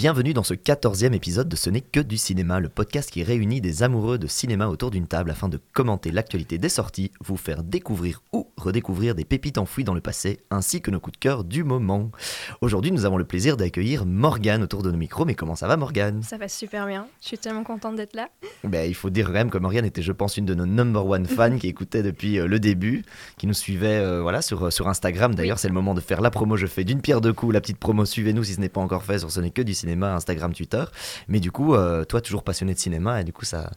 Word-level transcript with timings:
Bienvenue 0.00 0.32
dans 0.32 0.42
ce 0.42 0.54
quatorzième 0.54 1.12
épisode 1.12 1.50
de 1.50 1.56
Ce 1.56 1.68
n'est 1.68 1.82
que 1.82 2.00
du 2.00 2.16
cinéma, 2.16 2.58
le 2.58 2.70
podcast 2.70 3.10
qui 3.10 3.22
réunit 3.22 3.60
des 3.60 3.82
amoureux 3.82 4.16
de 4.16 4.26
cinéma 4.26 4.66
autour 4.68 4.90
d'une 4.90 5.06
table 5.06 5.30
afin 5.30 5.50
de 5.50 5.60
commenter 5.74 6.10
l'actualité 6.10 6.56
des 6.56 6.70
sorties, 6.70 7.12
vous 7.22 7.36
faire 7.36 7.62
découvrir 7.62 8.22
ou 8.32 8.49
redécouvrir 8.60 9.14
des 9.14 9.24
pépites 9.24 9.58
enfouies 9.58 9.84
dans 9.84 9.94
le 9.94 10.00
passé, 10.00 10.40
ainsi 10.50 10.80
que 10.80 10.90
nos 10.90 11.00
coups 11.00 11.18
de 11.18 11.20
cœur 11.20 11.44
du 11.44 11.64
moment. 11.64 12.10
Aujourd'hui, 12.60 12.92
nous 12.92 13.04
avons 13.04 13.16
le 13.16 13.24
plaisir 13.24 13.56
d'accueillir 13.56 14.06
Morgane 14.06 14.62
autour 14.62 14.82
de 14.82 14.90
nos 14.90 14.98
micros, 14.98 15.24
mais 15.24 15.34
comment 15.34 15.54
ça 15.56 15.66
va 15.66 15.76
Morgane? 15.76 16.22
Ça 16.22 16.38
va 16.38 16.48
super 16.48 16.86
bien, 16.86 17.06
je 17.20 17.28
suis 17.28 17.38
tellement 17.38 17.64
contente 17.64 17.96
d'être 17.96 18.14
là. 18.14 18.28
ben, 18.64 18.88
Il 18.88 18.94
faut 18.94 19.10
dire 19.10 19.26
quand 19.26 19.32
même 19.32 19.50
que 19.50 19.58
Morgane 19.58 19.84
était, 19.84 20.02
je 20.02 20.12
pense, 20.12 20.36
une 20.36 20.46
de 20.46 20.54
nos 20.54 20.66
number 20.66 21.04
one 21.06 21.26
fans 21.26 21.56
qui 21.58 21.68
écoutait 21.68 22.02
depuis 22.02 22.38
euh, 22.38 22.46
le 22.46 22.58
début, 22.58 23.04
qui 23.38 23.46
nous 23.46 23.54
suivait 23.54 23.98
euh, 23.98 24.22
voilà, 24.22 24.42
sur, 24.42 24.72
sur 24.72 24.88
Instagram. 24.88 25.34
D'ailleurs, 25.34 25.58
c'est 25.58 25.68
le 25.68 25.74
moment 25.74 25.94
de 25.94 26.00
faire 26.00 26.20
la 26.20 26.30
promo, 26.30 26.56
je 26.56 26.66
fais 26.66 26.84
d'une 26.84 27.00
pierre 27.00 27.20
deux 27.20 27.32
coups, 27.32 27.54
la 27.54 27.60
petite 27.60 27.78
promo, 27.78 28.04
suivez-nous 28.04 28.44
si 28.44 28.54
ce 28.54 28.60
n'est 28.60 28.68
pas 28.68 28.80
encore 28.80 29.02
fait 29.02 29.18
sur 29.18 29.30
Ce 29.30 29.40
n'est 29.40 29.50
que 29.50 29.62
du 29.62 29.74
cinéma, 29.74 30.14
Instagram, 30.14 30.52
Twitter. 30.52 30.84
Mais 31.28 31.40
du 31.40 31.50
coup, 31.50 31.74
euh, 31.74 32.04
toi, 32.04 32.20
toujours 32.20 32.42
passionné 32.42 32.74
de 32.74 32.78
cinéma, 32.78 33.20
et 33.20 33.24
du 33.24 33.32
coup, 33.32 33.44
ça, 33.44 33.70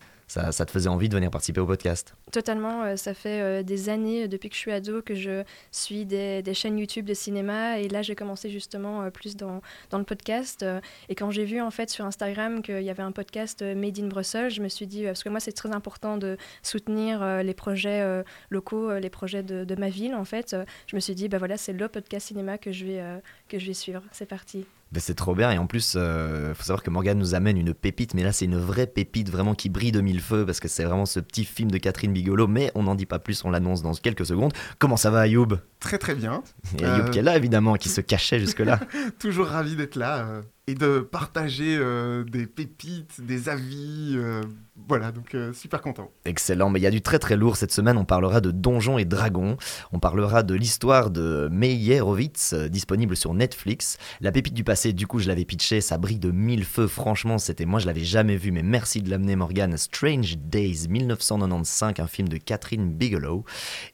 ça, 0.52 0.66
te 0.66 0.72
faisait 0.72 0.90
envie 0.90 1.10
de 1.10 1.16
venir 1.16 1.30
participer 1.30 1.62
au 1.62 1.66
podcast 1.66 2.16
Totalement, 2.32 2.84
euh, 2.84 2.96
ça 2.96 3.14
fait 3.14 3.42
euh, 3.42 3.64
des 3.64 3.90
années, 3.90 4.28
depuis 4.28 4.50
que 4.50 4.56
je 4.56 4.60
suis 4.60 4.72
ado, 4.72 5.02
que 5.02 5.14
je 5.14 5.44
suis 5.72 6.06
des, 6.06 6.44
chaînes 6.54 6.78
YouTube 6.78 7.06
de 7.06 7.14
cinéma. 7.14 7.80
Et 7.80 7.88
là, 7.88 8.02
j'ai 8.02 8.16
commencé 8.16 8.50
justement 8.50 9.10
plus 9.12 9.36
dans, 9.36 9.62
dans 9.90 9.98
le 9.98 10.04
podcast. 10.04 10.66
et 11.10 11.16
quand 11.16 11.32
j'ai 11.32 11.46
vu 11.46 11.62
en 11.62 11.72
fait 11.72 11.90
sur 11.90 12.06
Instagram 12.06 12.62
qu'il 12.62 12.82
y 12.82 12.90
avait 12.90 13.04
un 13.04 13.12
podcast 13.12 13.64
Made 13.64 14.00
in 14.00 14.08
Brussels, 14.08 14.52
je 14.52 14.62
me 14.62 14.70
suis 14.70 14.88
dit, 14.88 15.06
parce 15.06 15.24
que 15.24 15.30
moi, 15.30 15.40
c'est 15.40 15.52
très 15.52 15.72
important 15.72 16.18
de 16.18 16.38
soutenir 16.62 17.44
les 17.44 17.54
projets 17.54 18.24
locaux, 18.50 18.98
les 18.98 19.10
projets 19.10 19.44
de, 19.44 19.64
de, 19.64 19.76
ma 19.76 19.90
ville, 19.90 20.16
en 20.16 20.26
fait. 20.26 20.56
je 20.88 20.96
me 20.96 21.00
suis 21.00 21.16
dit, 21.16 21.28
bah 21.28 21.38
voilà, 21.38 21.58
c'est 21.58 21.74
le 21.74 21.88
podcast 21.88 22.28
cinéma 22.28 22.58
que 22.58 22.72
je 22.72 22.86
vais, 22.86 23.04
que 23.50 23.58
je 23.60 23.68
vais 23.68 23.74
suivre. 23.74 24.04
C'est 24.12 24.28
parti. 24.28 24.66
Ben 24.94 25.00
c'est 25.00 25.16
trop 25.16 25.34
bien 25.34 25.50
et 25.52 25.58
en 25.58 25.66
plus, 25.66 25.96
il 25.96 26.00
euh, 26.00 26.54
faut 26.54 26.62
savoir 26.62 26.84
que 26.84 26.92
Morgane 26.92 27.18
nous 27.18 27.34
amène 27.34 27.58
une 27.58 27.74
pépite, 27.74 28.14
mais 28.14 28.22
là 28.22 28.32
c'est 28.32 28.46
une 28.46 28.60
vraie 28.60 28.86
pépite 28.86 29.28
vraiment 29.32 29.56
qui 29.56 29.70
brille 29.70 29.92
de 29.92 30.02
mille 30.02 30.22
feux 30.22 30.46
parce 30.46 30.60
que 30.60 30.68
c'est 30.68 30.84
vraiment 30.84 31.08
ce 31.08 31.20
petit 31.20 31.46
film 31.46 31.72
de 31.72 31.80
Catherine 31.80 32.14
Bigolo, 32.14 32.46
mais 32.46 32.72
on 32.76 32.84
n'en 32.84 32.94
dit 32.94 33.08
pas 33.08 33.18
plus, 33.18 33.44
on 33.44 33.50
l'annonce 33.50 33.82
dans 33.82 33.94
quelques 33.94 34.28
secondes. 34.28 34.54
Comment 34.78 34.96
ça 34.96 35.10
va 35.10 35.22
Ayoub? 35.22 35.58
Très 35.80 35.98
très 35.98 36.14
bien. 36.14 36.44
Et 36.78 36.86
Ayoub 36.86 37.06
euh... 37.06 37.10
qui 37.10 37.18
est 37.18 37.24
là 37.24 37.36
évidemment, 37.36 37.74
qui 37.74 37.90
se 37.90 38.02
cachait 38.02 38.40
jusque-là. 38.40 38.80
Toujours 39.20 39.48
ravi 39.48 39.76
d'être 39.76 39.96
là. 39.96 40.44
Et 40.66 40.76
de 40.76 41.00
partager 41.00 41.76
euh, 41.78 42.24
des 42.24 42.48
pépites, 42.48 43.20
des 43.20 43.50
avis. 43.50 44.14
Euh, 44.16 44.42
voilà, 44.88 45.12
donc 45.12 45.36
euh, 45.36 45.52
super 45.52 45.82
content. 45.82 46.10
Excellent, 46.24 46.70
mais 46.70 46.80
il 46.80 46.84
y 46.84 46.88
a 46.88 46.92
du 46.92 47.02
très 47.02 47.20
très 47.20 47.36
lourd 47.36 47.58
cette 47.58 47.74
semaine. 47.74 47.98
On 47.98 48.06
parlera 48.06 48.40
de 48.40 48.50
Donjons 48.50 48.98
et 48.98 49.04
Dragons. 49.04 49.58
On 49.92 50.00
parlera 50.00 50.42
de 50.42 50.54
l'histoire 50.56 51.10
de 51.10 51.50
Meyerowitz, 51.52 52.54
disponible 52.54 53.18
sur 53.18 53.34
Netflix. 53.34 53.98
La 54.22 54.32
pépite 54.32 54.54
du 54.54 54.64
passé, 54.64 54.94
du 54.94 55.06
coup, 55.06 55.20
je 55.20 55.28
l'avais 55.28 55.44
pitché, 55.44 55.82
ça 55.82 55.98
brille 55.98 56.18
de 56.18 56.32
mille 56.32 56.64
feux. 56.64 56.88
Franchement, 56.88 57.40
c'était 57.40 57.66
moi, 57.66 57.82
je 57.82 57.86
l'avais 57.86 58.06
jamais 58.06 58.38
vu, 58.38 58.52
mais 58.52 58.64
merci 58.64 59.02
de 59.02 59.10
l'amener, 59.10 59.36
Morgan. 59.36 59.76
Strange 59.76 60.38
Days 60.38 60.88
1995, 60.88 61.96
un 62.00 62.08
film 62.08 62.30
de 62.30 62.38
Catherine 62.38 62.90
Bigelow. 62.90 63.44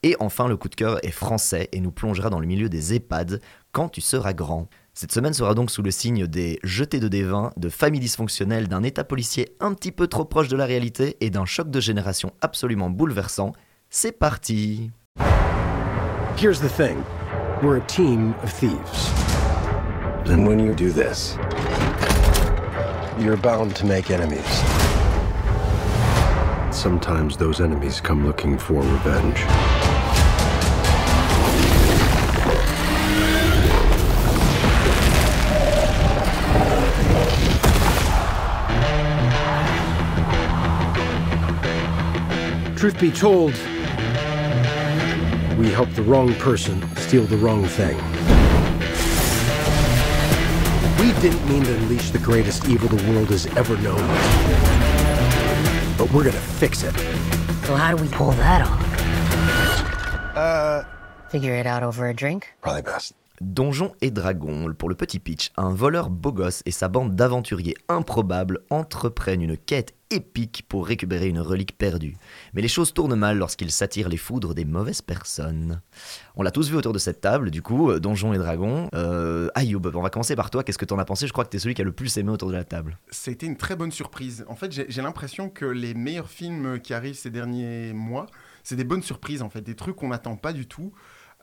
Et 0.03 0.15
enfin, 0.19 0.47
le 0.47 0.55
coup 0.55 0.69
de 0.69 0.75
cœur 0.75 1.03
est 1.03 1.09
français 1.09 1.67
et 1.71 1.81
nous 1.81 1.91
plongera 1.91 2.29
dans 2.29 2.39
le 2.39 2.45
milieu 2.45 2.69
des 2.69 2.93
EHPAD 2.93 3.41
quand 3.71 3.89
tu 3.89 4.01
seras 4.01 4.33
grand. 4.33 4.69
Cette 5.01 5.13
semaine 5.13 5.31
sera 5.31 5.53
donc 5.53 5.71
sous 5.71 5.81
le 5.81 5.91
signe 5.91 6.27
des 6.27 6.59
jetés 6.61 6.99
de 6.99 7.07
dévin, 7.07 7.53
de 7.55 7.69
familles 7.69 8.01
dysfonctionnelles, 8.01 8.67
d'un 8.67 8.83
état 8.83 9.05
policier 9.05 9.55
un 9.61 9.73
petit 9.73 9.93
peu 9.93 10.07
trop 10.07 10.25
proche 10.25 10.49
de 10.49 10.57
la 10.57 10.65
réalité 10.65 11.15
et 11.21 11.29
d'un 11.29 11.45
choc 11.45 11.71
de 11.71 11.79
génération 11.79 12.33
absolument 12.41 12.89
bouleversant. 12.89 13.53
C'est 13.89 14.11
parti 14.11 14.91
Here's 16.35 16.59
the 16.59 16.67
thing. 16.67 16.97
We're 17.63 17.77
a 17.77 17.87
team 17.87 18.33
of 18.43 18.51
thieves. 18.51 19.09
And 20.25 20.45
when 20.45 20.59
you 20.59 20.75
do 20.75 20.91
this, 20.91 21.37
you're 23.17 23.37
bound 23.37 23.75
to 23.75 23.85
make 23.85 24.11
enemies. 24.11 24.43
Sometimes 26.73 27.37
those 27.37 27.61
enemies 27.61 28.01
come 28.01 28.25
looking 28.25 28.57
for 28.57 28.81
revenge. 28.81 29.45
Truth 42.79 43.01
be 43.01 43.11
told, 43.11 43.51
we 45.57 45.69
helped 45.69 45.97
the 45.97 46.05
wrong 46.07 46.33
person 46.35 46.81
steal 46.95 47.25
the 47.25 47.35
wrong 47.35 47.65
thing. 47.65 47.97
We 50.97 51.11
didn't 51.19 51.45
mean 51.49 51.65
to 51.65 51.75
unleash 51.75 52.11
the 52.11 52.19
greatest 52.19 52.69
evil 52.69 52.87
the 52.87 53.11
world 53.11 53.31
has 53.31 53.47
ever 53.57 53.75
known. 53.79 53.97
But 55.97 56.09
we're 56.13 56.23
gonna 56.23 56.39
fix 56.39 56.83
it. 56.83 56.95
So 57.65 57.75
how 57.75 57.93
do 57.93 58.01
we 58.01 58.07
pull 58.07 58.31
that 58.31 58.61
off? 58.61 60.37
Uh... 60.37 60.83
Figure 61.27 61.55
it 61.55 61.65
out 61.65 61.83
over 61.83 62.07
a 62.07 62.13
drink? 62.13 62.47
Probably 62.61 62.83
best. 62.83 63.13
Donjons 63.41 63.93
et 64.01 64.11
Dragons, 64.11 64.73
pour 64.73 64.89
le 64.89 64.95
petit 64.95 65.19
pitch, 65.19 65.51
un 65.55 65.69
voleur 65.69 66.09
beau 66.09 66.33
gosse 66.33 66.61
et 66.65 66.71
sa 66.71 66.89
bande 66.89 67.15
d'aventuriers 67.15 67.75
improbables 67.87 68.59
entreprennent 68.69 69.41
une 69.41 69.55
quête 69.55 69.93
épique 70.11 70.65
pour 70.67 70.85
récupérer 70.85 71.27
une 71.27 71.39
relique 71.39 71.77
perdue. 71.77 72.17
Mais 72.53 72.61
les 72.61 72.67
choses 72.67 72.93
tournent 72.93 73.15
mal 73.15 73.37
lorsqu'ils 73.37 73.71
s'attirent 73.71 74.09
les 74.09 74.17
foudres 74.17 74.53
des 74.53 74.65
mauvaises 74.65 75.01
personnes. 75.01 75.81
On 76.35 76.43
l'a 76.43 76.51
tous 76.51 76.69
vu 76.69 76.75
autour 76.75 76.91
de 76.91 76.99
cette 76.99 77.21
table, 77.21 77.49
du 77.49 77.61
coup, 77.61 77.91
euh, 77.91 77.99
Donjons 77.99 78.33
et 78.33 78.37
Dragons. 78.37 78.89
Euh, 78.93 79.47
Ayoub, 79.55 79.83
on 79.93 80.01
va 80.01 80.09
commencer 80.09 80.35
par 80.35 80.49
toi. 80.49 80.63
Qu'est-ce 80.63 80.77
que 80.77 80.85
tu 80.85 80.93
en 80.93 80.99
as 80.99 81.05
pensé? 81.05 81.25
Je 81.25 81.31
crois 81.31 81.45
que 81.45 81.49
tu 81.49 81.57
es 81.57 81.59
celui 81.61 81.75
qui 81.75 81.81
a 81.81 81.85
le 81.85 81.93
plus 81.93 82.17
aimé 82.17 82.31
autour 82.31 82.49
de 82.49 82.55
la 82.55 82.65
table. 82.65 82.97
C'était 83.09 83.45
une 83.45 83.57
très 83.57 83.77
bonne 83.77 83.91
surprise. 83.91 84.43
En 84.49 84.55
fait, 84.55 84.71
j'ai 84.71 85.01
l'impression 85.01 85.49
que 85.49 85.65
les 85.65 85.93
meilleurs 85.93 86.29
films 86.29 86.79
qui 86.81 86.93
arrivent 86.93 87.17
ces 87.17 87.29
derniers 87.29 87.93
mois, 87.93 88.25
c'est 88.63 88.75
des 88.75 88.83
bonnes 88.83 89.03
surprises, 89.03 89.41
en 89.41 89.49
fait, 89.49 89.61
des 89.61 89.75
trucs 89.75 89.95
qu'on 89.95 90.09
n'attend 90.09 90.35
pas 90.35 90.51
du 90.51 90.67
tout. 90.67 90.91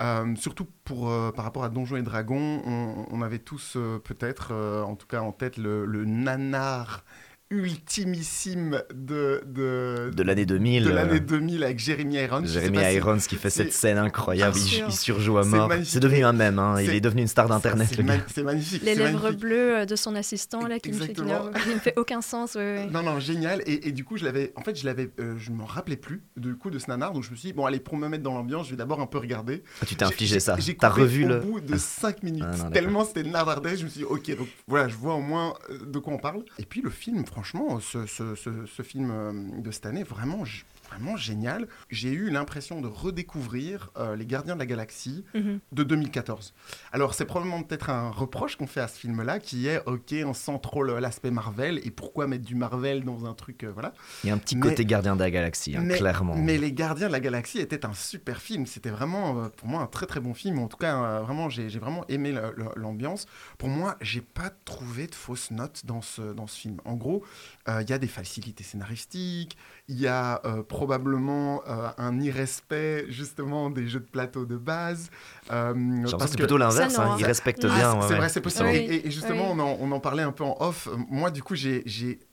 Euh, 0.00 0.36
surtout 0.36 0.66
pour, 0.84 1.08
euh, 1.10 1.32
par 1.32 1.44
rapport 1.44 1.64
à 1.64 1.70
Donjons 1.70 1.96
et 1.96 2.02
Dragons, 2.02 2.62
on, 3.10 3.22
avait 3.22 3.38
tous 3.38 3.76
euh, 3.76 3.98
peut-être, 3.98 4.52
en 4.52 4.94
tout 4.94 5.06
cas 5.06 5.20
en 5.20 5.32
tête, 5.32 5.56
le, 5.56 5.86
le 5.86 6.04
nanar 6.04 7.04
ultimissime 7.50 8.82
de 8.94 9.42
de, 9.46 10.10
de 10.14 10.22
l'année 10.22 10.46
2000 10.46 10.84
de 10.84 10.90
l'année 10.90 11.20
2000 11.20 11.64
avec 11.64 11.78
Jeremy 11.78 12.16
Irons. 12.16 12.44
Jeremy 12.44 12.78
Irons 12.94 13.18
si... 13.20 13.28
qui 13.28 13.36
fait 13.36 13.50
cette 13.50 13.72
scène 13.72 13.98
incroyable 13.98 14.56
il, 14.56 14.84
il, 14.88 14.92
surjoue 14.92 15.38
à 15.38 15.44
mort. 15.44 15.70
c'est 15.84 16.00
devenu 16.00 16.24
un 16.24 16.32
mème 16.32 16.58
hein. 16.58 16.80
il 16.80 16.90
est 16.90 17.00
devenu 17.00 17.22
une 17.22 17.28
star 17.28 17.48
d'internet 17.48 17.88
c'est 17.90 18.02
ma 18.02 18.52
magnifique 18.52 18.82
les 18.82 18.94
lèvres 18.94 19.22
magnifique. 19.22 19.40
bleues 19.40 19.86
de 19.86 19.96
son 19.96 20.14
assistant 20.14 20.66
là 20.66 20.78
qui 20.80 20.90
ne 20.90 20.98
fait, 20.98 21.12
qui 21.12 21.22
ne 21.22 21.78
fait 21.80 21.94
aucun 21.96 22.20
sens 22.20 22.54
ouais, 22.54 22.60
ouais. 22.60 22.90
non 22.90 23.02
non 23.02 23.20
génial. 23.20 23.62
Et, 23.66 23.88
et, 23.88 23.92
du 23.92 24.04
coup 24.04 24.16
je 24.16 24.24
l'avais 24.24 24.52
en 24.56 24.62
fait 24.62 24.78
je 24.78 24.84
l'avais 24.84 25.10
euh, 25.20 25.34
je 25.38 25.50
m'en 25.50 25.64
rappelais 25.64 25.96
plus 25.96 26.22
du 26.36 26.54
coup 26.56 26.70
de 26.70 26.78
ce 26.78 26.88
nanar. 26.88 27.12
Donc 27.12 27.22
je 27.24 27.30
me 27.30 27.36
suis 27.36 27.48
dit 27.48 27.52
bon 27.52 27.64
allez 27.64 27.80
pour 27.80 27.96
me 27.96 28.08
mettre 28.08 28.22
dans 28.22 28.34
l'ambiance 28.34 28.66
je 28.66 28.72
vais 28.72 28.76
d'abord 28.76 29.00
un 29.00 29.06
peu 29.06 29.18
regarder. 29.18 29.62
Ah, 29.82 29.86
tu 29.86 29.96
t'es 29.96 30.04
infligé 30.04 30.40
ça. 30.40 30.56
t'as 30.78 30.88
revu 30.88 31.24
au 31.24 31.28
le 31.28 31.40
bout 31.40 31.60
de 31.60 31.76
5 31.76 32.22
minutes. 32.22 32.44
Ah, 32.46 32.56
non, 32.64 32.70
tellement 32.70 33.04
c'était 33.04 33.22
nazardais 33.22 33.76
je 33.76 33.84
me 33.84 33.88
suis 33.88 34.00
dit 34.00 34.04
ok 34.04 34.36
donc 34.36 34.48
voilà 34.66 34.88
je 34.88 34.96
vois 34.96 35.14
au 35.14 35.20
moins 35.20 35.54
euh, 35.70 35.78
de 35.86 35.98
quoi 35.98 36.12
on 36.12 36.18
parle. 36.18 36.44
Et 36.58 36.64
puis 36.64 36.80
le 36.80 36.90
film 36.90 37.24
franchement 37.36 37.80
ce, 37.80 38.82
film 38.82 39.10
euh, 39.10 39.60
de 39.60 39.70
cette 39.70 39.84
année, 39.84 40.04
vraiment, 40.04 40.42
vraiment 40.88 41.16
génial. 41.16 41.68
J'ai 41.90 42.12
eu 42.12 42.30
l'impression 42.30 42.80
de 42.80 42.88
redécouvrir 42.88 43.90
euh, 43.96 44.16
Les 44.16 44.26
Gardiens 44.26 44.54
de 44.54 44.60
la 44.60 44.66
Galaxie 44.66 45.24
mm 45.34 45.38
-hmm. 45.40 45.58
de 45.72 45.82
2014. 45.84 46.54
Alors, 46.92 47.14
c'est 47.14 47.24
probablement 47.24 47.62
peut-être 47.62 47.90
un 47.90 48.10
reproche 48.10 48.56
qu'on 48.56 48.66
fait 48.66 48.80
à 48.80 48.88
ce 48.88 48.98
film-là, 48.98 49.38
qui 49.38 49.66
est, 49.68 49.82
ok, 49.86 50.14
on 50.24 50.34
sent 50.34 50.58
trop 50.62 50.82
l'aspect 50.84 51.30
Marvel, 51.30 51.80
et 51.84 51.90
pourquoi 51.90 52.26
mettre 52.26 52.44
du 52.44 52.54
Marvel 52.54 53.04
dans 53.04 53.26
un 53.26 53.34
truc, 53.34 53.64
euh, 53.64 53.72
voilà. 53.72 53.92
Il 54.24 54.28
y 54.28 54.30
a 54.30 54.34
un 54.34 54.38
petit 54.38 54.56
mais, 54.56 54.62
côté 54.62 54.84
Gardien 54.84 55.14
de 55.16 55.20
la 55.20 55.30
Galaxie, 55.30 55.76
hein, 55.76 55.82
mais, 55.84 55.96
clairement. 55.96 56.36
Mais 56.36 56.58
Les 56.58 56.72
Gardiens 56.72 57.08
de 57.08 57.12
la 57.12 57.20
Galaxie 57.20 57.58
était 57.58 57.84
un 57.84 57.94
super 57.94 58.40
film. 58.40 58.66
C'était 58.66 58.90
vraiment, 58.90 59.44
euh, 59.44 59.48
pour 59.48 59.68
moi, 59.68 59.82
un 59.82 59.86
très 59.86 60.06
très 60.06 60.20
bon 60.20 60.34
film. 60.34 60.58
En 60.58 60.68
tout 60.68 60.76
cas, 60.76 60.96
euh, 60.96 61.20
vraiment, 61.20 61.48
j'ai 61.48 61.68
vraiment 61.78 62.04
aimé 62.08 62.34
l'ambiance. 62.76 63.26
Pour 63.58 63.68
moi, 63.68 63.96
j'ai 64.00 64.20
pas 64.20 64.50
trouvé 64.64 65.06
de 65.06 65.14
fausses 65.14 65.50
notes 65.50 65.82
dans 65.84 66.02
ce, 66.02 66.32
dans 66.32 66.46
ce 66.46 66.58
film. 66.58 66.78
En 66.84 66.94
gros, 66.94 67.24
il 67.68 67.88
y 67.88 67.92
a 67.92 67.98
des 67.98 68.06
facilités 68.06 68.64
scénaristiques, 68.64 69.56
il 69.88 69.98
y 69.98 70.06
a 70.06 70.40
probablement 70.76 71.62
euh, 71.66 71.88
un 71.96 72.20
irrespect 72.20 73.06
justement 73.08 73.70
des 73.70 73.88
jeux 73.88 74.00
de 74.00 74.04
plateau 74.04 74.44
de 74.44 74.58
base. 74.58 75.10
Euh, 75.50 75.72
parce 76.18 76.32
que 76.32 76.36
plutôt 76.36 76.58
l'inverse, 76.58 76.98
hein, 76.98 77.16
ils 77.18 77.24
respectent 77.24 77.64
ah, 77.64 77.74
bien. 77.74 78.00
C'est 78.02 78.08
ouais. 78.10 78.16
vrai, 78.16 78.28
c'est 78.28 78.42
possible. 78.42 78.68
Oui. 78.68 78.76
Et, 78.76 79.06
et, 79.06 79.10
justement, 79.10 79.52
oui. 79.52 79.58
on, 79.58 79.60
en, 79.60 79.78
on, 79.80 79.90
en, 79.92 80.00
parlait 80.00 80.22
un 80.22 80.32
peu 80.32 80.44
en 80.44 80.54
off. 80.60 80.88
Moi, 81.08 81.30
du 81.30 81.42
coup, 81.42 81.54
j'ai 81.54 81.82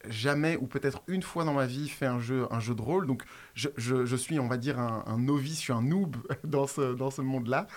jamais 0.10 0.58
ou 0.58 0.68
peut-être 0.68 1.04
une 1.08 1.22
fois 1.22 1.46
dans 1.46 1.54
ma 1.54 1.66
vie 1.66 1.88
fait 1.88 2.06
un 2.06 2.20
jeu, 2.20 2.46
un 2.52 2.60
jeu 2.60 2.76
de 2.76 2.82
rôle. 2.82 3.08
Donc, 3.08 3.24
je, 3.54 3.70
je, 3.78 4.06
je 4.06 4.16
suis, 4.18 4.38
on 4.40 4.50
va 4.50 4.58
dire, 4.58 4.78
un, 4.78 5.06
un, 5.08 5.20
novice, 5.20 5.60
je 5.60 5.62
suis 5.62 5.74
un 5.74 5.82
noob 5.82 6.18
dans 6.44 6.68
ce, 6.68 6.94
dans 6.94 7.12
ce 7.12 7.22
monde-là. 7.22 7.68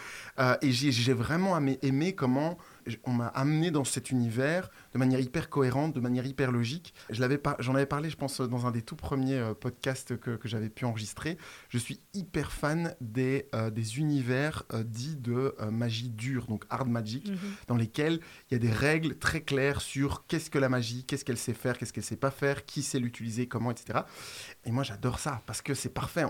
Euh, 0.40 0.56
et 0.62 0.72
j'ai 0.72 1.12
vraiment 1.12 1.56
aimé, 1.56 1.78
aimé 1.82 2.12
comment 2.12 2.58
on 3.04 3.12
m'a 3.12 3.28
amené 3.28 3.70
dans 3.70 3.84
cet 3.84 4.10
univers 4.10 4.70
de 4.96 4.98
manière 4.98 5.20
hyper 5.20 5.50
cohérente, 5.50 5.92
de 5.92 6.00
manière 6.00 6.24
hyper 6.24 6.50
logique. 6.50 6.94
Je 7.10 7.20
l'avais 7.20 7.38
j'en 7.58 7.74
avais 7.74 7.84
parlé, 7.84 8.08
je 8.08 8.16
pense, 8.16 8.40
dans 8.40 8.66
un 8.66 8.70
des 8.70 8.80
tout 8.80 8.96
premiers 8.96 9.36
euh, 9.36 9.52
podcasts 9.52 10.18
que, 10.18 10.30
que 10.36 10.48
j'avais 10.48 10.70
pu 10.70 10.86
enregistrer. 10.86 11.36
Je 11.68 11.76
suis 11.76 12.00
hyper 12.14 12.50
fan 12.50 12.96
des, 13.02 13.46
euh, 13.54 13.68
des 13.68 13.98
univers 13.98 14.62
euh, 14.72 14.82
dits 14.82 15.16
de 15.16 15.54
magie 15.70 16.08
dure, 16.08 16.46
donc 16.46 16.64
hard 16.70 16.88
magic, 16.88 17.28
mhm. 17.28 17.36
dans 17.66 17.76
lesquels 17.76 18.20
il 18.50 18.54
y 18.54 18.56
a 18.56 18.58
des 18.58 18.70
règles 18.70 19.18
très 19.18 19.42
claires 19.42 19.82
sur 19.82 20.26
qu'est-ce 20.26 20.48
que 20.48 20.58
la 20.58 20.70
magie, 20.70 21.04
qu'est-ce 21.04 21.26
qu'elle 21.26 21.36
sait 21.36 21.52
faire, 21.52 21.76
qu'est-ce 21.76 21.92
qu'elle 21.92 22.02
sait 22.02 22.16
pas 22.16 22.30
faire, 22.30 22.64
qui 22.64 22.82
sait 22.82 22.98
l'utiliser, 22.98 23.46
comment, 23.46 23.70
etc. 23.70 24.00
Et 24.64 24.70
moi, 24.70 24.82
j'adore 24.82 25.18
ça 25.18 25.42
parce 25.44 25.60
que 25.60 25.74
c'est 25.74 25.92
parfait. 25.92 26.24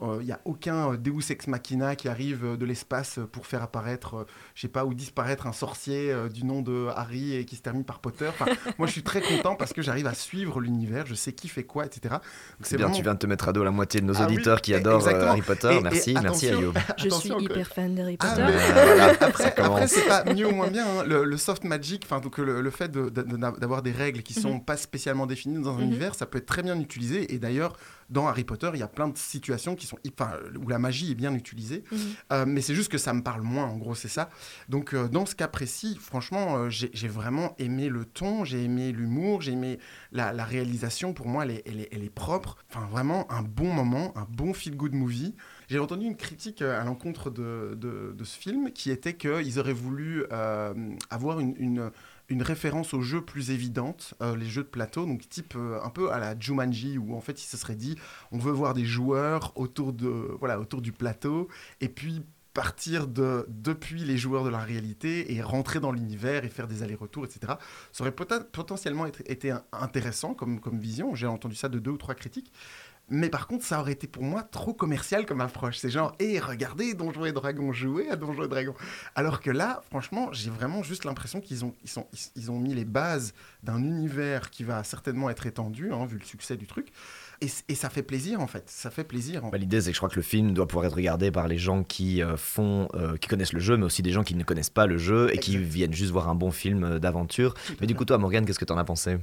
Il 0.00 0.24
n'y 0.24 0.32
a 0.32 0.40
aucun 0.44 0.94
Deus 0.94 1.30
ex 1.30 1.46
machina 1.48 1.96
qui 1.96 2.08
arrive 2.08 2.56
de 2.56 2.64
l'espace 2.64 3.18
pour 3.32 3.46
faire 3.46 3.62
apparaître, 3.62 4.26
je 4.54 4.62
sais 4.62 4.68
pas, 4.68 4.84
ou 4.84 4.94
disparaître 4.94 5.46
un 5.46 5.52
sorcier 5.52 6.14
du 6.32 6.44
nom 6.44 6.62
de 6.62 6.88
Harry 6.94 7.34
et 7.34 7.44
qui 7.44 7.56
se 7.56 7.62
termine 7.62 7.84
par 7.84 8.00
Potter. 8.10 8.30
moi, 8.78 8.86
je 8.86 8.92
suis 8.92 9.02
très 9.02 9.20
content 9.20 9.56
parce 9.56 9.72
que 9.72 9.82
j'arrive 9.82 10.06
à 10.06 10.14
suivre 10.14 10.60
l'univers, 10.60 11.06
je 11.06 11.14
sais 11.14 11.32
qui 11.32 11.48
fait 11.48 11.64
quoi, 11.64 11.86
etc. 11.86 12.16
C'est 12.62 12.76
bien, 12.76 12.90
tu 12.90 13.02
viens 13.02 13.14
de 13.14 13.18
te 13.18 13.26
mettre 13.26 13.48
à 13.48 13.52
dos 13.52 13.64
la 13.64 13.70
moitié 13.70 14.00
de 14.00 14.06
nos 14.06 14.16
ah 14.16 14.26
auditeurs 14.26 14.60
qui 14.60 14.74
adorent 14.74 15.06
euh, 15.08 15.26
Harry 15.26 15.42
Potter. 15.42 15.80
merci, 15.82 16.14
merci 16.22 16.48
Ayoub. 16.48 16.72
Je 16.98 17.08
suis 17.08 17.30
hyper 17.38 17.66
fan 17.66 17.94
d'Harry 17.94 18.16
ah, 18.20 18.26
Potter. 18.26 18.42
Ah, 19.00 19.24
après, 19.64 19.86
c'est 19.88 20.06
pas 20.06 20.24
mieux 20.32 20.46
ou 20.46 20.52
moins 20.52 20.68
bien. 20.68 20.86
Hein. 20.86 21.04
Le, 21.04 21.36
soft 21.36 21.64
magic, 21.64 22.02
enfin 22.04 22.20
donc 22.20 22.38
le, 22.38 22.70
fait 22.70 22.90
d'avoir 22.90 23.82
des 23.82 23.92
règles 23.92 24.22
qui 24.22 24.34
sont 24.34 24.54
mhm. 24.54 24.64
pas 24.64 24.76
spécialement 24.76 25.26
définies 25.26 25.62
dans 25.62 25.74
un 25.74 25.78
mhm. 25.78 25.84
univers, 25.84 26.14
ça 26.14 26.26
peut 26.26 26.38
être 26.38 26.46
très 26.46 26.62
bien 26.62 26.78
utilisé. 26.78 27.34
Et 27.34 27.38
d'ailleurs, 27.38 27.76
dans 28.10 28.28
Harry 28.28 28.44
Potter, 28.44 28.70
il 28.74 28.80
y 28.80 28.82
a 28.82 28.88
plein 28.88 29.08
de 29.08 29.16
situations 29.16 29.74
qui 29.74 29.86
sont, 29.86 29.98
enfin, 30.12 30.32
où 30.58 30.68
la 30.68 30.78
magie 30.78 31.10
est 31.10 31.14
bien 31.14 31.34
utilisée. 31.34 31.84
Mhm. 31.90 31.98
Euh, 32.32 32.44
mais 32.46 32.60
c'est 32.60 32.74
juste 32.74 32.90
que 32.90 32.98
ça 32.98 33.12
me 33.12 33.22
parle 33.22 33.42
moins, 33.42 33.64
en 33.64 33.76
gros, 33.76 33.94
c'est 33.94 34.08
ça. 34.08 34.30
Donc, 34.68 34.94
euh, 34.94 35.08
dans 35.08 35.26
ce 35.26 35.34
cas 35.34 35.48
précis, 35.48 35.98
franchement, 36.00 36.56
euh, 36.56 36.70
j'ai 36.70 37.08
vraiment 37.08 37.54
aimé 37.58 37.88
le 37.88 38.04
ton, 38.04 38.44
j'ai 38.44 38.62
aimé 38.64 38.92
l'humour, 38.92 39.42
j'ai 39.42 39.52
aimé 39.52 39.78
la, 40.12 40.32
réalisation. 40.44 41.12
Pour 41.12 41.26
moi, 41.26 41.44
elle 41.44 41.50
est, 41.52 41.88
elle, 41.92 42.04
est, 42.04 42.10
propre. 42.10 42.56
Enfin, 42.70 42.86
vraiment 42.86 43.30
un 43.32 43.42
bon 43.42 43.72
moment, 43.72 44.16
un 44.16 44.26
bon 44.30 44.52
feel-good 44.52 44.94
movie. 44.94 45.34
J'ai 45.68 45.80
entendu 45.80 46.06
une 46.06 46.16
critique 46.16 46.62
à 46.62 46.84
l'encontre 46.84 47.30
de, 47.30 47.76
de, 47.76 48.24
ce 48.24 48.38
film 48.38 48.70
qui 48.70 48.90
était 48.90 49.14
qu'ils 49.14 49.58
auraient 49.58 49.72
voulu 49.72 50.24
avoir 51.10 51.40
une, 51.40 51.54
une 51.58 51.90
une 52.28 52.42
référence 52.42 52.94
aux 52.94 53.02
jeux 53.02 53.24
plus 53.24 53.50
évidentes, 53.50 54.14
euh, 54.20 54.36
les 54.36 54.46
jeux 54.46 54.64
de 54.64 54.68
plateau, 54.68 55.06
donc 55.06 55.28
type 55.28 55.54
euh, 55.56 55.80
un 55.82 55.90
peu 55.90 56.12
à 56.12 56.18
la 56.18 56.38
Jumanji, 56.38 56.98
où 56.98 57.14
en 57.14 57.20
fait 57.20 57.42
il 57.42 57.46
se 57.46 57.56
serait 57.56 57.76
dit 57.76 57.96
on 58.32 58.38
veut 58.38 58.52
voir 58.52 58.74
des 58.74 58.84
joueurs 58.84 59.52
autour, 59.56 59.92
de, 59.92 60.36
voilà, 60.38 60.58
autour 60.60 60.82
du 60.82 60.92
plateau, 60.92 61.48
et 61.80 61.88
puis 61.88 62.22
partir 62.56 63.06
de, 63.06 63.44
depuis 63.50 64.02
les 64.02 64.16
joueurs 64.16 64.42
de 64.42 64.48
la 64.48 64.60
réalité 64.60 65.34
et 65.34 65.42
rentrer 65.42 65.78
dans 65.78 65.92
l'univers 65.92 66.42
et 66.46 66.48
faire 66.48 66.66
des 66.66 66.82
allers-retours, 66.82 67.26
etc. 67.26 67.52
Ça 67.92 68.02
aurait 68.02 68.12
potentiellement 68.12 69.04
été 69.04 69.52
intéressant 69.72 70.32
comme, 70.32 70.58
comme 70.58 70.78
vision. 70.78 71.14
J'ai 71.14 71.26
entendu 71.26 71.54
ça 71.54 71.68
de 71.68 71.78
deux 71.78 71.90
ou 71.90 71.98
trois 71.98 72.14
critiques. 72.14 72.50
Mais 73.08 73.28
par 73.28 73.46
contre, 73.46 73.64
ça 73.64 73.80
aurait 73.80 73.92
été 73.92 74.08
pour 74.08 74.24
moi 74.24 74.42
trop 74.42 74.74
commercial 74.74 75.26
comme 75.26 75.40
approche. 75.40 75.78
C'est 75.78 75.90
genre, 75.90 76.12
hé, 76.18 76.40
regardez 76.40 76.94
Donjons 76.94 77.24
et 77.24 77.32
Dragons, 77.32 77.72
jouer 77.72 78.08
à 78.10 78.16
Donjons 78.16 78.44
et 78.44 78.48
Dragons. 78.48 78.74
Alors 79.14 79.40
que 79.40 79.50
là, 79.50 79.82
franchement, 79.88 80.32
j'ai 80.32 80.50
vraiment 80.50 80.82
juste 80.82 81.04
l'impression 81.04 81.40
qu'ils 81.40 81.64
ont, 81.64 81.72
ils 81.84 81.90
sont, 81.90 82.08
ils, 82.34 82.50
ont 82.50 82.58
mis 82.58 82.74
les 82.74 82.84
bases 82.84 83.32
d'un 83.62 83.78
univers 83.78 84.50
qui 84.50 84.64
va 84.64 84.82
certainement 84.82 85.30
être 85.30 85.46
étendu, 85.46 85.92
hein, 85.92 86.04
vu 86.06 86.18
le 86.18 86.24
succès 86.24 86.56
du 86.56 86.66
truc. 86.66 86.88
Et, 87.40 87.48
et, 87.68 87.74
ça 87.74 87.90
fait 87.90 88.02
plaisir 88.02 88.40
en 88.40 88.46
fait, 88.46 88.64
ça 88.66 88.90
fait 88.90 89.04
plaisir. 89.04 89.42
Bah, 89.52 89.58
L'idée 89.58 89.82
c'est 89.82 89.90
que 89.90 89.94
je 89.94 90.00
crois 90.00 90.08
que 90.08 90.16
le 90.16 90.22
film 90.22 90.54
doit 90.54 90.66
pouvoir 90.66 90.86
être 90.86 90.96
regardé 90.96 91.30
par 91.30 91.48
les 91.48 91.58
gens 91.58 91.82
qui 91.82 92.22
euh, 92.22 92.38
font, 92.38 92.88
euh, 92.94 93.18
qui 93.18 93.28
connaissent 93.28 93.52
le 93.52 93.60
jeu, 93.60 93.76
mais 93.76 93.84
aussi 93.84 94.00
des 94.00 94.10
gens 94.10 94.24
qui 94.24 94.34
ne 94.34 94.42
connaissent 94.42 94.70
pas 94.70 94.86
le 94.86 94.96
jeu 94.96 95.28
et 95.34 95.38
qui 95.38 95.58
viennent 95.58 95.92
juste 95.92 96.12
voir 96.12 96.30
un 96.30 96.34
bon 96.34 96.50
film 96.50 96.82
euh, 96.82 96.98
d'aventure. 96.98 97.54
Mais 97.80 97.86
du 97.86 97.94
coup 97.94 98.06
toi 98.06 98.16
Morgane, 98.16 98.46
qu'est-ce 98.46 98.58
que 98.58 98.64
tu 98.64 98.72
en 98.72 98.78
as 98.78 98.84
pensé? 98.84 99.18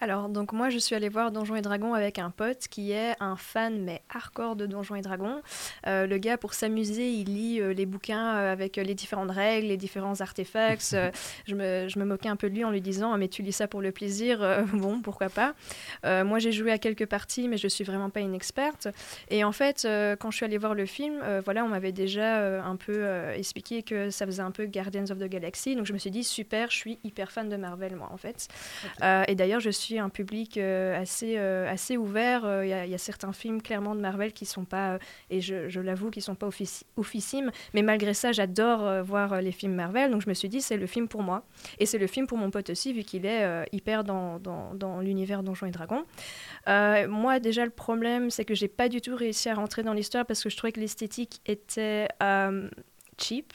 Alors, 0.00 0.28
donc 0.28 0.52
moi, 0.52 0.68
je 0.68 0.78
suis 0.78 0.94
allée 0.94 1.08
voir 1.08 1.30
Donjons 1.32 1.56
et 1.56 1.62
Dragons 1.62 1.94
avec 1.94 2.18
un 2.18 2.30
pote 2.30 2.68
qui 2.68 2.92
est 2.92 3.14
un 3.18 3.36
fan, 3.36 3.82
mais 3.82 4.02
hardcore 4.14 4.54
de 4.54 4.66
Donjons 4.66 4.94
et 4.96 5.00
Dragons. 5.00 5.40
Euh, 5.86 6.06
le 6.06 6.18
gars, 6.18 6.36
pour 6.36 6.52
s'amuser, 6.52 7.10
il 7.10 7.34
lit 7.34 7.60
euh, 7.62 7.72
les 7.72 7.86
bouquins 7.86 8.36
euh, 8.36 8.52
avec 8.52 8.76
les 8.76 8.94
différentes 8.94 9.30
règles, 9.30 9.68
les 9.68 9.78
différents 9.78 10.20
artefacts. 10.20 10.94
je, 11.46 11.54
me, 11.54 11.88
je, 11.88 11.98
me, 11.98 12.04
moquais 12.04 12.28
un 12.28 12.36
peu 12.36 12.50
de 12.50 12.54
lui 12.54 12.64
en 12.64 12.70
lui 12.70 12.82
disant 12.82 13.14
ah, 13.14 13.16
Mais 13.16 13.28
tu 13.28 13.40
lis 13.40 13.52
ça 13.52 13.68
pour 13.68 13.80
le 13.80 13.90
plaisir 13.90 14.66
Bon, 14.74 15.00
pourquoi 15.00 15.30
pas 15.30 15.54
Moi, 16.04 16.38
j'ai 16.40 16.52
joué 16.52 16.72
à 16.72 16.78
quelques 16.78 17.06
parties, 17.06 17.48
mais 17.48 17.56
je 17.56 17.68
suis 17.68 17.84
vraiment 17.84 18.10
pas 18.10 18.20
une 18.20 18.34
experte. 18.34 18.88
Et 19.30 19.44
en 19.44 19.52
fait, 19.52 19.88
quand 20.18 20.30
je 20.30 20.36
suis 20.36 20.44
allée 20.44 20.58
voir 20.58 20.74
le 20.74 20.84
film, 20.84 21.22
voilà, 21.44 21.64
on 21.64 21.68
m'avait 21.68 21.92
déjà 21.92 22.62
un 22.62 22.76
peu 22.76 23.30
expliqué 23.34 23.82
que 23.82 24.10
ça 24.10 24.26
faisait 24.26 24.42
un 24.42 24.50
peu 24.50 24.66
Guardians 24.66 25.04
of 25.10 25.18
the 25.18 25.28
Galaxy. 25.28 25.74
Donc, 25.74 25.86
je 25.86 25.92
me 25.92 25.98
suis 25.98 26.10
dit 26.10 26.24
Super, 26.24 26.70
je 26.70 26.76
suis 26.76 26.98
hyper 27.02 27.32
fan 27.32 27.48
de 27.48 27.56
Marvel, 27.56 27.96
moi, 27.96 28.10
en 28.12 28.18
fait. 28.18 28.48
et 29.02 29.34
d'ailleurs, 29.34 29.60
je 29.60 29.70
suis 29.70 29.85
un 29.94 30.08
public 30.08 30.58
euh, 30.58 31.00
assez, 31.00 31.34
euh, 31.38 31.70
assez 31.70 31.96
ouvert. 31.96 32.44
Euh, 32.44 32.66
il 32.66 32.90
y, 32.90 32.94
a 32.94 32.98
certains 32.98 33.32
films 33.32 33.62
clairement 33.62 33.94
de 33.94 34.00
Marvel 34.00 34.32
qui 34.32 34.44
sont 34.44 34.64
pas, 34.64 34.98
et 35.30 35.40
je, 35.40 35.68
je 35.68 35.80
l'avoue, 35.80 36.10
qui 36.10 36.20
sont 36.20 36.34
pas 36.34 36.48
officimes. 36.96 37.50
Mais 37.74 37.82
malgré 37.82 38.14
ça, 38.14 38.32
j'adore 38.32 39.04
voir 39.04 39.40
les 39.40 39.52
films 39.52 39.74
Marvel. 39.74 40.10
Donc 40.10 40.22
je 40.22 40.28
me 40.28 40.34
suis 40.34 40.48
dit, 40.48 40.60
c'est 40.60 40.76
le 40.76 40.86
film 40.86 41.08
pour 41.08 41.22
moi. 41.22 41.44
Et 41.78 41.86
c'est 41.86 41.98
le 41.98 42.06
film 42.06 42.26
pour 42.26 42.38
mon 42.38 42.50
pote 42.50 42.70
aussi, 42.70 42.92
vu 42.92 43.02
qu'il 43.02 43.26
est 43.26 43.66
hyper 43.72 44.04
dans, 44.04 44.38
dans, 44.38 44.74
dans 44.74 45.00
l'univers 45.00 45.42
Donjons 45.42 45.66
et 45.66 45.70
Dragons. 45.70 46.04
moi, 46.66 47.38
déjà, 47.40 47.64
le 47.64 47.70
problème, 47.70 48.30
c'est 48.30 48.44
que 48.44 48.54
j'ai 48.54 48.68
pas 48.68 48.88
du 48.88 49.00
tout 49.00 49.14
réussi 49.14 49.48
à 49.48 49.54
rentrer 49.54 49.82
dans 49.82 49.92
l'histoire 49.92 50.26
parce 50.26 50.42
que 50.42 50.50
je 50.50 50.56
trouvais 50.56 50.72
que 50.72 50.80
l'esthétique 50.80 51.40
était 51.46 52.08
cheap. 53.18 53.52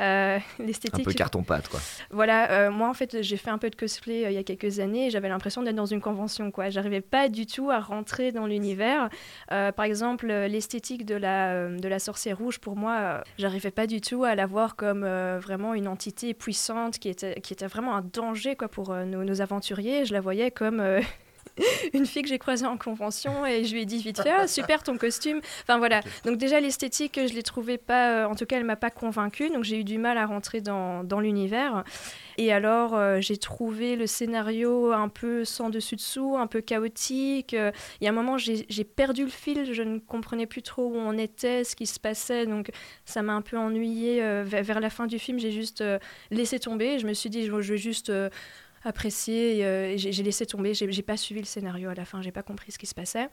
Euh, 0.00 0.38
l'esthétique. 0.58 1.00
Un 1.00 1.04
peu 1.04 1.12
carton-pâte, 1.12 1.68
quoi. 1.68 1.80
Voilà, 2.10 2.50
euh, 2.50 2.70
moi 2.70 2.88
en 2.88 2.94
fait, 2.94 3.22
j'ai 3.22 3.36
fait 3.36 3.50
un 3.50 3.58
peu 3.58 3.68
de 3.68 3.76
cosplay 3.76 4.24
euh, 4.24 4.30
il 4.30 4.34
y 4.34 4.38
a 4.38 4.42
quelques 4.42 4.80
années 4.80 5.06
et 5.06 5.10
j'avais 5.10 5.28
l'impression 5.28 5.62
d'être 5.62 5.76
dans 5.76 5.86
une 5.86 6.00
convention, 6.00 6.50
quoi. 6.50 6.70
J'arrivais 6.70 7.02
pas 7.02 7.28
du 7.28 7.46
tout 7.46 7.70
à 7.70 7.80
rentrer 7.80 8.32
dans 8.32 8.46
l'univers. 8.46 9.10
par 9.48 9.84
exemple, 9.84 10.26
l'esthétique 10.26 11.04
de 11.04 11.14
la, 11.14 11.68
de 11.68 11.88
la 11.88 11.98
sorcière 11.98 12.38
rouge, 12.38 12.58
pour 12.58 12.76
moi, 12.76 13.22
j'arrivais 13.38 13.70
pas 13.70 13.86
du 13.86 14.00
tout 14.00 14.24
à 14.24 14.34
la 14.34 14.46
voir 14.46 14.76
comme 14.76 15.04
vraiment 15.38 15.74
une 15.74 15.88
entité 15.88 16.34
puissante 16.34 16.98
qui 16.98 17.08
était, 17.08 17.40
qui 17.40 17.52
était 17.52 17.66
vraiment 17.66 17.94
un 17.94 18.02
danger, 18.02 18.56
quoi, 18.56 18.68
pour 18.68 18.94
nos, 18.94 19.24
nos 19.24 19.40
aventuriers. 19.40 20.04
Je 20.04 20.12
la 20.14 20.20
voyais 20.20 20.50
comme 20.50 20.82
une 21.92 22.06
fille 22.06 22.22
que 22.22 22.28
j'ai 22.28 22.38
croisée 22.38 22.66
en 22.66 22.76
convention 22.76 23.46
et 23.46 23.64
je 23.64 23.74
lui 23.74 23.82
ai 23.82 23.84
dit 23.84 23.98
vite 23.98 24.22
fait 24.22 24.30
ah, 24.30 24.46
super 24.46 24.82
ton 24.82 24.96
costume. 24.96 25.40
Enfin 25.62 25.78
voilà. 25.78 26.00
Donc 26.24 26.38
déjà 26.38 26.60
l'esthétique, 26.60 27.18
je 27.22 27.34
l'ai 27.34 27.42
trouvée 27.42 27.78
pas, 27.78 28.10
euh, 28.10 28.26
en 28.26 28.34
tout 28.34 28.46
cas 28.46 28.56
elle 28.56 28.64
m'a 28.64 28.76
pas 28.76 28.90
convaincue. 28.90 29.50
Donc 29.50 29.64
j'ai 29.64 29.78
eu 29.78 29.84
du 29.84 29.98
mal 29.98 30.18
à 30.18 30.26
rentrer 30.26 30.60
dans, 30.60 31.04
dans 31.04 31.20
l'univers. 31.20 31.84
Et 32.38 32.52
alors 32.52 32.94
euh, 32.94 33.20
j'ai 33.20 33.36
trouvé 33.36 33.96
le 33.96 34.06
scénario 34.06 34.92
un 34.92 35.08
peu 35.08 35.44
sans 35.44 35.70
dessus 35.70 35.96
dessous, 35.96 36.36
un 36.36 36.46
peu 36.46 36.60
chaotique. 36.60 37.52
Il 37.52 38.04
y 38.04 38.06
a 38.06 38.10
un 38.10 38.14
moment 38.14 38.38
j'ai 38.38 38.84
perdu 38.84 39.24
le 39.24 39.30
fil, 39.30 39.72
je 39.72 39.82
ne 39.82 39.98
comprenais 39.98 40.46
plus 40.46 40.62
trop 40.62 40.86
où 40.86 40.96
on 40.96 41.18
était, 41.18 41.64
ce 41.64 41.76
qui 41.76 41.86
se 41.86 42.00
passait. 42.00 42.46
Donc 42.46 42.70
ça 43.04 43.22
m'a 43.22 43.34
un 43.34 43.42
peu 43.42 43.56
ennuyé. 43.56 44.22
Euh, 44.22 44.44
vers, 44.44 44.80
la 44.80 44.90
fin 44.90 45.06
du 45.06 45.18
film, 45.18 45.38
j'ai 45.38 45.52
juste 45.52 45.84
laissé 46.30 46.58
tomber. 46.58 46.98
Je 46.98 47.06
me 47.06 47.12
suis 47.12 47.28
dit 47.28 47.44
je 47.44 47.52
vais 47.52 47.76
juste 47.76 48.10
apprécié. 48.82 49.64
Euh, 49.64 49.94
j'ai 49.96 50.22
laissé 50.22 50.46
tomber, 50.46 50.74
j'ai 50.74 51.02
pas 51.02 51.16
suivi 51.16 51.40
le 51.40 51.46
scénario 51.46 51.88
à 51.88 51.94
la 51.94 52.04
fin, 52.04 52.22
j'ai 52.22 52.32
pas 52.32 52.42
compris 52.42 52.72
ce 52.72 52.78
qui 52.78 52.86
se 52.86 52.94
passait. 52.94 53.28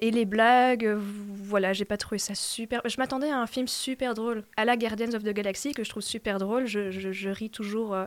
Et 0.00 0.12
les 0.12 0.24
blagues, 0.26 0.86
euh, 0.86 0.96
voilà, 0.96 1.72
j'ai 1.72 1.84
pas 1.84 1.96
trouvé 1.96 2.18
ça 2.18 2.36
super. 2.36 2.80
Je 2.84 2.96
m'attendais 2.98 3.30
à 3.30 3.38
un 3.38 3.48
film 3.48 3.66
super 3.66 4.14
drôle, 4.14 4.44
à 4.56 4.64
la 4.64 4.76
Guardians 4.76 5.12
of 5.14 5.24
the 5.24 5.30
Galaxy, 5.30 5.72
que 5.72 5.82
je 5.82 5.90
trouve 5.90 6.04
super 6.04 6.38
drôle. 6.38 6.66
Je, 6.66 6.90
je, 6.90 7.28
ris 7.30 7.50
toujours 7.50 7.94
euh, 7.94 8.04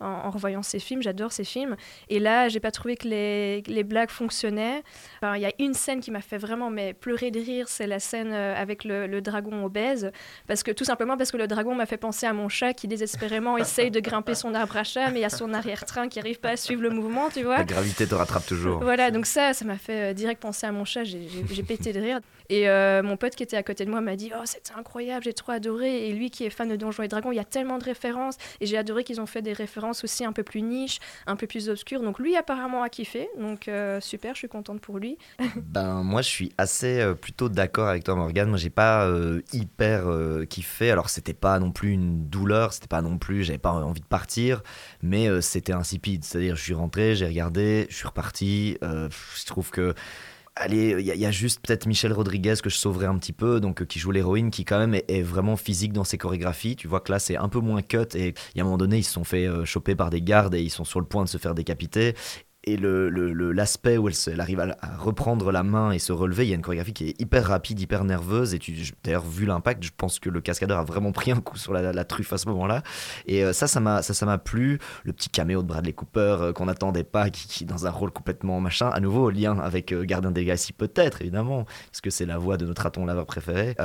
en, 0.00 0.30
revoyant 0.30 0.62
ces 0.62 0.78
films, 0.78 1.02
j'adore 1.02 1.32
ces 1.32 1.44
films. 1.44 1.76
Et 2.08 2.18
là, 2.18 2.48
j'ai 2.48 2.60
pas 2.60 2.70
trouvé 2.70 2.96
que 2.96 3.06
les, 3.08 3.60
les 3.62 3.84
blagues 3.84 4.08
fonctionnaient. 4.08 4.82
Il 5.22 5.40
y 5.40 5.44
a 5.44 5.52
une 5.58 5.74
scène 5.74 6.00
qui 6.00 6.10
m'a 6.10 6.22
fait 6.22 6.38
vraiment 6.38 6.70
mais, 6.70 6.94
pleurer 6.94 7.30
de 7.30 7.40
rire, 7.40 7.68
c'est 7.68 7.86
la 7.86 7.98
scène 7.98 8.32
euh, 8.32 8.54
avec 8.56 8.84
le, 8.84 9.06
le, 9.06 9.20
dragon 9.20 9.66
obèse. 9.66 10.12
Parce 10.46 10.62
que, 10.62 10.70
tout 10.70 10.84
simplement 10.84 11.18
parce 11.18 11.30
que 11.30 11.36
le 11.36 11.46
dragon 11.46 11.74
m'a 11.74 11.86
fait 11.86 11.98
penser 11.98 12.26
à 12.26 12.32
mon 12.32 12.48
chat 12.48 12.72
qui 12.72 12.88
désespérément 12.88 13.58
essaye 13.58 13.90
de 13.90 14.00
grimper 14.00 14.34
son 14.34 14.54
arbre 14.54 14.78
à 14.78 14.84
chat, 14.84 15.10
mais 15.10 15.18
il 15.18 15.22
y 15.22 15.26
a 15.26 15.30
son 15.30 15.52
arrière-train 15.52 16.08
qui 16.08 16.18
arrive 16.20 16.40
pas 16.40 16.50
à 16.50 16.56
suivre 16.56 16.80
le 16.82 16.90
mouvement, 16.90 17.28
tu 17.28 17.42
vois. 17.42 17.58
La 17.58 17.64
gravité 17.64 18.06
te 18.06 18.14
rattrape 18.14 18.46
toujours. 18.46 18.80
Voilà, 18.80 19.10
donc 19.10 19.26
ça, 19.26 19.52
ça 19.52 19.64
m'a 19.66 19.76
fait 19.76 20.14
direct 20.14 20.40
penser 20.40 20.66
à 20.66 20.72
mon 20.72 20.86
chat. 20.86 21.04
J'ai 21.04 21.33
j'ai 21.50 21.62
pété 21.62 21.92
de 21.92 22.00
rire. 22.00 22.20
Et 22.50 22.68
euh, 22.68 23.02
mon 23.02 23.16
pote 23.16 23.34
qui 23.34 23.42
était 23.42 23.56
à 23.56 23.62
côté 23.62 23.84
de 23.84 23.90
moi 23.90 24.00
m'a 24.00 24.16
dit 24.16 24.30
Oh, 24.34 24.42
c'était 24.44 24.72
incroyable, 24.76 25.24
j'ai 25.24 25.32
trop 25.32 25.52
adoré. 25.52 26.08
Et 26.08 26.12
lui 26.12 26.30
qui 26.30 26.44
est 26.44 26.50
fan 26.50 26.68
de 26.68 26.76
Donjons 26.76 27.02
et 27.02 27.08
Dragons, 27.08 27.32
il 27.32 27.36
y 27.36 27.40
a 27.40 27.44
tellement 27.44 27.78
de 27.78 27.84
références. 27.84 28.36
Et 28.60 28.66
j'ai 28.66 28.76
adoré 28.76 29.04
qu'ils 29.04 29.20
ont 29.20 29.26
fait 29.26 29.42
des 29.42 29.52
références 29.52 30.04
aussi 30.04 30.24
un 30.24 30.32
peu 30.32 30.42
plus 30.42 30.62
niches, 30.62 30.98
un 31.26 31.36
peu 31.36 31.46
plus 31.46 31.68
obscures. 31.68 32.02
Donc 32.02 32.18
lui, 32.18 32.36
apparemment, 32.36 32.82
a 32.82 32.88
kiffé. 32.88 33.28
Donc 33.38 33.68
euh, 33.68 34.00
super, 34.00 34.34
je 34.34 34.40
suis 34.40 34.48
contente 34.48 34.80
pour 34.80 34.98
lui. 34.98 35.16
ben, 35.56 36.02
moi, 36.02 36.22
je 36.22 36.28
suis 36.28 36.52
assez 36.58 37.00
euh, 37.00 37.14
plutôt 37.14 37.48
d'accord 37.48 37.88
avec 37.88 38.04
toi, 38.04 38.14
Morgane. 38.14 38.48
Moi, 38.48 38.58
j'ai 38.58 38.70
pas 38.70 39.10
hyper 39.52 40.04
kiffé. 40.48 40.90
Alors, 40.90 41.08
c'était 41.08 41.34
pas 41.34 41.58
non 41.58 41.70
plus 41.70 41.92
une 41.92 42.28
douleur, 42.28 42.72
c'était 42.72 42.86
pas 42.86 43.02
non 43.02 43.18
plus, 43.18 43.44
j'avais 43.44 43.58
pas 43.58 43.72
envie 43.72 44.00
de 44.00 44.06
partir, 44.06 44.62
mais 45.02 45.40
c'était 45.40 45.72
insipide. 45.72 46.24
C'est-à-dire, 46.24 46.56
je 46.56 46.62
suis 46.62 46.74
rentré, 46.74 47.14
j'ai 47.14 47.26
regardé, 47.26 47.86
je 47.90 47.96
suis 47.96 48.06
reparti. 48.06 48.78
je 48.82 49.46
trouve 49.46 49.70
que 49.70 49.94
Allez, 50.56 50.94
il 51.00 51.04
y, 51.04 51.26
a 51.26 51.30
juste 51.32 51.66
peut-être 51.66 51.86
Michel 51.86 52.12
Rodriguez 52.12 52.54
que 52.62 52.70
je 52.70 52.76
sauverais 52.76 53.06
un 53.06 53.18
petit 53.18 53.32
peu, 53.32 53.58
donc 53.58 53.82
euh, 53.82 53.84
qui 53.84 53.98
joue 53.98 54.12
l'héroïne, 54.12 54.52
qui 54.52 54.64
quand 54.64 54.78
même 54.78 54.94
est, 54.94 55.22
vraiment 55.22 55.56
physique 55.56 55.92
dans 55.92 56.04
ses 56.04 56.16
chorégraphies. 56.16 56.76
Tu 56.76 56.86
vois 56.86 57.00
que 57.00 57.10
là, 57.10 57.18
c'est 57.18 57.36
un 57.36 57.48
peu 57.48 57.58
moins 57.58 57.82
cut 57.82 58.06
et 58.14 58.28
il 58.28 58.58
y 58.58 58.60
a 58.60 58.62
un 58.62 58.64
moment 58.64 58.78
donné, 58.78 58.98
ils 58.98 59.02
se 59.02 59.10
sont 59.10 59.24
fait 59.24 59.48
euh, 59.48 59.64
choper 59.64 59.96
par 59.96 60.10
des 60.10 60.22
gardes 60.22 60.54
et 60.54 60.62
ils 60.62 60.70
sont 60.70 60.84
sur 60.84 61.00
le 61.00 61.06
point 61.06 61.24
de 61.24 61.28
se 61.28 61.38
faire 61.38 61.56
décapiter 61.56 62.14
et 62.66 62.76
l'aspect 62.76 63.94
le, 63.94 63.98
où 64.00 64.08
elle, 64.08 64.40
arrive 64.40 64.60
à, 64.60 64.96
reprendre 64.96 65.52
la 65.52 65.62
main 65.62 65.92
et 65.92 65.98
se 65.98 66.12
relever, 66.12 66.46
il 66.46 66.48
y 66.48 66.52
a 66.52 66.54
une 66.54 66.62
chorégraphie 66.62 66.94
qui 66.94 67.08
est 67.08 67.20
hyper 67.20 67.46
rapide, 67.46 67.78
hyper 67.78 68.04
nerveuse. 68.04 68.54
Et 68.54 68.60
d'ailleurs, 69.02 69.24
vu 69.24 69.44
l'impact, 69.44 69.84
je 69.84 69.90
pense 69.94 70.18
que 70.18 70.30
le 70.30 70.40
cascadeur 70.40 70.78
a 70.78 70.84
vraiment 70.84 71.12
pris 71.12 71.30
un 71.30 71.40
coup 71.40 71.58
sur 71.58 71.72
la, 71.72 72.04
truffe 72.04 72.32
à 72.32 72.38
ce 72.38 72.48
moment-là. 72.48 72.82
Et 73.26 73.44
euh, 73.44 73.52
ça, 73.52 73.66
ça 73.66 73.80
m'a, 73.80 74.02
ça 74.02 74.26
m'a 74.26 74.38
plu. 74.38 74.78
Le 75.04 75.12
petit 75.12 75.28
caméo 75.28 75.62
de 75.62 75.66
Bradley 75.66 75.92
Cooper 75.92 76.36
euh, 76.40 76.52
qu'on 76.52 76.66
n'attendait 76.66 77.04
pas, 77.04 77.30
qui, 77.30 77.46
qui, 77.48 77.64
dans 77.64 77.86
un 77.86 77.90
rôle 77.90 78.10
complètement 78.10 78.60
machin, 78.60 78.88
à 78.88 79.00
nouveau 79.00 79.30
lien 79.30 79.58
avec 79.58 79.92
euh, 79.92 80.04
Gardien 80.04 80.30
des 80.30 80.44
Galaxies 80.44 80.72
peut-être 80.72 81.20
évidemment, 81.20 81.64
parce 81.90 82.00
que 82.00 82.10
c'est 82.10 82.26
la 82.26 82.38
voix 82.38 82.56
de 82.56 82.66
notre 82.66 82.82
raton 82.82 83.04
laveur 83.04 83.26
préféré. 83.26 83.76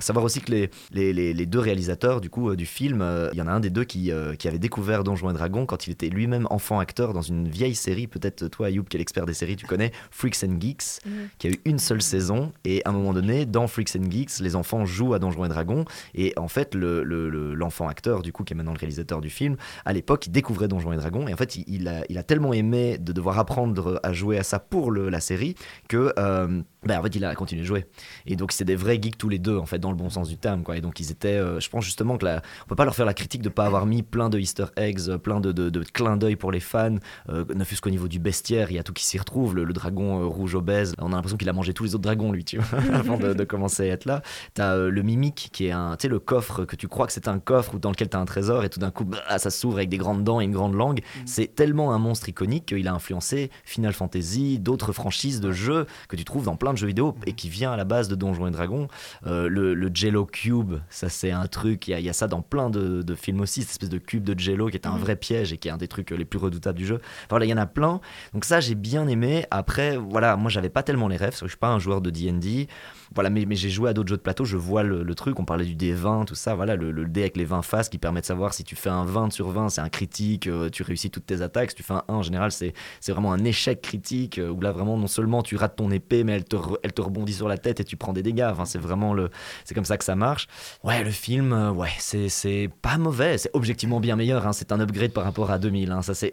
savoir 0.00 0.24
aussi 0.24 0.40
que 0.40 0.50
les, 0.50 0.70
les, 0.92 1.12
les, 1.12 1.46
deux 1.46 1.58
réalisateurs 1.58 2.20
du 2.20 2.30
coup 2.30 2.54
du 2.56 2.66
film, 2.66 3.04
il 3.32 3.38
y 3.38 3.42
en 3.42 3.46
a 3.46 3.52
un 3.52 3.60
des 3.60 3.70
deux 3.70 3.84
qui, 3.84 4.10
qui 4.38 4.48
avait 4.48 4.58
découvert 4.58 5.04
Donjons 5.04 5.30
et 5.30 5.32
Dragons 5.32 5.66
quand 5.66 5.86
il 5.86 5.92
était 5.92 6.08
lui-même 6.08 6.46
enfant 6.50 6.78
acteur 6.78 7.12
dans 7.12 7.22
une 7.22 7.48
vieille 7.48 7.74
série 7.74 8.06
peut 8.06 8.20
peut-être 8.30 8.48
toi, 8.48 8.68
Ayoub, 8.68 8.84
qui 8.84 8.96
est 8.96 8.98
l'expert 8.98 9.26
des 9.26 9.34
séries, 9.34 9.56
tu 9.56 9.66
connais 9.66 9.92
Freaks 10.10 10.44
and 10.44 10.60
Geeks, 10.60 11.00
mm. 11.04 11.10
qui 11.38 11.48
a 11.48 11.50
eu 11.50 11.60
une 11.64 11.78
seule 11.78 12.02
saison. 12.02 12.52
Et 12.64 12.82
à 12.84 12.90
un 12.90 12.92
moment 12.92 13.12
donné, 13.12 13.46
dans 13.46 13.66
Freaks 13.66 13.96
and 13.96 14.10
Geeks, 14.10 14.40
les 14.40 14.56
enfants 14.56 14.86
jouent 14.86 15.14
à 15.14 15.18
Donjons 15.18 15.44
et 15.44 15.48
Dragons. 15.48 15.84
Et 16.14 16.32
en 16.36 16.48
fait, 16.48 16.74
l'enfant 16.74 17.84
le, 17.84 17.90
acteur, 17.90 18.22
du 18.22 18.32
coup, 18.32 18.44
qui 18.44 18.54
est 18.54 18.56
maintenant 18.56 18.72
le 18.72 18.78
réalisateur 18.78 19.20
du 19.20 19.30
film, 19.30 19.56
à 19.84 19.92
l'époque, 19.92 20.26
il 20.26 20.30
découvrait 20.30 20.68
Donjons 20.68 20.92
et 20.92 20.96
Dragons. 20.96 21.28
Et 21.28 21.34
en 21.34 21.36
fait, 21.36 21.56
il, 21.56 21.88
a, 21.88 22.04
il 22.08 22.18
a, 22.18 22.22
tellement 22.22 22.52
aimé 22.52 22.98
de 22.98 23.12
devoir 23.12 23.38
apprendre 23.38 24.00
à 24.02 24.12
jouer 24.12 24.38
à 24.38 24.42
ça 24.42 24.58
pour 24.58 24.90
le, 24.90 25.08
la 25.08 25.20
série 25.20 25.54
que. 25.88 26.12
Euh, 26.18 26.62
ben, 26.86 26.98
en 26.98 27.02
fait, 27.02 27.14
il 27.16 27.24
a 27.24 27.34
continué 27.34 27.62
de 27.62 27.66
jouer. 27.66 27.86
Et 28.26 28.36
donc, 28.36 28.52
c'est 28.52 28.64
des 28.64 28.76
vrais 28.76 29.00
geeks 29.00 29.18
tous 29.18 29.28
les 29.28 29.38
deux, 29.38 29.56
en 29.56 29.66
fait, 29.66 29.78
dans 29.78 29.90
le 29.90 29.96
bon 29.96 30.10
sens 30.10 30.28
du 30.28 30.36
terme. 30.36 30.62
Quoi. 30.62 30.76
Et 30.76 30.80
donc, 30.80 31.00
ils 31.00 31.10
étaient. 31.10 31.38
Euh, 31.38 31.60
je 31.60 31.68
pense 31.68 31.84
justement 31.84 32.18
que 32.18 32.24
la, 32.24 32.42
on 32.64 32.68
peut 32.68 32.76
pas 32.76 32.84
leur 32.84 32.94
faire 32.94 33.06
la 33.06 33.14
critique 33.14 33.42
de 33.42 33.48
pas 33.48 33.66
avoir 33.66 33.86
mis 33.86 34.02
plein 34.02 34.28
de 34.28 34.38
Easter 34.38 34.66
eggs, 34.76 35.16
plein 35.16 35.40
de, 35.40 35.52
de, 35.52 35.70
de 35.70 35.82
clins 35.82 36.16
d'œil 36.16 36.36
pour 36.36 36.52
les 36.52 36.60
fans, 36.60 36.96
euh, 37.28 37.44
ne 37.54 37.64
fût-ce 37.64 37.80
qu'au 37.80 37.90
niveau 37.90 38.08
du 38.08 38.18
bestiaire 38.18 38.70
il 38.70 38.76
y 38.76 38.78
a 38.78 38.82
tout 38.82 38.92
qui 38.92 39.04
s'y 39.04 39.18
retrouve. 39.18 39.54
Le, 39.54 39.72
dragon 39.72 40.20
euh, 40.20 40.26
rouge 40.26 40.54
obèse, 40.54 40.94
on 40.98 41.12
a 41.12 41.16
l'impression 41.16 41.36
qu'il 41.36 41.48
a 41.48 41.52
mangé 41.52 41.74
tous 41.74 41.84
les 41.84 41.94
autres 41.94 42.02
dragons, 42.02 42.30
lui, 42.32 42.44
tu 42.44 42.58
vois, 42.58 42.78
avant 42.94 43.16
de, 43.16 43.44
commencer 43.44 43.90
à 43.90 43.92
être 43.92 44.04
là. 44.04 44.22
T'as 44.54 44.74
euh, 44.74 44.90
le 44.90 45.02
mimique 45.02 45.50
qui 45.52 45.66
est 45.66 45.72
un, 45.72 45.96
tu 45.96 46.02
sais, 46.02 46.08
le 46.08 46.18
coffre 46.18 46.64
que 46.64 46.76
tu 46.76 46.88
crois 46.88 47.06
que 47.06 47.12
c'est 47.12 47.28
un 47.28 47.38
coffre 47.38 47.74
ou 47.74 47.78
dans 47.78 47.90
lequel 47.90 48.08
t'as 48.08 48.20
un 48.20 48.24
trésor 48.24 48.64
et 48.64 48.68
tout 48.68 48.80
d'un 48.80 48.90
coup, 48.90 49.04
bah, 49.04 49.38
ça 49.38 49.50
s'ouvre 49.50 49.76
avec 49.76 49.88
des 49.88 49.96
grandes 49.96 50.22
dents 50.22 50.40
et 50.40 50.44
une 50.44 50.52
grande 50.52 50.74
langue. 50.74 51.00
Mm. 51.00 51.20
C'est 51.26 51.54
tellement 51.54 51.92
un 51.92 51.98
monstre 51.98 52.28
iconique 52.28 52.66
qu'il 52.66 52.86
a 52.88 52.92
influencé 52.92 53.50
Final 53.64 53.92
Fantasy, 53.92 54.58
d'autres 54.58 54.92
franchises 54.92 55.40
de 55.40 55.52
jeux 55.52 55.86
que 56.08 56.16
tu 56.16 56.24
trouves 56.24 56.44
dans 56.44 56.56
plein 56.56 56.73
de 56.74 56.78
jeux 56.78 56.86
vidéo 56.86 57.14
et 57.26 57.32
qui 57.32 57.48
vient 57.48 57.72
à 57.72 57.76
la 57.76 57.84
base 57.84 58.08
de 58.08 58.14
Donjons 58.14 58.46
et 58.46 58.50
Dragons. 58.50 58.88
Euh, 59.26 59.48
le, 59.48 59.90
Jello 59.94 60.26
Cube, 60.26 60.74
ça 60.88 61.08
c'est 61.08 61.30
un 61.30 61.46
truc, 61.46 61.88
il 61.88 62.00
y, 62.00 62.08
a 62.08 62.12
ça 62.12 62.26
dans 62.26 62.42
plein 62.42 62.70
de, 62.70 63.14
films 63.14 63.40
aussi, 63.40 63.62
cette 63.62 63.70
espèce 63.70 63.88
de 63.88 63.98
cube 63.98 64.24
de 64.24 64.38
Jello 64.38 64.68
qui 64.68 64.76
est 64.76 64.86
un 64.86 64.96
mm. 64.96 65.00
vrai 65.00 65.16
piège 65.16 65.52
et 65.52 65.56
qui 65.56 65.68
est 65.68 65.70
un 65.70 65.76
des 65.76 65.88
trucs 65.88 66.10
les 66.10 66.24
plus 66.24 66.38
redoutables 66.38 66.78
du 66.78 66.86
jeu. 66.86 67.00
voilà, 67.30 67.46
il 67.46 67.48
y 67.48 67.54
en 67.54 67.58
a 67.58 67.66
plein. 67.66 68.00
Donc 68.32 68.44
ça, 68.44 68.60
j'ai 68.60 68.74
bien 68.74 69.06
aimé. 69.08 69.46
Après, 69.50 69.96
voilà, 69.96 70.36
moi, 70.36 70.50
j'avais 70.50 70.68
pas 70.68 70.82
tellement 70.82 71.08
les 71.08 71.16
rêves, 71.16 71.30
parce 71.30 71.40
que 71.40 71.46
je 71.46 71.52
suis 71.52 71.58
pas 71.58 71.68
un 71.68 71.78
joueur 71.78 72.00
de 72.00 72.10
D&D. 72.10 72.68
Voilà, 73.14 73.30
mais, 73.30 73.44
mais 73.46 73.54
j'ai 73.54 73.70
joué 73.70 73.90
à 73.90 73.92
d'autres 73.92 74.08
jeux 74.08 74.16
de 74.16 74.22
plateau, 74.22 74.44
je 74.44 74.56
vois 74.56 74.82
le, 74.82 75.14
truc. 75.14 75.38
On 75.38 75.44
parlait 75.44 75.64
du 75.64 75.76
D20, 75.76 76.24
tout 76.24 76.34
ça. 76.34 76.54
Voilà, 76.54 76.74
le, 76.74 76.90
le, 76.90 77.06
dé 77.06 77.20
avec 77.20 77.36
les 77.36 77.44
20 77.44 77.62
faces 77.62 77.88
qui 77.88 77.98
permet 77.98 78.20
de 78.20 78.26
savoir 78.26 78.52
si 78.52 78.64
tu 78.64 78.74
fais 78.74 78.90
un 78.90 79.04
20 79.04 79.30
sur 79.32 79.48
20, 79.50 79.68
c'est 79.68 79.80
un 79.80 79.88
critique, 79.88 80.48
euh, 80.48 80.68
tu 80.70 80.82
réussis 80.82 81.10
toutes 81.10 81.26
tes 81.26 81.40
attaques. 81.40 81.70
Si 81.70 81.76
tu 81.76 81.82
fais 81.82 81.94
un 81.94 82.02
1, 82.08 82.14
en 82.14 82.22
général, 82.22 82.50
c'est 82.50 82.72
vraiment 83.08 83.32
un 83.32 83.44
échec 83.44 83.80
critique, 83.80 84.38
euh, 84.38 84.50
où 84.50 84.60
là, 84.60 84.72
vraiment, 84.72 84.96
non 84.96 85.06
seulement 85.06 85.42
tu 85.42 85.56
rates 85.56 85.76
ton 85.76 85.90
épée, 85.90 86.24
mais 86.24 86.32
elle 86.32 86.44
te, 86.44 86.56
elle 86.82 86.92
te 86.92 87.02
rebondit 87.02 87.32
sur 87.32 87.48
la 87.48 87.58
tête 87.58 87.80
et 87.80 87.84
tu 87.84 87.96
prends 87.96 88.12
des 88.12 88.22
dégâts. 88.22 88.48
Enfin, 88.50 88.64
c'est 88.64 88.78
vraiment 88.78 89.14
le, 89.14 89.30
c'est 89.64 89.74
comme 89.74 89.84
ça 89.84 89.96
que 89.96 90.04
ça 90.04 90.16
marche. 90.16 90.48
Ouais, 90.82 91.04
le 91.04 91.10
film, 91.10 91.52
euh, 91.52 91.70
ouais, 91.70 91.90
c'est 91.98 92.70
pas 92.82 92.98
mauvais. 92.98 93.38
C'est 93.38 93.50
objectivement 93.52 94.00
bien 94.00 94.16
meilleur. 94.16 94.46
Hein. 94.46 94.52
C'est 94.52 94.72
un 94.72 94.80
upgrade 94.80 95.12
par 95.12 95.24
rapport 95.24 95.50
à 95.50 95.58
2000. 95.58 95.92
Hein. 95.92 96.02
Ça, 96.02 96.14
c'est 96.14 96.32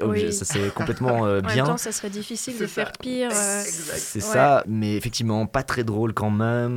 complètement 0.73 1.25
bien. 1.41 1.41
En 1.51 1.55
même 1.55 1.65
temps, 1.65 1.77
ça 1.77 1.91
serait 1.91 2.09
difficile 2.09 2.57
de 2.57 2.65
faire 2.65 2.91
pire. 2.93 3.31
C'est 3.31 4.21
ça, 4.21 4.63
mais 4.67 4.95
effectivement, 4.95 5.45
pas 5.45 5.63
très 5.63 5.83
drôle 5.83 6.13
quand 6.13 6.31
même 6.31 6.70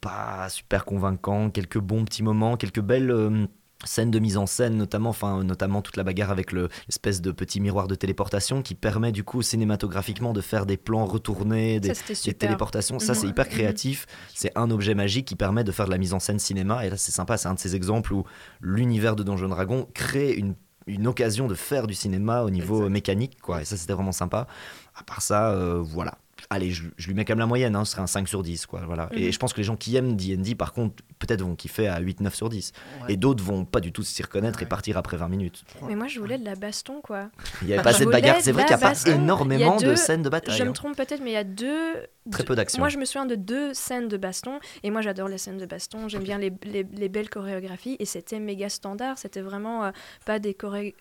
pas 0.00 0.48
super 0.48 0.84
convaincant, 0.84 1.50
quelques 1.50 1.78
bons 1.78 2.04
petits 2.04 2.22
moments, 2.22 2.56
quelques 2.56 2.80
belles 2.80 3.10
euh, 3.10 3.46
scènes 3.84 4.10
de 4.10 4.18
mise 4.18 4.36
en 4.36 4.46
scène 4.46 4.76
notamment 4.76 5.10
enfin 5.10 5.42
notamment 5.42 5.82
toute 5.82 5.96
la 5.96 6.04
bagarre 6.04 6.30
avec 6.30 6.52
l'espèce 6.52 7.20
de 7.20 7.32
petit 7.32 7.60
miroir 7.60 7.88
de 7.88 7.94
téléportation 7.94 8.62
qui 8.62 8.74
permet 8.74 9.12
du 9.12 9.24
coup 9.24 9.42
cinématographiquement 9.42 10.32
de 10.32 10.40
faire 10.40 10.66
des 10.66 10.76
plans 10.76 11.06
retournés 11.06 11.80
des, 11.80 11.92
téléportations. 12.34 12.98
Ça 12.98 13.14
c'est 13.14 13.24
mhm. 13.24 13.30
hyper 13.30 13.48
créatif. 13.48 14.06
C'est 14.34 14.56
un 14.56 14.70
objet 14.70 14.94
magique 14.94 15.26
qui 15.26 15.36
permet 15.36 15.64
de 15.64 15.72
faire 15.72 15.86
de 15.86 15.90
la 15.90 15.98
mise 15.98 16.14
en 16.14 16.20
scène 16.20 16.38
cinéma. 16.38 16.84
Et 16.86 16.90
là 16.90 16.96
c'est 16.96 17.12
sympa. 17.12 17.36
C'est 17.36 17.48
un 17.48 17.54
de 17.54 17.58
ces 17.58 17.74
exemples 17.76 18.12
où 18.12 18.24
l'univers 18.60 19.16
de 19.16 19.22
Donjon 19.22 19.48
Dragon 19.48 19.88
crée 19.94 20.32
une 20.32 20.54
une 20.86 21.06
occasion 21.06 21.46
de 21.46 21.54
faire 21.54 21.86
du 21.86 21.94
cinéma 21.94 22.42
au 22.42 22.50
niveau 22.50 22.88
mécanique 22.88 23.40
quoi. 23.40 23.62
Et 23.62 23.64
ça 23.64 23.76
c'était 23.76 23.92
vraiment 23.92 24.12
sympa. 24.12 24.46
À 24.94 25.04
part 25.04 25.22
ça 25.22 25.52
euh, 25.52 25.80
voilà 25.80 26.18
allez, 26.50 26.72
je, 26.72 26.82
lui 27.06 27.14
mets 27.14 27.24
quand 27.24 27.32
même 27.32 27.38
la 27.38 27.46
moyenne, 27.46 27.76
hein, 27.76 27.84
ce 27.84 27.92
serait 27.92 28.02
un 28.02 28.08
5 28.08 28.28
sur 28.28 28.42
10. 28.42 28.66
Quoi, 28.66 28.82
voilà. 28.84 29.08
Et 29.12 29.26
mhm. 29.26 29.32
je 29.32 29.38
pense 29.38 29.52
que 29.52 29.58
les 29.58 29.64
gens 29.64 29.76
qui 29.76 29.96
aiment 29.96 30.16
D&D, 30.16 30.56
par 30.56 30.72
contre, 30.72 31.02
peut-être 31.18 31.42
vont 31.42 31.54
kiffer 31.54 31.86
à 31.86 32.00
8-9 32.00 32.34
sur 32.34 32.48
10. 32.48 32.72
Et 33.08 33.16
d'autres 33.16 33.42
vont 33.42 33.64
pas 33.64 33.80
du 33.80 33.92
tout 33.92 34.02
s'y 34.02 34.22
reconnaître 34.22 34.60
et 34.62 34.66
partir 34.66 34.96
après 34.98 35.16
20 35.16 35.28
minutes. 35.28 35.64
Mais 35.86 35.94
moi, 35.94 36.08
je 36.08 36.18
voulais 36.18 36.38
de 36.38 36.44
la 36.44 36.56
baston, 36.56 37.00
quoi. 37.00 37.30
Il 37.62 37.68
n'y 37.68 37.74
avait 37.74 37.82
pas 37.82 37.90
assez 37.90 38.04
de 38.04 38.10
bagarre. 38.10 38.38
C'est 38.40 38.52
vrai 38.52 38.64
qu'il 38.64 38.76
n'y 38.76 38.82
a 38.82 38.90
pas 38.90 39.06
énormément 39.06 39.76
de 39.76 39.94
scènes 39.94 40.22
de 40.22 40.28
bataille. 40.28 40.58
Je 40.58 40.64
me 40.64 40.70
hein. 40.70 40.72
trompe 40.72 40.96
peut-être, 40.96 41.22
mais 41.22 41.30
il 41.30 41.34
y 41.34 41.36
a 41.36 41.44
deux... 41.44 41.94
Très 42.30 42.44
peu 42.44 42.54
d'action. 42.54 42.80
Moi, 42.80 42.90
je 42.90 42.98
me 42.98 43.04
souviens 43.06 43.26
de 43.26 43.34
deux 43.34 43.72
scènes 43.72 44.08
de 44.08 44.16
baston. 44.16 44.60
Et 44.82 44.90
moi, 44.90 45.00
j'adore 45.00 45.28
les 45.28 45.38
scènes 45.38 45.56
de 45.56 45.66
baston. 45.66 46.06
J'aime 46.08 46.22
bien 46.22 46.38
les, 46.38 46.52
les, 46.64 47.08
belles 47.08 47.30
chorégraphies. 47.30 47.96
Et 47.98 48.04
c'était 48.04 48.38
méga 48.38 48.68
standard. 48.68 49.18
C'était 49.18 49.40
vraiment 49.40 49.84
euh, 49.84 49.90
pas 50.26 50.38
des 50.38 50.54
choré... 50.54 50.94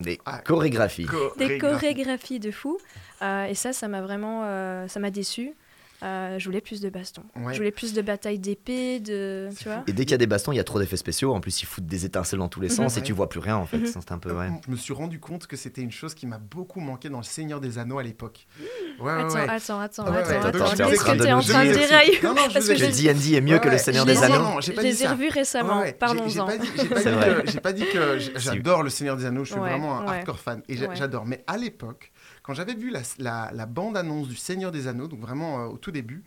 Des 0.00 0.18
ah, 0.24 0.38
chorégraphies. 0.38 1.06
Des 1.36 1.58
chorégraphies 1.58 2.40
de 2.40 2.50
fou. 2.50 2.78
Euh, 3.22 3.46
et 3.46 3.54
ça, 3.54 3.72
ça 3.72 3.88
m'a 3.88 4.02
vraiment, 4.02 4.42
euh, 4.44 4.88
ça 4.88 5.00
m'a 5.00 5.10
déçu. 5.10 5.54
Euh, 6.02 6.36
je 6.38 6.44
voulais 6.46 6.60
plus 6.60 6.80
de 6.80 6.90
bastons. 6.90 7.22
Je 7.36 7.56
voulais 7.56 7.70
plus 7.70 7.92
de 7.92 8.02
batailles 8.02 8.40
d'épée, 8.40 8.98
de. 8.98 9.48
Tu 9.56 9.64
vois 9.68 9.84
et 9.86 9.92
dès 9.92 10.04
qu'il 10.04 10.10
y 10.10 10.14
a 10.14 10.18
des 10.18 10.26
bastons, 10.26 10.50
il 10.50 10.56
y 10.56 10.60
a 10.60 10.64
trop 10.64 10.80
d'effets 10.80 10.96
spéciaux. 10.96 11.32
En 11.32 11.40
plus, 11.40 11.62
ils 11.62 11.66
foutent 11.66 11.86
des 11.86 12.04
étincelles 12.04 12.40
dans 12.40 12.48
tous 12.48 12.60
les 12.60 12.68
sens 12.68 12.96
et 12.96 13.02
tu 13.02 13.12
vois 13.12 13.28
plus 13.28 13.38
rien 13.38 13.56
en 13.56 13.66
fait. 13.66 13.78
Mhm. 13.78 13.86
C'est 13.86 14.12
un 14.12 14.18
peu. 14.18 14.32
Ouais. 14.32 14.48
Je 14.66 14.70
me 14.70 14.76
suis 14.76 14.92
rendu 14.92 15.20
compte 15.20 15.46
que 15.46 15.56
c'était 15.56 15.80
une 15.80 15.92
chose 15.92 16.14
qui 16.14 16.26
m'a 16.26 16.38
beaucoup 16.38 16.80
manqué 16.80 17.08
dans 17.08 17.18
Le 17.18 17.24
Seigneur 17.24 17.60
des 17.60 17.78
Anneaux 17.78 17.98
à 17.98 18.02
l'époque. 18.02 18.46
Ouais, 19.00 19.12
attends, 19.12 19.36
attends, 19.36 19.80
attends, 19.80 20.06
attends, 20.06 20.74
Qu'est-ce 20.76 21.04
que 21.04 21.16
tu 21.16 21.22
es 21.24 21.32
en 21.32 21.40
train 21.40 21.64
de 21.64 21.72
dire 21.72 22.22
Non, 22.24 22.34
non, 22.34 22.48
Parce 22.52 22.66
que 22.66 22.72
D&D 22.74 23.36
est 23.36 23.40
mieux 23.40 23.58
que 23.60 23.68
Le 23.68 23.78
Seigneur 23.78 24.04
des 24.04 24.22
Anneaux. 24.22 24.60
Je 24.60 24.72
les 24.72 25.04
ai 25.04 25.06
revus 25.06 25.28
récemment. 25.28 25.84
Parlons-en. 26.00 26.48
J'ai 27.46 27.60
pas 27.60 27.72
dit 27.72 27.84
que 27.92 28.18
j'adore 28.36 28.82
Le 28.82 28.90
Seigneur 28.90 29.16
des 29.16 29.24
Anneaux. 29.24 29.44
Je 29.44 29.52
suis 29.52 29.60
vraiment 29.60 30.00
un 30.00 30.06
hardcore 30.06 30.40
fan 30.40 30.62
et 30.68 30.76
j'adore. 30.76 31.26
Mais 31.26 31.44
à 31.46 31.56
l'époque 31.56 32.10
quand 32.42 32.54
j'avais 32.54 32.74
vu 32.74 32.92
la, 33.18 33.66
bande-annonce 33.66 34.28
du 34.28 34.36
Seigneur 34.36 34.72
des 34.72 34.88
Anneaux, 34.88 35.08
donc 35.08 35.20
vraiment 35.20 35.60
euh, 35.60 35.66
au 35.68 35.78
tout 35.78 35.92
début, 35.92 36.24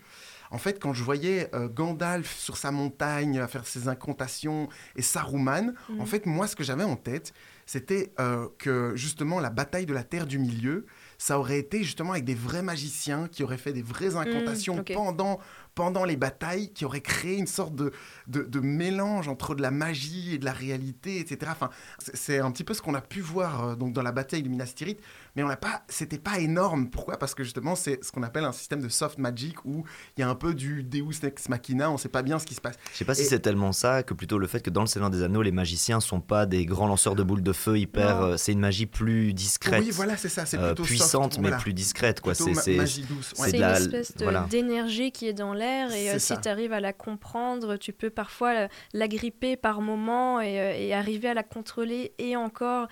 en 0.52 0.58
fait, 0.58 0.80
quand 0.80 0.94
je 0.94 1.04
voyais 1.04 1.50
euh, 1.54 1.68
Gandalf 1.68 2.38
sur 2.38 2.56
sa 2.56 2.72
montagne 2.72 3.40
à 3.40 3.48
faire 3.48 3.66
ses 3.66 3.88
incantations 3.88 4.70
et 4.96 5.02
Saruman, 5.02 5.74
mhm. 5.90 6.00
en 6.00 6.06
fait, 6.06 6.26
moi, 6.26 6.48
ce 6.48 6.56
que 6.56 6.64
j'avais 6.64 6.84
en 6.84 6.96
tête, 6.96 7.34
c'était 7.66 8.14
euh, 8.20 8.48
que 8.60 8.96
justement 8.96 9.40
la 9.40 9.50
bataille 9.50 9.88
de 9.88 9.94
la 9.94 10.04
Terre 10.04 10.28
du 10.28 10.38
Milieu, 10.38 10.86
ça 11.18 11.40
aurait 11.40 11.58
été 11.58 11.84
justement 11.84 12.12
avec 12.12 12.24
des 12.24 12.36
vrais 12.36 12.62
magiciens 12.62 13.28
qui 13.28 13.44
auraient 13.44 13.58
fait 13.58 13.74
des 13.74 13.82
vraies 13.82 14.12
mhm, 14.12 14.18
incantations 14.18 14.84
pendant, 14.84 15.40
pendant 15.74 16.06
les 16.06 16.16
batailles, 16.16 16.72
qui 16.74 16.86
auraient 16.86 17.02
créé 17.02 17.38
une 17.38 17.48
sorte 17.48 17.74
de, 17.76 17.92
de, 18.28 18.60
mélange 18.60 19.28
entre 19.28 19.56
de 19.56 19.64
la 19.64 19.72
magie 19.72 20.36
et 20.36 20.38
de 20.38 20.46
la 20.46 20.54
réalité, 20.54 21.20
etc. 21.20 21.52
Enfin, 21.52 21.72
c'est 21.98 22.40
un 22.40 22.52
petit 22.52 22.64
peu 22.64 22.76
ce 22.76 22.84
qu'on 22.84 22.94
a 22.94 23.02
pu 23.02 23.20
voir 23.20 23.76
donc 23.76 23.94
dans 23.94 24.04
la 24.04 24.12
bataille 24.12 24.44
de 24.44 24.50
Minas 24.50 24.74
Tirith 24.76 25.02
mais 25.36 25.44
on 25.44 25.48
n'a 25.48 25.58
pas, 25.58 25.84
c'était 25.90 26.18
pas 26.18 26.40
énorme. 26.40 26.90
Pourquoi? 26.90 27.18
Parce 27.18 27.36
que 27.36 27.44
justement, 27.44 27.76
c'est 27.76 28.04
ce 28.04 28.12
qu'on 28.12 28.24
appelle 28.24 28.46
un 28.46 28.52
système 28.52 28.82
de 28.82 28.90
soft 28.90 29.18
magic 29.18 29.64
où 29.66 29.84
il 30.18 30.22
y 30.22 30.24
a 30.24 30.30
un 30.30 30.36
peu 30.36 30.54
du 30.54 30.84
Deus 30.84 31.24
ex 31.24 31.50
machina, 31.50 31.92
on 31.92 31.98
sait 31.98 32.10
pas 32.10 32.22
bien 32.22 32.40
ce 32.40 32.46
qui 32.46 32.56
se 32.56 32.62
passe. 32.62 32.76
Je 32.94 32.98
sais 32.98 33.06
pas 33.06 33.16
si 33.16 33.26
c'est 33.26 33.40
tellement 33.40 33.74
ça 33.74 34.04
que 34.04 34.14
plutôt 34.14 34.38
le 34.38 34.48
fait 34.48 34.62
que 34.62 34.70
dans 34.70 34.82
le 34.82 34.88
Seigneur 34.88 35.10
des 35.10 35.24
Anneaux, 35.24 35.42
les 35.42 35.52
magiciens 35.52 36.00
sont 36.00 36.22
pas 36.22 36.46
des 36.46 36.66
grands 36.66 36.88
lanceurs 36.88 37.16
de 37.16 37.24
boules 37.24 37.44
de 37.44 37.54
feu 37.54 37.78
hyper. 37.78 38.22
Euh, 38.22 38.38
c'est 38.38 38.54
une 38.54 38.60
magie 38.60 38.86
plus 38.86 39.34
discrète. 39.34 39.84
Oui, 39.84 39.92
voilà, 39.92 40.16
c'est 40.16 40.30
ça. 40.30 40.46
C'est 40.46 40.58
euh, 40.58 40.68
plutôt 40.68 40.84
puissante, 40.84 41.40
mais 41.40 41.52
plus 41.52 41.74
discrète, 41.74 42.22
quoi. 42.22 42.34
C'est 42.34 42.76
magie 42.76 43.02
douce. 43.04 43.34
C'est 43.36 43.58
une 43.58 43.64
espèce 43.64 44.14
d'énergie 44.50 45.12
qui 45.12 45.28
est 45.28 45.34
dans 45.34 45.54
l'air 45.54 45.92
et 45.92 46.12
euh, 46.12 46.20
si 46.20 46.40
tu 46.40 46.48
arrives 46.48 46.74
à 46.74 46.80
la 46.80 46.94
comprendre, 46.94 47.78
tu 47.78 47.92
peux 47.92 48.10
parfois 48.10 48.68
la 48.94 49.08
gripper 49.08 49.58
par 49.58 49.82
moment 49.82 50.40
et, 50.40 50.94
arriver 50.94 51.28
à 51.28 51.34
la 51.34 51.44
contrôler 51.44 52.14
et 52.20 52.38
encore. 52.38 52.88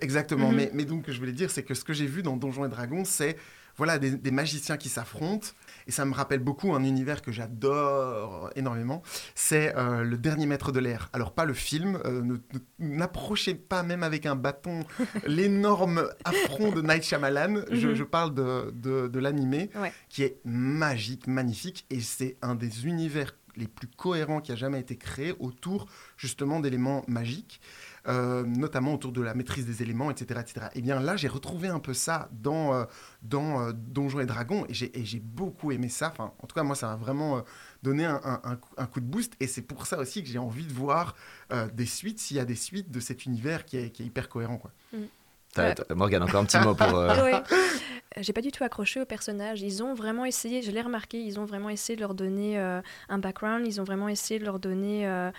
Exactement. 0.00 0.50
Mhm. 0.50 0.56
mais, 0.56 0.70
mais 0.74 0.84
donc, 0.84 1.04
je 1.08 1.18
voulais 1.18 1.32
dire, 1.32 1.50
c'est 1.50 1.59
que 1.62 1.74
ce 1.74 1.84
que 1.84 1.92
j'ai 1.92 2.06
vu 2.06 2.22
dans 2.22 2.36
Donjons 2.36 2.64
et 2.64 2.68
Dragons, 2.68 3.04
c'est 3.04 3.36
voilà, 3.76 3.98
des, 3.98 4.30
magiciens 4.30 4.76
qui 4.76 4.90
s'affrontent. 4.90 5.48
Et 5.86 5.90
ça 5.90 6.04
me 6.04 6.12
rappelle 6.12 6.40
beaucoup 6.40 6.74
un 6.74 6.84
univers 6.84 7.22
que 7.22 7.32
j'adore 7.32 8.50
énormément. 8.54 9.02
C'est 9.34 9.74
euh, 9.74 10.02
Le 10.02 10.18
Dernier 10.18 10.44
Maître 10.44 10.70
de 10.70 10.80
l'Air. 10.80 11.08
Alors, 11.14 11.32
pas 11.32 11.46
le 11.46 11.54
film. 11.54 11.98
Euh, 12.04 12.36
n'approchez 12.78 13.54
pas, 13.54 13.82
même 13.82 14.02
avec 14.02 14.26
un 14.26 14.36
bâton, 14.36 14.84
l'énorme 15.26 16.06
affront 16.24 16.72
de 16.72 16.82
Night 16.82 17.04
Shyamalan. 17.04 17.62
je, 17.70 17.88
mhm. 17.88 18.04
parle 18.04 18.34
de, 18.34 18.70
de, 18.74 19.08
de 19.08 19.18
l'animé, 19.18 19.70
qui 20.10 20.24
est 20.24 20.40
magique, 20.44 21.26
magnifique. 21.26 21.86
Et 21.88 22.00
c'est 22.00 22.36
un 22.42 22.54
des 22.54 22.86
univers 22.86 23.32
les 23.56 23.66
plus 23.66 23.88
cohérents 23.88 24.40
qui 24.40 24.52
a 24.52 24.56
jamais 24.56 24.80
été 24.80 24.96
créé 24.96 25.34
autour 25.38 25.86
justement 26.16 26.60
d'éléments 26.60 27.04
magiques. 27.08 27.60
Euh, 28.08 28.44
notamment 28.46 28.94
autour 28.94 29.12
de 29.12 29.20
la 29.20 29.34
maîtrise 29.34 29.66
des 29.66 29.82
éléments, 29.82 30.10
etc. 30.10 30.40
etc. 30.40 30.66
Et 30.74 30.80
bien 30.80 31.00
là, 31.00 31.16
j'ai 31.16 31.28
retrouvé 31.28 31.68
un 31.68 31.80
peu 31.80 31.92
ça 31.92 32.30
dans, 32.32 32.72
euh, 32.72 32.84
dans 33.20 33.60
euh, 33.60 33.72
Donjons 33.74 34.20
et 34.20 34.26
Dragons, 34.26 34.64
et 34.68 35.04
j'ai 35.04 35.20
beaucoup 35.20 35.70
aimé 35.70 35.90
ça. 35.90 36.08
Enfin, 36.08 36.32
en 36.42 36.46
tout 36.46 36.54
cas, 36.54 36.62
moi, 36.62 36.74
ça 36.74 36.86
m'a 36.86 36.96
vraiment 36.96 37.42
donné 37.82 38.06
un, 38.06 38.20
un, 38.78 38.86
coup 38.86 39.00
de 39.00 39.04
boost, 39.04 39.34
et 39.38 39.46
c'est 39.46 39.62
pour 39.62 39.86
ça 39.86 39.98
aussi 39.98 40.22
que 40.22 40.30
j'ai 40.30 40.38
envie 40.38 40.64
de 40.64 40.72
voir 40.72 41.14
des 41.72 41.86
suites, 41.86 42.20
s'il 42.20 42.38
y 42.38 42.40
a 42.40 42.44
des 42.44 42.54
suites 42.54 42.90
de 42.90 43.00
cet 43.00 43.26
univers 43.26 43.64
qui 43.66 43.76
est, 43.76 43.90
qui 43.90 44.02
est 44.02 44.06
hyper 44.06 44.28
cohérent. 44.28 44.56
Quoi. 44.56 44.70
Mm. 44.92 45.94
Morgane, 45.94 46.22
encore 46.22 46.40
un 46.40 46.44
petit 46.44 46.58
mot 46.58 46.74
pour... 46.74 46.86
Oui. 47.24 47.32
J'ai 48.16 48.32
pas 48.32 48.40
du 48.40 48.50
tout 48.50 48.64
accroché 48.64 49.00
aux 49.00 49.04
personnages. 49.04 49.62
Ils 49.62 49.84
ont 49.84 49.94
vraiment 49.94 50.24
essayé, 50.24 50.62
je 50.62 50.72
l'ai 50.72 50.82
remarqué, 50.82 51.20
ils 51.20 51.38
ont 51.38 51.44
vraiment 51.44 51.68
essayé 51.70 51.94
de 51.94 52.00
leur 52.00 52.14
donner 52.14 52.58
un 52.58 53.18
background, 53.18 53.66
ils 53.66 53.80
ont 53.80 53.84
vraiment 53.84 54.08
essayé 54.08 54.40
de 54.40 54.44
leur 54.44 54.58
donner 54.58 55.06
euh, 55.06 55.30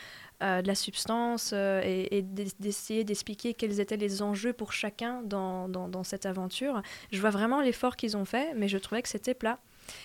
de 0.41 0.67
la 0.67 0.75
substance 0.75 1.51
euh, 1.53 1.81
et, 1.83 2.21
d'essayer 2.24 3.03
d'expliquer 3.03 3.53
quels 3.53 3.79
étaient 3.79 3.98
les 3.98 4.21
enjeux 4.21 4.53
pour 4.53 4.74
chacun 4.74 5.21
dans, 5.24 6.03
cette 6.03 6.25
aventure. 6.25 6.81
Je 7.12 7.21
vois 7.21 7.29
vraiment 7.29 7.62
l'effort 7.62 7.95
qu'ils 7.95 8.17
ont 8.17 8.25
fait, 8.25 8.53
mais 8.55 8.67
je 8.67 8.77
trouvais 8.77 9.01
que 9.01 9.10
c'était 9.10 9.33
plat. 9.33 9.60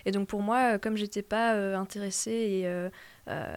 Et 0.04 0.10
donc 0.10 0.28
pour 0.28 0.42
moi, 0.42 0.74
euh, 0.74 0.78
comme 0.78 0.96
j'étais 0.96 1.22
pas 1.22 1.52
intéressée 1.76 2.68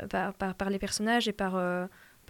par, 0.10 0.70
les 0.70 0.80
personnages 0.80 1.28
et 1.28 1.34
par 1.34 1.56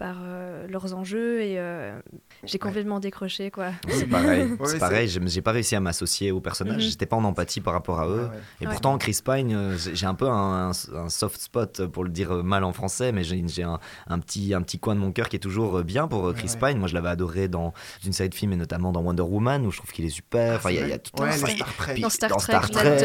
par 0.00 0.16
euh, 0.22 0.66
leurs 0.66 0.94
enjeux 0.94 1.42
et 1.42 1.58
euh, 1.58 2.00
j'ai 2.44 2.58
complètement 2.58 3.00
décroché 3.00 3.50
quoi. 3.50 3.72
C'est 3.86 4.06
pareil, 4.06 4.48
c'est 4.64 4.78
pareil, 4.78 5.08
j'ai 5.08 5.42
pas 5.42 5.52
réussi 5.52 5.76
à 5.76 5.80
m'associer 5.80 6.32
aux 6.32 6.40
personnages, 6.40 6.82
mhm. 6.82 6.90
j'étais 6.90 7.04
pas 7.04 7.16
en 7.16 7.24
empathie 7.24 7.60
par 7.60 7.74
rapport 7.74 8.00
à 8.00 8.08
eux. 8.08 8.30
Et 8.62 8.64
pourtant 8.64 8.96
Chris 8.96 9.18
Pine, 9.22 9.52
euh, 9.54 9.76
j'ai 9.76 10.06
un 10.06 10.14
peu 10.14 10.26
un, 10.26 10.72
soft 10.72 11.38
spot 11.38 11.86
pour 11.88 12.04
le 12.04 12.08
dire 12.08 12.32
mal 12.42 12.64
en 12.64 12.72
français, 12.72 13.12
mais 13.12 13.24
j'ai 13.24 13.62
un, 13.62 13.78
un, 14.06 14.18
petit, 14.20 14.54
un 14.54 14.62
petit 14.62 14.78
coin 14.78 14.94
de 14.94 15.00
mon 15.00 15.12
cœur 15.12 15.28
qui 15.28 15.36
est 15.36 15.40
toujours 15.40 15.82
bien 15.82 16.08
pour 16.08 16.32
Chris 16.32 16.54
Pine. 16.58 16.78
Moi 16.78 16.88
je 16.88 16.94
l'avais 16.94 17.10
adoré 17.10 17.48
dans 17.48 17.74
une 18.06 18.14
série 18.14 18.30
de 18.30 18.34
films 18.34 18.54
et 18.54 18.56
notamment 18.56 18.92
dans 18.92 19.02
Wonder 19.02 19.22
Woman 19.22 19.66
où 19.66 19.70
je 19.70 19.76
trouve 19.76 19.92
qu'il 19.92 20.06
est 20.06 20.08
super. 20.08 20.56
Enfin, 20.56 20.70
il 20.70 20.76
y, 20.76 20.92
a 20.92 20.98
tout 20.98 21.22
un 21.22 21.30
Star 21.30 21.76
Trek. 21.76 22.00
Dans 22.00 22.08
Star, 22.08 22.70
Trek, 22.70 23.02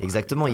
exactement. 0.00 0.46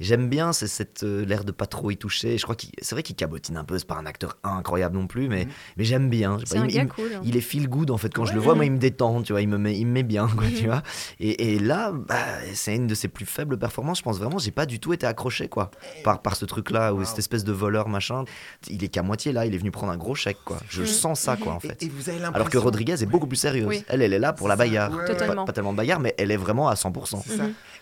J'aime 0.00 0.28
bien 0.28 0.52
cette 0.52 1.04
l'air 1.04 1.44
de 1.44 1.52
pas 1.52 1.66
trop 1.66 1.92
y 1.92 1.96
toucher. 1.96 2.36
Je 2.36 2.42
crois 2.42 2.56
que 2.56 2.66
c'est 2.82 2.96
vrai 2.96 3.04
qu'il 3.04 3.14
cabotine 3.14 3.56
un 3.56 3.64
peu, 3.64 3.78
c'est 3.78 3.86
pas 3.86 3.94
un 3.94 4.06
acteur 4.06 4.38
incroyable 4.42 4.87
non 4.90 5.06
plus, 5.06 5.28
mais, 5.28 5.44
mhm. 5.44 5.50
mais 5.76 5.84
j'aime 5.84 6.08
bien. 6.08 6.38
C'est 6.44 6.58
un 6.58 6.66
il, 6.66 6.74
gars 6.74 6.86
cool. 6.86 7.10
Il 7.24 7.36
est 7.36 7.40
feel 7.40 7.68
good 7.68 7.90
en 7.90 7.98
fait. 7.98 8.12
Quand 8.12 8.24
je 8.24 8.34
le 8.34 8.40
vois, 8.40 8.54
moi, 8.54 8.64
il 8.64 8.72
me 8.72 8.78
détend, 8.78 9.22
tu 9.22 9.32
vois, 9.32 9.42
il 9.42 9.48
me 9.48 9.58
met, 9.58 9.76
il 9.76 9.86
me 9.86 9.92
met 9.92 10.02
bien, 10.02 10.28
quoi, 10.28 10.46
tu 10.48 10.62
mhm. 10.62 10.70
vois. 10.70 10.82
Et, 11.20 11.54
et 11.54 11.58
là, 11.58 11.92
bah, 11.92 12.16
c'est 12.54 12.74
une 12.74 12.86
de 12.86 12.94
ses 12.94 13.08
plus 13.08 13.26
faibles 13.26 13.58
performances. 13.58 13.98
Je 13.98 14.02
pense 14.02 14.18
vraiment, 14.18 14.38
j'ai 14.38 14.50
pas 14.50 14.66
du 14.66 14.80
tout 14.80 14.92
été 14.92 15.06
accroché, 15.06 15.48
quoi, 15.48 15.70
par, 16.04 16.22
par 16.22 16.36
ce 16.36 16.44
truc-là, 16.44 16.94
ou 16.94 17.04
cette 17.04 17.18
espèce 17.18 17.44
de 17.44 17.52
voleur, 17.52 17.88
machin. 17.88 18.24
Il 18.68 18.82
est 18.84 18.88
qu'à 18.88 19.02
moitié 19.02 19.32
là, 19.32 19.46
il 19.46 19.54
est 19.54 19.58
venu 19.58 19.70
prendre 19.70 19.92
un 19.92 19.96
gros 19.96 20.14
chèque, 20.14 20.38
quoi. 20.44 20.58
Je 20.68 20.82
mhm. 20.82 20.88
sens 20.88 21.20
ça, 21.20 21.36
quoi, 21.36 21.52
en 21.52 21.60
fait. 21.60 21.82
Et, 21.82 21.88
vous 21.88 22.08
avez 22.08 22.22
Alors 22.22 22.50
que 22.50 22.58
Rodriguez 22.58 23.02
est 23.02 23.06
beaucoup 23.06 23.26
plus 23.26 23.36
sérieuse. 23.36 23.84
Elle, 23.88 24.02
elle 24.02 24.12
est 24.12 24.18
là 24.18 24.32
pour 24.32 24.48
la 24.48 24.56
bagarre. 24.56 24.90
Pas, 24.90 25.52
tellement 25.52 25.72
de 25.72 25.76
bagarre, 25.76 26.00
mais 26.00 26.14
elle 26.18 26.30
est 26.30 26.36
vraiment 26.36 26.68
à 26.68 26.74
100%. 26.74 27.18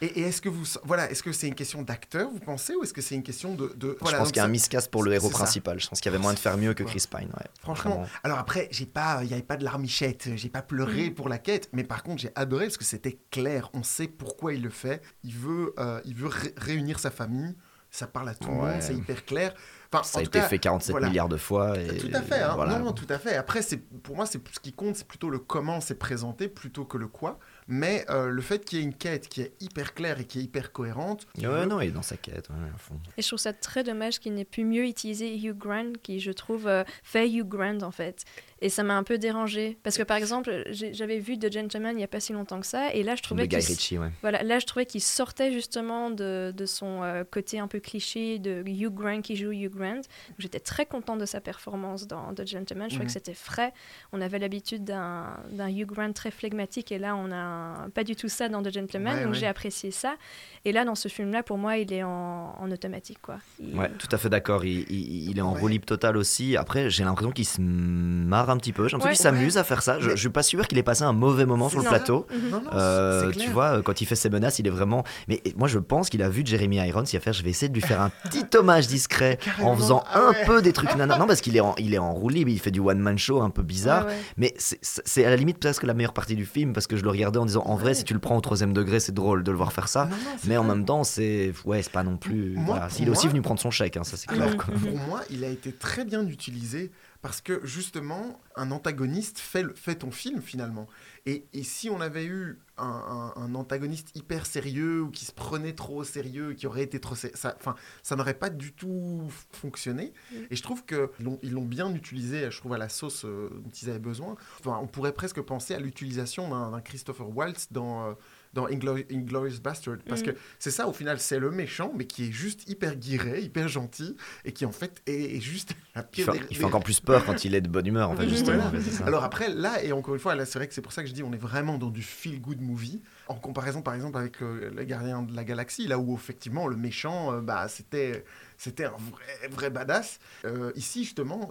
Et, 0.02 0.20
est-ce 0.20 0.40
que 0.40 0.48
vous, 0.48 0.64
voilà, 0.84 1.10
est-ce 1.10 1.22
que 1.22 1.32
c'est 1.32 1.48
une 1.48 1.54
question 1.54 1.82
d'acteur, 1.82 2.28
vous 2.30 2.38
pensez, 2.38 2.74
ou 2.74 2.82
est-ce 2.82 2.92
que 2.92 3.00
c'est 3.00 3.14
une 3.14 3.22
question 3.22 3.54
de, 3.54 3.72
de... 3.76 3.96
je 4.04 4.16
pense 4.16 4.28
qu'il 4.28 4.36
y 4.36 4.40
a 4.40 4.44
un 4.44 4.48
miscast 4.48 4.90
pour 4.90 5.02
le 5.02 5.12
héros 5.12 5.30
principal. 5.30 5.80
Je 5.80 5.88
pense 5.88 6.00
qu'il 6.00 6.10
y 6.10 6.14
avait 6.14 6.22
moins 6.22 6.34
de 6.34 6.38
faire 6.38 6.56
mieux 6.56 6.74
que 6.74 6.84
Chris 6.96 7.08
Pine. 7.10 7.28
Ouais. 7.28 7.46
Franchement. 7.60 8.04
Alors 8.24 8.38
après, 8.38 8.68
j'ai 8.70 8.86
pas, 8.86 9.20
il 9.22 9.28
n'y 9.28 9.34
avait 9.34 9.42
pas 9.42 9.56
de 9.56 9.64
larmichette, 9.64 10.30
j'ai 10.34 10.48
pas 10.48 10.62
pleuré 10.62 11.10
mm. 11.10 11.14
pour 11.14 11.28
la 11.28 11.38
quête, 11.38 11.68
mais 11.72 11.84
par 11.84 12.02
contre, 12.02 12.22
j'ai 12.22 12.32
adoré 12.34 12.66
parce 12.66 12.76
que 12.76 12.84
c'était 12.84 13.18
clair. 13.30 13.70
On 13.74 13.82
sait 13.82 14.08
pourquoi 14.08 14.54
il 14.54 14.62
le 14.62 14.70
fait. 14.70 15.02
Il 15.24 15.34
veut, 15.34 15.74
euh, 15.78 16.00
il 16.04 16.14
veut 16.14 16.30
réunir 16.56 16.98
sa 16.98 17.10
famille. 17.10 17.54
Ça 17.90 18.06
parle 18.06 18.28
à 18.28 18.34
tout 18.34 18.48
le 18.48 18.56
monde, 18.56 18.74
c'est 18.80 18.94
hyper 18.94 19.24
clair. 19.24 19.54
Enfin, 19.90 20.02
ça 20.02 20.18
a 20.18 20.22
été 20.22 20.40
fait 20.42 20.58
47 20.58 20.96
milliards 21.02 21.28
de 21.28 21.36
fois. 21.36 21.78
Et, 21.78 21.96
tout 21.96 22.10
à 22.12 22.20
fait. 22.20 22.42
Hein. 22.42 22.56
Non, 22.68 22.78
non, 22.80 22.92
tout 22.92 23.06
à 23.08 23.18
fait. 23.18 23.36
Après, 23.36 23.62
c'est 23.62 23.78
pour 23.78 24.16
moi, 24.16 24.26
c'est 24.26 24.40
ce 24.52 24.60
qui 24.60 24.72
compte, 24.72 24.96
c'est 24.96 25.06
plutôt 25.06 25.30
le 25.30 25.38
comment 25.38 25.80
c'est 25.80 25.94
présenté 25.94 26.48
plutôt 26.48 26.84
que 26.84 26.98
le 26.98 27.06
quoi. 27.06 27.38
Mais 27.68 28.04
euh, 28.10 28.28
le 28.28 28.42
fait 28.42 28.64
qu'il 28.64 28.78
y 28.78 28.80
ait 28.82 28.84
une 28.84 28.94
quête 28.94 29.28
qui 29.28 29.42
est 29.42 29.52
hyper 29.60 29.94
claire 29.94 30.20
et 30.20 30.24
qui 30.24 30.38
est 30.38 30.42
hyper 30.42 30.72
cohérente. 30.72 31.26
Ouais, 31.38 31.66
non, 31.66 31.80
il 31.80 31.88
est 31.88 31.92
dans 31.92 32.02
sa 32.02 32.16
quête, 32.16 32.48
à 32.50 32.78
fond. 32.78 33.00
Et 33.16 33.22
je 33.22 33.26
trouve 33.26 33.40
ça 33.40 33.52
très 33.52 33.82
dommage 33.82 34.20
qu'il 34.20 34.34
n'ait 34.34 34.44
pu 34.44 34.64
mieux 34.64 34.84
utiliser 34.84 35.36
Hugh 35.36 35.56
Grant, 35.56 35.92
qui, 36.02 36.20
je 36.20 36.30
trouve, 36.30 36.68
euh, 36.68 36.84
fait 37.02 37.28
Hugh 37.28 37.48
Grant, 37.48 37.82
en 37.82 37.90
fait. 37.90 38.24
Et 38.62 38.70
ça 38.70 38.82
m'a 38.82 38.96
un 38.96 39.02
peu 39.02 39.18
dérangé. 39.18 39.76
Parce 39.82 39.98
que, 39.98 40.02
par 40.02 40.16
exemple, 40.16 40.64
j'avais 40.70 41.18
vu 41.18 41.38
The 41.38 41.52
Gentleman 41.52 41.92
il 41.92 41.98
n'y 41.98 42.04
a 42.04 42.08
pas 42.08 42.20
si 42.20 42.32
longtemps 42.32 42.60
que 42.60 42.66
ça. 42.66 42.92
Et 42.94 43.02
là, 43.02 43.14
je 43.14 43.22
trouvais 43.22 43.48
qu'il. 43.48 43.98
Ouais. 43.98 44.10
Voilà, 44.22 44.42
là, 44.42 44.58
je 44.58 44.66
trouvais 44.66 44.86
qu'il 44.86 45.02
sortait 45.02 45.52
justement 45.52 46.10
de, 46.10 46.54
de 46.56 46.66
son 46.66 47.02
euh, 47.02 47.24
côté 47.24 47.58
un 47.58 47.68
peu 47.68 47.80
cliché 47.80 48.38
de 48.38 48.62
Hugh 48.66 48.92
Grant 48.92 49.20
qui 49.20 49.36
joue 49.36 49.52
Hugh 49.52 49.70
Grant. 49.70 50.00
J'étais 50.38 50.60
très 50.60 50.86
contente 50.86 51.18
de 51.18 51.26
sa 51.26 51.40
performance 51.40 52.06
dans 52.06 52.32
The 52.34 52.46
Gentleman. 52.46 52.88
Je 52.88 52.94
trouvais 52.94 53.06
que 53.06 53.12
c'était 53.12 53.34
frais. 53.34 53.72
On 54.12 54.20
avait 54.20 54.38
l'habitude 54.38 54.84
d'un 54.84 55.68
Hugh 55.68 55.86
Grant 55.86 56.12
très 56.12 56.30
flegmatique. 56.30 56.92
Et 56.92 56.98
là, 56.98 57.14
on 57.14 57.30
a 57.32 57.88
pas 57.90 58.04
du 58.04 58.16
tout 58.16 58.28
ça 58.28 58.48
dans 58.48 58.62
The 58.62 58.72
Gentleman. 58.72 59.24
donc, 59.24 59.34
j'ai 59.34 59.46
apprécié 59.46 59.90
ça. 59.90 60.16
Et 60.64 60.72
là, 60.72 60.84
dans 60.84 60.94
ce 60.94 61.08
film-là, 61.08 61.42
pour 61.42 61.58
moi, 61.58 61.76
il 61.76 61.92
est 61.92 62.02
en, 62.02 62.56
en 62.58 62.70
automatique. 62.70 63.18
Quoi. 63.20 63.36
Ouais, 63.74 63.90
tout 63.98 64.08
à 64.10 64.18
fait 64.18 64.30
d'accord. 64.30 64.64
Il, 64.64 64.90
il, 64.90 65.38
est 65.38 65.42
en 65.42 65.52
roue 65.52 65.68
libre 65.68 65.84
total 65.84 66.16
aussi. 66.16 66.56
Après, 66.56 66.90
j'ai 66.90 67.04
l'impression 67.04 67.32
qu'il 67.32 67.44
se 67.44 67.60
marre 67.60 68.46
un 68.56 68.58
petit 68.58 68.72
peu. 68.72 68.88
J'ai 68.88 68.96
l'impression 68.96 69.30
qu'il 69.30 69.38
s'amuse 69.38 69.58
à 69.58 69.64
faire 69.64 69.82
ça. 69.82 70.00
Je, 70.00 70.10
je 70.10 70.16
suis 70.16 70.28
pas 70.28 70.42
sûr 70.42 70.66
qu'il 70.66 70.78
ait 70.78 70.82
passé 70.82 71.04
un 71.04 71.12
mauvais 71.12 71.46
moment 71.46 71.68
sur 71.68 71.80
le 71.80 71.88
plateau. 71.88 72.26
Euh, 72.72 73.30
tu 73.32 73.50
vois, 73.50 73.82
quand 73.82 74.00
il 74.00 74.06
fait 74.06 74.16
ses 74.16 74.30
menaces, 74.30 74.58
il 74.58 74.66
est 74.66 74.70
vraiment. 74.70 75.04
Mais 75.28 75.42
moi, 75.56 75.68
je 75.68 75.78
pense 75.78 76.08
qu'il 76.08 76.22
a 76.22 76.28
vu 76.28 76.42
Jeremy 76.44 76.76
Irons. 76.76 77.04
Il 77.04 77.16
a 77.16 77.20
fait, 77.20 77.32
je 77.32 77.42
vais 77.42 77.50
essayer 77.50 77.68
de 77.68 77.74
lui 77.74 77.82
faire 77.82 78.00
un 78.00 78.10
petit 78.24 78.44
hommage 78.56 78.86
discret 78.86 79.38
en 79.62 79.76
faisant 79.76 80.02
ah 80.12 80.30
un 80.30 80.46
peu 80.46 80.62
des 80.62 80.72
trucs 80.72 80.94
nana. 80.96 81.18
Non, 81.18 81.26
parce 81.26 81.40
qu'il 81.40 81.56
est 81.56 81.60
en, 81.60 81.74
il 81.78 81.94
est 81.94 81.98
en 81.98 82.12
roue 82.12 82.28
libre. 82.28 82.50
Il 82.50 82.58
fait 82.58 82.70
du 82.70 82.80
one 82.80 82.98
man 82.98 83.18
show 83.18 83.40
un 83.42 83.50
peu 83.50 83.62
bizarre. 83.62 84.06
Mais 84.36 84.54
c'est 84.58 85.24
à 85.24 85.30
la 85.30 85.36
limite 85.36 85.58
presque 85.58 85.84
la 85.84 85.94
meilleure 85.94 86.12
partie 86.12 86.36
du 86.36 86.46
film 86.46 86.72
parce 86.72 86.86
que 86.86 86.96
je 86.96 87.02
le 87.02 87.10
regardais 87.10 87.38
en 87.38 87.46
disant, 87.46 87.62
en 87.66 87.76
vrai, 87.76 87.94
si 87.94 88.04
tu 88.04 88.14
le 88.14 88.20
prends 88.20 88.36
au 88.36 88.40
troisième 88.40 88.72
degré, 88.72 89.00
c'est 89.00 89.14
drôle 89.14 89.42
de 89.42 89.50
le 89.50 89.56
voir 89.56 89.72
faire 89.72 89.88
ça. 89.88 90.08
mais 90.46 90.56
en 90.56 90.64
même 90.64 90.84
temps, 90.84 91.04
c'est 91.04 91.52
ouais, 91.64 91.82
c'est 91.82 91.92
pas 91.92 92.02
non 92.02 92.16
plus. 92.16 92.56
Il 92.98 93.08
est 93.08 93.10
aussi 93.10 93.28
venu 93.28 93.42
prendre 93.42 93.60
son 93.60 93.70
chèque, 93.70 93.96
hein, 93.96 94.04
ça 94.04 94.16
c'est 94.16 94.26
clair. 94.26 94.56
Pour 94.56 94.98
moi, 95.08 95.20
il 95.30 95.44
a 95.44 95.48
été 95.48 95.72
très 95.72 96.04
bien 96.04 96.26
utilisé 96.26 96.90
parce 97.22 97.40
que 97.40 97.64
justement, 97.64 98.40
un 98.56 98.70
antagoniste 98.70 99.38
fait, 99.38 99.66
fait 99.76 99.96
ton 99.96 100.10
film 100.10 100.42
finalement. 100.42 100.86
Et, 101.26 101.46
et 101.52 101.62
si 101.62 101.90
on 101.90 102.00
avait 102.00 102.24
eu 102.24 102.58
un, 102.78 103.32
un, 103.36 103.54
antagoniste 103.54 104.14
hyper 104.14 104.46
sérieux 104.46 105.02
ou 105.02 105.10
qui 105.10 105.24
se 105.24 105.32
prenait 105.32 105.72
trop 105.72 105.96
au 105.96 106.04
sérieux, 106.04 106.52
qui 106.52 106.66
aurait 106.66 106.82
été 106.82 107.00
trop. 107.00 107.14
Ça, 107.14 107.54
enfin, 107.56 107.74
ça 108.02 108.16
n'aurait 108.16 108.34
pas 108.34 108.50
du 108.50 108.72
tout 108.72 109.28
fonctionné. 109.50 110.12
Et 110.50 110.56
je 110.56 110.62
trouve 110.62 110.84
qu'ils 110.84 111.52
l'ont 111.52 111.64
bien 111.64 111.92
utilisé, 111.94 112.50
je 112.50 112.58
trouve, 112.58 112.74
à 112.74 112.78
la 112.78 112.88
sauce 112.88 113.24
euh, 113.24 113.48
dont 113.50 113.70
ils 113.70 113.90
avaient 113.90 113.98
besoin. 113.98 114.36
Enfin, 114.60 114.78
on 114.82 114.86
pourrait 114.86 115.12
presque 115.12 115.40
penser 115.40 115.74
à 115.74 115.80
l'utilisation 115.80 116.50
d'un 116.50 116.80
Christopher 116.80 117.28
Waltz 117.34 117.68
dans. 117.72 118.10
Euh, 118.10 118.14
dans 118.56 118.66
Inglorious 118.66 119.60
Bastard. 119.62 119.98
Parce 120.08 120.22
mm. 120.22 120.24
que 120.24 120.30
c'est 120.58 120.70
ça, 120.70 120.88
au 120.88 120.92
final, 120.92 121.20
c'est 121.20 121.38
le 121.38 121.50
méchant, 121.50 121.92
mais 121.94 122.06
qui 122.06 122.24
est 122.24 122.32
juste 122.32 122.68
hyper 122.68 122.96
guiré, 122.96 123.42
hyper 123.42 123.68
gentil, 123.68 124.16
et 124.44 124.52
qui 124.52 124.64
en 124.64 124.72
fait 124.72 125.02
est, 125.06 125.40
juste 125.40 125.74
la 125.94 126.02
pire 126.02 126.30
il 126.32 126.40
fait, 126.40 126.46
il 126.50 126.56
fait 126.56 126.64
encore 126.64 126.82
plus 126.82 127.00
peur 127.00 127.24
quand 127.24 127.44
il 127.44 127.54
est 127.54 127.60
de 127.60 127.68
bonne 127.68 127.86
humeur, 127.86 128.10
en 128.10 128.16
fait, 128.16 128.28
justement. 128.28 128.72
Alors 129.04 129.22
après, 129.22 129.50
là, 129.50 129.84
et 129.84 129.92
encore 129.92 130.14
une 130.14 130.20
fois, 130.20 130.34
là, 130.34 130.46
c'est 130.46 130.58
vrai 130.58 130.66
que 130.66 130.74
c'est 130.74 130.82
pour 130.82 130.92
ça 130.92 131.02
que 131.02 131.08
je 131.08 131.14
dis, 131.14 131.22
on 131.22 131.32
est 131.32 131.38
vraiment 131.38 131.78
dans 131.78 131.90
du 131.90 132.02
feel-good 132.02 132.60
movie, 132.60 133.02
en 133.28 133.34
comparaison, 133.34 133.82
par 133.82 133.94
exemple, 133.94 134.16
avec 134.16 134.42
euh, 134.42 134.70
Les 134.74 134.86
Gardiens 134.86 135.22
de 135.22 135.36
la 135.36 135.44
Galaxie, 135.44 135.86
là 135.86 135.98
où, 135.98 136.14
effectivement, 136.14 136.66
le 136.66 136.76
méchant, 136.76 137.32
euh, 137.32 137.40
bah, 137.40 137.68
c'était 137.68 138.24
c'était 138.56 138.86
un 138.86 138.96
vrai, 138.96 139.48
vrai 139.50 139.70
badass. 139.70 140.18
Euh, 140.46 140.72
ici, 140.76 141.04
justement, 141.04 141.50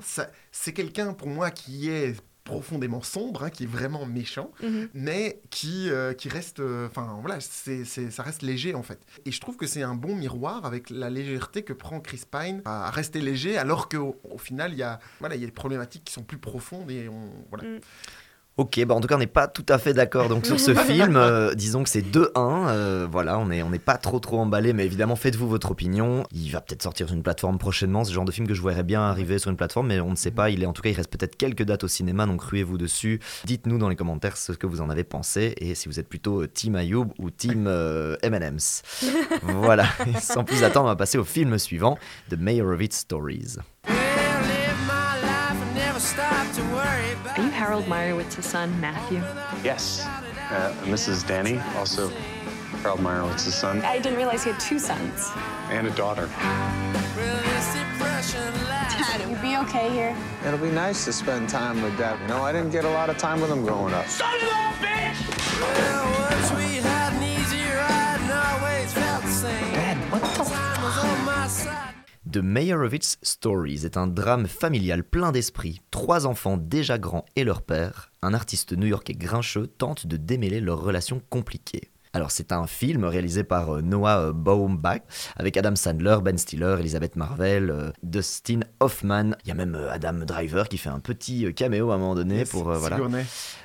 c'est 0.52 0.74
quelqu'un, 0.74 1.13
pour 1.13 1.28
moi, 1.28 1.52
qui 1.52 1.89
est 1.89 2.15
profondément 2.45 3.01
sombre, 3.01 3.43
hein, 3.43 3.49
qui 3.49 3.63
est 3.63 3.67
vraiment 3.67 4.05
méchant, 4.05 4.51
mhm. 4.63 4.88
mais 4.93 5.41
qui, 5.49 5.89
euh, 5.89 6.13
qui 6.13 6.29
reste, 6.29 6.60
euh, 6.60 6.88
enfin 6.88 7.17
voilà, 7.19 7.39
ça 7.41 8.23
reste 8.23 8.43
léger 8.43 8.75
en 8.75 8.84
fait. 8.84 8.99
Et 9.25 9.31
je 9.31 9.41
trouve 9.41 9.58
que 9.58 9.65
c'est 9.65 9.81
un 9.81 9.95
bon 9.95 10.15
miroir 10.15 10.63
avec 10.63 10.91
la 10.91 11.10
légèreté 11.10 11.63
que 11.63 11.73
prend 11.73 11.99
Chris 11.99 12.21
Pine 12.31 12.62
à 12.63 12.91
rester 12.91 13.19
léger, 13.19 13.58
alors 13.58 13.89
qu'au 13.89 14.21
au 14.23 14.38
final 14.38 14.73
il 14.73 14.77
y 14.77 14.84
a, 14.84 14.99
voilà, 15.19 15.36
il 15.36 15.41
y 15.41 15.43
a 15.43 15.47
des 15.47 15.51
problématiques 15.51 16.05
qui 16.05 16.13
sont 16.13 16.23
plus 16.23 16.38
profondes 16.38 16.89
et 16.91 17.10
on, 17.10 17.31
voilà. 17.49 17.65
Mm. 17.67 17.79
Ok, 18.58 18.80
bah 18.86 18.96
en 18.96 19.02
tout 19.02 19.10
cas, 19.10 19.15
on 19.15 19.20
n'est 19.20 19.28
pas 19.28 19.50
tout 19.50 19.65
à 19.68 19.78
fait 19.78 19.94
d'accord 19.94 20.30
donc 20.30 20.46
sur 20.46 20.62
ce 20.62 20.74
film. 20.88 21.18
Euh, 21.18 21.54
disons 21.56 21.84
que 21.84 21.89
c'est 21.89 22.02
2-1. 22.02 22.30
Euh, 22.38 23.06
voilà, 23.12 23.38
on 23.38 23.48
n'est 23.48 23.62
on 23.63 23.74
est 23.74 23.80
pas 23.80 23.98
trop 23.98 24.20
trop 24.20 24.39
emballé, 24.39 24.72
mais 24.72 24.86
évidemment, 24.86 25.18
faites-vous 25.18 25.50
votre 25.50 25.72
opinion. 25.72 26.24
Il 26.32 26.50
va 26.52 26.62
peut-être 26.62 26.82
sortir 26.82 27.08
sur 27.08 27.15
une 27.18 27.24
plateforme 27.24 27.58
prochainement. 27.58 28.06
Ce 28.06 28.13
genre 28.13 28.24
de 28.24 28.32
film 28.32 28.48
que 28.48 28.54
je 28.54 28.62
verrais 28.62 28.84
bien 28.84 29.02
arriver 29.02 29.39
sur 29.39 29.52
une 29.52 29.58
plateforme, 29.58 29.88
mais 29.88 30.00
on 30.00 30.12
ne 30.12 30.15
sait 30.15 30.32
pas. 30.32 30.50
Il 30.50 30.63
est 30.63 30.65
en 30.65 30.72
tout 30.72 30.82
cas, 30.82 30.89
il 30.89 30.96
reste 30.96 31.12
peut-être 31.12 31.36
quelques 31.36 31.63
dates 31.63 31.84
au 31.84 31.89
cinéma, 31.89 32.26
donc 32.26 32.41
ruez-vous 32.44 32.78
dessus. 32.78 33.20
Dites-nous 33.44 33.78
dans 33.78 33.89
les 33.89 33.98
commentaires 33.98 34.38
ce 34.38 34.54
que 34.54 34.68
vous 34.68 34.80
en 34.80 34.89
avez 34.89 35.04
pensé 35.04 35.54
et 35.58 35.76
si 35.76 35.89
vous 35.89 36.00
êtes 36.00 36.08
plutôt 36.08 36.44
euh, 36.44 36.48
Team 36.48 36.78
Ayoub 36.78 37.08
ou 37.20 37.32
Team 37.32 37.68
M&M's. 38.22 38.84
voilà. 39.41 39.86
sans 40.22 40.46
plus 40.46 40.63
attendre, 40.63 40.86
on 40.86 40.89
va 40.89 40.96
passer 40.96 41.18
au 41.18 41.26
film 41.26 41.58
suivant, 41.58 41.98
The 42.30 42.38
Mayor 42.39 42.72
of 42.72 42.82
Its 42.82 42.94
Stories. 42.94 43.58
Harold 47.76 47.92
Meyerowitz's 47.92 48.46
son, 48.46 48.80
Matthew? 48.80 49.18
Yes. 49.62 50.06
Uh, 50.50 50.74
Mrs. 50.84 51.28
Danny, 51.28 51.60
also 51.76 52.08
Harold 52.82 53.02
Meyerowitz's 53.02 53.54
son. 53.54 53.82
I 53.82 54.00
didn't 54.00 54.16
realize 54.16 54.46
he 54.46 54.52
had 54.52 54.62
two 54.62 54.80
sons. 54.80 55.30
And 55.68 55.86
a 55.86 55.90
daughter. 55.90 56.28
Dad, 56.38 56.80
you 59.30 59.36
be 59.42 59.58
okay 59.68 59.90
here? 59.90 60.16
It'll 60.46 60.58
be 60.58 60.72
nice 60.72 61.04
to 61.04 61.12
spend 61.12 61.50
time 61.50 61.82
with 61.82 61.98
Dad. 61.98 62.18
You 62.22 62.30
know, 62.30 62.44
I 62.44 62.54
didn't 62.54 62.72
get 62.72 62.86
a 62.86 62.90
lot 62.90 63.10
of 63.10 63.18
time 63.18 63.42
with 63.42 63.52
him 63.52 63.66
growing 63.66 63.94
up. 63.94 64.08
Son 64.08 64.34
of 64.34 64.44
a 64.44 64.72
bitch! 64.80 65.46
The 72.36 72.39
Meyerowitz 72.43 73.17
Stories 73.21 73.86
est 73.86 73.95
un 73.95 74.08
drame 74.08 74.45
familial 74.45 75.06
plein 75.06 75.32
d'esprit. 75.32 75.80
Trois 75.89 76.28
enfants 76.28 76.58
déjà 76.58 76.98
grands 76.98 77.24
et 77.38 77.45
leur 77.45 77.62
père, 77.62 78.12
un 78.21 78.34
artiste 78.34 78.74
new-yorkais 78.74 79.13
grincheux, 79.13 79.67
tentent 79.67 80.06
de 80.06 80.17
démêler 80.17 80.60
leurs 80.60 80.82
relations 80.82 81.21
compliquées. 81.30 81.91
Alors 82.15 82.32
c'est 82.32 82.54
un 82.54 82.65
film 82.65 83.04
réalisé 83.04 83.43
par 83.43 83.75
euh, 83.75 83.82
Noah 83.82 84.28
euh, 84.28 84.32
Baumbach 84.32 85.01
avec 85.36 85.58
Adam 85.58 85.75
Sandler, 85.75 86.19
Ben 86.23 86.38
Stiller, 86.38 86.78
Elizabeth 86.80 87.17
Marvel, 87.17 87.69
euh, 87.69 87.91
Dustin 88.04 88.62
Hoffman. 88.80 89.32
Il 89.43 89.49
y 89.49 89.51
a 89.51 89.54
même 89.54 89.78
Adam 89.91 90.13
Driver 90.25 90.69
qui 90.69 90.78
fait 90.78 90.88
un 90.88 91.01
petit 91.01 91.54
caméo 91.54 91.91
à 91.91 91.95
un 91.95 91.97
moment 91.97 92.15
donné 92.15 92.45
pour 92.45 92.71
voilà. 92.71 92.97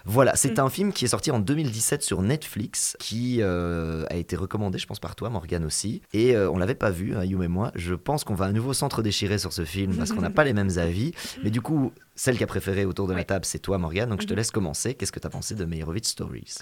Voilà, 0.04 0.34
c'est 0.34 0.58
mm. 0.58 0.62
un 0.62 0.68
film 0.68 0.92
qui 0.92 1.04
est 1.04 1.08
sorti 1.08 1.30
en 1.30 1.38
2017 1.38 2.02
sur 2.02 2.22
Netflix 2.22 2.96
qui 2.98 3.40
a 3.40 4.16
été 4.16 4.34
recommandé, 4.34 4.78
je 4.78 4.86
pense 4.86 4.98
par 4.98 5.14
toi, 5.14 5.30
Morgan 5.30 5.64
aussi. 5.64 6.02
Et 6.12 6.36
on 6.36 6.58
l'avait 6.58 6.74
pas 6.74 6.90
vu, 6.90 7.14
hein, 7.14 7.22
et 7.22 7.48
moi. 7.48 7.70
Je 7.76 7.94
pense 7.94 8.24
qu'on 8.24 8.34
va 8.34 8.46
à 8.46 8.52
nouveau 8.52 8.72
s'entre-déchirer 8.72 9.38
sur 9.38 9.52
ce 9.52 9.64
film 9.64 9.94
parce 9.96 10.10
qu'on 10.10 10.22
n'a 10.22 10.30
pas 10.30 10.44
les 10.44 10.54
mêmes 10.54 10.76
avis. 10.76 11.12
Mais 11.44 11.50
du 11.50 11.60
coup, 11.60 11.92
celle 12.16 12.36
qui 12.36 12.42
a 12.42 12.48
préféré 12.48 12.84
autour 12.84 13.06
de 13.06 13.14
la 13.14 13.22
table, 13.22 13.44
c'est 13.44 13.60
toi, 13.60 13.78
Morgan. 13.78 14.08
Donc 14.08 14.22
je 14.22 14.26
te 14.26 14.32
mm-hmm. 14.32 14.36
laisse 14.36 14.50
commencer. 14.50 14.94
Qu'est-ce 14.94 15.12
que 15.12 15.20
tu 15.20 15.26
as 15.26 15.30
pensé 15.30 15.54
de 15.54 15.64
Meyerowitz 15.64 16.08
Stories? 16.08 16.56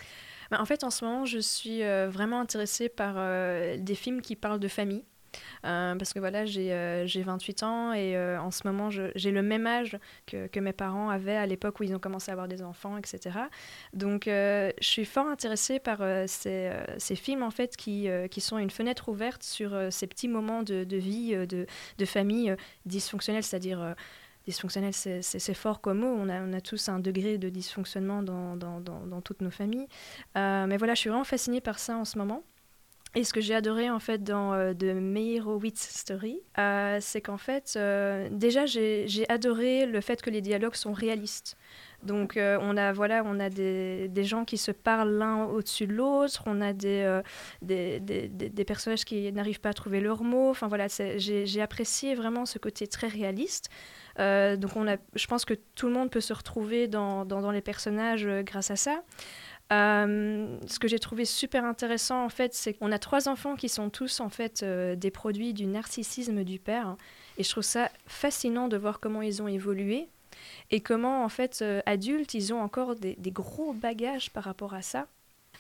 Bah, 0.51 0.59
en 0.61 0.65
fait, 0.65 0.85
en 0.85 0.91
ce 0.91 1.05
moment, 1.05 1.25
je 1.25 1.39
suis 1.39 1.83
euh, 1.83 2.09
vraiment 2.09 2.41
intéressée 2.41 2.89
par 2.89 3.15
euh, 3.17 3.77
des 3.79 3.95
films 3.95 4.21
qui 4.21 4.37
parlent 4.37 4.61
de 4.61 4.69
famille. 4.69 5.05
Euh, 5.67 5.95
parce 5.97 6.15
que 6.15 6.19
voilà, 6.19 6.47
j'ai 6.47 7.23
28 7.23 7.63
ans 7.63 7.93
et 7.93 8.19
en 8.39 8.51
ce 8.51 8.67
moment, 8.67 8.89
j'ai 8.91 9.31
le 9.31 9.43
même 9.43 9.67
âge 9.67 9.99
que, 10.27 10.47
que, 10.47 10.59
mes 10.59 10.73
parents 10.73 11.11
avaient 11.11 11.37
à 11.37 11.45
l'époque 11.45 11.79
où 11.81 11.83
ils 11.83 11.95
ont 11.95 11.99
commencé 11.99 12.31
à 12.31 12.33
avoir 12.33 12.49
des 12.49 12.63
enfants, 12.63 12.97
etc. 12.97 13.39
Donc, 13.93 14.23
je 14.25 14.73
suis 14.81 15.05
fort 15.05 15.27
intéressée 15.27 15.81
par 15.81 15.99
ces, 16.27 16.73
ces, 16.97 17.15
films, 17.15 17.43
en 17.43 17.51
fait, 17.51 17.77
qui, 17.77 18.09
qui 18.31 18.41
sont 18.41 18.59
une 18.59 18.71
fenêtre 18.71 19.11
ouverte 19.11 19.43
sur 19.43 19.77
ces 19.91 20.07
petits 20.07 20.29
moments 20.29 20.63
de, 20.63 20.85
de 20.85 20.97
vie, 20.97 21.37
de, 21.47 21.67
de 21.99 22.05
famille 22.07 22.57
dysfonctionnelle, 22.87 23.45
c'est-à-dire 23.45 23.95
dysfonctionnel, 24.49 24.93
c'est 24.95 25.55
fort 25.55 25.81
comme 25.81 25.99
mot. 25.99 26.15
On 26.19 26.29
a, 26.29 26.57
a, 26.57 26.61
tous 26.61 26.89
un 26.89 26.99
degré 26.99 27.37
de 27.37 27.51
dysfonctionnement 27.51 28.23
dans, 28.23 29.21
toutes 29.23 29.43
nos 29.43 29.51
familles. 29.51 29.89
Euh, 30.37 30.67
mais 30.67 30.77
voilà, 30.79 30.95
je 30.95 31.01
suis 31.01 31.11
vraiment 31.11 31.25
fascinée 31.25 31.61
par 31.61 31.79
ça 31.79 31.97
en 31.97 32.05
ce 32.05 32.17
moment. 32.19 32.43
Et 33.15 33.25
ce 33.25 33.33
que 33.33 33.41
j'ai 33.41 33.55
adoré 33.55 33.89
en 33.89 34.01
fait 34.01 34.23
dans 34.23 34.53
euh, 34.53 34.75
The 34.75 34.85
Meyerowitz 34.85 35.81
Story, 35.81 36.41
euh, 36.59 36.99
c'est 37.01 37.23
qu'en 37.23 37.39
fait, 37.39 37.79
déjà 38.31 38.67
j'ai 38.67 39.27
adoré 39.29 39.87
le 39.87 40.01
fait 40.01 40.23
que 40.23 40.31
les 40.31 40.41
dialogues 40.41 40.75
sont 40.75 40.93
réalistes. 40.93 41.57
Donc 42.05 42.39
on 42.39 42.77
a 42.77 42.93
voilà, 42.93 43.23
on 43.27 43.41
a 43.41 43.51
des, 43.51 44.25
gens 44.25 44.45
qui 44.45 44.57
se 44.57 44.71
parlent 44.71 45.11
l'un 45.19 45.45
au-dessus 45.45 45.87
de 45.87 45.95
l'autre, 45.95 46.45
on 46.47 46.61
a 46.61 46.73
des, 46.73 47.23
des, 47.61 48.65
personnages 48.65 49.05
qui 49.05 49.33
n'arrivent 49.33 49.61
pas 49.61 49.71
à 49.71 49.75
trouver 49.75 50.01
leurs 50.01 50.23
mots. 50.23 50.51
Enfin 50.51 50.69
voilà, 50.69 50.87
j'ai 50.89 51.61
apprécié 51.61 52.15
vraiment 52.15 52.47
ce 52.47 52.59
côté 52.59 52.87
très 52.87 53.09
réaliste. 53.09 53.69
Euh, 54.19 54.57
donc 54.57 54.73
je 55.15 55.27
pense 55.27 55.45
que 55.45 55.55
tout 55.75 55.87
le 55.87 55.93
monde 55.93 56.11
peut 56.11 56.21
se 56.21 56.33
retrouver 56.33 56.89
dans, 56.89 57.51
les 57.53 57.61
personnages 57.61 58.27
euh, 58.27 58.43
grâce 58.43 58.71
à 58.71 58.77
ça. 58.77 59.03
Euh, 59.71 60.59
ce 60.67 60.79
que 60.79 60.89
j'ai 60.89 60.99
trouvé 60.99 61.27
super 61.27 61.65
intéressant 61.65 62.25
en 62.25 62.31
fait, 62.31 62.55
c'est 62.55 62.73
qu'on 62.73 62.91
a 62.91 62.99
trois 62.99 63.29
enfants 63.29 63.55
qui 63.55 63.69
sont 63.69 63.91
tous 63.91 64.21
en 64.21 64.31
fait 64.31 64.65
des 64.65 65.11
produits 65.11 65.53
du 65.53 65.67
narcissisme 65.67 66.43
du 66.43 66.59
père, 66.59 66.97
et 67.37 67.43
je 67.43 67.51
trouve 67.51 67.63
ça 67.63 67.91
fascinant 68.07 68.69
de 68.69 68.79
voir 68.79 68.99
comment 68.99 69.21
ils 69.21 69.43
ont 69.43 69.49
évolué 69.49 70.09
et 70.71 70.81
comment 70.81 71.23
en 71.23 71.29
fait 71.29 71.63
adultes 71.85 72.33
ils 72.33 72.55
ont 72.55 72.61
encore 72.63 72.95
des 72.95 73.17
gros 73.31 73.75
bagages 73.75 74.31
par 74.31 74.45
rapport 74.45 74.73
à 74.73 74.81
ça. 74.81 75.07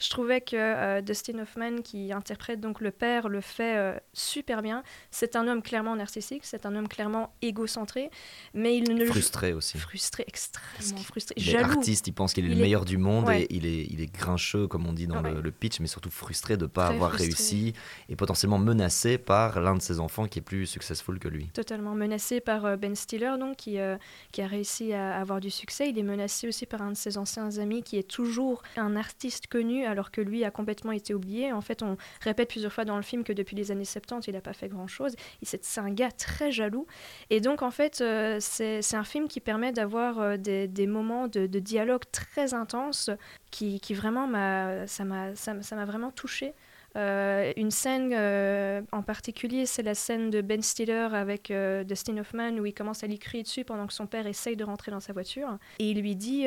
Je 0.00 0.11
trouvais 0.11 0.40
que 0.40 0.56
euh, 0.56 1.00
Dustin 1.00 1.38
Hoffman, 1.38 1.82
qui 1.82 2.12
interprète 2.12 2.61
donc 2.61 2.80
le 2.80 2.90
père, 2.90 3.28
le 3.28 3.40
fait 3.40 3.76
euh, 3.76 3.98
super 4.12 4.62
bien. 4.62 4.82
C'est 5.11 5.37
un 5.37 5.48
homme 5.48 5.62
clairement 5.62 5.96
narcissique, 5.96 6.42
c'est 6.44 6.66
un 6.66 6.76
homme 6.76 6.88
clairement 6.88 7.34
égocentré, 7.42 8.11
mais 8.54 8.76
il 8.76 8.94
ne 8.94 9.04
frustré 9.06 9.52
aussi. 9.52 9.78
Frustré, 9.78 10.24
extrêmement 10.26 11.02
frustré, 11.02 11.34
il 11.37 11.48
est 11.50 11.56
artiste, 11.56 12.06
il 12.06 12.12
pense 12.12 12.32
qu'il 12.32 12.44
est 12.44 12.54
le 12.54 12.56
meilleur 12.56 12.84
du 12.84 12.98
monde 12.98 13.30
et 13.30 13.46
il 13.50 13.66
est, 13.66 13.87
il 13.90 14.00
est 14.00 14.12
grincheux 14.12 14.66
comme 14.66 14.87
on 14.87 14.92
dit 14.92 15.06
dans 15.06 15.20
le, 15.20 15.50
pitch, 15.50 15.80
mais 15.80 15.87
surtout 15.87 16.11
frustré 16.11 16.56
de 16.56 16.64
ne 16.64 16.68
pas 16.68 16.88
avoir 16.88 17.11
réussi 17.11 17.72
et 18.08 18.16
potentiellement 18.16 18.58
menacé 18.58 19.18
par 19.18 19.61
l'un 19.61 19.74
de 19.74 19.82
ses 19.82 19.98
enfants 19.98 20.26
qui 20.26 20.38
est 20.38 20.42
plus 20.42 20.66
successful 20.66 21.18
que 21.18 21.28
lui. 21.28 21.48
Totalement 21.48 21.94
menacé 21.94 22.40
par 22.40 22.64
euh, 22.64 22.76
Ben 22.76 22.94
Stiller 22.94 23.32
donc 23.40 23.56
qui 23.56 23.78
qui 24.32 24.42
a 24.42 24.46
réussi 24.46 24.92
à 24.92 25.18
avoir 25.18 25.40
du 25.40 25.50
succès. 25.50 25.88
Il 25.90 25.98
est 25.98 26.02
menacé 26.02 26.48
aussi 26.48 26.66
par 26.66 26.82
un 26.82 26.92
de 26.92 26.96
ses 26.96 27.18
anciens 27.18 27.58
amis 27.58 27.82
qui 27.82 27.98
est 27.98 28.08
toujours 28.08 28.62
un 28.76 28.96
artiste 28.96 29.46
connu 29.46 29.87
alors 29.88 30.11
que 30.11 30.20
lui 30.20 30.44
a 30.44 30.51
complètement 30.51 30.92
été 30.92 31.14
oublié. 31.14 31.53
En 31.53 31.61
fait, 31.61 31.83
on 31.83 31.96
répète 32.20 32.51
plusieurs 32.51 32.72
fois 32.72 32.85
dans 32.85 32.96
le 32.96 33.03
film 33.03 33.24
que 33.24 33.33
depuis 33.33 33.57
les 33.57 33.70
années 33.70 33.85
70, 33.85 34.27
il 34.29 34.35
n'a 34.35 34.40
pas 34.40 34.53
fait 34.53 34.68
grand-chose. 34.68 35.14
C'est 35.42 35.79
un 35.79 35.90
gars 35.90 36.11
très 36.11 36.53
jaloux. 36.53 36.87
Et 37.31 37.40
donc, 37.40 37.62
en 37.62 37.70
fait, 37.70 38.01
euh, 38.01 38.38
c'est 38.40 38.94
un 38.94 39.05
film 39.05 39.29
qui 39.29 39.40
permet 39.40 39.72
d'avoir 39.72 40.20
euh, 40.20 40.37
des, 40.37 40.87
moments 40.87 41.29
de, 41.29 41.46
dialogue 41.46 42.03
très 42.12 42.55
intenses 42.55 43.11
qui, 43.51 43.81
qui 43.81 43.94
vraiment 43.94 44.29
ça 44.87 45.05
m'a 45.05 45.85
vraiment 45.85 46.11
touché. 46.11 46.55
Euh, 46.98 47.52
une 47.56 47.70
scène 47.70 48.12
euh, 48.12 48.82
en 48.90 49.02
particulier, 49.02 49.66
c'est 49.66 49.82
la 49.82 49.94
scène 49.94 50.30
de 50.30 50.40
Ben 50.40 50.62
Stiller 50.62 51.08
avec 51.12 51.50
euh, 51.50 51.84
Dustin 51.84 52.18
Hoffman 52.18 52.58
où 52.58 52.66
il 52.66 52.74
commence 52.74 53.04
à 53.04 53.06
lui 53.06 53.18
crier 53.18 53.44
dessus 53.44 53.64
pendant 53.64 53.87
que 53.87 53.92
son 53.92 54.06
père 54.06 54.26
essaye 54.26 54.56
de 54.56 54.64
rentrer 54.64 54.90
dans 54.90 55.00
sa 55.00 55.12
voiture. 55.12 55.58
Et 55.78 55.90
il 55.90 56.00
lui 56.00 56.16
dit 56.16 56.46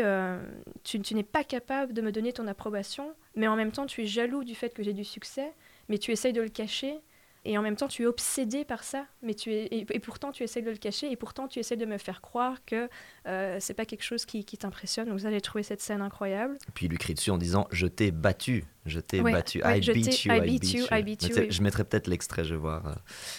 Tu, 0.84 1.00
tu 1.00 1.16
n'es 1.16 1.24
pas 1.24 1.44
capable 1.44 1.94
de 1.94 2.02
me 2.02 2.12
donner 2.12 2.34
ton 2.34 2.48
approbation, 2.48 3.14
mais 3.36 3.48
en 3.48 3.56
même 3.56 3.72
temps 3.72 3.86
tu 3.86 4.02
es 4.02 4.06
jaloux 4.06 4.44
du 4.44 4.56
fait 4.56 4.74
que 4.74 4.84
j'ai 4.84 4.94
du 4.94 5.06
succès, 5.06 5.54
mais 5.88 5.98
tu 5.98 6.12
essayes 6.12 6.34
de 6.34 6.42
le 6.42 6.50
cacher. 6.50 7.00
Et 7.44 7.58
en 7.58 7.64
même 7.64 7.76
temps, 7.76 7.88
tu 7.88 8.04
es 8.04 8.06
obsédé 8.06 8.66
par 8.66 8.84
ça, 8.84 9.06
mais 9.24 9.34
tu 9.34 9.52
es, 9.52 9.68
et, 9.72 10.00
pourtant 10.00 10.32
tu 10.32 10.44
essaies 10.44 10.62
de 10.62 10.70
le 10.70 10.78
cacher, 10.78 11.12
et 11.12 11.16
pourtant 11.16 11.48
tu 11.48 11.58
essaies 11.58 11.76
de 11.76 11.86
me 11.86 11.98
faire 11.98 12.22
croire 12.22 12.64
que 12.66 12.88
euh, 13.28 13.58
c'est 13.60 13.74
pas 13.74 13.86
quelque 13.86 14.04
chose 14.04 14.26
qui, 14.26 14.46
qui 14.46 14.58
t'impressionne. 14.58 15.08
Donc, 15.08 15.18
vous 15.18 15.26
allez 15.26 15.42
trouver 15.42 15.64
cette 15.64 15.82
scène 15.82 16.02
incroyable. 16.02 16.58
Et 16.68 16.72
puis 16.72 16.86
il 16.86 16.90
lui 16.90 17.00
crie 17.00 17.16
dessus 17.16 17.32
en 17.32 17.40
disant 17.40 17.68
Je 17.72 17.88
t'ai 17.88 18.12
battu, 18.12 18.66
je 18.86 19.00
t'ai 19.00 19.22
battu, 19.22 19.62
I, 19.64 19.80
beat 19.80 20.24
you, 20.26 20.34
I, 20.34 20.42
beat 20.42 20.74
you, 20.74 20.86
I 20.92 21.04
beat 21.04 21.24
you. 21.24 21.36
Je 21.50 21.62
mettrai 21.62 21.84
peut-être 21.84 22.08
l'extrait, 22.08 22.44
je 22.44 22.56
vais 22.56 22.60
voir. 22.60 22.86
Euh, 22.88 22.94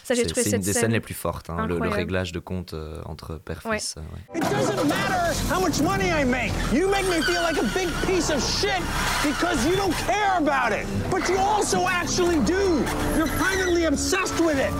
c'est 0.04 0.52
une 0.52 0.60
des 0.60 0.72
scènes 0.72 0.92
les 0.92 1.00
plus 1.00 1.14
fortes, 1.14 1.50
hein, 1.50 1.66
le, 1.66 1.76
réglage 1.88 2.32
de 2.32 2.38
compte 2.40 2.74
euh, 2.74 3.02
entre 3.06 3.38
père-fils. 3.38 3.96
Ouais. 3.96 4.38
It 4.38 4.42
doesn't 4.42 4.84
matter 4.88 5.34
how 5.52 5.60
much 5.60 5.80
money 5.80 6.10
I 6.10 6.24
make. 6.24 6.52
You 6.72 6.88
make 6.88 7.06
me 7.08 7.22
feel 7.22 7.42
like 7.42 7.58
a 7.58 7.66
big 7.74 7.88
piece 8.06 8.30
of 8.30 8.40
shit 8.42 8.82
because 9.22 9.64
you 9.66 9.76
don't 9.76 9.94
care 10.06 10.38
about 10.38 10.72
it. 10.72 10.86
But 11.10 11.28
you 11.28 11.38
also 11.38 11.86
actually 11.88 12.38
do. 12.44 12.84
You're 13.16 13.30
privately 13.38 13.84
obsessed 13.92 14.40
with 14.40 14.58
it. 14.58 14.72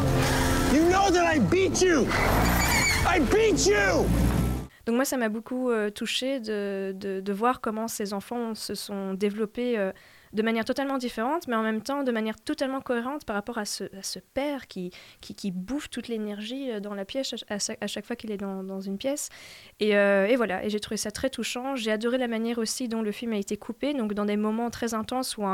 You 0.75 0.89
know 0.89 1.11
that 1.11 1.27
I 1.27 1.39
beat 1.39 1.83
you. 1.83 2.07
I 3.07 3.21
beat 3.21 3.67
you. 3.67 4.07
Donc 4.87 4.97
moi, 4.97 5.05
ça 5.05 5.17
m'a 5.17 5.29
beaucoup 5.29 5.71
euh, 5.71 5.91
touché 5.91 6.41
de, 6.41 6.93
de, 6.93 7.33
voir 7.33 7.61
comment 7.61 7.89
ces 7.89 8.15
enfants 8.15 8.55
se 8.55 8.75
sont 8.75 9.15
développés 9.15 9.79
euh, 9.79 9.93
de 10.33 10.43
manière 10.43 10.65
totalement 10.65 10.99
différente, 10.99 11.49
mais 11.49 11.57
en 11.57 11.63
même 11.63 11.83
temps 11.83 12.03
de 12.03 12.13
manière 12.13 12.41
totalement 12.41 12.81
cohérente 12.81 13.25
par 13.25 13.35
rapport 13.35 13.59
à 13.59 13.65
ce, 13.65 13.85
père 14.35 14.67
qui, 14.67 14.91
qui, 15.21 15.51
bouffe 15.51 15.91
toute 15.91 16.09
l'énergie 16.09 16.71
euh, 16.71 16.81
dans 16.81 16.95
la 16.95 17.05
pièce 17.05 17.35
à, 17.49 17.87
chaque 17.87 18.07
fois 18.07 18.17
qu'il 18.17 18.31
est 18.31 18.37
dans, 18.37 18.81
une 18.81 18.99
pièce. 18.99 19.29
Et, 19.81 19.91
et 19.91 20.37
voilà, 20.37 20.65
et 20.65 20.71
j'ai 20.71 20.81
trouvé 20.81 20.97
ça 20.97 21.11
très 21.11 21.31
touchant. 21.31 21.77
J'ai 21.77 21.93
adoré 21.93 22.19
la 22.19 22.29
manière 22.29 22.59
aussi 22.59 22.89
dont 22.89 23.03
le 23.03 23.13
film 23.13 23.33
a 23.33 23.37
été 23.37 23.57
coupé, 23.57 23.95
donc 23.95 24.15
dans 24.15 24.25
des 24.25 24.37
moments 24.37 24.71
très 24.71 24.95
intenses 24.95 25.37
où, 25.37 25.45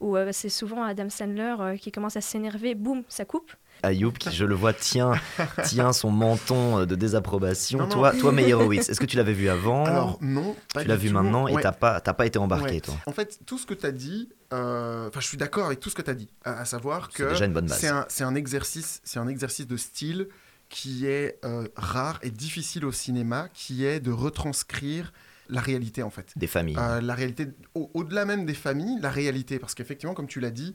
où 0.00 0.16
c'est 0.32 0.48
souvent 0.48 0.82
Adam 0.82 1.08
Sandler 1.08 1.76
qui 1.80 1.92
commence 1.92 2.16
à 2.16 2.20
s'énerver, 2.20 2.74
boum, 2.74 3.02
ça 3.08 3.24
coupe. 3.24 3.52
Ayoub, 3.82 4.12
qui 4.12 4.30
je 4.30 4.44
le 4.44 4.54
vois 4.54 4.72
tient, 4.72 5.12
tient 5.64 5.92
son 5.92 6.10
menton 6.10 6.84
de 6.84 6.94
désapprobation. 6.94 7.88
Toi, 7.88 8.12
toi 8.12 8.32
Meyerowitz, 8.32 8.88
est-ce 8.88 9.00
que 9.00 9.06
tu 9.06 9.16
l'avais 9.16 9.32
vu 9.32 9.48
avant 9.48 9.84
Alors 9.84 10.18
non, 10.20 10.56
pas 10.74 10.82
Tu 10.82 10.88
l'as 10.88 10.96
vu 10.96 11.10
maintenant 11.10 11.48
et 11.48 11.54
t'as 11.60 11.72
pas, 11.72 12.00
pas 12.00 12.26
été 12.26 12.38
embarqué, 12.38 12.80
toi? 12.80 12.94
En 13.06 13.12
fait, 13.12 13.40
tout 13.46 13.58
ce 13.58 13.66
que 13.66 13.74
tu 13.74 13.86
as 13.86 13.92
dit, 13.92 14.28
euh, 14.52 15.08
enfin, 15.08 15.20
je 15.20 15.26
suis 15.26 15.36
d'accord 15.36 15.66
avec 15.66 15.80
tout 15.80 15.90
ce 15.90 15.94
que 15.94 16.02
tu 16.02 16.10
as 16.10 16.14
dit, 16.14 16.28
à, 16.44 16.64
savoir 16.64 17.10
que 17.10 17.34
c'est 17.68 18.24
un, 18.24 18.34
exercice, 18.34 19.00
c'est 19.04 19.18
un 19.18 19.28
exercice 19.28 19.66
de 19.66 19.76
style 19.76 20.28
qui 20.68 21.06
est 21.06 21.38
euh, 21.44 21.66
rare 21.76 22.18
et 22.22 22.30
difficile 22.30 22.84
au 22.84 22.92
cinéma, 22.92 23.48
qui 23.54 23.84
est 23.84 24.00
de 24.00 24.10
retranscrire 24.10 25.12
la 25.48 25.60
réalité 25.60 26.02
en 26.02 26.10
fait. 26.10 26.32
Des 26.36 26.46
familles. 26.46 26.76
Euh, 26.78 27.00
la 27.00 27.14
réalité, 27.14 27.48
au-delà 27.74 28.24
même 28.24 28.44
des 28.44 28.54
familles, 28.54 28.98
la 29.00 29.10
réalité, 29.10 29.58
parce 29.58 29.74
qu'effectivement, 29.74 30.14
comme 30.14 30.26
tu 30.26 30.40
l'as 30.40 30.50
dit, 30.50 30.74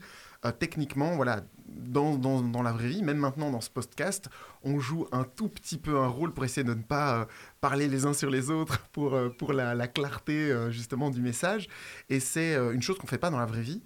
techniquement, 0.51 1.15
voilà, 1.15 1.41
dans, 1.67 2.17
dans, 2.17 2.61
la 2.61 2.71
vraie 2.71 2.87
vie, 2.87 3.03
même 3.03 3.17
maintenant 3.17 3.49
dans 3.49 3.61
ce 3.61 3.69
podcast, 3.69 4.29
on 4.63 4.79
joue 4.79 5.07
un 5.11 5.23
tout 5.23 5.49
petit 5.49 5.77
peu 5.77 5.97
un 5.97 6.07
rôle 6.07 6.33
pour 6.33 6.45
essayer 6.45 6.63
de 6.63 6.73
ne 6.73 6.81
pas 6.81 7.27
parler 7.61 7.87
les 7.87 8.05
uns 8.05 8.13
sur 8.13 8.29
les 8.29 8.49
autres 8.49 8.79
pour, 8.91 9.17
pour 9.37 9.53
la, 9.53 9.73
la 9.73 9.87
clarté 9.87 10.53
justement 10.69 11.09
du 11.09 11.21
message. 11.21 11.67
Et 12.09 12.19
c'est 12.19 12.55
une 12.55 12.81
chose 12.81 12.97
qu'on 12.97 13.07
ne 13.07 13.09
fait 13.09 13.17
pas 13.17 13.29
dans 13.29 13.39
la 13.39 13.45
vraie 13.45 13.61
vie. 13.61 13.81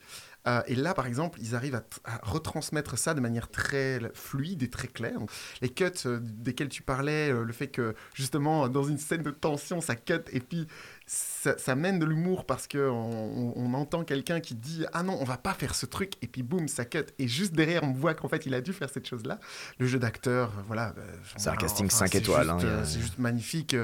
Euh, 0.48 0.62
et 0.68 0.76
là, 0.76 0.94
par 0.94 1.08
exemple, 1.08 1.40
ils 1.42 1.56
arrivent 1.56 1.76
à, 1.76 2.20
retransmettre 2.24 2.98
ça 2.98 3.14
de 3.14 3.20
manière 3.20 3.50
très 3.50 4.00
fluide 4.14 4.64
et 4.64 4.70
très 4.70 4.88
claire. 4.88 5.20
les 5.62 5.70
cuts 5.70 5.86
euh, 6.06 6.20
desquels 6.22 6.70
tu 6.70 6.82
parlais, 6.82 7.32
euh, 7.32 7.44
le 7.44 7.54
fait 7.54 7.68
que 7.68 7.96
justement, 8.14 8.70
dans 8.70 8.84
une 8.84 8.98
scène 8.98 9.24
de 9.24 9.32
tension, 9.32 9.82
ça 9.82 9.96
cut 9.96 10.22
et 10.32 10.40
puis 10.40 10.68
ça, 11.10 11.76
mène 11.76 12.00
de 12.00 12.06
l'humour 12.06 12.46
parce 12.46 12.68
qu'on 12.68 13.54
on, 13.56 13.74
entend 13.74 14.04
quelqu'un 14.04 14.42
qui 14.42 14.56
dit 14.56 14.86
Ah 14.92 15.04
non, 15.04 15.18
on 15.22 15.24
va 15.24 15.38
pas 15.38 15.54
faire 15.54 15.74
ce 15.74 15.86
truc, 15.86 16.14
et 16.22 16.28
puis 16.28 16.44
boum, 16.44 16.68
ça 16.68 16.84
cut. 16.84 17.06
Et 17.18 17.30
juste 17.30 17.54
derrière, 17.54 17.84
on 17.84 17.94
voit 17.94 18.14
qu'en 18.14 18.28
fait, 18.28 18.46
il 18.46 18.54
a 18.54 18.60
dû 18.60 18.74
faire 18.74 18.90
cette 18.90 19.08
chose-là. 19.08 19.40
Le 19.80 19.88
jeu 19.88 20.00
d'acteur, 20.00 20.52
voilà. 20.68 20.94
c'est 21.38 21.50
un 21.50 21.56
casting 21.56 21.90
5 21.90 22.14
étoiles. 22.16 22.50
Hein, 22.50 22.84
c'est 22.84 23.00
juste 23.00 23.20
magnifique. 23.20 23.76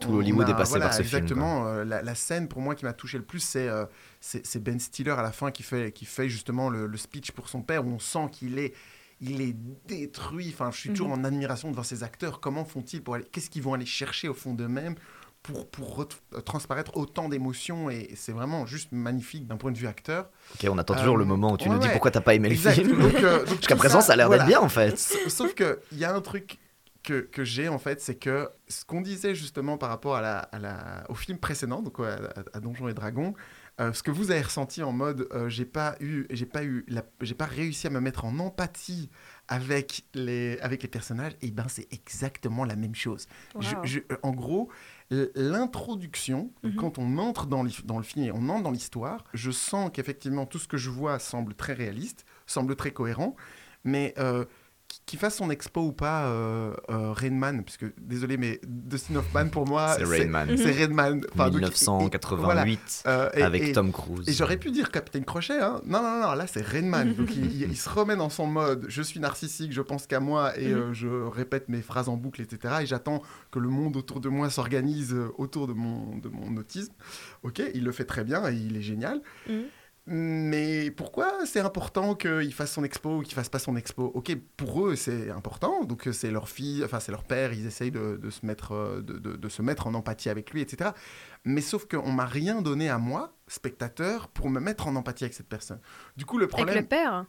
Tout 0.00 0.14
Hollywood 0.14 0.48
est 0.48 0.54
passé 0.54 0.78
par 0.78 0.94
ce 0.94 1.00
exactement, 1.00 1.64
film. 1.64 1.82
Exactement. 1.82 2.02
La, 2.04 2.14
scène, 2.14 2.46
pour 2.46 2.62
moi, 2.62 2.76
qui 2.76 2.84
m'a 2.84 2.92
touché 2.92 3.18
le 3.18 3.24
plus, 3.24 3.40
c'est 3.40 3.68
c'est 4.20 4.62
Ben 4.62 4.78
Stiller 4.78 5.10
à 5.10 5.22
la 5.22 5.32
fin 5.32 5.50
qui 5.50 5.64
fait, 5.64 5.92
qui 5.92 6.04
fait 6.04 6.28
justement 6.28 6.70
le, 6.70 6.96
speech 6.96 7.32
pour 7.32 7.48
son 7.48 7.62
père, 7.62 7.84
où 7.84 7.90
on 7.90 7.98
sent 7.98 8.28
qu'il 8.30 8.58
est 8.58 8.74
il 9.22 9.42
est 9.42 9.54
détruit. 9.86 10.50
Enfin, 10.52 10.70
je 10.72 10.78
suis 10.78 10.88
toujours 10.90 11.08
mhm. 11.08 11.20
en 11.20 11.24
admiration 11.24 11.70
devant 11.70 11.82
ces 11.82 12.02
acteurs. 12.04 12.40
Comment 12.40 12.64
font-ils 12.64 13.02
pour 13.02 13.16
aller 13.16 13.26
Qu'est-ce 13.30 13.50
qu'ils 13.50 13.62
vont 13.62 13.74
aller 13.74 13.84
chercher 13.84 14.28
au 14.28 14.34
fond 14.34 14.54
d'eux-mêmes 14.54 14.94
pour, 15.42 15.68
pour 15.70 16.06
transparaître 16.44 16.96
autant 16.96 17.28
d'émotions 17.28 17.90
Et 17.90 18.10
c'est 18.14 18.32
vraiment 18.32 18.66
juste 18.66 18.92
magnifique 18.92 19.46
d'un 19.46 19.56
point 19.56 19.72
de 19.72 19.78
vue 19.78 19.86
acteur. 19.86 20.30
Ok, 20.54 20.68
on 20.70 20.78
attend 20.78 20.94
toujours 20.94 21.16
le 21.16 21.24
euh, 21.24 21.28
moment 21.28 21.52
où 21.52 21.56
tu 21.56 21.68
nous 21.68 21.78
dis 21.78 21.88
pourquoi 21.88 22.10
t'as 22.10 22.20
pas 22.20 22.34
aimé 22.34 22.48
le 22.48 22.56
film. 22.56 23.00
Euh, 23.00 23.46
Jusqu'à 23.56 23.76
présent, 23.76 24.00
ça, 24.00 24.12
a 24.12 24.16
l'air 24.16 24.28
d'être 24.28 24.46
bien 24.46 24.60
en 24.60 24.68
fait. 24.68 24.98
Sauf 24.98 25.54
qu'il 25.54 25.98
y 25.98 26.04
a 26.04 26.14
un 26.14 26.20
truc 26.20 26.58
que, 27.02 27.20
que 27.20 27.44
j'ai 27.44 27.68
en 27.68 27.78
fait, 27.78 28.00
c'est 28.00 28.16
que 28.16 28.50
ce 28.68 28.84
qu'on 28.84 29.00
disait 29.00 29.34
justement 29.34 29.78
par 29.78 29.88
rapport 29.88 30.16
à 30.16 30.20
la, 30.20 30.38
à 30.38 30.58
la, 30.58 31.04
au 31.08 31.14
film 31.14 31.38
précédent, 31.38 31.80
donc 31.80 31.98
à, 32.00 32.18
à 32.52 32.60
Donjons 32.60 32.88
et 32.88 32.94
Dragons, 32.94 33.34
euh, 33.80 33.94
ce 33.94 34.02
que 34.02 34.10
vous 34.10 34.30
avez 34.30 34.42
ressenti 34.42 34.82
en 34.82 34.92
mode 34.92 35.26
euh, 35.32 35.48
j'ai 35.48 35.64
pas 35.64 35.96
eu 36.00 36.26
j'ai 36.28 36.44
pas 36.44 36.64
eu 36.64 36.84
j'ai 37.22 37.34
pas 37.34 37.46
réussi 37.46 37.86
à 37.86 37.90
me 37.90 38.00
mettre 38.00 38.26
en 38.26 38.38
empathie 38.38 39.08
avec 39.48 40.04
les 40.12 40.58
avec 40.60 40.82
les 40.82 40.88
personnages 40.88 41.32
et 41.40 41.46
eh 41.46 41.50
ben 41.50 41.64
c'est 41.66 41.90
exactement 41.90 42.66
la 42.66 42.76
même 42.76 42.94
chose 42.94 43.26
je, 43.58 44.00
en 44.22 44.32
gros 44.32 44.68
l'introduction 45.10 46.52
mhm. 46.62 46.76
quand 46.76 46.98
on 46.98 47.18
entre 47.18 47.46
dans, 47.46 47.64
dans 47.84 47.98
le 47.98 48.04
film 48.04 48.26
et 48.26 48.32
on 48.32 48.48
entre 48.48 48.62
dans 48.62 48.70
l'histoire 48.70 49.24
je 49.34 49.50
sens 49.50 49.90
qu'effectivement 49.92 50.46
tout 50.46 50.58
ce 50.58 50.68
que 50.68 50.76
je 50.76 50.90
vois 50.90 51.18
semble 51.18 51.54
très 51.54 51.72
réaliste 51.72 52.24
semble 52.46 52.76
très 52.76 52.92
cohérent 52.92 53.34
mais 53.82 54.14
qu'il 55.10 55.18
fasse 55.18 55.38
son 55.38 55.50
expo 55.50 55.80
ou 55.80 55.92
pas, 55.92 56.26
euh, 56.26 56.72
euh, 56.88 57.12
Rainman, 57.12 57.64
parce 57.64 57.76
que 57.76 57.86
désolé, 58.00 58.36
mais 58.36 58.60
Dustin 58.64 59.16
Hoffman 59.16 59.48
pour 59.48 59.66
moi, 59.66 59.96
c'est 59.98 60.04
Rainman. 60.04 60.56
C'est 60.56 60.70
Rainman. 60.70 61.22
Enfin, 61.34 61.50
1988 61.50 63.02
euh, 63.08 63.28
avec 63.34 63.72
Tom 63.72 63.90
Cruise. 63.90 64.28
Et 64.28 64.32
j'aurais 64.32 64.56
pu 64.56 64.70
dire 64.70 64.92
Captain 64.92 65.22
Crochet, 65.22 65.60
hein. 65.60 65.80
Non, 65.84 66.00
non, 66.00 66.20
non, 66.20 66.32
là 66.34 66.46
c'est 66.46 66.64
Rainman. 66.64 67.14
Donc 67.18 67.34
il, 67.34 67.76
se 67.76 67.88
remet 67.88 68.14
dans 68.14 68.30
son 68.30 68.46
mode 68.46 68.86
je 68.88 69.02
suis 69.02 69.18
narcissique, 69.18 69.72
je 69.72 69.82
pense 69.82 70.06
qu'à 70.06 70.20
moi 70.20 70.56
et 70.56 70.72
mhm. 70.72 70.92
je 70.92 71.08
répète 71.08 71.68
mes 71.68 71.82
phrases 71.82 72.08
en 72.08 72.16
boucle, 72.16 72.40
etc. 72.40 72.74
Et 72.82 72.86
j'attends 72.86 73.20
que 73.50 73.58
le 73.58 73.68
monde 73.68 73.96
autour 73.96 74.20
de 74.20 74.28
moi 74.28 74.48
s'organise 74.48 75.16
autour 75.38 75.66
de 75.66 75.72
mon, 75.72 76.18
de 76.18 76.28
mon 76.28 76.56
autisme. 76.56 76.92
Ok, 77.42 77.60
il 77.74 77.82
le 77.82 77.90
fait 77.90 78.04
très 78.04 78.22
bien 78.22 78.48
et 78.48 78.54
il 78.54 78.76
est 78.76 78.82
génial. 78.82 79.22
Mais 80.06 80.90
pourquoi 80.90 81.46
c'est 81.46 81.60
important 81.60 82.14
qu'il 82.14 82.52
fasse 82.52 82.72
son 82.72 82.84
expo 82.84 83.18
ou 83.18 83.22
qu'il 83.22 83.34
fasse 83.34 83.48
pas 83.48 83.58
son 83.58 83.76
expo? 83.76 84.10
Ok, 84.14 84.34
pour 84.56 84.86
eux 84.86 84.96
c'est 84.96 85.30
important, 85.30 85.84
donc 85.84 86.08
euh, 86.08 86.12
c'est 86.12 86.30
leur 86.30 86.48
fille, 86.48 86.82
enfin 86.84 87.00
c'est 87.00 87.12
leur 87.12 87.22
père, 87.22 87.52
ils 87.52 87.66
essayent 87.66 87.90
de, 87.90 88.18
se 88.30 88.44
mettre, 88.44 88.72
euh, 88.72 89.02
de, 89.02 89.18
de, 89.18 89.48
se 89.48 89.62
mettre 89.62 89.86
en 89.86 89.94
empathie 89.94 90.30
avec 90.30 90.50
lui, 90.50 90.62
etc. 90.62 90.90
Mais 91.44 91.60
sauf 91.60 91.86
qu'on 91.86 92.12
m'a 92.12 92.24
rien 92.24 92.62
donné 92.62 92.88
à 92.88 92.98
moi, 92.98 93.34
spectateur, 93.46 94.28
pour 94.28 94.48
me 94.48 94.58
mettre 94.58 94.88
en 94.88 94.96
empathie 94.96 95.24
avec 95.24 95.34
cette 95.34 95.48
personne. 95.48 95.80
Du 96.16 96.24
coup, 96.24 96.38
le 96.38 96.48
problème. 96.48 96.76
Avec 96.76 96.82
le 96.82 96.88
père 96.88 97.26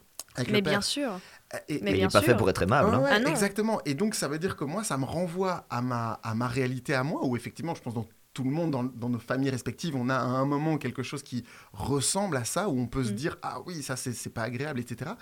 mais 0.50 0.62
bien 0.62 0.80
sûr. 0.80 1.20
Et, 1.68 1.80
mais, 1.82 1.92
il 1.92 2.00
n'est 2.00 2.08
pas 2.08 2.22
fait 2.22 2.36
pour 2.36 2.48
être 2.48 2.62
aimable. 2.62 2.94
Hein. 2.94 3.04
Ah 3.06 3.30
exactement. 3.30 3.80
Et 3.84 3.94
donc, 3.94 4.14
ça 4.14 4.28
veut 4.28 4.38
dire 4.38 4.56
que 4.56 4.64
moi, 4.64 4.84
ça 4.84 4.96
me 4.96 5.04
renvoie 5.04 5.66
à 5.68 5.82
ma, 5.82 6.20
à 6.22 6.34
ma 6.34 6.48
réalité 6.48 6.94
à 6.94 7.02
moi, 7.02 7.24
où 7.24 7.36
effectivement, 7.36 7.74
je 7.74 7.82
pense 7.82 7.94
dans 7.94 8.06
tout 8.34 8.44
le 8.44 8.50
monde 8.50 8.70
dans, 8.70 9.08
nos 9.08 9.18
familles 9.18 9.50
respectives, 9.50 9.94
on 9.94 10.08
a 10.08 10.16
à 10.16 10.24
un 10.24 10.44
moment 10.44 10.78
quelque 10.78 11.02
chose 11.02 11.22
qui 11.22 11.44
ressemble 11.72 12.36
à 12.36 12.44
ça, 12.44 12.68
où 12.68 12.78
on 12.78 12.86
peut 12.86 13.04
se 13.04 13.12
mm. 13.12 13.16
dire 13.16 13.36
ah 13.42 13.60
oui, 13.66 13.82
ça 13.82 13.96
c'est 13.96 14.32
pas 14.32 14.42
agréable, 14.42 14.80
etc. 14.80 15.12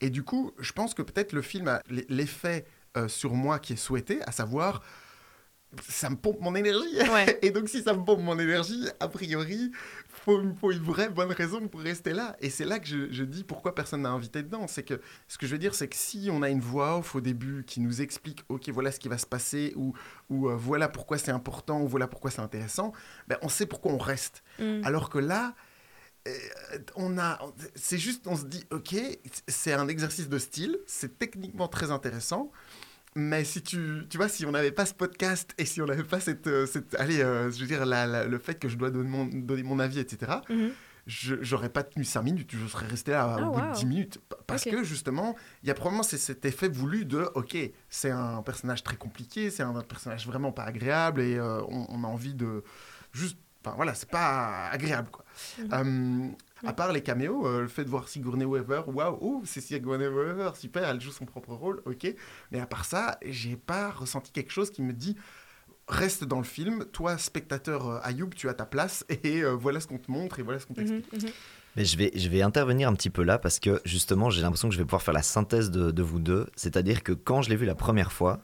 Et 0.00 0.10
du 0.10 0.22
coup, 0.22 0.52
je 0.58 0.72
pense 0.72 0.94
que 0.94 1.02
peut-être 1.02 1.32
le 1.32 1.42
film 1.42 1.68
a 1.68 1.82
l'effet 1.88 2.66
euh, 2.96 3.08
sur 3.08 3.34
moi 3.34 3.58
qui 3.58 3.74
est 3.74 3.76
souhaité, 3.76 4.22
à 4.22 4.32
savoir 4.32 4.82
ça 5.88 6.10
me 6.10 6.16
pompe 6.16 6.40
mon 6.40 6.54
énergie. 6.54 6.98
Et 7.42 7.50
donc, 7.50 7.68
si 7.68 7.82
ça 7.82 7.94
me 7.94 8.04
pompe 8.04 8.20
mon 8.20 8.38
énergie, 8.38 8.88
a 8.98 9.08
priori, 9.08 9.70
faut, 10.08 10.40
faut 10.60 10.72
une 10.72 10.78
vraie 10.78 11.08
bonne 11.08 11.32
raison 11.32 11.66
pour 11.68 11.80
rester 11.80 12.12
là. 12.12 12.36
Et 12.40 12.50
c'est 12.50 12.64
là 12.64 12.78
que 12.78 12.86
je, 12.86 13.24
dis 13.24 13.44
pourquoi 13.44 13.74
personne 13.74 14.02
n'a 14.02 14.10
invité 14.10 14.42
dedans. 14.42 14.66
C'est 14.66 14.82
que 14.82 15.00
ce 15.28 15.38
que 15.38 15.46
je 15.46 15.52
veux 15.52 15.58
dire, 15.58 15.74
c'est 15.74 15.88
que 15.88 15.96
si 15.96 16.28
on 16.32 16.42
a 16.42 16.48
une 16.48 16.60
voix 16.60 16.98
off 16.98 17.14
au 17.14 17.20
début 17.20 17.64
qui 17.64 17.80
nous 17.80 18.02
explique, 18.02 18.44
ok, 18.48 18.68
voilà 18.70 18.90
ce 18.92 18.98
qui 18.98 19.08
va 19.08 19.18
se 19.18 19.26
passer, 19.26 19.72
ou, 19.76 19.94
ou 20.28 20.48
euh, 20.48 20.56
voilà 20.56 20.88
pourquoi 20.88 21.18
c'est 21.18 21.32
important, 21.32 21.82
ou 21.82 21.88
voilà 21.88 22.08
pourquoi 22.08 22.30
c'est 22.30 22.42
intéressant, 22.42 22.92
ben, 23.28 23.38
on 23.42 23.48
sait 23.48 23.66
pourquoi 23.66 23.92
on 23.92 23.98
reste. 23.98 24.42
Mm. 24.58 24.82
Alors 24.84 25.08
que 25.08 25.18
là, 25.18 25.54
euh, 26.28 26.32
on 26.96 27.18
a, 27.18 27.38
c'est 27.74 27.98
juste, 27.98 28.26
on 28.26 28.36
se 28.36 28.44
dit, 28.44 28.64
ok, 28.70 28.94
c'est 29.48 29.72
un 29.72 29.88
exercice 29.88 30.28
de 30.28 30.38
style, 30.38 30.78
c'est 30.86 31.18
techniquement 31.18 31.68
très 31.68 31.90
intéressant. 31.90 32.50
Mais 33.16 33.44
si 33.44 33.62
tu, 33.62 34.04
tu 34.08 34.16
vois, 34.16 34.28
si 34.28 34.46
on 34.46 34.52
n'avait 34.52 34.70
pas 34.70 34.86
ce 34.86 34.94
podcast 34.94 35.52
et 35.58 35.64
si 35.64 35.82
on 35.82 35.86
n'avait 35.86 36.04
pas 36.04 36.20
cette, 36.20 36.46
euh, 36.46 36.66
cette 36.66 36.94
allez, 36.94 37.20
euh, 37.20 37.50
je 37.50 37.60
veux 37.60 37.66
dire, 37.66 37.84
le 37.84 38.38
fait 38.38 38.54
que 38.54 38.68
je 38.68 38.76
dois 38.76 38.90
donner 38.90 39.08
mon, 39.08 39.26
donner 39.26 39.64
mon 39.64 39.80
avis, 39.80 39.98
etc., 39.98 40.32
mhm. 40.48 40.70
je 41.06 41.34
j'aurais 41.40 41.70
pas 41.70 41.82
tenu 41.82 42.04
5 42.04 42.22
minutes, 42.22 42.50
je 42.52 42.66
serais 42.68 42.86
resté 42.86 43.10
là 43.10 43.36
au 43.36 43.56
ah, 43.56 43.60
bout 43.60 43.68
de 43.68 43.74
10 43.74 43.86
minutes. 43.86 44.20
Parce 44.46 44.64
que 44.64 44.84
justement, 44.84 45.34
il 45.62 45.68
y 45.68 45.72
a 45.72 45.74
probablement 45.74 46.04
cet 46.04 46.44
effet 46.44 46.68
voulu 46.68 47.04
de, 47.04 47.28
ok, 47.34 47.56
c'est 47.88 48.10
un 48.10 48.42
personnage 48.42 48.84
très 48.84 48.96
compliqué, 48.96 49.50
c'est 49.50 49.64
un 49.64 49.80
personnage 49.82 50.26
vraiment 50.26 50.52
pas 50.52 50.64
agréable 50.64 51.20
et 51.20 51.36
euh, 51.36 51.62
on, 51.68 52.04
a 52.04 52.06
envie 52.06 52.34
de 52.34 52.62
juste, 53.12 53.38
enfin 53.64 53.74
voilà, 53.74 53.94
c'est 53.94 54.10
pas 54.10 54.68
agréable 54.68 55.10
quoi. 55.10 55.24
À 56.64 56.72
part 56.72 56.92
les 56.92 57.02
caméos, 57.02 57.46
euh, 57.46 57.62
le 57.62 57.68
fait 57.68 57.84
de 57.84 57.88
voir 57.88 58.08
Sigourney 58.08 58.44
Weaver, 58.44 58.82
waouh, 58.86 59.42
c'est 59.44 59.60
Sigourney 59.60 60.06
Weaver, 60.06 60.50
super, 60.54 60.88
elle 60.88 61.00
joue 61.00 61.10
son 61.10 61.24
propre 61.24 61.54
rôle, 61.54 61.82
ok. 61.86 62.14
Mais 62.50 62.60
à 62.60 62.66
part 62.66 62.84
ça, 62.84 63.18
j'ai 63.24 63.56
pas 63.56 63.90
ressenti 63.90 64.30
quelque 64.32 64.52
chose 64.52 64.70
qui 64.70 64.82
me 64.82 64.92
dit 64.92 65.16
reste 65.90 66.24
dans 66.24 66.38
le 66.38 66.44
film, 66.44 66.84
toi 66.92 67.18
spectateur 67.18 67.88
euh, 67.88 68.00
Ayoub, 68.02 68.30
tu 68.34 68.48
as 68.48 68.54
ta 68.54 68.64
place 68.64 69.04
et 69.08 69.42
euh, 69.42 69.50
voilà 69.50 69.80
ce 69.80 69.86
qu'on 69.86 69.98
te 69.98 70.10
montre 70.10 70.38
et 70.38 70.42
voilà 70.42 70.60
ce 70.60 70.66
qu'on 70.66 70.74
mhm, 70.74 71.02
t'explique. 71.02 71.24
Mhm. 71.24 71.30
Mais 71.76 71.84
je 71.84 71.96
vais, 71.96 72.10
je 72.14 72.28
vais 72.28 72.42
intervenir 72.42 72.88
un 72.88 72.94
petit 72.94 73.10
peu 73.10 73.22
là 73.22 73.38
parce 73.38 73.60
que 73.60 73.80
justement 73.84 74.30
j'ai 74.30 74.42
l'impression 74.42 74.68
que 74.68 74.74
je 74.74 74.78
vais 74.78 74.84
pouvoir 74.84 75.02
faire 75.02 75.14
la 75.14 75.22
synthèse 75.22 75.70
de, 75.70 75.90
de 75.90 76.02
vous 76.02 76.18
deux. 76.18 76.46
C'est-à-dire 76.56 77.02
que 77.02 77.12
quand 77.12 77.42
je 77.42 77.50
l'ai 77.50 77.56
vu 77.56 77.66
la 77.66 77.76
première 77.76 78.12
fois, 78.12 78.40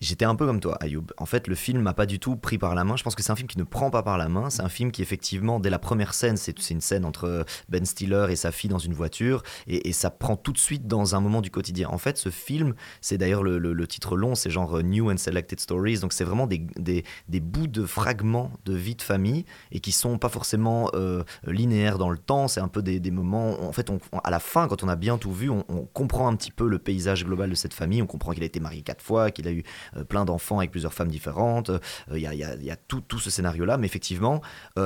J'étais 0.00 0.24
un 0.24 0.34
peu 0.34 0.46
comme 0.46 0.60
toi, 0.60 0.76
Ayoub. 0.80 1.06
En 1.18 1.26
fait, 1.26 1.46
le 1.46 1.54
film 1.54 1.80
m'a 1.80 1.94
pas 1.94 2.06
du 2.06 2.18
tout 2.18 2.36
pris 2.36 2.58
par 2.58 2.74
la 2.74 2.84
main. 2.84 2.96
Je 2.96 3.02
pense 3.02 3.14
que 3.14 3.22
c'est 3.22 3.32
un 3.32 3.36
film 3.36 3.48
qui 3.48 3.58
ne 3.58 3.64
prend 3.64 3.90
pas 3.90 4.02
par 4.02 4.18
la 4.18 4.28
main. 4.28 4.50
C'est 4.50 4.62
un 4.62 4.68
film 4.68 4.90
qui, 4.90 5.02
effectivement, 5.02 5.60
dès 5.60 5.70
la 5.70 5.78
première 5.78 6.14
scène, 6.14 6.36
c'est 6.36 6.70
une 6.70 6.80
scène 6.80 7.04
entre 7.04 7.44
Ben 7.68 7.84
Stiller 7.84 8.26
et 8.30 8.36
sa 8.36 8.52
fille 8.52 8.70
dans 8.70 8.78
une 8.78 8.94
voiture, 8.94 9.42
et, 9.66 9.92
ça 9.92 10.10
prend 10.10 10.36
tout 10.36 10.52
de 10.52 10.58
suite 10.58 10.88
dans 10.88 11.14
un 11.14 11.20
moment 11.20 11.40
du 11.40 11.50
quotidien. 11.50 11.88
En 11.88 11.98
fait, 11.98 12.18
ce 12.18 12.28
film, 12.28 12.74
c'est 13.00 13.16
d'ailleurs 13.16 13.42
le, 13.42 13.86
titre 13.86 14.16
long, 14.16 14.34
c'est 14.34 14.50
genre 14.50 14.82
New 14.82 15.10
and 15.10 15.18
Selected 15.18 15.60
Stories. 15.60 16.00
Donc, 16.00 16.12
c'est 16.12 16.24
vraiment 16.24 16.46
des, 16.46 16.66
des, 16.76 17.40
bouts 17.40 17.66
de 17.66 17.84
fragments 17.84 18.50
de 18.64 18.74
vie 18.74 18.96
de 18.96 19.02
famille 19.02 19.44
et 19.70 19.80
qui 19.80 19.92
sont 19.92 20.18
pas 20.18 20.28
forcément 20.28 20.90
euh, 20.94 21.22
linéaires 21.46 21.98
dans 21.98 22.10
le 22.10 22.18
temps. 22.18 22.48
C'est 22.48 22.60
un 22.60 22.68
peu 22.68 22.82
des, 22.82 23.10
moments. 23.10 23.62
En 23.62 23.72
fait, 23.72 23.90
à 24.24 24.30
la 24.30 24.40
fin, 24.40 24.66
quand 24.68 24.82
on 24.82 24.88
a 24.88 24.96
bien 24.96 25.18
tout 25.18 25.32
vu, 25.32 25.50
on 25.50 25.62
comprend 25.92 26.28
un 26.28 26.36
petit 26.36 26.50
peu 26.50 26.68
le 26.68 26.78
paysage 26.78 27.24
global 27.24 27.50
de 27.50 27.54
cette 27.54 27.74
famille. 27.74 28.02
On 28.02 28.06
comprend 28.06 28.32
qu'il 28.32 28.42
a 28.42 28.46
été 28.46 28.60
marié 28.60 28.82
quatre 28.82 29.02
fois, 29.02 29.30
qu'il 29.30 29.46
a 29.46 29.52
eu 29.52 29.62
plein 30.08 30.24
d'enfants 30.24 30.58
avec 30.58 30.70
plusieurs 30.70 30.92
femmes 30.92 31.08
différentes. 31.08 31.70
Il 32.12 32.18
y 32.18 32.26
a, 32.26 32.34
y, 32.34 32.70
a, 32.70 32.76
tout, 32.76 33.18
ce 33.18 33.30
scénario-là, 33.30 33.78
mais 33.78 33.86
effectivement, 33.86 34.42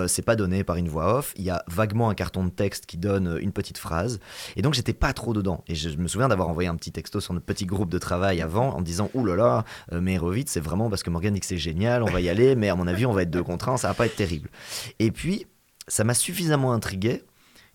c'est 0.07 0.23
pas 0.23 0.37
donné 0.37 0.65
par 0.65 0.77
une 0.77 0.89
voix 0.89 1.19
off. 1.19 1.33
Il 1.37 1.45
y 1.45 1.51
a 1.51 1.63
vaguement 1.67 2.11
un 2.11 2.15
carton 2.15 2.45
de 2.45 2.51
texte 2.51 2.87
qui 2.87 2.99
donne 2.99 3.39
une 3.41 3.53
petite 3.53 3.79
phrase. 3.79 4.21
Et 4.57 4.63
donc, 4.63 4.75
j'étais 4.75 4.93
pas 4.93 5.13
trop 5.13 5.33
dedans. 5.33 5.65
Et 5.67 5.75
je, 5.75 5.97
me 5.97 6.09
souviens 6.09 6.29
d'avoir 6.29 6.49
envoyé 6.49 6.69
un 6.69 6.77
petit 6.77 6.93
texto 6.93 7.21
sur 7.21 7.35
notre 7.35 7.47
petit 7.47 7.67
groupe 7.67 7.91
de 7.91 7.99
travail 7.99 8.41
avant 8.41 8.75
en 8.75 8.83
disant 8.83 9.11
Ouh 9.15 9.25
là 9.25 9.37
là, 9.37 9.65
mais 9.93 10.19
vite, 10.31 10.49
c'est 10.49 10.61
vraiment 10.61 10.91
parce 10.91 11.03
que 11.03 11.11
Morgan 11.11 11.35
dit 11.35 11.41
que 11.41 11.47
c'est 11.47 11.59
génial, 11.59 12.03
on 12.03 12.11
va 12.11 12.21
y 12.21 12.29
aller, 12.29 12.55
mais 12.55 12.69
à 12.69 12.77
mon 12.77 12.87
avis, 12.87 13.07
on 13.07 13.13
va 13.13 13.23
être 13.23 13.31
deux 13.31 13.43
contre 13.43 13.69
un, 13.69 13.77
ça 13.77 13.89
va 13.89 13.95
pas 13.95 14.07
être 14.07 14.17
terrible. 14.17 14.51
Et 14.99 15.11
puis, 15.11 15.47
ça 15.87 16.05
m'a 16.05 16.15
suffisamment 16.15 16.73
intrigué 16.73 17.23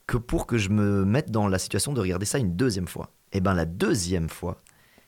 que 0.07 0.17
pour 0.17 0.45
que 0.47 0.57
je 0.57 0.69
me 0.69 1.05
mette 1.05 1.31
dans 1.31 1.47
la 1.47 1.59
situation 1.59 1.93
de 1.93 2.01
regarder 2.01 2.25
ça 2.25 2.38
une 2.38 2.55
deuxième 2.55 2.88
fois. 2.88 3.12
Et 3.31 3.39
bien 3.39 3.53
la 3.53 3.65
deuxième 3.65 4.29
fois, 4.29 4.62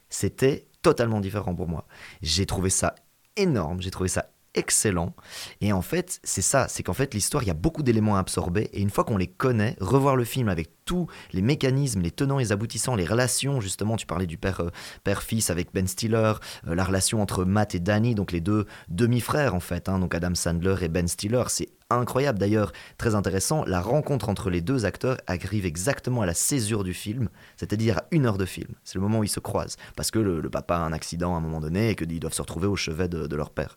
c'était 0.09 0.67
totalement 0.85 1.19
différent 1.19 1.55
pour 1.55 1.67
moi. 1.67 1.87
J'ai 2.21 2.45
trouvé 2.45 2.69
ça 2.69 2.93
énorme, 3.37 3.81
j'ai 3.81 3.89
trouvé 3.89 4.07
ça 4.07 4.29
excellent. 4.53 5.15
Et 5.59 5.73
en 5.73 5.81
fait, 5.81 6.19
c'est 6.23 6.43
ça, 6.43 6.67
c'est 6.67 6.83
qu'en 6.83 6.93
fait, 6.93 7.15
l'histoire, 7.15 7.41
il 7.41 7.47
y 7.47 7.49
a 7.49 7.55
beaucoup 7.55 7.81
d'éléments 7.81 8.17
à 8.17 8.19
absorber. 8.19 8.69
Et 8.71 8.81
une 8.81 8.91
fois 8.91 9.03
qu'on 9.03 9.17
les 9.17 9.25
connaît, 9.25 9.75
revoir 9.81 10.15
le 10.15 10.25
film 10.25 10.47
avec 10.47 10.84
tous 10.85 11.07
les 11.33 11.41
mécanismes, 11.41 12.01
les 12.01 12.11
tenants 12.11 12.39
et 12.39 12.43
les 12.43 12.51
aboutissants, 12.51 12.95
les 12.95 13.05
relations, 13.05 13.59
justement, 13.59 13.97
tu 13.97 14.05
parlais 14.05 14.27
du 14.27 14.37
père, 14.37 14.61
euh, 14.61 14.69
père-fils 15.03 15.49
avec 15.49 15.73
Ben 15.73 15.87
Stiller, 15.87 16.33
euh, 16.67 16.75
la 16.75 16.83
relation 16.83 17.21
entre 17.21 17.43
Matt 17.43 17.73
et 17.73 17.79
Danny, 17.79 18.13
donc 18.13 18.31
les 18.31 18.39
deux 18.39 18.67
demi-frères, 18.87 19.55
en 19.55 19.59
fait, 19.59 19.89
hein, 19.89 19.97
donc 19.99 20.13
Adam 20.13 20.35
Sandler 20.35 20.75
et 20.83 20.87
Ben 20.87 21.07
Stiller, 21.07 21.43
c'est 21.47 21.69
incroyable 21.89 22.37
d'ailleurs, 22.37 22.71
très 22.99 23.15
intéressant. 23.15 23.63
La 23.65 23.81
rencontre 23.81 24.29
entre 24.29 24.51
les 24.51 24.61
deux 24.61 24.85
acteurs 24.85 25.17
arrive 25.25 25.65
exactement 25.65 26.21
à 26.21 26.27
la 26.27 26.35
césure 26.35 26.83
du 26.83 26.93
film, 26.93 27.29
c'est-à-dire 27.57 27.97
à 27.97 28.03
une 28.11 28.27
heure 28.27 28.37
de 28.37 28.45
film. 28.45 28.75
C'est 28.83 28.95
le 28.95 29.01
moment 29.01 29.19
où 29.19 29.23
ils 29.23 29.29
se 29.29 29.39
croisent, 29.39 29.77
parce 29.95 30.11
que 30.11 30.19
le, 30.19 30.49
papa 30.49 30.75
a 30.75 30.81
un 30.81 30.93
accident 30.93 31.33
à 31.33 31.37
un 31.37 31.41
moment 31.41 31.61
donné 31.61 31.89
et 31.89 31.95
qu'ils 31.95 32.19
doivent 32.19 32.33
se 32.33 32.41
retrouver 32.41 32.67
au 32.67 32.75
chevet 32.75 33.07
de, 33.07 33.35
leur 33.35 33.49
père. 33.49 33.75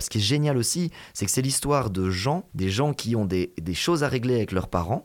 Ce 0.00 0.08
qui 0.08 0.18
est 0.18 0.22
génial 0.22 0.56
aussi, 0.56 0.90
c'est 1.12 1.26
que 1.26 1.30
c'est 1.30 1.42
l'histoire 1.42 1.90
de 1.90 2.10
gens, 2.10 2.48
des 2.54 2.70
gens 2.70 2.94
qui 2.94 3.14
ont 3.14 3.26
des 3.26 3.52
choses 3.74 4.02
à 4.02 4.08
régler 4.08 4.34
avec 4.36 4.52
leurs 4.52 4.68
parents, 4.68 5.04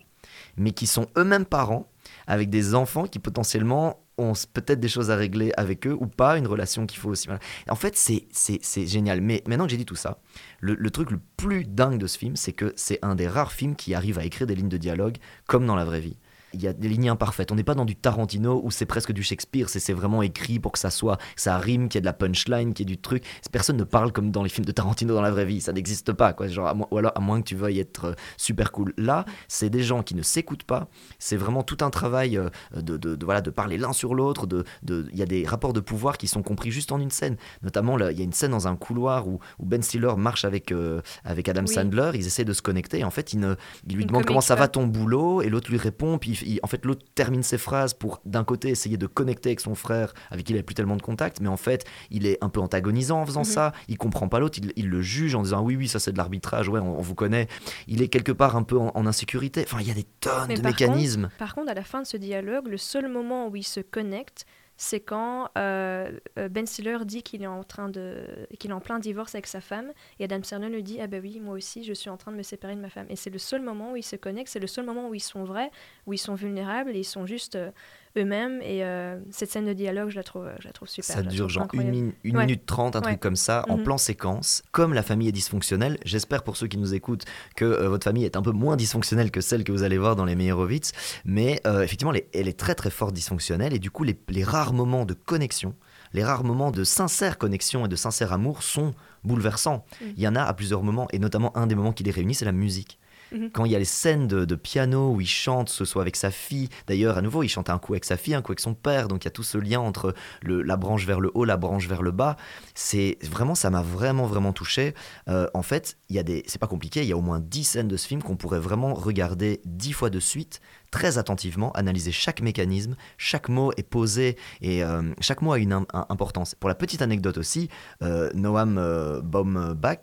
mais 0.58 0.72
qui 0.72 0.88
sont 0.88 1.08
eux-mêmes 1.18 1.46
parents, 1.46 1.90
avec 2.28 2.50
des 2.50 2.76
enfants 2.76 3.06
qui 3.06 3.20
potentiellement 3.20 4.04
ont 4.18 4.34
peut-être 4.54 4.80
des 4.80 4.88
choses 4.88 5.10
à 5.10 5.16
régler 5.16 5.52
avec 5.58 5.88
eux 5.88 5.98
ou 6.00 6.08
pas, 6.08 6.38
une 6.38 6.48
relation 6.48 6.86
qu'il 6.86 7.00
faut 7.00 7.10
aussi. 7.10 7.28
En 7.70 7.76
fait, 7.76 7.96
c'est 7.96 8.88
génial. 8.88 9.22
Mais 9.22 9.44
maintenant 9.48 9.66
que 9.66 9.72
j'ai 9.72 9.78
dit 9.78 9.86
tout 9.86 9.96
ça, 9.96 10.20
le, 10.60 10.76
le, 10.76 10.90
truc 10.92 11.12
le 11.12 11.20
plus 11.38 11.64
dingue 11.64 11.98
de 11.98 12.08
ce 12.08 12.18
film, 12.18 12.36
c'est 12.36 12.54
que 12.54 12.74
c'est 12.76 13.00
un 13.02 13.16
des 13.16 13.28
rares 13.28 13.52
films 13.52 13.76
qui 13.76 13.96
arrive 13.96 14.20
à 14.20 14.26
écrire 14.26 14.48
des 14.48 14.56
lignes 14.56 14.70
de 14.70 14.78
dialogue 14.78 15.18
comme 15.48 15.66
dans 15.66 15.76
la 15.76 15.86
vraie 15.86 16.02
vie 16.02 16.18
il 16.54 16.62
y 16.62 16.68
a 16.68 16.74
des 16.74 16.90
lignes 16.90 17.10
imparfaites. 17.10 17.52
On 17.52 17.56
n'est 17.56 17.64
pas 17.64 17.76
dans 17.76 17.86
du 17.86 17.96
Tarantino 17.96 18.62
où 18.64 18.72
c'est 18.72 18.86
presque 18.86 19.12
du 19.12 19.24
Shakespeare, 19.24 19.70
c'est 19.70 19.94
vraiment 19.94 20.22
écrit 20.22 20.60
pour 20.60 20.72
que 20.72 20.80
ça 20.80 20.90
soit, 20.90 21.18
ça 21.36 21.58
rime, 21.58 21.90
qu'il 21.90 21.98
y 21.98 22.00
ait 22.00 22.02
de 22.02 22.06
la 22.06 22.14
punchline, 22.14 22.74
qu'il 22.74 22.90
y 22.90 22.92
ait 22.92 22.96
du 22.96 23.02
truc. 23.02 23.24
Personne 23.52 23.78
ne 23.78 23.84
parle 23.84 24.12
comme 24.12 24.32
dans 24.32 24.44
les 24.44 24.50
films 24.50 24.66
de 24.66 24.72
Tarantino 24.72 25.14
dans 25.14 25.22
la 25.22 25.32
vraie 25.32 25.46
vie, 25.46 25.62
ça 25.62 25.74
n'existe 25.74 26.14
pas, 26.14 26.34
quoi. 26.34 26.48
Genre, 26.48 26.88
ou 26.92 26.98
alors 26.98 27.12
à 27.16 27.20
moins 27.20 27.42
que 27.42 27.48
tu 27.48 27.56
veuilles 27.56 27.80
être 27.80 28.06
euh, 28.06 28.14
super 28.38 28.72
cool. 28.72 28.94
Là, 28.98 29.26
c'est 29.48 29.70
des 29.70 29.84
gens 29.84 30.04
qui 30.04 30.16
ne 30.16 30.22
s'écoutent 30.22 30.64
pas. 30.64 30.88
C'est 31.20 31.38
vraiment 31.38 31.64
tout 31.64 31.78
un 31.82 31.90
travail 31.90 32.38
euh, 32.38 32.50
de, 32.76 32.98
de, 32.98 33.18
voilà, 33.24 33.42
de 33.42 33.50
parler 33.50 33.78
l'un 33.78 33.94
sur 33.94 34.16
l'autre. 34.16 34.48
De, 34.48 34.66
il 34.88 35.18
y 35.18 35.22
a 35.22 35.26
des 35.26 35.46
rapports 35.46 35.74
de 35.74 35.80
pouvoir 35.80 36.18
qui 36.18 36.28
sont 36.28 36.44
compris 36.44 36.72
juste 36.72 36.92
en 36.92 37.00
une 37.00 37.12
scène. 37.12 37.38
Notamment, 37.64 37.98
il 37.98 38.18
y 38.18 38.22
a 38.22 38.24
une 38.24 38.34
scène 38.34 38.52
dans 38.52 38.68
un 38.68 38.76
couloir 38.76 39.28
où, 39.28 39.40
où 39.60 39.66
Ben 39.66 39.82
Stiller 39.82 40.14
marche 40.18 40.46
avec, 40.46 40.72
euh, 40.72 41.02
avec 41.24 41.50
Adam 41.50 41.66
Sandler. 41.66 42.12
Ils 42.14 42.28
essaient 42.28 42.46
de 42.46 42.54
se 42.54 42.62
connecter. 42.62 43.04
En 43.04 43.12
fait, 43.12 43.34
il, 43.34 43.40
ne, 43.40 43.56
il 43.88 43.96
lui 43.96 44.06
demande 44.06 44.26
comment 44.26 44.42
ça 44.42 44.56
va 44.56 44.68
ton 44.68 44.88
boulot, 44.88 45.42
et 45.42 45.50
l'autre 45.50 45.70
lui 45.70 45.78
répond. 45.78 46.18
Puis 46.18 46.41
en 46.64 46.68
fait, 46.68 46.86
l'autre 46.86 47.06
termine 47.16 47.44
ses 47.44 47.58
phrases 47.58 47.94
pour, 47.94 48.22
d'un 48.26 48.44
côté, 48.44 48.70
essayer 48.70 48.98
de 48.98 49.08
connecter 49.08 49.50
avec 49.50 49.60
son 49.60 49.76
frère, 49.76 50.14
avec 50.30 50.46
qui 50.46 50.54
il 50.54 50.56
n'a 50.58 50.64
plus 50.64 50.76
tellement 50.76 50.96
de 50.96 51.02
contact, 51.02 51.40
mais 51.40 51.48
en 51.48 51.58
fait, 51.58 51.86
il 52.10 52.26
est 52.26 52.38
un 52.42 52.50
peu 52.50 52.60
antagonisant 52.60 53.22
en 53.22 53.26
faisant 53.26 53.42
mhm. 53.42 53.46
ça. 53.46 53.72
Il 53.88 53.98
comprend 53.98 54.28
pas 54.28 54.40
l'autre, 54.40 54.60
il, 54.76 54.90
le 54.90 55.02
juge 55.02 55.36
en 55.36 55.44
disant 55.44 55.62
oui, 55.62 55.76
oui, 55.76 55.88
ça 55.88 56.00
c'est 56.00 56.12
de 56.12 56.18
l'arbitrage, 56.18 56.70
ouais, 56.70 56.80
on, 56.80 57.02
vous 57.02 57.16
connaît. 57.16 57.48
Il 57.88 58.02
est 58.02 58.08
quelque 58.08 58.32
part 58.32 58.56
un 58.56 58.64
peu 58.64 58.78
en, 58.78 59.06
insécurité. 59.06 59.64
Enfin, 59.66 59.78
il 59.82 59.88
y 59.88 59.92
a 59.92 59.96
des 59.96 60.06
tonnes 60.20 60.54
de 60.54 60.62
mécanismes. 60.62 61.30
par 61.38 61.56
contre, 61.56 61.72
à 61.72 61.74
la 61.74 61.84
fin 61.84 62.02
de 62.02 62.08
ce 62.08 62.18
dialogue, 62.18 62.68
le 62.68 62.78
seul 62.78 63.08
moment 63.08 63.48
où 63.48 63.56
il 63.56 63.64
se 63.64 63.80
connecte, 63.80 64.46
c'est 64.84 65.00
quand 65.00 65.52
euh, 65.60 66.10
euh, 66.40 66.50
Ben 66.50 66.66
Stiller 66.66 66.98
dit 67.06 67.22
qu'il 67.22 67.44
est 67.44 67.48
en 67.48 67.64
train 67.64 67.88
de 67.88 68.26
qu'il 68.58 68.72
est 68.72 68.74
en 68.74 68.80
plein 68.80 68.98
divorce 68.98 69.36
avec 69.36 69.46
sa 69.46 69.62
femme 69.62 69.92
et 70.20 70.24
Adam 70.24 70.42
Sandler 70.42 70.70
lui 70.70 70.82
dit 70.82 71.00
ah 71.00 71.06
ben 71.06 71.22
oui 71.22 71.40
moi 71.40 71.54
aussi 71.54 71.84
je 71.84 71.94
suis 71.94 72.10
en 72.10 72.18
train 72.18 72.32
de 72.32 72.38
me 72.38 72.42
séparer 72.42 72.76
de 72.76 72.82
ma 72.82 72.90
femme. 72.90 73.06
Et 73.10 73.16
c'est 73.16 73.30
le 73.30 73.38
seul 73.38 73.62
moment 73.62 73.92
où 73.92 73.96
ils 73.96 74.04
se 74.04 74.16
connectent 74.16 74.50
c'est 74.50 74.60
le 74.60 74.66
seul 74.66 74.84
moment 74.84 75.08
où 75.08 75.14
ils 75.14 75.20
sont 75.20 75.44
vrais 75.44 75.70
où 76.08 76.14
ils 76.14 76.18
sont 76.18 76.34
vulnérables 76.34 76.96
et 76.96 77.00
ils 77.02 77.04
sont 77.04 77.28
juste 77.28 77.58
euh, 77.58 77.70
eux-mêmes. 78.18 78.62
Et 78.62 78.84
euh, 78.84 79.20
cette 79.30 79.52
scène 79.52 79.66
de 79.66 79.74
dialogue, 79.74 80.10
je 80.10 80.16
la 80.16 80.24
trouve, 80.24 80.50
je 80.60 80.68
la 80.68 80.74
trouve 80.74 80.88
super. 80.88 81.16
Ça 81.16 81.22
dure 81.22 81.50
genre 81.50 81.68
une, 81.74 82.14
minute 82.24 82.66
trente, 82.66 82.96
un 82.96 83.02
truc 83.02 83.20
comme 83.20 83.36
ça, 83.36 83.66
en 83.70 83.78
mhm. 83.78 83.84
plan 83.84 83.98
séquence. 83.98 84.64
Comme 84.72 84.94
la 84.94 85.04
famille 85.04 85.28
est 85.28 85.34
dysfonctionnelle, 85.34 85.98
j'espère 86.06 86.44
pour 86.44 86.58
ceux 86.58 86.68
qui 86.68 86.78
nous 86.78 86.94
écoutent 86.94 87.26
que 87.56 87.66
euh, 87.66 87.90
votre 87.90 88.04
famille 88.04 88.26
est 88.26 88.36
un 88.36 88.42
peu 88.42 88.52
moins 88.52 88.76
dysfonctionnelle 88.76 89.32
que 89.32 89.42
celle 89.42 89.64
que 89.64 89.72
vous 89.72 89.84
allez 89.84 89.98
voir 89.98 90.16
dans 90.16 90.26
les 90.26 90.36
Meyerowitz. 90.36 90.92
Mais 91.26 91.62
euh, 91.66 91.82
effectivement, 91.82 92.14
elle 92.34 92.48
est 92.48 92.60
très 92.60 92.76
très 92.76 92.90
fort 92.90 93.12
dysfonctionnelle. 93.12 93.74
Et 93.74 93.80
du 93.80 93.92
coup, 93.92 94.04
les, 94.04 94.18
les 94.30 94.44
rares 94.44 94.74
moments 94.74 95.06
de 95.06 95.14
connexion, 95.14 95.76
les 96.14 96.24
rares 96.24 96.44
moments 96.44 96.72
de 96.72 96.84
sincère 96.84 97.38
connexion 97.38 97.86
et 97.86 97.90
de 97.90 97.96
sincère 97.96 98.34
amour 98.34 98.64
sont 98.64 98.94
bouleversants. 99.24 99.86
Mhm. 100.02 100.14
Il 100.18 100.24
y 100.24 100.28
en 100.28 100.36
a 100.36 100.44
à 100.44 100.54
plusieurs 100.54 100.84
moments, 100.84 101.08
et 101.12 101.20
notamment 101.20 101.56
un 101.58 101.68
des 101.68 101.76
moments 101.76 101.94
qui 101.94 102.04
les 102.04 102.12
réunit, 102.12 102.36
c'est 102.36 102.46
la 102.46 102.52
musique. 102.52 103.00
Mhm. 103.32 103.52
Quand 103.52 103.66
il 103.66 103.72
y 103.72 103.76
a 103.76 103.80
les 103.80 103.86
scènes 103.86 104.28
de, 104.28 104.56
piano 104.56 105.14
où 105.14 105.22
il 105.22 105.28
chante, 105.28 105.70
ce 105.70 105.86
soit 105.86 106.02
avec 106.02 106.16
sa 106.16 106.32
fille, 106.32 106.70
d'ailleurs, 106.88 107.18
à 107.18 107.22
nouveau, 107.22 107.44
il 107.44 107.50
chante 107.50 107.70
un 107.70 107.80
coup 107.80 107.94
avec 107.94 108.06
sa 108.06 108.18
fille, 108.18 108.36
un 108.36 108.42
coup 108.42 108.52
avec 108.52 108.60
son 108.60 108.74
père, 108.74 109.08
donc 109.08 109.24
il 109.24 109.26
y 109.26 109.28
a 109.28 109.32
tout 109.32 109.44
ce 109.44 109.58
lien 109.58 109.80
entre 109.80 110.14
la 110.44 110.78
branche 110.78 111.06
vers 111.06 111.20
le 111.20 111.32
haut, 111.34 111.46
la 111.46 111.58
branche 111.58 111.88
vers 111.88 112.02
le 112.02 112.12
bas. 112.12 112.36
C'est 112.76 113.18
vraiment, 113.24 113.56
ça 113.56 113.70
m'a 113.70 113.82
vraiment, 113.82 114.26
vraiment 114.26 114.54
touché. 114.54 114.94
Euh, 115.30 115.48
en 115.54 115.64
fait, 115.64 115.98
il 116.10 116.16
y 116.16 116.20
a 116.20 116.24
des, 116.24 116.44
c'est 116.48 116.60
pas 116.60 116.68
compliqué, 116.68 117.02
il 117.02 117.08
y 117.08 117.14
a 117.14 117.18
au 117.18 117.22
moins 117.22 117.40
10 117.40 117.64
scènes 117.64 117.88
de 117.88 117.98
ce 117.98 118.08
film 118.08 118.22
qu'on 118.22 118.36
pourrait 118.36 118.60
vraiment 118.60 118.94
regarder 118.94 119.62
10 119.66 119.94
fois 119.94 120.10
de 120.10 120.20
suite 120.20 120.62
très 120.92 121.18
attentivement, 121.18 121.72
analyser 121.72 122.12
chaque 122.12 122.42
mécanisme, 122.42 122.96
chaque 123.18 123.50
mot 123.50 123.72
est 123.78 123.84
posé 123.84 124.38
et 124.62 124.84
euh, 124.84 125.02
chaque 125.22 125.42
mot 125.42 125.54
a 125.54 125.58
une 125.58 125.86
importance. 125.94 126.54
Pour 126.54 126.70
la 126.70 126.76
petite 126.76 127.02
anecdote 127.02 127.38
aussi, 127.38 127.70
euh, 128.04 128.30
Noam 128.36 128.78
euh, 128.78 129.22
Baumbach 129.22 130.02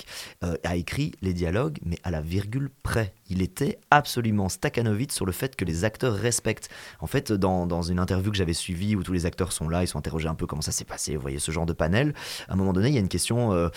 a 0.64 0.76
écrit 0.76 1.12
les 1.20 1.34
dialogues, 1.34 1.78
mais 1.84 1.98
à 2.02 2.10
la 2.10 2.22
virgule 2.22 2.70
près. 2.82 3.14
Il 3.28 3.42
était 3.42 3.78
absolument 3.90 4.48
staccanovite 4.48 5.12
sur 5.12 5.26
le 5.26 5.32
fait 5.32 5.56
que 5.56 5.64
les 5.64 5.84
acteurs 5.84 6.14
respectent. 6.14 6.68
En 7.00 7.06
fait, 7.06 7.32
dans, 7.32 7.66
dans 7.66 7.82
une 7.82 7.98
interview 7.98 8.30
que 8.30 8.36
j'avais 8.36 8.52
suivie 8.52 8.96
où 8.96 9.02
tous 9.02 9.12
les 9.12 9.26
acteurs 9.26 9.52
sont 9.52 9.68
là, 9.68 9.82
ils 9.82 9.88
sont 9.88 9.98
interrogés 9.98 10.28
un 10.28 10.34
peu 10.34 10.46
comment 10.46 10.62
ça 10.62 10.72
s'est 10.72 10.84
passé, 10.84 11.14
vous 11.16 11.22
voyez 11.22 11.38
ce 11.38 11.50
genre 11.50 11.66
de 11.66 11.72
panel. 11.72 12.14
À 12.48 12.54
un 12.54 12.56
moment 12.56 12.72
donné, 12.72 12.88
il 12.88 12.94
y 12.94 12.98
a 12.98 13.00
une 13.00 13.08
question 13.08 13.70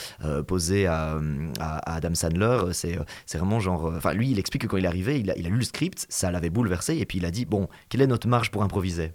posée 0.47 0.87
à, 0.87 1.19
à, 1.59 1.95
Adam 1.95 2.15
Sandler. 2.15 2.59
C'est 2.73 3.37
vraiment 3.37 3.59
genre. 3.59 3.93
Enfin, 3.95 4.13
lui, 4.13 4.31
il 4.31 4.39
explique 4.39 4.63
que 4.63 4.67
quand 4.67 4.77
il 4.77 4.85
est 4.85 4.87
arrivé, 4.87 5.19
il 5.19 5.31
a, 5.31 5.37
il 5.37 5.45
a 5.45 5.49
lu 5.49 5.57
le 5.57 5.63
script, 5.63 6.05
ça 6.09 6.31
l'avait 6.31 6.49
bouleversé 6.49 6.97
et 6.97 7.05
puis 7.05 7.17
il 7.17 7.25
a 7.25 7.31
dit 7.31 7.45
Bon, 7.45 7.67
quelle 7.89 8.01
est 8.01 8.07
notre 8.07 8.27
marge 8.27 8.51
pour 8.51 8.63
improviser? 8.63 9.11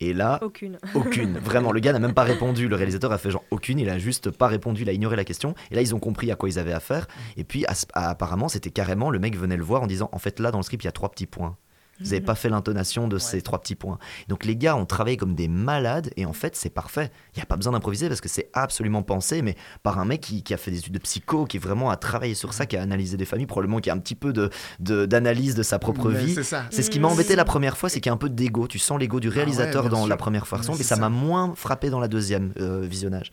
Et 0.00 0.12
là, 0.12 0.38
aucune. 0.42 0.78
aucune. 0.94 1.38
Vraiment, 1.38 1.72
le 1.72 1.80
gars 1.80 1.92
n'a 1.92 1.98
même 1.98 2.14
pas 2.14 2.24
répondu. 2.24 2.68
Le 2.68 2.76
réalisateur 2.76 3.12
a 3.12 3.18
fait 3.18 3.30
genre 3.30 3.44
aucune. 3.50 3.78
Il 3.78 3.88
a 3.88 3.98
juste 3.98 4.30
pas 4.30 4.46
répondu. 4.46 4.82
Il 4.82 4.88
a 4.88 4.92
ignoré 4.92 5.16
la 5.16 5.24
question. 5.24 5.54
Et 5.70 5.74
là, 5.74 5.80
ils 5.80 5.94
ont 5.94 5.98
compris 5.98 6.30
à 6.30 6.36
quoi 6.36 6.48
ils 6.48 6.58
avaient 6.58 6.72
affaire. 6.72 7.06
Et 7.36 7.44
puis, 7.44 7.64
apparemment, 7.94 8.48
c'était 8.48 8.70
carrément 8.70 9.10
le 9.10 9.18
mec 9.18 9.36
venait 9.36 9.56
le 9.56 9.64
voir 9.64 9.82
en 9.82 9.86
disant 9.86 10.08
En 10.12 10.18
fait, 10.18 10.38
là, 10.40 10.50
dans 10.50 10.58
le 10.58 10.64
script, 10.64 10.84
il 10.84 10.86
y 10.86 10.88
a 10.88 10.92
trois 10.92 11.10
petits 11.10 11.26
points. 11.26 11.56
Vous 12.00 12.06
n'avez 12.06 12.20
pas 12.20 12.34
fait 12.34 12.48
l'intonation 12.48 13.08
de 13.08 13.18
ces 13.18 13.42
trois 13.42 13.60
petits 13.60 13.74
points. 13.74 13.98
Donc 14.28 14.44
les 14.44 14.56
gars 14.56 14.76
ont 14.76 14.86
travaillé 14.86 15.16
comme 15.16 15.34
des 15.34 15.48
malades 15.48 16.10
et 16.16 16.26
en 16.26 16.32
fait 16.32 16.56
c'est 16.56 16.70
parfait. 16.70 17.10
Il 17.34 17.38
n'y 17.38 17.42
a 17.42 17.46
pas 17.46 17.56
besoin 17.56 17.72
d'improviser 17.72 18.08
parce 18.08 18.20
que 18.20 18.28
c'est 18.28 18.50
absolument 18.52 19.02
pensé, 19.02 19.42
mais 19.42 19.56
par 19.82 19.98
un 19.98 20.04
mec 20.04 20.20
qui, 20.20 20.54
a 20.54 20.56
fait 20.56 20.70
des 20.70 20.78
études 20.78 20.94
de 20.94 20.98
psycho, 20.98 21.44
qui 21.44 21.58
vraiment 21.58 21.90
a 21.90 21.96
travaillé 21.96 22.34
sur 22.34 22.52
ça, 22.52 22.66
qui 22.66 22.76
a 22.76 22.82
analysé 22.82 23.16
des 23.16 23.24
familles, 23.24 23.46
probablement 23.46 23.80
qui 23.80 23.90
a 23.90 23.94
un 23.94 23.98
petit 23.98 24.14
peu 24.14 24.32
de, 24.32 24.50
d'analyse 24.78 25.54
de, 25.54 25.62
sa 25.62 25.78
propre 25.78 26.10
vie. 26.10 26.36
C'est 26.70 26.82
ce 26.82 26.90
qui 26.90 27.00
m'a 27.00 27.08
embêté 27.08 27.36
la 27.36 27.44
première 27.44 27.76
fois, 27.76 27.88
c'est 27.88 28.00
qu'il 28.00 28.10
y 28.10 28.10
a 28.10 28.14
un 28.14 28.18
peu 28.18 28.28
d'ego. 28.28 28.66
Tu 28.66 28.78
sens 28.78 28.98
l'ego 28.98 29.20
du 29.20 29.28
ah 29.28 29.34
réalisateur 29.34 29.88
dans 29.88 30.06
la 30.06 30.16
première 30.16 30.44
version, 30.44 30.74
mais, 30.76 30.82
ça 30.82 30.96
m'a 30.96 31.08
moins 31.08 31.54
frappé 31.54 31.90
dans 31.90 32.00
la 32.00 32.08
deuxième 32.08 32.52
euh, 32.60 32.80
visionnage. 32.82 33.30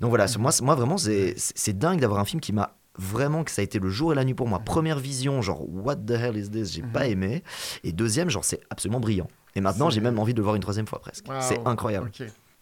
Donc 0.00 0.10
voilà, 0.10 0.26
moi, 0.38 0.50
moi 0.62 0.74
vraiment, 0.74 0.96
c'est 0.98 1.78
dingue 1.78 2.00
d'avoir 2.00 2.20
un 2.20 2.24
film 2.24 2.40
qui 2.40 2.52
m'a 2.52 2.79
vraiment 3.00 3.44
que 3.44 3.50
ça 3.50 3.62
a 3.62 3.64
été 3.64 3.78
le 3.78 3.88
jour 3.88 4.12
et 4.12 4.14
la 4.14 4.24
nuit 4.24 4.34
pour 4.34 4.46
moi. 4.46 4.58
Première 4.60 4.98
vision, 4.98 5.40
genre 5.42 5.66
what 5.68 5.96
the 5.96 6.12
hell 6.12 6.36
is 6.36 6.50
this? 6.50 6.72
J'ai 6.72 6.82
pas 6.82 7.06
mhm. 7.06 7.12
aimé. 7.12 7.42
Et 7.82 7.92
deuxième, 7.92 8.30
genre 8.30 8.44
c'est 8.44 8.60
absolument 8.70 9.00
brillant. 9.00 9.28
Et 9.56 9.60
maintenant, 9.60 9.90
j'ai 9.90 10.00
même 10.00 10.18
envie 10.18 10.32
de 10.32 10.38
le 10.38 10.44
voir 10.44 10.54
une 10.54 10.62
troisième 10.62 10.86
fois 10.86 11.00
presque. 11.00 11.26
C'est 11.40 11.66
incroyable. 11.66 12.10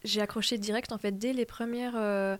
J'ai 0.04 0.20
accroché 0.20 0.58
direct 0.58 0.92
en 0.92 0.98
fait 0.98 1.18
dès 1.18 1.32
les 1.32 1.44
premières. 1.44 1.94
Euh, 1.96 2.36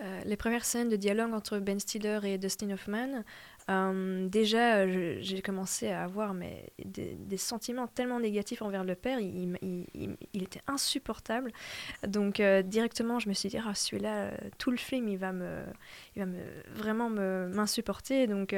euh, 0.00 0.20
les 0.26 0.36
premières 0.36 0.66
scènes 0.66 0.90
de 0.90 0.96
dialogue 0.96 1.32
entre 1.32 1.58
Ben 1.58 1.80
Stiller 1.80 2.20
et 2.24 2.36
Dustin 2.36 2.70
Hoffman, 2.70 3.22
Euh, 3.68 4.28
déjà, 4.28 4.86
j'ai 5.20 5.42
commencé 5.42 5.88
à 5.88 6.04
avoir 6.04 6.34
des, 6.84 7.36
sentiments 7.36 7.86
tellement 7.86 8.20
négatifs 8.20 8.62
envers 8.62 8.84
le 8.84 8.94
père, 8.94 9.18
il, 9.20 10.16
était 10.34 10.60
insupportable. 10.66 11.52
Donc 12.06 12.40
directement, 12.40 13.18
je 13.18 13.28
me 13.28 13.34
suis 13.34 13.48
dit, 13.48 13.58
ah, 13.58 13.74
celui-là, 13.74 14.30
tout 14.58 14.70
le 14.70 14.76
film, 14.76 15.08
il 15.08 15.18
va 15.18 15.32
me, 15.32 15.62
il 16.14 16.20
va 16.20 16.26
me, 16.26 16.40
vraiment 16.74 17.10
m'insupporter. 17.10 18.26
Donc, 18.26 18.54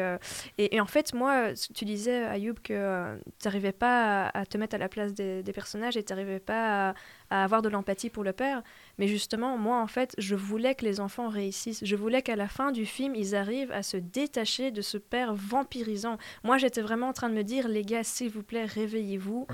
et, 0.59 0.81
en 0.81 0.87
fait, 0.87 1.14
moi, 1.14 1.53
tu 1.75 1.85
disais, 1.85 2.25
Ayoub, 2.25 2.55
que 2.62 3.18
tu 3.38 3.49
n'arrivais 3.49 3.73
pas 3.73 4.29
à, 4.29 4.47
te 4.47 4.59
mettre 4.59 4.75
à 4.75 4.79
la 4.79 4.88
place 4.88 5.14
des, 5.14 5.42
personnages 5.53 5.97
et 5.97 6.03
tu 6.03 6.12
n'arrivais 6.12 6.40
pas 6.40 6.90
à, 6.90 6.94
à 7.31 7.45
avoir 7.45 7.62
de 7.62 7.69
l'empathie 7.69 8.11
pour 8.11 8.25
le 8.25 8.33
père. 8.33 8.62
Mais 8.99 9.09
justement, 9.09 9.57
moi, 9.59 9.81
en 9.81 9.87
fait, 9.87 10.14
je 10.19 10.35
voulais 10.35 10.75
que 10.75 10.85
les 10.85 11.01
enfants 11.01 11.29
réussissent. 11.29 11.85
Je 11.85 11.97
voulais 11.97 12.23
qu'à 12.23 12.37
la 12.37 12.49
fin 12.49 12.73
du 12.73 12.87
film, 12.87 13.14
ils 13.14 13.35
arrivent 13.35 13.73
à 13.73 13.83
se 13.83 13.97
détacher 13.97 14.71
de 14.71 14.83
ce 14.83 14.99
père 14.99 15.35
vampirisant. 15.35 16.19
Moi, 16.45 16.59
j'étais 16.59 16.81
vraiment 16.81 17.09
en 17.09 17.12
train 17.12 17.29
de 17.29 17.35
me 17.35 17.45
dire, 17.45 17.69
les 17.69 17.83
gars, 17.83 18.05
s'il 18.05 18.31
vous 18.31 18.43
plaît, 18.43 18.64
réveillez-vous. 18.64 19.47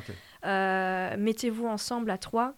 Euh, 0.44 1.16
mettez-vous 1.18 1.66
ensemble 1.66 2.10
à 2.10 2.18
trois. 2.18 2.54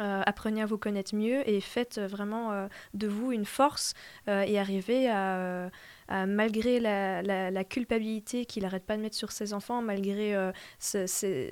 Euh, 0.00 0.22
apprenez 0.24 0.62
à 0.62 0.66
vous 0.66 0.78
connaître 0.78 1.16
mieux 1.16 1.48
et 1.48 1.60
faites 1.60 1.98
vraiment 1.98 2.52
euh, 2.52 2.68
de 2.94 3.08
vous 3.08 3.32
une 3.32 3.44
force 3.44 3.94
et 4.28 4.58
arrivez 4.58 5.10
à 5.10 5.70
euh, 6.10 6.24
malgré 6.26 6.80
la, 6.80 7.64
culpabilité 7.64 8.46
qu'il 8.46 8.62
n'arrête 8.62 8.84
pas 8.84 8.96
de 8.96 9.02
mettre 9.02 9.16
sur 9.16 9.30
ses 9.30 9.52
enfants, 9.52 9.82
malgré 9.82 10.34
euh, 10.34 10.52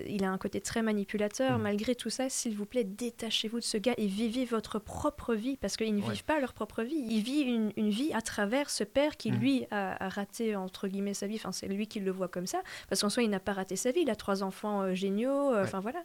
il 0.08 0.24
a 0.24 0.30
un 0.30 0.38
côté 0.38 0.60
très 0.60 0.82
manipulateur, 0.82 1.58
mmh. 1.58 1.62
malgré 1.62 1.94
tout 1.94 2.10
ça, 2.10 2.30
s'il 2.30 2.56
vous 2.56 2.64
plaît, 2.64 2.84
détachez-vous 2.84 3.58
de 3.58 3.64
ce 3.64 3.76
gars 3.76 3.94
et 3.98 4.06
vivez 4.06 4.44
votre 4.44 4.78
propre 4.78 5.34
vie, 5.34 5.56
parce 5.56 5.76
qu'ils 5.76 5.94
ne 5.94 6.00
vivent 6.00 6.24
pas 6.24 6.40
leur 6.40 6.54
propre 6.54 6.82
vie, 6.82 6.96
ils 6.96 7.22
vivent 7.22 7.70
une, 7.76 7.90
vie 7.90 8.12
à 8.14 8.22
travers 8.22 8.70
ce 8.70 8.84
père 8.84 9.16
qui, 9.16 9.30
mmh. 9.30 9.36
lui, 9.36 9.66
a, 9.70 10.08
raté, 10.08 10.56
entre 10.56 10.88
guillemets, 10.88 11.14
sa 11.14 11.26
vie, 11.26 11.36
enfin 11.36 11.52
c'est 11.52 11.68
lui 11.68 11.86
qui 11.86 12.00
le 12.00 12.10
voit 12.10 12.28
comme 12.28 12.46
ça, 12.46 12.62
parce 12.88 13.02
qu'en 13.02 13.10
soi, 13.10 13.22
il 13.22 13.30
n'a 13.30 13.40
pas 13.40 13.52
raté 13.52 13.76
sa 13.76 13.90
vie, 13.90 14.00
il 14.02 14.10
a 14.10 14.16
trois 14.16 14.42
enfants 14.42 14.82
euh, 14.82 14.94
géniaux, 14.94 15.54
enfin 15.56 15.80
voilà. 15.80 16.02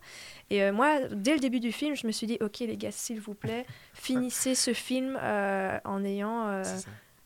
Et 0.49 0.71
moi, 0.71 0.99
dès 1.11 1.33
le 1.33 1.39
début 1.39 1.59
du 1.59 1.71
film, 1.71 1.95
je 1.95 2.05
me 2.05 2.11
suis 2.11 2.27
dit, 2.27 2.37
ok 2.41 2.59
les 2.59 2.77
gars, 2.77 2.91
s'il 2.91 3.19
vous 3.19 3.33
plaît, 3.33 3.65
finissez 3.93 4.55
ce 4.55 4.73
film 4.73 5.17
en 5.17 6.03
ayant 6.03 6.63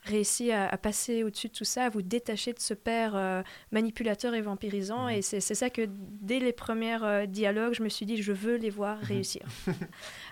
réussi 0.06 0.51
à, 0.51 0.78
passer 0.78 1.24
au-dessus 1.24 1.47
de 1.47 1.53
tout 1.53 1.64
ça, 1.64 1.86
à 1.86 1.89
vous 1.89 2.01
détacher 2.01 2.53
de 2.53 2.60
ce 2.60 2.74
père 2.74 3.16
euh, 3.16 3.41
manipulateur 3.72 4.34
et 4.34 4.41
vampirisant. 4.41 5.06
Mhm. 5.06 5.10
Et 5.10 5.22
c'est 5.22 5.41
ça 5.41 5.70
que 5.70 5.88
dès 5.89 6.39
les 6.39 6.53
premiers 6.53 7.03
euh, 7.03 7.26
dialogues, 7.26 7.74
je 7.74 7.84
me 7.84 7.89
suis 7.89 8.06
dit, 8.06 8.22
je 8.22 8.32
veux 8.32 8.56
les 8.56 8.70
voir 8.70 8.97
mhm. 8.99 9.03
réussir. 9.06 9.43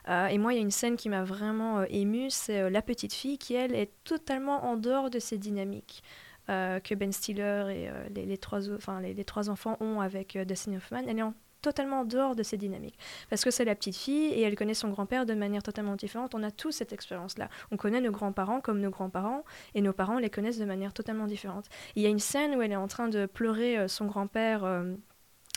Euh, 0.10 0.28
et 0.28 0.38
moi, 0.38 0.52
il 0.52 0.58
y 0.58 0.60
a 0.60 0.62
une 0.62 0.70
scène 0.70 0.98
qui 0.98 1.08
m'a 1.08 1.24
vraiment 1.24 1.84
émue, 1.84 2.30
c'est 2.30 2.70
la 2.70 2.82
petite 2.82 3.14
fille 3.14 3.38
qui, 3.38 3.54
elle, 3.54 3.74
est 3.74 3.90
totalement 4.04 4.66
en 4.66 4.76
dehors 4.76 5.10
de 5.10 5.18
ces 5.18 5.38
dynamiques. 5.38 6.04
que 6.48 6.94
Ben 6.94 7.14
Stiller 7.14 7.90
et 8.14 8.26
les, 8.26 8.38
trois, 8.38 8.70
enfin, 8.74 9.00
les, 9.00 9.14
les, 9.14 9.24
trois 9.24 9.50
enfants 9.50 9.78
ont 9.80 10.02
avec 10.02 10.38
Dustin 10.38 10.74
Hoffman. 10.74 11.04
Elle 11.08 11.20
est 11.20 11.22
en 11.22 11.34
totalement 11.64 12.02
en 12.02 12.06
dehors 12.06 12.36
de 12.36 12.44
ces 12.44 12.58
dynamiques. 12.58 13.00
Parce 13.32 13.44
que 13.44 13.50
c'est 13.50 13.66
la 13.66 13.74
petite 13.74 13.96
fille 13.96 14.26
et 14.26 14.42
elle 14.42 14.56
connaît 14.56 14.76
son 14.76 14.90
grand-père 14.90 15.26
de 15.26 15.34
manière 15.34 15.64
totalement 15.64 15.96
différente. 15.96 16.36
On 16.36 16.44
a 16.44 16.52
tous 16.52 16.72
cette 16.72 16.94
expérience-là. 16.94 17.50
On 17.72 17.78
connaît 17.78 18.02
nos 18.02 18.12
grands-parents 18.12 18.62
comme 18.62 18.80
nos 18.80 18.92
grands-parents 18.92 19.44
et 19.74 19.82
nos 19.82 19.94
parents 19.94 20.20
les 20.20 20.30
connaissent 20.30 20.60
de 20.60 20.66
manière 20.66 20.94
totalement 20.94 21.26
différente. 21.26 21.66
Il 21.96 22.04
y 22.04 22.06
a 22.06 22.10
une 22.10 22.20
scène 22.20 22.56
où 22.56 22.62
elle 22.62 22.72
est 22.72 22.76
en 22.76 22.88
train 22.88 23.08
de 23.08 23.26
pleurer 23.26 23.80
euh, 23.80 23.88
son 23.88 24.06
grand-père 24.06 24.64
euh, 24.64 24.94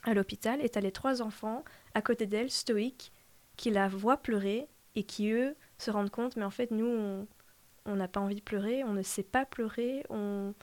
à 0.04 0.14
l'hôpital 0.14 0.64
et 0.64 0.68
tu 0.70 0.78
as 0.78 0.80
les 0.80 0.92
trois 0.92 1.20
enfants 1.20 1.64
à 1.94 2.00
côté 2.00 2.26
d'elle, 2.26 2.50
stoïques, 2.50 3.12
qui 3.57 3.70
la 3.70 3.88
voient 3.88 4.18
pleurer 4.18 4.68
et 4.94 5.02
qui, 5.02 5.30
eux, 5.30 5.57
se 5.78 5.90
rendent 5.90 6.11
compte, 6.11 6.36
mais 6.36 6.44
en 6.44 6.50
fait, 6.50 6.70
nous, 6.70 7.26
n'a 7.95 8.09
pas 8.09 8.20
envie 8.20 8.34
de 8.34 8.41
pleurer, 8.41 8.82
on 8.82 8.93
ne 8.93 9.03
sait 9.03 9.22
pas 9.22 9.45
pleurer, 9.45 10.05
on... 10.11 10.55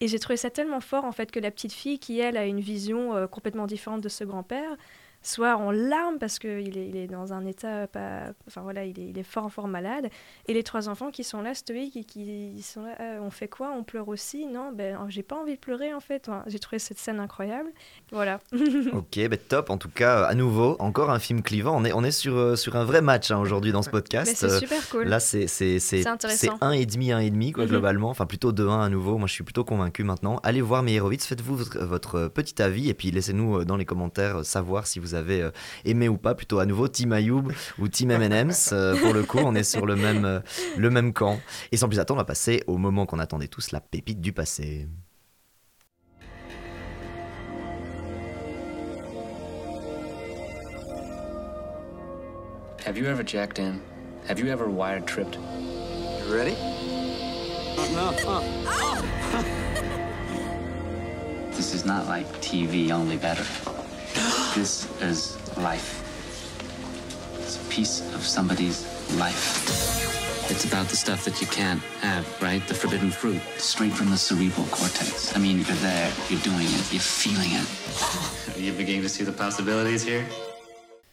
Et 0.00 0.08
j'ai 0.08 0.18
trouvé 0.18 0.36
ça 0.36 0.50
tellement 0.50 0.80
fort, 0.80 1.04
en 1.04 1.12
fait, 1.12 1.30
que 1.30 1.38
la 1.38 1.52
petite 1.52 1.72
fille, 1.72 2.00
qui, 2.00 2.18
elle, 2.18 2.36
a 2.36 2.44
une 2.46 2.58
vision 2.58 3.14
euh, 3.14 3.28
complètement 3.28 3.68
différente 3.68 4.00
de 4.00 4.08
ce 4.08 4.24
grand-père, 4.24 4.76
soit 5.22 5.56
en 5.56 5.70
larmes 5.70 6.18
parce 6.18 6.38
qu'il 6.38 6.76
est, 6.76 6.88
il 6.88 6.96
est 6.96 7.06
dans 7.06 7.32
un 7.32 7.46
état 7.46 7.86
pas. 7.86 8.32
Enfin 8.46 8.62
voilà, 8.62 8.84
il 8.84 8.98
est, 8.98 9.08
il 9.08 9.18
est, 9.18 9.22
fort, 9.22 9.50
fort 9.50 9.68
malade. 9.68 10.08
Et 10.46 10.54
les 10.54 10.62
trois 10.62 10.88
enfants 10.88 11.10
qui 11.10 11.24
sont 11.24 11.42
là, 11.42 11.54
stoïques, 11.54 11.96
et 11.96 12.04
qui 12.04 12.60
sont 12.62 12.82
là, 12.82 12.94
ah, 12.98 13.18
on 13.20 13.30
fait 13.30 13.48
quoi? 13.48 13.72
On 13.76 13.84
pleure 13.84 14.08
aussi? 14.08 14.46
Non, 14.46 14.72
ben 14.72 14.98
j'ai 15.08 15.22
pas 15.22 15.36
envie 15.36 15.54
de 15.54 15.60
pleurer 15.60 15.94
en 15.94 16.00
fait. 16.00 16.30
j'ai 16.46 16.58
trouvé 16.58 16.78
cette 16.78 16.98
scène 16.98 17.20
incroyable. 17.20 17.70
Voilà. 18.10 18.40
ok, 18.92 19.28
ben 19.28 19.38
top. 19.48 19.70
En 19.70 19.78
tout 19.78 19.90
cas, 19.90 20.24
à 20.24 20.34
nouveau, 20.34 20.76
encore 20.78 21.10
un 21.10 21.18
film 21.18 21.42
clivant. 21.42 21.76
On 21.76 21.84
est, 21.84 21.92
on 21.92 22.02
est 22.04 22.10
sur, 22.10 22.36
euh, 22.36 22.56
sur 22.56 22.76
un 22.76 22.84
vrai 22.84 23.00
match 23.00 23.30
hein, 23.30 23.38
aujourd'hui 23.38 23.72
dans 23.72 23.82
ce 23.82 23.90
podcast. 23.90 24.32
c'est 24.36 24.58
super 24.58 24.88
cool. 24.90 25.04
Là, 25.04 25.20
c'est 25.20 25.46
c'est 25.46 25.78
c'est 25.78 26.04
un 26.60 26.72
et 26.72 26.86
demi, 26.86 27.12
un 27.12 27.20
et 27.20 27.30
demi 27.30 27.52
quoi, 27.52 27.64
mhm. 27.64 27.70
globalement. 27.70 28.10
Enfin, 28.10 28.26
plutôt 28.26 28.52
2-1 28.52 28.80
à 28.80 28.88
nouveau. 28.88 29.18
Moi, 29.18 29.28
je 29.28 29.32
suis 29.32 29.44
plutôt 29.44 29.64
convaincu 29.64 30.04
maintenant. 30.04 30.40
Allez 30.42 30.60
voir 30.60 30.82
Meyerowitz, 30.82 31.26
faites-vous 31.26 31.56
votre, 31.56 31.78
votre 31.78 32.28
petit 32.28 32.60
avis 32.60 32.88
et 32.88 32.94
puis 32.94 33.10
laissez-nous 33.10 33.58
euh, 33.58 33.64
dans 33.64 33.76
les 33.76 33.84
commentaires 33.84 34.38
euh, 34.38 34.42
savoir 34.42 34.86
si 34.86 34.98
vous 34.98 35.11
avez 35.14 35.50
aimé 35.84 36.08
ou 36.08 36.16
pas, 36.16 36.34
plutôt 36.34 36.58
à 36.58 36.66
nouveau 36.66 36.88
Team 36.88 37.12
Ayoub 37.12 37.52
ou 37.78 37.88
Team 37.88 38.10
M&M's. 38.10 38.74
pour 39.00 39.12
le 39.12 39.22
coup, 39.22 39.38
on 39.38 39.54
est 39.54 39.64
sur 39.64 39.86
le 39.86 39.96
même, 39.96 40.42
le 40.76 40.90
même 40.90 41.12
camp. 41.12 41.40
Et 41.70 41.76
sans 41.76 41.88
plus 41.88 41.98
attendre, 41.98 42.18
on 42.18 42.22
va 42.22 42.26
passer 42.26 42.62
au 42.66 42.78
moment 42.78 43.06
qu'on 43.06 43.18
attendait 43.18 43.48
tous, 43.48 43.72
la 43.72 43.80
pépite 43.80 44.20
du 44.20 44.32
passé. 44.32 44.88
Have 52.84 52.98
you 52.98 53.06
ever 53.06 53.22
jacked 53.22 53.60
in? 53.60 53.80
Have 54.26 54.40
you 54.40 54.48
ever 54.48 54.68
wired 54.68 55.06
tripped? 55.06 55.36
You 55.36 56.34
ready? 56.34 56.56
No. 57.94 58.10
this 61.52 61.74
is 61.74 61.84
not 61.84 62.08
like 62.08 62.26
TV, 62.40 62.90
only 62.90 63.16
better. 63.16 63.44
This 64.54 64.86
is 65.00 65.38
life. 65.56 66.04
It's 67.40 67.56
a 67.56 67.64
piece 67.70 68.02
of 68.14 68.20
somebody's 68.20 68.84
life. 69.16 70.50
It's 70.50 70.66
about 70.66 70.88
the 70.88 70.96
stuff 70.96 71.24
that 71.24 71.40
you 71.40 71.46
can't 71.46 71.80
have, 72.02 72.26
right? 72.42 72.60
The 72.68 72.74
forbidden 72.74 73.10
fruit. 73.10 73.40
Straight 73.56 73.94
from 73.94 74.10
the 74.10 74.18
cerebral 74.18 74.66
cortex. 74.66 75.34
I 75.34 75.38
mean, 75.38 75.56
you're 75.56 75.80
there, 75.80 76.12
you're 76.28 76.40
doing 76.40 76.66
it, 76.68 76.92
you're 76.92 77.00
feeling 77.00 77.52
it. 77.52 77.66
Are 78.56 78.60
you 78.60 78.72
beginning 78.72 79.00
to 79.00 79.08
see 79.08 79.24
the 79.24 79.32
possibilities 79.32 80.02
here? 80.02 80.26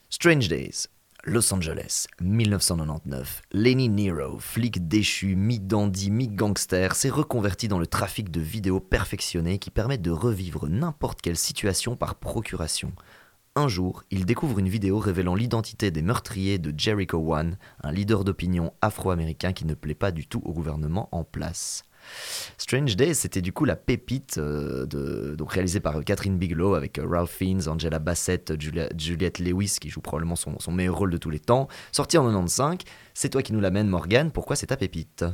Strange 0.09 0.49
Days. 0.49 0.89
Los 1.25 1.51
Angeles, 1.51 2.07
1999. 2.21 3.41
Lenny 3.51 3.89
Nero, 3.89 4.37
flic 4.39 4.87
déchu, 4.87 5.35
mi-dandy, 5.35 6.11
mi-gangster, 6.11 6.95
s'est 6.95 7.09
reconverti 7.09 7.67
dans 7.67 7.77
le 7.77 7.87
trafic 7.87 8.31
de 8.31 8.39
vidéos 8.39 8.79
perfectionnées 8.79 9.59
qui 9.59 9.69
permettent 9.69 10.01
de 10.01 10.11
revivre 10.11 10.67
n'importe 10.69 11.21
quelle 11.21 11.37
situation 11.37 11.97
par 11.97 12.15
procuration. 12.15 12.93
Un 13.59 13.67
jour, 13.67 14.05
il 14.09 14.25
découvre 14.25 14.59
une 14.59 14.69
vidéo 14.69 14.99
révélant 14.99 15.35
l'identité 15.35 15.91
des 15.91 16.01
meurtriers 16.01 16.59
de 16.59 16.73
Jericho 16.79 17.17
One, 17.17 17.57
un 17.83 17.91
leader 17.91 18.23
d'opinion 18.23 18.71
afro-américain 18.81 19.51
qui 19.51 19.65
ne 19.65 19.73
plaît 19.73 19.95
pas 19.95 20.11
du 20.11 20.27
tout 20.27 20.41
au 20.45 20.53
gouvernement 20.53 21.09
en 21.11 21.25
place. 21.25 21.83
Strange 22.57 22.95
Days, 22.95 23.15
c'était 23.15 23.41
du 23.41 23.51
coup 23.51 23.65
la 23.65 23.75
pépite 23.75 24.37
euh, 24.37 24.85
de, 24.85 25.35
réalisée 25.45 25.81
par 25.81 26.01
Catherine 26.05 26.37
Bigelow 26.37 26.73
avec 26.73 26.99
euh, 26.99 27.05
Ralph 27.05 27.31
Fiennes, 27.31 27.67
Angela 27.67 27.99
Bassett, 27.99 28.53
Juliette 28.57 29.39
Lewis 29.39 29.75
qui 29.81 29.89
joue 29.89 29.99
probablement 29.99 30.37
son, 30.37 30.71
meilleur 30.71 30.97
rôle 30.97 31.11
de 31.11 31.17
tous 31.17 31.29
les 31.29 31.41
temps. 31.41 31.67
Sorti 31.91 32.17
en 32.17 32.23
95, 32.23 32.77
c'est 33.13 33.27
toi 33.27 33.41
qui 33.41 33.51
nous 33.51 33.59
l'amène 33.59 33.89
Morgane, 33.89 34.31
pourquoi 34.31 34.55
c'est 34.55 34.67
ta 34.67 34.77
pépite? 34.77 35.25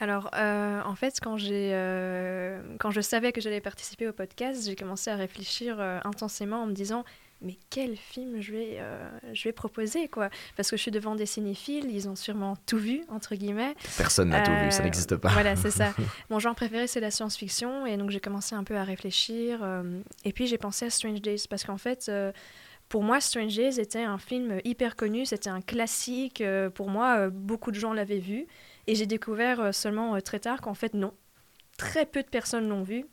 Alors, 0.00 0.28
euh, 0.36 0.82
en 0.84 0.96
fait, 0.96 1.18
quand, 1.22 1.38
quand 1.38 2.90
je 2.90 3.00
savais 3.00 3.32
que 3.32 3.40
j'allais 3.40 3.62
participer 3.62 4.06
au 4.06 4.12
podcast, 4.12 4.66
j'ai 4.66 4.76
commencé 4.76 5.08
à 5.08 5.16
réfléchir 5.16 5.80
intensément 5.80 6.64
en 6.64 6.66
me 6.66 6.74
disant 6.74 7.04
mais 7.44 7.56
quel 7.70 7.96
film 7.96 8.40
je 8.40 8.52
vais, 8.52 8.76
euh, 8.78 9.08
je 9.32 9.44
vais 9.44 9.52
proposer 9.52 10.08
quoi 10.08 10.30
Parce 10.56 10.70
que 10.70 10.76
je 10.76 10.82
suis 10.82 10.90
devant 10.90 11.14
des 11.14 11.26
cinéphiles, 11.26 11.90
ils 11.90 12.08
ont 12.08 12.16
sûrement 12.16 12.56
tout 12.66 12.78
vu, 12.78 13.02
entre 13.08 13.34
guillemets. 13.34 13.74
Personne 13.96 14.30
n'a 14.30 14.42
tout 14.42 14.50
vu, 14.50 14.70
ça 14.70 14.80
euh, 14.80 14.84
n'existe 14.84 15.16
pas. 15.16 15.28
Voilà, 15.28 15.54
c'est 15.54 15.70
ça. 15.70 15.94
Mon 16.30 16.38
genre 16.38 16.54
préféré, 16.54 16.86
c'est 16.86 17.00
la 17.00 17.10
science-fiction, 17.10 17.86
et 17.86 17.96
donc 17.96 18.10
j'ai 18.10 18.20
commencé 18.20 18.54
un 18.54 18.64
peu 18.64 18.76
à 18.76 18.84
réfléchir. 18.84 19.60
Euh, 19.62 20.00
et 20.24 20.32
puis 20.32 20.46
j'ai 20.46 20.58
pensé 20.58 20.86
à 20.86 20.90
Strange 20.90 21.20
Days, 21.20 21.44
parce 21.48 21.64
qu'en 21.64 21.78
fait, 21.78 22.10
pour 22.88 23.02
moi, 23.02 23.20
Strange 23.20 23.54
Days 23.54 23.78
était 23.78 24.02
un 24.02 24.18
film 24.18 24.60
hyper 24.64 24.96
connu, 24.96 25.26
c'était 25.26 25.50
un 25.50 25.60
classique. 25.60 26.42
pour 26.74 26.88
moi, 26.88 27.28
beaucoup 27.28 27.70
de 27.70 27.78
gens 27.78 27.92
l'avaient 27.92 28.18
vu. 28.18 28.46
Et 28.86 28.94
j'ai 28.94 29.06
découvert 29.06 29.74
seulement 29.74 30.20
très 30.20 30.40
tard 30.40 30.60
qu'en 30.60 30.74
fait, 30.74 30.94
non. 30.94 31.12
Très 31.76 32.06
peu 32.06 32.22
de 32.22 32.28
personnes 32.28 32.68
l'ont 32.68 32.82
vu. 32.82 33.06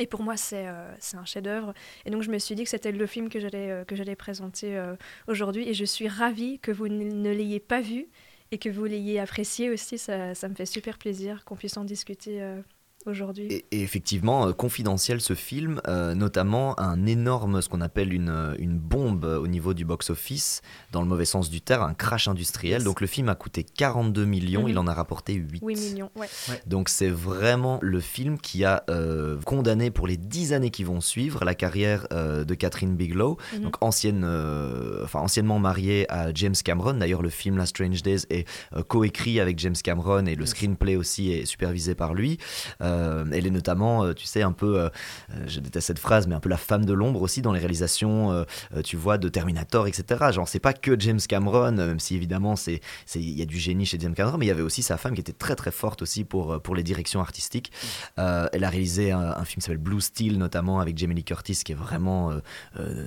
Et 0.00 0.06
pour 0.06 0.22
moi, 0.22 0.34
euh, 0.54 0.94
c'est 0.98 1.16
un 1.16 1.24
chef-d'œuvre. 1.26 1.74
Et 2.06 2.10
donc, 2.10 2.22
je 2.22 2.30
me 2.30 2.38
suis 2.38 2.54
dit 2.54 2.64
que 2.64 2.70
c'était 2.70 2.90
le 2.90 3.06
film 3.06 3.28
que 3.28 3.38
j'allais 3.38 3.70
euh, 3.70 4.14
présenter 4.16 4.76
euh, 4.76 4.96
aujourd'hui. 5.28 5.68
Et 5.68 5.74
je 5.74 5.84
suis 5.84 6.08
ravie 6.08 6.58
que 6.58 6.72
vous 6.72 6.88
ne 6.88 7.30
l'ayez 7.30 7.60
pas 7.60 7.82
vu 7.82 8.08
et 8.50 8.58
que 8.58 8.70
vous 8.70 8.86
l'ayez 8.86 9.20
apprécié 9.20 9.68
aussi. 9.68 9.98
Ça, 9.98 10.34
ça, 10.34 10.48
me 10.48 10.54
fait 10.54 10.66
super 10.66 10.96
plaisir 10.98 11.44
qu'on 11.44 11.54
puisse 11.54 11.76
en 11.76 11.84
discuter 11.84 12.40
aujourd'hui. 13.06 13.48
Et, 13.50 13.82
effectivement, 13.82 14.46
euh, 14.46 14.52
confidentiel 14.52 15.20
ce 15.20 15.34
film, 15.34 15.80
euh, 15.88 16.14
notamment 16.14 16.78
un 16.78 17.06
énorme, 17.06 17.62
ce 17.62 17.68
qu'on 17.68 17.80
appelle 17.80 18.12
une, 18.12 18.28
euh, 18.28 18.54
une 18.58 18.78
bombe 18.78 19.24
au 19.24 19.46
niveau 19.46 19.74
du 19.74 19.84
box-office, 19.84 20.62
dans 20.92 21.00
le 21.02 21.08
mauvais 21.08 21.24
sens 21.24 21.50
du 21.50 21.60
terme, 21.60 21.88
un 21.88 21.94
crash 21.94 22.28
industriel. 22.28 22.84
Donc 22.84 23.00
le 23.00 23.06
film 23.06 23.28
a 23.28 23.34
coûté 23.34 23.64
42 23.64 24.24
millions, 24.24 24.68
il 24.68 24.74
mhm. 24.74 24.80
en 24.80 24.86
a 24.86 24.94
rapporté 24.94 25.34
8. 25.34 25.62
8 25.64 25.76
millions, 25.76 26.10
ouais. 26.16 26.28
Donc 26.66 26.88
c'est 26.88 27.08
vraiment 27.08 27.78
le 27.82 28.00
film 28.00 28.38
qui 28.38 28.64
a 28.64 28.84
condamné 29.44 29.90
pour 29.90 30.06
les 30.06 30.16
10 30.16 30.52
années 30.52 30.70
qui 30.70 30.84
vont 30.84 31.00
suivre 31.00 31.44
la 31.44 31.54
carrière 31.54 32.06
de 32.10 32.54
Catherine 32.54 32.96
Bigelow, 32.96 33.38
mhm. 33.54 33.62
donc 33.62 33.76
ancienne, 33.80 34.24
enfin, 35.02 35.20
anciennement 35.20 35.58
mariée 35.58 36.10
à 36.10 36.32
James 36.34 36.54
Cameron. 36.64 36.94
D'ailleurs, 36.94 37.22
le 37.22 37.30
film 37.30 37.56
La 37.56 37.66
Strange 37.66 38.02
Days 38.02 38.22
est 38.30 38.46
coécrit 38.88 39.40
avec 39.40 39.58
James 39.58 39.76
Cameron 39.82 40.26
et 40.26 40.34
le 40.34 40.46
screenplay 40.46 40.96
aussi 40.96 41.32
est 41.32 41.46
supervisé 41.46 41.94
par 41.94 42.14
lui. 42.14 42.38
Euh, 42.89 42.89
elle 43.32 43.46
est 43.46 43.50
notamment, 43.50 44.04
euh, 44.04 44.14
tu 44.14 44.26
sais, 44.26 44.42
un 44.42 44.52
peu, 44.52 44.80
euh, 44.80 44.88
je 45.46 45.60
déteste 45.60 45.86
cette 45.86 45.98
phrase, 45.98 46.26
mais 46.26 46.34
un 46.34 46.40
peu 46.40 46.48
la 46.48 46.56
femme 46.56 46.84
de 46.84 46.92
l'ombre 46.92 47.22
aussi 47.22 47.42
dans 47.42 47.52
les 47.52 47.60
réalisations, 47.60 48.44
tu 48.84 48.96
vois, 48.96 49.18
de 49.18 49.28
Terminator, 49.28 49.86
etc. 49.86 50.30
Genre, 50.32 50.48
c'est 50.48 50.58
pas 50.58 50.72
que 50.72 50.98
James 50.98 51.20
Cameron, 51.26 51.72
même 51.72 52.00
si 52.00 52.16
évidemment, 52.16 52.56
c'est, 52.56 52.80
il 53.14 53.38
y 53.38 53.42
a 53.42 53.46
du 53.46 53.58
génie 53.58 53.86
chez 53.86 53.98
James 54.00 54.14
Cameron, 54.14 54.38
mais 54.38 54.46
il 54.46 54.48
y 54.48 54.52
avait 54.52 54.62
aussi 54.62 54.82
sa 54.82 54.96
femme 54.96 55.14
qui 55.14 55.20
était 55.20 55.32
très 55.32 55.56
très 55.56 55.70
forte 55.70 56.02
aussi 56.02 56.24
pour, 56.24 56.60
pour 56.62 56.74
les 56.74 56.82
directions 56.82 57.20
artistiques. 57.20 57.72
elle 58.16 58.64
a 58.64 58.68
réalisé 58.68 59.12
un, 59.12 59.44
film 59.44 59.60
qui 59.60 59.62
s'appelle 59.62 59.78
Blue 59.78 60.00
Steel, 60.00 60.38
notamment 60.38 60.80
avec 60.80 60.96
Jamie 60.98 61.14
Lee 61.14 61.24
Curtis, 61.24 61.60
qui 61.64 61.72
est 61.72 61.76
vraiment 61.76 62.32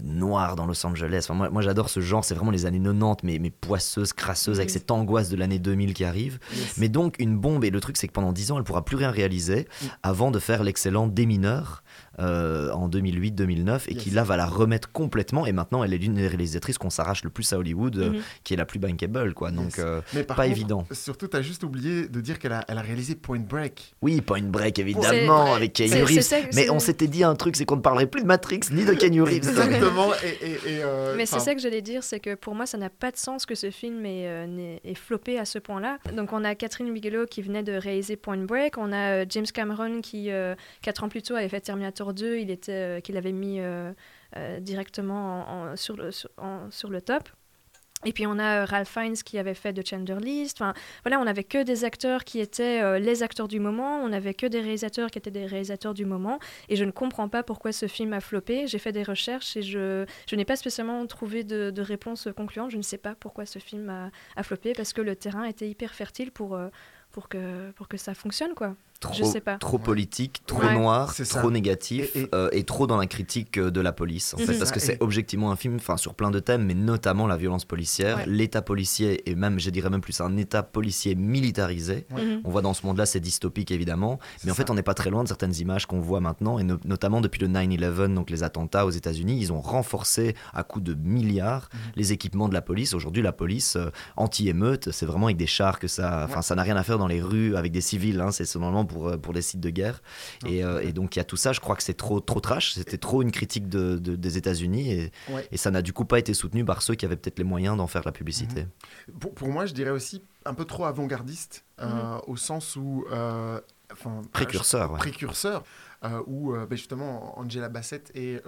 noir 0.03 0.55
dans 0.55 0.65
Los 0.65 0.85
Angeles. 0.85 1.27
moi, 1.29 1.49
moi 1.49 1.61
j'adore 1.61 1.89
ce 1.89 1.99
genre, 1.99 2.23
c'est 2.23 2.35
vraiment 2.35 2.51
les 2.51 2.65
années 2.65 2.81
90, 2.81 3.23
mais, 3.23 3.39
mais 3.39 3.49
poisseuses, 3.49 4.13
crasseuses, 4.13 4.59
avec 4.59 4.69
cette 4.69 4.91
angoisse 4.91 5.29
de 5.29 5.35
l'année 5.35 5.59
2000 5.59 5.93
qui 5.93 6.03
arrive. 6.03 6.39
Mais 6.77 6.89
donc, 6.89 7.15
une 7.19 7.37
bombe, 7.37 7.63
et 7.63 7.69
le 7.69 7.79
truc, 7.79 7.97
c'est 7.97 8.07
que 8.07 8.13
pendant 8.13 8.33
10 8.33 8.51
ans, 8.51 8.57
elle 8.57 8.63
pourra 8.63 8.85
plus 8.85 8.97
rien 8.97 9.11
réaliser 9.11 9.67
avant 10.03 10.31
de 10.31 10.39
faire 10.39 10.63
l'excellent 10.63 11.07
Démineur 11.07 11.82
euh, 12.19 12.69
en 12.69 12.89
2008-2009 12.89 13.85
et 13.87 13.95
qui 13.95 14.11
là 14.11 14.23
va 14.23 14.37
la 14.37 14.45
remettre 14.45 14.91
complètement. 14.91 15.47
Et 15.47 15.51
maintenant, 15.51 15.83
elle 15.83 15.95
est 15.95 15.97
l'une 15.97 16.13
des 16.13 16.27
réalisatrices 16.27 16.77
qu'on 16.77 16.91
s'arrache 16.91 17.23
le 17.23 17.31
plus 17.31 17.51
à 17.53 17.57
Hollywood, 17.57 17.97
euh, 17.97 18.09
mhm. 18.11 18.21
qui 18.43 18.53
est 18.53 18.57
la 18.57 18.65
plus 18.65 18.77
bankable, 18.77 19.33
quoi. 19.33 19.49
Donc, 19.49 19.79
euh, 19.79 19.99
pas 20.27 20.45
évident. 20.45 20.85
Surtout, 20.91 21.27
tu 21.27 21.35
as 21.37 21.41
juste 21.41 21.63
oublié 21.63 22.07
de 22.07 22.21
dire 22.21 22.37
qu'elle 22.37 22.53
a, 22.53 22.65
elle 22.67 22.77
a 22.77 22.83
réalisé 22.83 23.15
Point 23.15 23.39
Break. 23.39 23.95
Oui, 24.03 24.21
Point 24.21 24.43
Break, 24.43 24.77
évidemment, 24.77 25.55
avec 25.55 25.73
Keanu 25.73 26.03
Reeves. 26.03 26.51
Mais 26.53 26.69
on 26.69 26.77
s'était 26.77 27.07
dit 27.07 27.23
un 27.23 27.33
truc, 27.33 27.55
c'est 27.55 27.65
qu'on 27.65 27.77
ne 27.77 27.81
parlerait 27.81 28.05
plus 28.05 28.21
de 28.21 28.27
Matrix 28.27 28.61
ni 28.69 28.85
de 28.85 28.93
Keanu 28.93 29.23
Reeves. 29.23 29.47
Exactement. 29.47 30.11
Mais 31.17 31.25
c'est 31.25 31.39
ça 31.39 31.55
que 31.55 31.61
j'allais 31.61 31.81
dire, 31.81 32.03
c'est 32.03 32.19
que 32.19 32.35
pour 32.35 32.53
moi, 32.53 32.67
ça 32.67 32.77
n'a 32.77 32.91
pas 32.91 33.09
de 33.09 33.17
sens 33.17 33.47
que 33.47 33.55
ce 33.55 33.71
film 33.71 34.05
est, 34.05 34.79
est 34.83 34.95
floppé 34.95 35.39
à 35.39 35.45
ce 35.45 35.57
point-là. 35.57 35.97
Donc, 36.15 36.31
on 36.31 36.43
a 36.43 36.53
Catherine 36.53 36.93
Bigelow 36.93 37.25
qui 37.25 37.41
venait 37.41 37.63
de 37.63 37.73
réaliser 37.73 38.17
Point 38.17 38.37
Break, 38.45 38.77
on 38.77 38.93
a 38.93 39.27
James 39.27 39.47
Cameron 39.51 40.01
qui, 40.01 40.29
quatre 40.83 41.03
ans 41.03 41.09
plus 41.09 41.23
tôt, 41.23 41.33
avait 41.33 41.49
fait 41.49 41.61
Terminator 41.61 42.02
2, 42.11 42.39
il 42.39 42.51
était, 42.51 42.71
euh, 42.71 42.99
qu'il 42.99 43.15
avait 43.15 43.31
mis 43.31 43.59
euh, 43.59 43.93
euh, 44.35 44.59
directement 44.59 45.75
sur, 45.75 45.95
le, 45.95 46.11
sur, 46.11 46.29
top. 47.05 47.29
Et 48.05 48.11
puis 48.11 48.27
on 48.27 48.37
a 48.37 48.65
Ralph 48.65 48.89
Fiennes 48.89 49.15
qui 49.15 49.37
avait 49.37 49.53
fait 49.53 49.71
The 49.71 49.87
Chandler 49.87 50.17
List. 50.19 50.57
Enfin, 50.61 50.73
voilà, 51.03 51.21
on 51.21 51.23
n'avait 51.23 51.45
que 51.45 51.63
des 51.63 51.85
acteurs 51.85 52.25
qui 52.25 52.41
étaient 52.41 52.99
les 52.99 53.23
acteurs 53.23 53.47
du 53.47 53.61
moment. 53.61 53.99
On 53.99 54.09
n'avait 54.09 54.33
que 54.33 54.45
des 54.45 54.59
réalisateurs 54.59 55.09
qui 55.09 55.19
étaient 55.19 55.31
des 55.31 55.45
réalisateurs 55.45 55.93
du 55.93 56.03
moment. 56.03 56.37
Et 56.67 56.75
je 56.75 56.83
ne 56.83 56.91
comprends 56.91 57.29
pas 57.29 57.43
pourquoi 57.43 57.71
ce 57.71 57.87
film 57.87 58.11
a 58.11 58.19
floppé. 58.19 58.67
J'ai 58.67 58.77
fait 58.77 58.91
des 58.91 59.03
recherches 59.03 59.55
et 59.55 59.61
je, 59.61 60.05
je 60.27 60.35
n'ai 60.35 60.43
pas 60.43 60.57
spécialement 60.57 61.05
trouvé 61.07 61.45
de, 61.45 61.71
de, 61.71 61.81
réponse 61.81 62.27
concluante. 62.35 62.71
Je 62.71 62.77
ne 62.77 62.81
sais 62.81 62.97
pas 62.97 63.15
pourquoi 63.15 63.45
ce 63.45 63.59
film 63.59 63.89
a, 63.89 64.11
a, 64.35 64.43
floppé 64.43 64.73
parce 64.73 64.91
que 64.91 64.99
le 64.99 65.15
terrain 65.15 65.45
était 65.45 65.69
hyper 65.69 65.93
fertile 65.93 66.33
pour, 66.33 66.59
pour, 67.13 67.29
que, 67.29 67.71
pour 67.71 67.87
que 67.87 67.95
ça 67.95 68.13
fonctionne, 68.13 68.53
quoi 68.53 68.75
trop, 69.11 69.31
sais 69.31 69.41
pas. 69.41 69.57
trop 69.57 69.77
politique, 69.77 70.41
trop 70.45 70.69
noir, 70.69 71.13
trop 71.29 71.51
négatif 71.51 72.15
euh, 72.33 72.49
et, 72.51 72.63
trop 72.63 72.87
dans 72.87 72.97
la 72.97 73.05
critique 73.05 73.57
euh, 73.57 73.71
de 73.71 73.81
la 73.81 73.91
police 73.91 74.33
en 74.33 74.37
fait, 74.37 74.57
parce 74.57 74.71
que 74.71 74.79
c'est 74.79 75.01
objectivement 75.01 75.51
un 75.51 75.55
film, 75.55 75.75
enfin 75.75 75.97
sur 75.97 76.13
plein 76.13 76.31
de 76.31 76.39
thèmes, 76.39 76.65
mais 76.65 76.73
notamment 76.73 77.27
la 77.27 77.37
violence 77.37 77.65
policière, 77.65 78.19
l'état 78.25 78.61
policier 78.61 79.29
et 79.29 79.35
même, 79.35 79.59
je 79.59 79.69
dirais 79.69 79.89
même 79.89 80.01
plus, 80.01 80.21
un 80.21 80.37
état 80.37 80.63
policier 80.63 81.15
militarisé. 81.15 82.05
Mhm. 82.11 82.41
On 82.43 82.51
voit 82.51 82.61
dans 82.61 82.73
ce 82.73 82.85
monde-là, 82.85 83.05
c'est 83.05 83.19
dystopique 83.19 83.71
évidemment, 83.71 84.19
mais 84.43 84.51
en 84.51 84.55
fait, 84.55 84.69
on 84.69 84.73
n'est 84.75 84.83
pas 84.83 84.93
très 84.93 85.09
loin 85.09 85.23
de 85.23 85.27
certaines 85.27 85.55
images 85.55 85.85
qu'on 85.85 85.99
voit 85.99 86.19
maintenant 86.19 86.59
et 86.59 86.63
notamment 86.63 87.21
depuis 87.21 87.41
le 87.41 87.47
9/11, 87.47 88.13
donc 88.13 88.29
les 88.29 88.43
attentats 88.43 88.85
aux 88.85 88.91
États-Unis, 88.91 89.37
ils 89.39 89.51
ont 89.51 89.61
renforcé 89.61 90.35
à 90.53 90.63
coup 90.63 90.81
de 90.81 90.93
milliards 90.93 91.69
mhm. 91.73 91.79
les 91.95 92.13
équipements 92.13 92.47
de 92.47 92.53
la 92.53 92.61
police. 92.61 92.93
Aujourd'hui, 92.93 93.21
la 93.21 93.31
police 93.31 93.75
euh, 93.75 93.89
anti-émeute, 94.17 94.91
c'est 94.91 95.05
vraiment 95.05 95.27
avec 95.27 95.37
des 95.37 95.47
chars 95.47 95.79
que 95.79 95.87
ça, 95.87 96.25
enfin, 96.25 96.41
ça 96.41 96.55
n'a 96.55 96.63
rien 96.63 96.75
à 96.75 96.83
faire 96.83 96.97
dans 96.97 97.07
les 97.07 97.21
rues 97.21 97.55
avec 97.55 97.71
des 97.71 97.81
civils. 97.81 98.19
Hein, 98.19 98.31
c'est 98.31 98.53
normalement 98.55 98.85
pour, 98.93 99.07
euh, 99.07 99.17
pour 99.17 99.33
les 99.33 99.41
sites 99.41 99.59
de 99.59 99.69
guerre. 99.69 100.01
Et, 100.45 100.63
euh, 100.63 100.81
et, 100.81 100.93
donc 100.93 101.15
il 101.15 101.19
y 101.19 101.21
a 101.21 101.25
tout 101.25 101.37
ça. 101.37 101.51
Je 101.51 101.59
crois 101.59 101.75
que 101.75 101.83
c'est 101.83 101.95
trop, 101.95 102.19
trop 102.19 102.39
trash. 102.39 102.73
C'était 102.73 102.97
trop 102.97 103.21
une 103.21 103.31
critique 103.31 103.67
de, 103.67 103.97
des 103.97 104.37
États-Unis 104.37 104.91
et, 104.91 105.11
et, 105.51 105.57
ça 105.57 105.71
n'a 105.71 105.81
du 105.81 105.93
coup 105.93 106.05
pas 106.05 106.19
été 106.19 106.33
soutenu 106.33 106.63
par 106.63 106.81
ceux 106.81 106.95
qui 106.95 107.05
avaient 107.05 107.15
peut-être 107.15 107.39
les 107.39 107.43
moyens 107.43 107.77
d'en 107.77 107.87
faire 107.87 108.03
la 108.05 108.11
publicité. 108.11 108.63
Mhm. 108.63 109.19
pour, 109.19 109.33
pour, 109.33 109.47
moi, 109.49 109.65
je 109.65 109.73
dirais 109.73 109.89
aussi 109.89 110.21
un 110.45 110.53
peu 110.53 110.65
trop 110.65 110.85
avant-gardiste 110.85 111.65
euh, 111.79 111.87
mhm. 111.87 112.21
au 112.27 112.37
sens 112.37 112.75
où. 112.75 113.05
Précurseur. 114.31 114.93
Précurseur. 114.93 115.63
où 116.27 116.53
ben, 116.53 116.75
justement 116.75 117.37
Angela 117.39 117.69
Bassett 117.69 118.11
et 118.15 118.39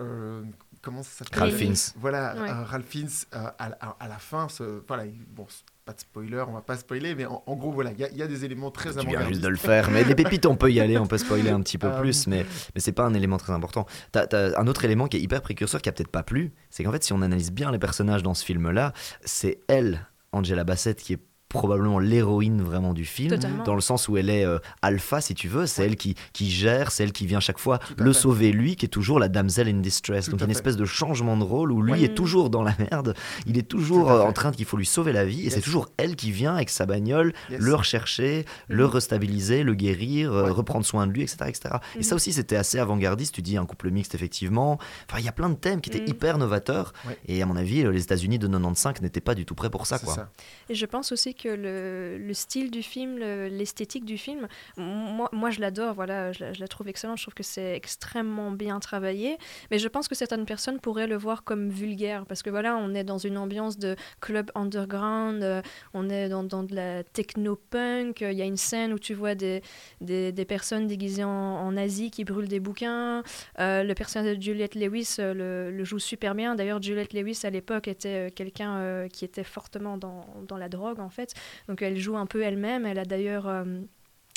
comment 0.81 1.03
ça 1.03 1.23
s'appelle? 1.23 1.39
Ralph 1.39 1.55
Fiennes. 1.55 1.93
Voilà, 1.97 2.63
Ralph 2.63 2.87
Fiennes 2.87 3.09
à, 3.31 3.47
à, 3.57 4.07
la 4.07 4.17
fin, 4.19 4.49
ce, 4.49 4.81
voilà, 4.87 5.03
bon, 5.35 5.47
pas 5.85 5.93
de 5.93 5.99
spoiler, 5.99 6.43
on 6.47 6.53
va 6.53 6.61
pas 6.61 6.77
spoiler, 6.77 7.13
mais 7.13 7.27
en, 7.27 7.55
gros, 7.55 7.71
voilà, 7.71 7.91
il 7.91 8.17
y, 8.17 8.23
a 8.23 8.27
des 8.27 8.43
éléments 8.43 8.71
très 8.71 8.97
importants. 8.97 9.11
Tu 9.11 9.17
viens 9.17 9.27
juste 9.27 9.41
de 9.41 9.47
le 9.47 9.55
faire, 9.55 9.91
mais 9.91 10.03
les 10.03 10.15
pépites, 10.15 10.47
on 10.47 10.55
peut 10.55 10.71
y 10.71 10.79
aller, 10.79 10.97
on 10.97 11.05
peut 11.05 11.19
spoiler 11.19 11.51
un 11.51 11.61
petit 11.61 11.77
peu 11.77 11.85
euh, 11.85 11.99
plus, 12.01 12.25
mais, 12.25 12.43
mais 12.73 12.81
c'est 12.81 12.91
pas 12.91 13.03
un 13.03 13.13
élément 13.13 13.37
très 13.37 13.53
important. 13.53 13.85
T'as 14.11 14.25
as 14.31 14.59
un 14.59 14.65
autre 14.65 14.83
élément 14.83 15.07
qui 15.07 15.17
est 15.17 15.19
hyper 15.19 15.43
précurseur, 15.43 15.83
qui 15.83 15.89
a 15.89 15.91
peut-être 15.91 16.09
pas 16.09 16.23
plu, 16.23 16.53
c'est 16.71 16.83
qu'en 16.83 16.91
fait, 16.91 17.03
si 17.03 17.13
on 17.13 17.21
analyse 17.21 17.51
bien 17.51 17.71
les 17.71 17.77
personnages 17.77 18.23
dans 18.23 18.33
ce 18.33 18.43
film-là, 18.43 18.93
c'est 19.23 19.59
elle, 19.67 20.07
Angela 20.31 20.63
Bassett, 20.63 20.99
qui 20.99 21.13
est 21.13 21.19
probablement 21.55 21.99
l'héroïne 21.99 22.61
vraiment 22.61 22.93
du 22.93 23.05
film, 23.05 23.37
dans 23.65 23.75
le 23.75 23.81
sens 23.81 24.09
où 24.09 24.17
elle 24.17 24.29
est 24.29 24.45
euh, 24.45 24.59
alpha, 24.81 25.21
si 25.21 25.33
tu 25.33 25.47
veux, 25.47 25.65
c'est 25.65 25.85
elle 25.85 25.95
qui, 25.95 26.15
qui 26.33 26.51
gère, 26.51 26.91
c'est 26.91 27.03
elle 27.03 27.13
qui 27.13 27.25
vient 27.25 27.39
chaque 27.39 27.59
fois 27.59 27.79
le 27.97 28.11
sauver, 28.13 28.51
lui, 28.51 28.75
qui 28.75 28.85
est 28.85 28.89
toujours 28.89 29.19
la 29.19 29.29
damsel 29.29 29.67
in 29.69 29.79
distress. 29.79 30.29
Donc 30.29 30.41
une 30.41 30.51
espèce 30.51 30.75
de 30.75 30.85
changement 30.85 31.37
de 31.37 31.43
rôle 31.43 31.71
où 31.71 31.81
lui 31.81 32.03
est 32.03 32.13
toujours 32.13 32.49
dans 32.49 32.61
la 32.61 32.75
merde, 32.91 33.15
il 33.47 33.57
est 33.57 33.67
toujours 33.67 34.11
euh, 34.11 34.21
en 34.21 34.33
train 34.33 34.51
qu'il 34.51 34.65
faut 34.65 34.77
lui 34.77 34.85
sauver 34.85 35.13
la 35.13 35.25
vie, 35.25 35.47
et 35.47 35.49
c'est 35.49 35.61
toujours 35.61 35.89
elle 35.97 36.15
qui 36.15 36.31
vient 36.31 36.55
avec 36.55 36.69
sa 36.69 36.85
bagnole 36.85 37.33
le 37.49 37.73
rechercher, 37.73 38.45
le 38.67 38.83
mhm. 38.83 38.89
restabiliser, 38.89 39.63
le 39.63 39.73
guérir, 39.73 40.33
euh, 40.33 40.51
reprendre 40.51 40.85
soin 40.85 41.07
de 41.07 41.13
lui, 41.13 41.21
etc. 41.21 41.37
etc. 41.47 41.75
Et 41.97 42.03
ça 42.03 42.11
mhm. 42.11 42.17
aussi, 42.17 42.33
c'était 42.33 42.57
assez 42.57 42.79
avant-gardiste, 42.79 43.33
tu 43.33 43.41
dis 43.41 43.57
un 43.57 43.65
couple 43.65 43.89
mixte, 43.91 44.13
effectivement. 44.13 44.77
Enfin, 45.09 45.19
il 45.19 45.25
y 45.25 45.29
a 45.29 45.31
plein 45.31 45.49
de 45.49 45.55
thèmes 45.55 45.81
qui 45.81 45.89
étaient 45.89 46.01
mhm. 46.01 46.09
hyper 46.09 46.37
novateurs, 46.37 46.93
et 47.27 47.41
à 47.41 47.45
mon 47.45 47.55
avis, 47.55 47.83
les 47.83 48.01
États-Unis 48.01 48.39
de 48.39 48.47
95 48.47 49.01
n'étaient 49.01 49.21
pas 49.21 49.35
du 49.35 49.45
tout 49.45 49.55
prêts 49.55 49.69
pour 49.69 49.87
ça. 49.87 49.99
Quoi. 49.99 50.29
Et 50.69 50.75
je 50.75 50.85
pense 50.85 51.11
aussi 51.11 51.33
que 51.33 51.44
le, 51.49 52.33
style 52.33 52.71
du 52.71 52.83
film, 52.83 53.17
l'esthétique 53.17 54.05
du 54.05 54.17
film, 54.17 54.47
moi, 54.77 55.49
je 55.49 55.61
l'adore, 55.61 55.93
voilà, 55.93 56.31
je 56.31 56.59
la, 56.59 56.67
trouve 56.67 56.87
excellente, 56.87 57.17
je 57.17 57.23
trouve 57.23 57.33
que 57.33 57.43
c'est 57.43 57.75
extrêmement 57.75 58.51
bien 58.51 58.79
travaillé, 58.79 59.37
mais 59.71 59.79
je 59.79 59.87
pense 59.87 60.07
que 60.07 60.15
certaines 60.15 60.45
personnes 60.45 60.79
pourraient 60.79 61.07
le 61.07 61.15
voir 61.15 61.43
comme 61.43 61.69
vulgaire, 61.69 62.25
parce 62.25 62.43
que 62.43 62.49
voilà, 62.49 62.77
on 62.77 62.93
est 62.93 63.03
dans 63.03 63.17
une 63.17 63.37
ambiance 63.37 63.77
de 63.77 63.95
club 64.19 64.51
underground, 64.55 65.43
euh, 65.43 65.61
on 65.93 66.09
est 66.09 66.29
dans, 66.29 66.43
de 66.43 66.75
la 66.75 67.03
techno-punk, 67.03 68.21
il 68.21 68.33
y 68.33 68.41
a 68.41 68.45
une 68.45 68.57
scène 68.57 68.93
où 68.93 68.99
tu 68.99 69.13
vois 69.13 69.35
des, 69.35 69.61
des, 70.01 70.45
personnes 70.45 70.87
déguisées 70.87 71.23
en, 71.23 71.75
Asie 71.75 72.09
qui 72.09 72.23
brûlent 72.23 72.47
des 72.47 72.61
bouquins, 72.61 73.21
euh, 73.59 73.83
le 73.83 73.93
personnage 73.95 74.37
de 74.37 74.41
Juliette 74.41 74.75
Lewis 74.75 75.15
euh, 75.19 75.33
le, 75.33 75.75
le, 75.75 75.83
joue 75.83 75.99
super 75.99 76.35
bien, 76.35 76.55
d'ailleurs 76.55 76.81
Juliette 76.81 77.13
Lewis 77.13 77.41
à 77.43 77.49
l'époque 77.49 77.87
était 77.87 78.31
quelqu'un 78.31 79.07
qui 79.09 79.25
était 79.25 79.43
fortement 79.43 79.97
dans, 79.97 80.25
dans 80.47 80.57
la 80.57 80.69
drogue 80.69 80.99
en 80.99 81.09
fait, 81.09 81.33
donc 81.67 81.81
elle 81.81 81.97
joue 81.97 82.17
un 82.17 82.25
peu 82.25 82.41
elle-même. 82.41 82.85
Elle 82.85 82.99
a 82.99 83.05
d'ailleurs 83.05 83.47
euh, 83.47 83.63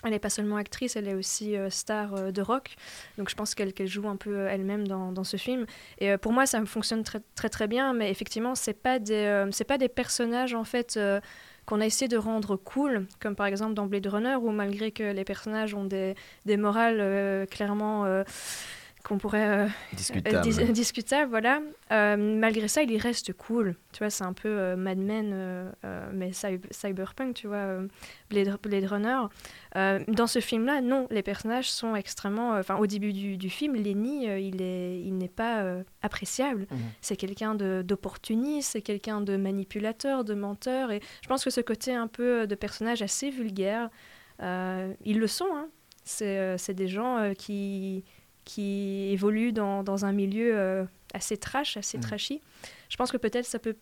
elle 0.05 0.11
n'est 0.11 0.21
pas 0.21 0.31
seulement 0.31 0.57
actrice, 0.57 0.95
elle 0.95 1.09
est 1.09 1.15
aussi 1.15 1.57
euh, 1.57 1.71
star 1.71 2.15
euh, 2.15 2.31
de 2.31 2.41
rock. 2.41 2.77
Donc 3.17 3.29
je 3.29 3.35
pense 3.35 3.55
qu'elle 3.55 3.73
joue 3.87 4.09
un 4.09 4.17
peu 4.17 4.47
elle-même 4.47 4.87
dans, 4.87 5.25
ce 5.25 5.37
film. 5.37 5.67
Et 5.99 6.17
pour 6.17 6.33
moi, 6.33 6.47
ça 6.47 6.65
fonctionne 6.65 7.03
très 7.03 7.49
très, 7.49 7.67
bien, 7.67 7.93
mais 7.93 8.11
effectivement, 8.11 8.55
c'est 8.55 8.75
pas 8.75 8.99
des 8.99 9.49
pas 9.67 9.79
des 9.79 9.89
personnages 9.89 10.55
en 10.55 10.65
fait 10.65 10.99
qu'on 11.67 11.81
a 11.81 11.87
essayé 11.87 12.09
de 12.09 12.17
rendre 12.17 12.57
cool, 12.57 13.07
comme 13.21 13.35
par 13.35 13.47
exemple 13.47 13.75
dans 13.75 13.87
Blade 13.87 14.07
Runner, 14.07 14.37
où 14.37 14.51
malgré 14.51 14.93
que 14.93 15.13
les 15.13 15.25
personnages 15.25 15.75
ont 15.75 15.85
des, 15.85 16.15
des 16.47 16.57
morales 16.57 17.47
clairement 17.49 18.23
qu'on 19.09 19.19
pourrait 19.19 19.49
euh, 19.49 19.67
discutable. 19.95 20.73
discutable, 20.73 21.31
voilà. 21.31 21.61
Euh, 21.91 22.17
malgré 22.17 22.69
ça, 22.69 22.83
il 22.83 22.91
y 22.91 22.99
reste 22.99 23.33
cool. 23.33 23.75
Tu 23.93 24.01
vois, 24.01 24.11
c'est 24.11 24.25
un 24.25 24.35
peu 24.35 24.49
euh, 24.49 24.77
Mad 24.77 24.99
Men, 24.99 25.73
mais 26.13 26.33
cyberpunk, 26.33 27.35
tu 27.35 27.47
vois, 27.47 27.79
Blade, 28.31 28.57
Blade, 28.63 28.85
Runner. 28.85 29.21
dans 30.09 30.27
ce 30.27 30.41
film-là, 30.41 30.81
non, 30.83 31.07
les 31.11 31.23
personnages 31.23 31.71
sont 31.71 31.97
extrêmement. 31.97 32.53
Enfin, 32.53 32.77
au 32.77 32.87
début 32.87 33.13
du, 33.13 33.37
du 33.37 33.51
film, 33.51 33.75
Lenny, 33.75 34.27
il 34.27 34.61
est, 34.61 35.01
il 35.01 35.17
n'est 35.17 35.29
pas 35.29 35.65
appréciable. 36.03 36.67
Mhm. 36.71 36.79
C'est 37.01 37.17
quelqu'un 37.17 37.55
d'opportuniste, 37.55 38.73
c'est 38.73 38.83
quelqu'un 38.83 39.21
de 39.21 39.37
manipulateur, 39.37 40.25
de 40.25 40.35
menteur, 40.35 40.91
et 40.91 41.01
je 41.23 41.29
pense 41.29 41.45
que 41.45 41.51
ce 41.51 41.61
côté 41.61 41.95
un 41.95 42.09
peu 42.09 42.47
de 42.47 42.55
personnage 42.55 43.01
assez 43.03 43.31
vulgaire, 43.31 43.89
ils 44.41 45.19
le 45.19 45.27
sont, 45.27 45.49
hein, 45.55 45.69
C'est 46.05 46.75
des 46.75 46.89
gens 46.89 47.33
qui, 47.37 48.05
qui 48.49 49.11
évoluent 49.13 49.53
dans, 49.53 49.83
dans 49.83 50.05
un 50.07 50.13
milieu 50.13 50.87
assez 51.13 51.37
trash, 51.37 51.77
assez 51.77 51.99
mm. 51.99 52.01
trashy. 52.01 52.41
Je 52.89 52.97
pense 52.97 53.13
que 53.13 53.19
peut-être 53.19 53.45
ça 53.45 53.59
peut 53.59 53.77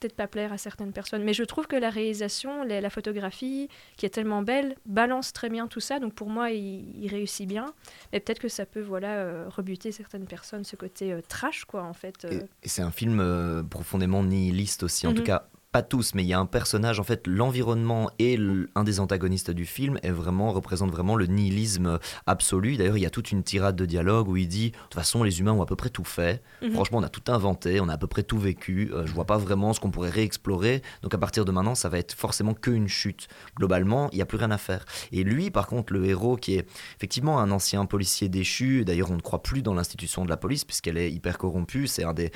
peut-être 0.00 0.16
pas 0.16 0.26
plaire 0.26 0.52
à 0.52 0.58
certaines 0.58 0.92
personnes. 0.92 1.24
Mais 1.24 1.32
je 1.32 1.42
trouve 1.44 1.66
que 1.66 1.76
la 1.76 1.90
réalisation, 1.90 2.64
la, 2.64 2.90
photographie, 2.90 3.68
qui 3.96 4.06
est 4.06 4.10
tellement 4.10 4.42
belle, 4.42 4.76
balance 4.86 5.32
très 5.32 5.48
bien 5.48 5.66
tout 5.66 5.80
ça. 5.80 5.98
Donc 5.98 6.14
pour 6.14 6.28
moi, 6.28 6.50
il, 6.50 7.08
réussit 7.08 7.48
bien. 7.48 7.72
Mais 8.12 8.20
peut-être 8.20 8.40
que 8.40 8.48
ça 8.48 8.66
peut 8.66 8.80
voilà, 8.80 9.14
euh, 9.14 9.48
rebuter 9.48 9.92
certaines 9.92 10.26
personnes, 10.26 10.64
ce 10.64 10.76
côté 10.76 11.12
euh, 11.12 11.20
trash, 11.26 11.64
quoi, 11.64 11.84
en 11.84 11.94
fait. 11.94 12.24
Euh. 12.24 12.42
Et, 12.62 12.68
c'est 12.68 12.82
un 12.82 12.90
film 12.90 13.66
profondément 13.70 14.22
nihiliste 14.22 14.82
aussi. 14.82 15.06
En 15.06 15.12
tout 15.12 15.20
mhm. 15.20 15.26
cas, 15.26 15.48
pas 15.74 15.82
tous, 15.82 16.14
mais 16.14 16.22
il 16.22 16.28
y 16.28 16.32
a 16.32 16.38
un 16.38 16.46
personnage, 16.46 17.00
en 17.00 17.02
fait, 17.02 17.26
l'environnement 17.26 18.08
et 18.20 18.38
un 18.76 18.84
des 18.84 19.00
antagonistes 19.00 19.50
du 19.50 19.66
film 19.66 19.98
est 20.04 20.12
vraiment, 20.12 20.52
représente 20.52 20.92
vraiment 20.92 21.16
le 21.16 21.26
nihilisme 21.26 21.98
absolu. 22.28 22.76
D'ailleurs, 22.76 22.96
il 22.96 23.00
y 23.00 23.06
a 23.06 23.10
toute 23.10 23.32
une 23.32 23.42
tirade 23.42 23.74
de 23.74 23.84
dialogue 23.84 24.28
où 24.28 24.36
il 24.36 24.46
dit 24.46 24.70
De 24.70 24.76
toute 24.76 24.94
façon, 24.94 25.24
les 25.24 25.40
humains 25.40 25.50
ont 25.50 25.62
à 25.62 25.66
peu 25.66 25.74
près 25.74 25.90
tout 25.90 26.04
fait. 26.04 26.44
Mhm. 26.62 26.74
Franchement, 26.74 26.98
on 26.98 27.02
a 27.02 27.08
tout 27.08 27.24
inventé, 27.26 27.80
on 27.80 27.88
a 27.88 27.94
à 27.94 27.98
peu 27.98 28.06
près 28.06 28.22
tout 28.22 28.38
vécu. 28.38 28.92
Euh, 28.92 29.04
je 29.04 29.12
vois 29.12 29.24
pas 29.24 29.36
vraiment 29.36 29.72
ce 29.72 29.80
qu'on 29.80 29.90
pourrait 29.90 30.10
réexplorer. 30.10 30.80
Donc, 31.02 31.12
à 31.12 31.18
partir 31.18 31.44
de 31.44 31.50
maintenant, 31.50 31.74
ça 31.74 31.88
va 31.88 31.98
être 31.98 32.12
forcément 32.12 32.54
qu'une 32.54 32.86
chute. 32.86 33.26
Globalement, 33.56 34.08
il 34.12 34.16
n'y 34.16 34.22
a 34.22 34.26
plus 34.26 34.38
rien 34.38 34.52
à 34.52 34.58
faire. 34.58 34.84
Et 35.10 35.24
lui, 35.24 35.50
par 35.50 35.66
contre, 35.66 35.92
le 35.92 36.04
héros 36.04 36.36
qui 36.36 36.54
est 36.54 36.68
effectivement 36.96 37.40
un 37.40 37.50
ancien 37.50 37.84
policier 37.84 38.28
déchu, 38.28 38.84
d'ailleurs, 38.84 39.10
on 39.10 39.16
ne 39.16 39.22
croit 39.22 39.42
plus 39.42 39.62
dans 39.62 39.74
l'institution 39.74 40.24
de 40.24 40.30
la 40.30 40.36
police 40.36 40.64
puisqu'elle 40.64 40.98
est 40.98 41.10
hyper 41.10 41.36
corrompue. 41.36 41.88
C'est 41.88 42.04
un 42.04 42.14
des. 42.14 42.30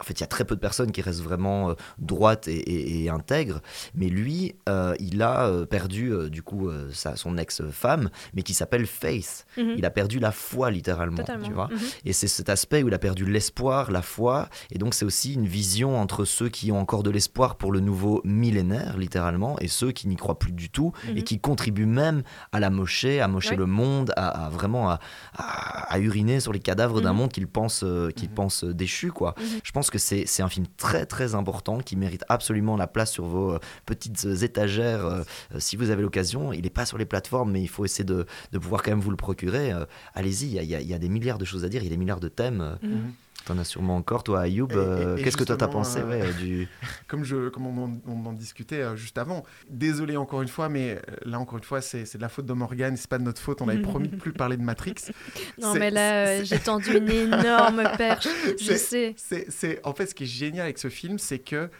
En 0.00 0.04
fait, 0.04 0.14
il 0.14 0.22
y 0.22 0.24
a 0.24 0.26
très 0.26 0.44
peu 0.44 0.56
de 0.56 0.60
personnes 0.60 0.90
qui 0.90 1.02
restent 1.02 1.22
vraiment 1.22 1.70
euh, 1.70 1.74
droites 2.00 2.48
et 2.48 2.79
et, 2.79 2.79
intègre. 3.08 3.60
Mais 3.94 4.08
lui, 4.08 4.54
euh, 4.68 4.94
il 4.98 5.22
a 5.22 5.46
euh, 5.46 5.66
perdu 5.66 6.12
euh, 6.12 6.28
du 6.28 6.42
coup 6.42 6.70
sa, 6.92 7.16
son 7.16 7.36
ex-femme, 7.38 8.10
mais 8.34 8.42
qui 8.42 8.54
s'appelle 8.54 8.86
Faith. 8.86 9.46
Mhm. 9.56 9.74
Il 9.78 9.84
a 9.84 9.90
perdu 9.90 10.18
la 10.18 10.32
foi 10.32 10.70
littéralement, 10.70 11.22
tu 11.44 11.52
vois. 11.52 11.68
Mhm. 11.68 11.78
Et 12.04 12.12
c'est 12.12 12.28
cet 12.28 12.48
aspect 12.48 12.82
où 12.82 12.88
il 12.88 12.94
a 12.94 12.98
perdu 12.98 13.24
l'espoir, 13.24 13.90
la 13.90 14.02
foi, 14.02 14.48
et 14.70 14.78
donc 14.78 14.94
c'est 14.94 15.04
aussi 15.04 15.34
une 15.34 15.46
vision 15.46 16.00
entre 16.00 16.24
ceux 16.24 16.48
qui 16.48 16.72
ont 16.72 16.78
encore 16.78 17.02
de 17.02 17.10
l'espoir 17.10 17.56
pour 17.56 17.72
le 17.72 17.80
nouveau 17.80 18.20
millénaire, 18.24 18.96
littéralement, 18.96 19.58
et 19.60 19.68
ceux 19.68 19.92
qui 19.92 20.08
n'y 20.08 20.16
croient 20.16 20.38
plus 20.38 20.52
du 20.52 20.70
tout 20.70 20.92
et 21.08 21.14
mhm. 21.14 21.22
qui 21.22 21.40
contribuent 21.40 21.86
même 21.86 22.22
à 22.52 22.60
la 22.60 22.70
mocher, 22.70 23.20
à 23.20 23.28
mocher 23.28 23.56
le 23.56 23.66
monde, 23.66 24.12
à, 24.16 24.48
vraiment 24.50 24.90
à, 25.36 25.98
uriner 25.98 26.40
sur 26.40 26.52
les 26.52 26.60
cadavres 26.60 27.00
d'un 27.00 27.12
monde 27.12 27.30
qu'ils 27.30 27.48
pensent, 27.48 27.84
qu'ils 28.16 28.30
pensent 28.30 28.64
déchu, 28.64 29.12
quoi. 29.12 29.34
Je 29.62 29.72
pense 29.72 29.90
que 29.90 29.98
c'est 29.98 30.42
un 30.42 30.48
film 30.48 30.66
très 30.76 31.06
très 31.06 31.34
important 31.34 31.78
qui 31.78 31.96
mérite 31.96 32.24
absolument 32.28 32.69
la 32.76 32.86
place 32.86 33.10
sur 33.10 33.24
vos 33.24 33.54
euh, 33.54 33.58
petites 33.86 34.24
euh, 34.24 34.36
étagères 34.36 35.04
euh, 35.04 35.22
si 35.58 35.76
vous 35.76 35.90
avez 35.90 36.02
l'occasion. 36.02 36.52
Il 36.52 36.62
n'est 36.62 36.70
pas 36.70 36.86
sur 36.86 36.98
les 36.98 37.06
plateformes, 37.06 37.52
mais 37.52 37.62
il 37.62 37.68
faut 37.68 37.84
essayer 37.84 38.04
de, 38.04 38.26
de 38.52 38.58
pouvoir 38.58 38.82
quand 38.82 38.90
même 38.90 39.00
vous 39.00 39.10
le 39.10 39.16
procurer. 39.16 39.72
Allez-y, 40.14 40.56
il 40.56 40.62
y, 40.62 40.66
y, 40.66 40.94
a 40.94 40.98
des 40.98 41.08
milliards 41.08 41.38
de 41.38 41.44
choses 41.44 41.64
à 41.64 41.68
dire, 41.68 41.82
il 41.82 41.84
y 41.84 41.88
a 41.88 41.90
des 41.90 41.96
milliards 41.96 42.20
de 42.20 42.28
thèmes. 42.28 42.78
tu 42.80 42.88
mhm. 42.88 43.12
T'en 43.46 43.56
as 43.56 43.64
sûrement 43.64 43.96
encore, 43.96 44.22
toi, 44.22 44.40
Ayoub. 44.42 44.68
Qu'est-ce 45.16 45.38
que 45.38 45.44
toi 45.44 45.56
t'as 45.56 45.66
pensé 45.66 46.00
du... 46.38 46.68
Comme, 47.08 47.24
je, 47.24 47.48
comme 47.48 47.66
on, 47.66 48.26
en 48.26 48.32
discutait 48.34 48.84
juste 48.96 49.16
avant. 49.16 49.44
Désolé 49.70 50.18
encore 50.18 50.42
une 50.42 50.48
fois, 50.48 50.68
mais 50.68 51.00
là 51.24 51.40
encore 51.40 51.56
une 51.56 51.64
fois, 51.64 51.80
c'est 51.80 52.16
de 52.16 52.20
la 52.20 52.28
faute 52.28 52.44
de 52.44 52.52
Morgan, 52.52 52.96
c'est 52.98 53.08
pas 53.08 53.16
de 53.16 53.24
notre 53.24 53.40
faute. 53.40 53.62
On 53.62 53.68
avait 53.68 53.80
promis 53.80 54.08
de 54.08 54.16
plus 54.16 54.32
parler 54.32 54.58
de 54.58 54.62
Matrix. 54.62 54.94
non, 55.58 55.72
mais 55.74 55.90
là, 55.90 56.44
j'ai 56.44 56.58
tendu 56.58 56.98
une 56.98 57.10
énorme 57.10 57.82
perche. 57.96 58.28
Je 58.60 58.74
sais. 58.74 59.14
C'est 59.16 59.80
en 59.84 59.94
fait 59.94 60.06
ce 60.06 60.14
qui 60.14 60.24
est 60.24 60.26
génial 60.26 60.64
avec 60.64 60.78
ce 60.78 60.88
film, 60.88 61.18
c'est 61.18 61.38
que 61.38 61.70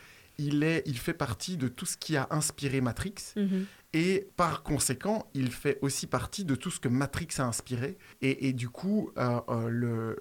il, 0.40 0.62
est, 0.62 0.82
il 0.86 0.98
fait 0.98 1.14
partie 1.14 1.56
de 1.56 1.68
tout 1.68 1.86
ce 1.86 1.96
qui 1.96 2.16
a 2.16 2.26
inspiré 2.30 2.80
Matrix. 2.80 3.14
Mhm. 3.36 3.66
Et 3.92 4.28
par 4.36 4.62
conséquent, 4.62 5.26
il 5.34 5.50
fait 5.50 5.78
aussi 5.82 6.06
partie 6.06 6.44
de 6.44 6.54
tout 6.54 6.70
ce 6.70 6.80
que 6.80 6.88
Matrix 6.88 7.28
a 7.38 7.44
inspiré. 7.44 7.98
Et, 8.22 8.52
du 8.52 8.68
coup, 8.68 9.10
euh, 9.18 9.40
euh, 9.48 9.68
le, 9.68 10.16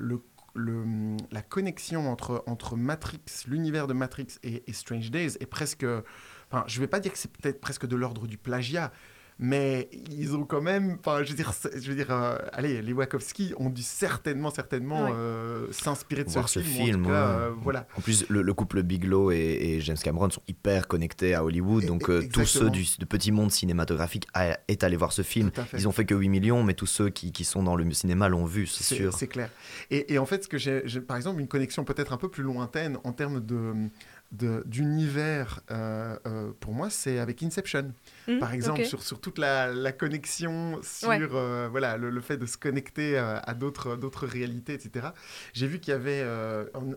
le, 0.55 1.17
la 1.31 1.41
connexion 1.41 2.11
entre, 2.11 2.43
entre 2.47 2.75
Matrix, 2.75 3.21
l'univers 3.47 3.87
de 3.87 3.93
Matrix 3.93 4.39
et, 4.43 4.63
et, 4.67 4.73
Strange 4.73 5.11
Days 5.11 5.37
est 5.39 5.45
presque... 5.45 5.85
Enfin, 6.51 6.63
je 6.67 6.77
ne 6.77 6.81
vais 6.81 6.87
pas 6.87 6.99
dire 6.99 7.13
que 7.13 7.17
c'est 7.17 7.31
peut-être 7.31 7.61
presque 7.61 7.85
de 7.85 7.95
l'ordre 7.95 8.25
du 8.25 8.37
plagiat, 8.37 8.91
mais 9.41 9.89
ils 10.11 10.35
ont 10.35 10.43
quand 10.43 10.61
même, 10.61 10.97
enfin, 10.99 11.23
je 11.23 11.29
veux 11.29 11.35
dire, 11.35 11.53
je 11.73 11.89
veux 11.89 11.95
dire, 11.95 12.11
euh, 12.11 12.37
allez, 12.51 12.81
les 12.81 12.91
Wachowski 12.91 13.53
ont 13.57 13.69
dû 13.69 13.81
certainement, 13.81 14.51
certainement 14.51 15.07
euh, 15.13 15.67
s'inspirer 15.71 16.25
de 16.25 16.29
ce, 16.29 16.59
film. 16.59 17.05
En, 17.05 17.09
euh, 17.09 17.49
voilà. 17.61 17.87
en 17.97 18.01
plus, 18.01 18.25
le, 18.27 18.53
couple 18.53 18.83
Bigelow 18.83 19.31
et, 19.31 19.79
James 19.81 19.97
Cameron 19.97 20.29
sont 20.29 20.41
hyper 20.49 20.89
connectés 20.89 21.35
à 21.35 21.45
Hollywood, 21.45 21.85
donc 21.85 22.11
tous 22.33 22.45
ceux 22.45 22.69
du 22.69 22.85
petit 23.07 23.31
monde 23.31 23.51
cinématographique 23.51 24.27
est 24.67 24.83
allé 24.83 24.97
voir 24.97 25.13
ce 25.13 25.21
film. 25.21 25.51
Ils 25.73 25.87
ont 25.87 25.93
fait 25.93 26.05
que 26.05 26.15
8 26.15 26.27
millions, 26.27 26.63
mais 26.63 26.73
tous 26.73 26.85
ceux 26.85 27.09
qui, 27.09 27.31
qui 27.31 27.45
sont 27.45 27.63
dans 27.63 27.77
le 27.77 27.89
cinéma 27.91 28.27
l'ont 28.27 28.45
vu, 28.45 28.67
c'est 28.67 28.83
sûr. 28.83 29.13
C'est 29.13 29.27
clair. 29.27 29.49
Et, 29.89 30.13
et, 30.13 30.19
en 30.19 30.25
fait, 30.25 30.43
ce 30.43 30.47
que 30.49 30.57
j'ai, 30.57 30.81
par 30.99 31.15
exemple, 31.15 31.39
une 31.39 31.47
connexion 31.47 31.85
peut-être 31.85 32.11
un 32.11 32.17
peu 32.17 32.29
plus 32.29 32.43
lointaine 32.43 32.97
en 33.05 33.13
termes 33.13 33.39
de 33.39 33.89
d'univers, 34.31 35.61
euh, 35.71 36.15
euh, 36.27 36.51
pour 36.59 36.73
moi, 36.73 36.89
c'est 36.91 37.17
avec 37.17 37.41
Inception. 37.41 37.93
Mmh, 38.27 38.37
Par 38.37 38.53
exemple, 38.53 38.85
sur, 38.85 39.01
sur, 39.01 39.19
toute 39.19 39.39
la, 39.39 39.73
la 39.73 39.91
connexion, 39.91 40.79
sur 40.83 41.35
euh, 41.35 41.67
voilà, 41.69 41.97
le, 41.97 42.21
fait 42.21 42.37
de 42.37 42.45
se 42.45 42.57
connecter 42.57 43.17
à 43.17 43.53
d'autres 43.53 44.27
réalités, 44.27 44.73
etc. 44.73 45.07
J'ai 45.53 45.67
vu 45.67 45.79
qu'il 45.79 45.93
y 45.93 45.95
avait 45.95 46.25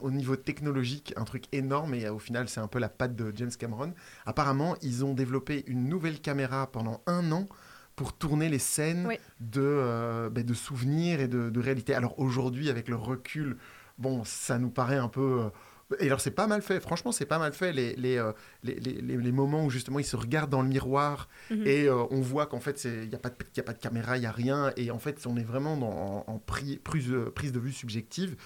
au 0.00 0.10
niveau 0.10 0.36
technologique 0.36 1.14
un 1.16 1.24
truc 1.24 1.44
énorme 1.52 1.94
et 1.94 2.08
au 2.08 2.18
final, 2.18 2.48
c'est 2.48 2.60
un 2.60 2.68
peu 2.68 2.78
la 2.78 2.90
patte 2.90 3.16
de 3.16 3.32
James 3.34 3.50
Cameron. 3.58 3.94
Apparemment, 4.26 4.76
ils 4.82 5.04
ont 5.04 5.14
développé 5.14 5.64
une 5.66 5.88
nouvelle 5.88 6.20
caméra 6.20 6.70
pendant 6.70 7.02
un 7.06 7.32
an 7.32 7.48
pour 7.96 8.12
tourner 8.16 8.48
les 8.48 8.58
scènes 8.58 9.08
de, 9.40 10.28
ben, 10.30 10.44
de 10.44 10.54
souvenirs 10.54 11.20
et 11.20 11.28
de, 11.28 11.48
de 11.48 11.60
réalité. 11.60 11.94
Alors 11.94 12.18
aujourd'hui, 12.18 12.68
avec 12.68 12.88
le 12.88 12.96
recul, 12.96 13.56
bon, 13.98 14.22
ça 14.24 14.58
nous 14.58 14.70
paraît 14.70 14.98
un 14.98 15.08
peu 15.08 15.50
et 16.00 16.06
alors, 16.06 16.20
c'est 16.20 16.30
pas 16.30 16.46
mal 16.46 16.62
fait. 16.62 16.80
Franchement, 16.80 17.12
c'est 17.12 17.26
pas 17.26 17.38
mal 17.38 17.52
fait. 17.52 17.72
Les, 17.72 17.94
les, 17.96 18.16
euh, 18.16 18.32
les, 18.62 18.74
les, 18.74 19.00
les, 19.00 19.32
moments 19.32 19.64
où 19.64 19.70
justement 19.70 19.98
ils 19.98 20.04
se 20.04 20.16
regardent 20.16 20.50
dans 20.50 20.62
le 20.62 20.68
miroir 20.68 21.28
mhm. 21.50 21.66
et 21.66 21.86
euh, 21.86 22.04
on 22.10 22.20
voit 22.20 22.46
qu'en 22.46 22.60
fait, 22.60 22.84
il 22.84 23.08
n'y 23.08 23.14
a, 23.14 23.18
pas 23.18 23.30
de, 23.30 23.60
a 23.60 23.62
pas 23.62 23.72
de 23.72 23.78
caméra, 23.78 24.16
il 24.16 24.20
n'y 24.20 24.26
a 24.26 24.32
rien. 24.32 24.72
Et 24.76 24.90
en 24.90 24.98
fait, 24.98 25.26
on 25.26 25.36
est 25.36 25.44
vraiment 25.44 25.76
dans, 25.76 26.24
en, 26.26 26.38
prise, 26.38 26.78
prise 26.82 27.52
de 27.52 27.58
vue 27.58 27.72
subjective, 27.72 28.36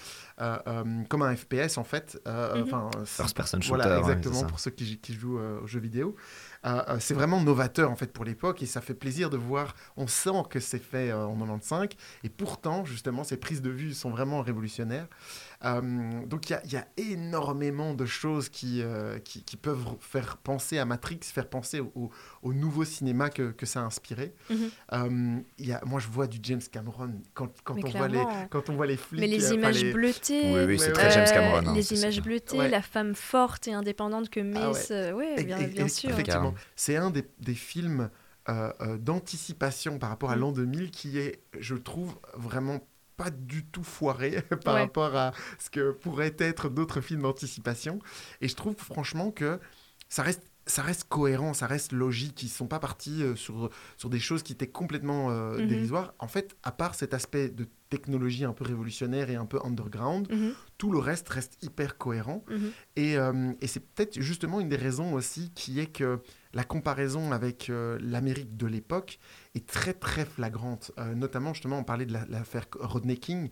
euh, 0.41 0.83
comme 1.09 1.21
un 1.21 1.35
FPS 1.35 1.77
en 1.77 1.83
fait. 1.83 2.19
Mhm. 2.25 2.63
Enfin, 2.63 2.89
First 3.05 3.35
person 3.35 3.61
shooter. 3.61 3.83
Voilà, 3.83 3.99
exactement, 3.99 4.43
pour 4.43 4.59
ceux 4.59 4.71
qui, 4.71 4.99
qui 4.99 5.13
jouent 5.13 5.39
aux 5.39 5.67
jeux 5.67 5.79
vidéo. 5.79 6.15
c'est 6.99 7.13
vraiment 7.13 7.41
novateur 7.41 7.91
en 7.91 7.95
fait 7.95 8.11
pour 8.11 8.25
l'époque 8.25 8.61
et 8.61 8.65
ça 8.65 8.81
fait 8.81 8.93
plaisir 8.93 9.29
de 9.29 9.37
voir. 9.37 9.75
On 9.95 10.07
sent 10.07 10.43
que 10.49 10.59
c'est 10.59 10.81
fait 10.81 11.11
en 11.13 11.35
95 11.35 11.89
et 12.23 12.29
pourtant 12.29 12.85
justement 12.85 13.23
ces 13.23 13.37
prises 13.37 13.61
de 13.61 13.69
vue 13.69 13.93
sont 13.93 14.09
vraiment 14.09 14.41
révolutionnaires. 14.41 15.07
Euh, 15.65 15.81
donc 16.27 16.49
il 16.49 16.59
y, 16.65 16.73
y, 16.73 16.77
a 16.77 16.87
énormément 16.97 17.95
de 17.95 18.05
choses 18.05 18.47
qui, 18.47 18.81
euh, 18.83 19.17
qui, 19.17 19.43
qui, 19.43 19.57
peuvent 19.57 19.85
faire 19.99 20.37
penser 20.37 20.77
à 20.77 20.85
Matrix, 20.85 21.19
faire 21.23 21.49
penser 21.49 21.79
au, 21.79 22.11
au 22.43 22.53
nouveau 22.53 22.85
cinéma 22.85 23.31
que, 23.31 23.51
que, 23.51 23.65
ça 23.65 23.81
a 23.81 23.83
inspiré. 23.83 24.35
Mhm. 24.51 24.69
Euh, 24.93 25.39
y 25.57 25.71
a, 25.71 25.81
moi, 25.83 25.99
je 25.99 26.07
vois 26.09 26.27
du 26.27 26.37
James 26.43 26.61
Cameron 26.71 27.11
quand, 27.33 27.49
quand, 27.63 27.75
on, 27.83 27.89
voit 27.89 28.07
les, 28.07 28.23
quand 28.51 28.69
on 28.69 28.75
voit 28.75 28.85
les 28.85 28.97
flics. 28.97 29.19
Mais 29.19 29.25
les 29.25 29.51
images 29.51 29.83
bleutées, 29.91 30.53
oui, 30.53 30.65
oui, 30.67 30.79
c'est 30.79 30.91
très 30.91 31.09
James 31.09 31.25
Cameron. 31.25 31.69
Hein, 31.69 31.73
les 31.73 31.91
images 31.91 32.21
bleutées, 32.21 32.69
la 32.69 32.83
femme 32.83 33.15
forte 33.15 33.67
et 33.67 33.73
indépendante 33.73 34.29
que 34.29 34.39
ah 34.39 34.43
Mace, 34.43 34.93
oui, 35.15 35.43
bien, 35.43 35.57
bien 35.67 35.87
sûr. 35.87 36.11
Effectivement, 36.11 36.53
c'est 36.75 36.97
un 36.97 37.09
des, 37.09 37.25
des 37.39 37.55
films 37.55 38.09
d'anticipation 38.99 39.97
par 39.97 40.09
rapport 40.09 40.29
à 40.29 40.35
mhm. 40.35 40.41
l'an 40.41 40.51
2000 40.51 40.91
qui 40.91 41.17
est, 41.17 41.41
je 41.59 41.75
trouve, 41.75 42.15
vraiment 42.35 42.79
pas 43.17 43.31
du 43.31 43.65
tout 43.65 43.83
foiré 43.83 44.41
par 44.63 44.75
rapport 44.75 45.15
à 45.15 45.33
ce 45.59 45.69
que 45.69 45.91
pourraient 45.91 46.35
être 46.37 46.69
d'autres 46.69 47.01
films 47.01 47.23
d'anticipation. 47.23 47.99
Et 48.41 48.47
je 48.47 48.55
trouve 48.55 48.75
franchement 48.75 49.31
que 49.31 49.59
ça 50.07 50.23
reste 50.23 50.43
ça 50.67 50.81
reste 50.81 51.05
cohérent, 51.05 51.53
ça 51.53 51.65
reste 51.65 51.93
logique. 51.93 52.43
Ils 52.43 52.47
ne 52.47 52.51
sont 52.51 52.67
pas 52.67 52.79
partis 52.79 53.23
euh, 53.23 53.35
sur, 53.35 53.69
sur 53.95 54.09
des 54.09 54.19
choses 54.19 54.43
qui 54.43 54.53
étaient 54.53 54.67
complètement 54.67 55.31
euh, 55.31 55.57
mhm. 55.57 55.67
dérisoires. 55.67 56.13
En 56.19 56.27
fait, 56.27 56.55
à 56.63 56.71
part 56.71 56.93
cet 56.93 57.13
aspect 57.13 57.49
de 57.49 57.67
technologie 57.89 58.43
un 58.43 58.51
peu 58.51 58.65
révolutionnaire 58.65 59.29
et 59.29 59.35
un 59.35 59.45
peu 59.45 59.59
underground, 59.63 60.29
mhm. 60.29 60.53
tout 60.77 60.91
le 60.91 60.99
reste 60.99 61.29
reste 61.29 61.57
hyper 61.63 61.97
cohérent. 61.97 62.43
Mhm. 62.49 62.71
Et, 62.97 63.17
euh, 63.17 63.53
et 63.61 63.67
c'est 63.67 63.79
peut-être 63.79 64.19
justement 64.19 64.59
une 64.59 64.69
des 64.69 64.75
raisons 64.75 65.13
aussi 65.13 65.51
qui 65.55 65.79
est 65.79 65.87
que 65.87 66.19
la 66.53 66.63
comparaison 66.63 67.31
avec 67.31 67.71
l'Amérique 67.99 68.57
de 68.57 68.67
l'époque 68.67 69.19
est 69.55 69.67
très 69.67 69.93
très 69.93 70.25
flagrante. 70.25 70.91
notamment, 71.15 71.53
justement, 71.53 71.79
on 71.79 71.83
parlait 71.83 72.05
de 72.05 72.13
l'affaire 72.13 72.65
Rodney 72.79 73.17
King, 73.17 73.49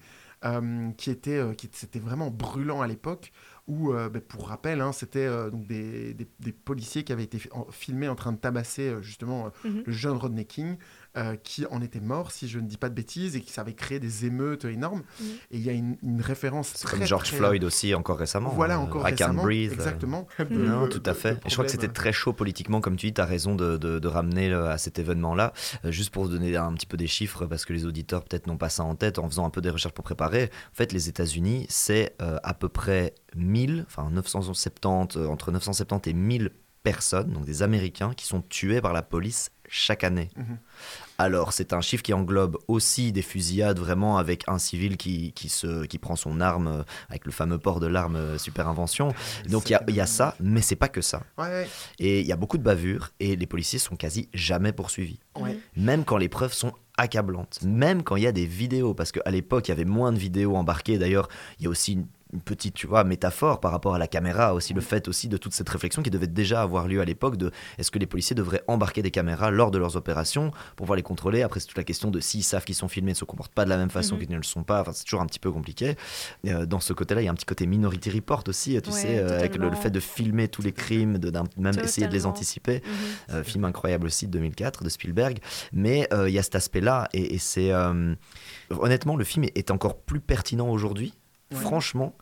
qui 0.97 1.11
était, 1.11 1.41
qui 1.57 1.69
c'était 1.71 1.99
vraiment 1.99 2.29
brûlant 2.29 2.81
à 2.81 2.87
l'époque 2.87 3.31
où, 3.67 3.93
euh, 3.93 4.09
ben, 4.09 4.21
pour 4.21 4.47
rappel, 4.47 4.81
hein, 4.81 4.91
c'était 4.91 5.25
euh, 5.25 5.49
donc 5.49 5.67
des, 5.67 6.13
des, 6.13 6.51
policiers 6.51 7.03
qui 7.03 7.11
avaient 7.11 7.23
été 7.23 7.39
filmés 7.71 8.07
en 8.07 8.15
train 8.15 8.31
de 8.31 8.37
tabasser 8.37 8.89
euh, 8.89 9.01
justement 9.01 9.51
mhm. 9.63 9.83
le 9.85 9.91
jeune 9.91 10.17
Rodney 10.17 10.45
King. 10.45 10.77
Euh, 11.17 11.35
qui 11.43 11.65
en 11.67 11.81
était 11.81 11.99
mort, 11.99 12.31
si 12.31 12.47
je 12.47 12.59
ne 12.59 12.67
dis 12.67 12.77
pas 12.77 12.89
de 12.89 12.93
bêtises, 12.93 13.35
et 13.35 13.41
qui 13.41 13.57
avait 13.59 13.73
créé 13.73 13.99
des 13.99 14.25
émeutes 14.25 14.65
énormes. 14.65 15.03
Mm. 15.19 15.23
Et 15.51 15.57
il 15.57 15.61
y 15.61 15.69
a 15.69 15.73
une, 15.73 15.95
référence 16.21 16.73
très, 16.73 16.97
comme 16.97 17.05
George 17.05 17.31
Floyd 17.31 17.63
aussi, 17.63 17.93
encore 17.93 18.17
récemment. 18.17 18.49
Voilà, 18.49 18.79
encore 18.79 19.03
récemment. 19.03 19.43
Breathe, 19.43 19.73
exactement. 19.73 20.27
non, 20.49 20.87
tout 20.87 21.03
à 21.05 21.13
fait. 21.13 21.39
je 21.45 21.53
crois 21.53 21.65
que 21.65 21.71
c'était 21.71 21.87
très 21.87 22.11
chaud 22.11 22.33
politiquement, 22.33 22.81
comme 22.81 22.95
tu 22.95 23.07
dis, 23.07 23.13
tu 23.13 23.21
as 23.21 23.25
raison 23.25 23.55
de, 23.55 23.77
de, 23.77 24.07
ramener 24.07 24.53
à 24.53 24.77
cet 24.77 24.99
événement-là. 24.99 25.53
juste 25.85 26.11
pour 26.11 26.23
vous 26.23 26.29
donner 26.29 26.55
un 26.55 26.73
petit 26.73 26.85
peu 26.85 26.97
des 26.97 27.07
chiffres, 27.07 27.45
parce 27.45 27.65
que 27.65 27.73
les 27.73 27.85
auditeurs 27.85 28.23
peut-être 28.23 28.47
n'ont 28.47 28.57
pas 28.57 28.69
ça 28.69 28.83
en 28.83 28.95
tête, 28.95 29.19
en 29.19 29.29
faisant 29.29 29.45
un 29.45 29.49
peu 29.49 29.61
des 29.61 29.69
recherches 29.69 29.93
pour 29.93 30.05
préparer. 30.05 30.51
En 30.71 30.75
fait, 30.75 30.91
les 30.93 31.09
États-Unis, 31.09 31.65
c'est 31.69 32.15
à 32.19 32.53
peu 32.53 32.69
près 32.69 33.13
1000, 33.35 33.85
enfin 33.87 34.09
970, 34.11 35.17
entre 35.27 35.51
970 35.51 36.09
et 36.09 36.13
1000 36.13 36.51
personnes, 36.83 37.31
donc 37.33 37.45
des 37.45 37.63
Américains, 37.63 38.13
qui 38.13 38.25
sont 38.25 38.41
tués 38.41 38.79
par 38.79 38.93
la 38.93 39.01
police 39.01 39.51
chaque 39.67 40.03
année. 40.03 40.29
Mhm. 40.37 40.57
Alors, 41.17 41.53
c'est 41.53 41.73
un 41.73 41.81
chiffre 41.81 42.03
qui 42.03 42.13
englobe 42.13 42.57
aussi 42.67 43.11
des 43.11 43.21
fusillades, 43.21 43.79
vraiment 43.79 44.17
avec 44.17 44.43
un 44.47 44.57
civil 44.57 44.97
qui, 44.97 45.31
qui, 45.33 45.49
se, 45.49 45.85
qui 45.85 45.97
prend 45.97 46.15
son 46.15 46.41
arme, 46.41 46.67
euh, 46.67 46.83
avec 47.09 47.25
le 47.25 47.31
fameux 47.31 47.57
port 47.57 47.79
de 47.79 47.87
l'arme 47.87 48.15
euh, 48.15 48.37
super 48.37 48.67
invention. 48.67 49.13
Donc, 49.49 49.69
il 49.69 49.79
y, 49.89 49.93
y 49.93 50.01
a, 50.01 50.05
ça, 50.05 50.35
mais 50.39 50.61
c'est 50.61 50.75
pas 50.75 50.89
que 50.89 51.01
ça. 51.01 51.23
Et 51.99 52.21
il 52.21 52.27
y 52.27 52.31
a 52.31 52.35
beaucoup 52.35 52.57
de 52.57 52.63
bavures, 52.63 53.11
et 53.19 53.35
les 53.35 53.47
policiers 53.47 53.79
sont 53.79 53.95
quasi 53.95 54.29
jamais 54.33 54.73
poursuivis. 54.73 55.19
Même 55.75 56.03
quand 56.05 56.17
les 56.17 56.29
preuves 56.29 56.53
sont 56.53 56.73
accablantes, 56.97 57.59
même 57.63 58.03
quand 58.03 58.15
il 58.15 58.23
y 58.23 58.27
a 58.27 58.31
des 58.31 58.45
vidéos, 58.45 58.93
parce 58.93 59.11
qu'à 59.11 59.29
l'époque, 59.29 59.67
il 59.67 59.71
y 59.71 59.73
avait 59.73 59.85
moins 59.85 60.11
de 60.11 60.17
vidéos 60.17 60.55
embarquées. 60.55 60.97
D'ailleurs, 60.97 61.27
il 61.59 61.63
y 61.63 61.67
a 61.67 61.69
aussi 61.69 61.93
une 61.93 62.07
une 62.35 62.41
petite 62.41 62.75
tu 62.75 62.85
vois 62.85 63.03
métaphore 63.03 63.59
par 63.59 63.71
rapport 63.71 63.95
à 63.95 63.97
la 63.97 64.07
caméra 64.07 64.53
aussi 64.53 64.73
le 64.73 64.81
fait 64.81 65.07
aussi 65.07 65.27
de 65.27 65.37
toute 65.37 65.53
cette 65.53 65.69
réflexion 65.69 66.03
qui 66.03 66.11
devait 66.11 66.27
déjà 66.27 66.61
avoir 66.61 66.87
lieu 66.87 67.01
à 67.01 67.05
l'époque 67.05 67.37
de 67.37 67.51
est-ce 67.77 67.91
que 67.91 67.97
les 67.97 68.05
policiers 68.05 68.35
devraient 68.35 68.63
embarquer 68.67 69.01
des 69.01 69.11
caméras 69.11 69.51
lors 69.51 69.71
de 69.71 69.77
leurs 69.77 69.95
opérations 69.95 70.51
pour 70.75 70.85
pouvoir 70.85 70.97
les 70.97 71.03
contrôler? 71.03 71.41
Après 71.41 71.59
c'est 71.59 71.67
toute 71.67 71.77
la 71.77 71.83
question 71.83 72.11
de 72.11 72.19
s'ils 72.19 72.43
savent 72.43 72.65
qu'ils 72.65 72.75
sont 72.75 72.87
filmés 72.87 73.11
ne 73.11 73.15
se 73.15 73.25
comportent 73.25 73.53
pas 73.53 73.63
de 73.63 73.69
la 73.69 73.77
même 73.77 73.89
façon 73.89 74.15
mhm. 74.15 74.21
qu'ils 74.21 74.31
ne 74.31 74.37
le 74.37 74.43
sont 74.43 74.63
pas. 74.63 74.81
Enfin, 74.81 74.91
c'est 74.93 75.05
toujours 75.05 75.21
un 75.21 75.25
petit 75.25 75.39
peu 75.39 75.51
compliqué. 75.51 75.95
Euh, 76.47 76.65
dans 76.65 76.79
ce 76.79 76.93
côté 76.93 77.15
là 77.15 77.21
il 77.21 77.25
y 77.25 77.27
a 77.27 77.31
un 77.31 77.35
petit 77.35 77.45
côté 77.45 77.65
minority 77.65 78.09
report 78.11 78.43
aussi 78.47 78.79
tu 78.81 78.91
sais 78.91 79.17
euh, 79.17 79.39
avec 79.39 79.55
le, 79.55 79.71
fait 79.71 79.89
de 79.89 79.99
filmer 79.99 80.47
tous 80.47 80.61
les 80.61 80.71
crimes 80.71 81.17
de 81.17 81.31
même 81.57 81.79
essayer 81.79 82.07
de 82.07 82.13
les 82.13 82.25
anticiper. 82.25 82.81
Mhm. 82.85 83.35
euh, 83.35 83.43
film 83.43 83.63
incroyable 83.65 84.07
aussi 84.07 84.27
de 84.27 84.33
2004 84.33 84.83
de 84.83 84.89
Spielberg. 84.89 85.39
Mais 85.71 86.07
il 86.27 86.33
y 86.33 86.39
a 86.39 86.43
cet 86.43 86.55
aspect 86.55 86.81
là 86.81 87.07
et, 87.13 87.35
et 87.35 87.37
c'est 87.37 87.71
honnêtement 88.69 89.15
le 89.15 89.23
film 89.23 89.45
est 89.55 89.71
encore 89.71 89.97
plus 89.97 90.19
pertinent 90.19 90.69
aujourd'hui 90.69 91.13
franchement, 91.53 92.15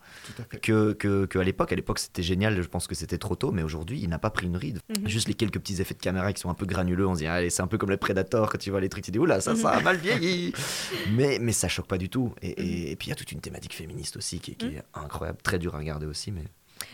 que, 0.62 0.92
que, 0.92 1.26
que, 1.26 1.38
à 1.38 1.44
l'époque. 1.44 1.72
À 1.72 1.76
l'époque, 1.76 1.98
c'était 1.98 2.22
génial, 2.22 2.60
je 2.60 2.68
pense 2.68 2.86
que 2.86 2.94
c'était 2.94 3.18
trop 3.18 3.36
tôt, 3.36 3.52
mais 3.52 3.62
aujourd'hui, 3.62 4.00
il 4.02 4.08
n'a 4.08 4.18
pas 4.18 4.30
pris 4.30 4.46
une 4.46 4.56
ride. 4.56 4.80
Mhm. 4.88 5.08
Juste 5.08 5.28
les 5.28 5.34
quelques 5.34 5.58
petits 5.58 5.80
effets 5.80 5.94
de 5.94 6.00
caméra 6.00 6.32
qui 6.32 6.40
sont 6.40 6.50
un 6.50 6.54
peu 6.54 6.66
granuleux, 6.66 7.06
on 7.06 7.14
se 7.14 7.20
dit, 7.20 7.26
allez, 7.26 7.50
c'est 7.50 7.62
un 7.62 7.66
peu 7.66 7.78
comme 7.78 7.90
le 7.90 7.96
Predator, 7.96 8.50
quand 8.50 8.58
tu 8.58 8.70
vois 8.70 8.80
les 8.80 8.88
trucs, 8.88 9.04
tu 9.04 9.10
dis, 9.10 9.18
oula, 9.18 9.40
ça, 9.40 9.56
ça 9.56 9.70
a 9.70 9.80
mal 9.80 9.96
vieilli. 9.96 10.52
mais, 11.12 11.38
mais 11.40 11.52
ça 11.52 11.68
choque 11.68 11.86
pas 11.86 11.98
du 11.98 12.08
tout. 12.08 12.34
Et, 12.42 12.50
et, 12.50 12.90
mhm. 12.90 12.96
puis, 12.96 13.08
il 13.08 13.10
y 13.10 13.12
a 13.12 13.16
toute 13.16 13.32
une 13.32 13.40
thématique 13.40 13.74
féministe 13.74 14.16
aussi 14.16 14.40
qui, 14.40 14.56
qui 14.56 14.66
mhm. 14.66 14.76
est 14.76 14.84
incroyable, 14.94 15.38
très 15.42 15.58
dur 15.58 15.74
à 15.74 15.78
regarder 15.78 16.06
aussi, 16.06 16.30
mais. 16.30 16.44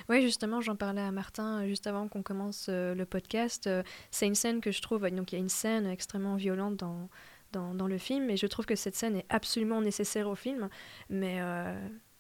Oui, 0.09 0.23
justement, 0.23 0.61
j'en 0.61 0.77
parlais 0.77 1.01
à 1.01 1.11
Martin 1.11 1.63
euh, 1.63 1.69
juste 1.69 1.87
avant 1.87 2.09
qu'on 2.09 2.23
commence 2.23 2.67
euh, 2.69 2.95
le 2.95 3.07
podcast. 3.07 3.67
Euh, 3.67 3.83
c'est 4.11 4.27
une 4.27 4.35
scène 4.35 4.61
que 4.61 4.71
je 4.71 4.83
trouve, 4.83 5.09
donc 5.11 5.33
il 5.33 5.37
y 5.37 5.39
a 5.39 5.41
une 5.41 5.49
scène 5.49 5.87
extrêmement 5.87 6.37
violente 6.37 6.77
dans, 6.77 7.09
dans, 7.53 7.75
dans, 7.75 7.87
le 7.87 7.99
film, 7.99 8.31
et 8.31 8.37
je 8.37 8.47
trouve 8.47 8.67
que 8.67 8.77
cette 8.77 8.95
scène 8.95 9.17
est 9.17 9.27
absolument 9.29 9.81
nécessaire 9.81 10.29
au 10.29 10.35
film, 10.35 10.69
mais 11.09 11.41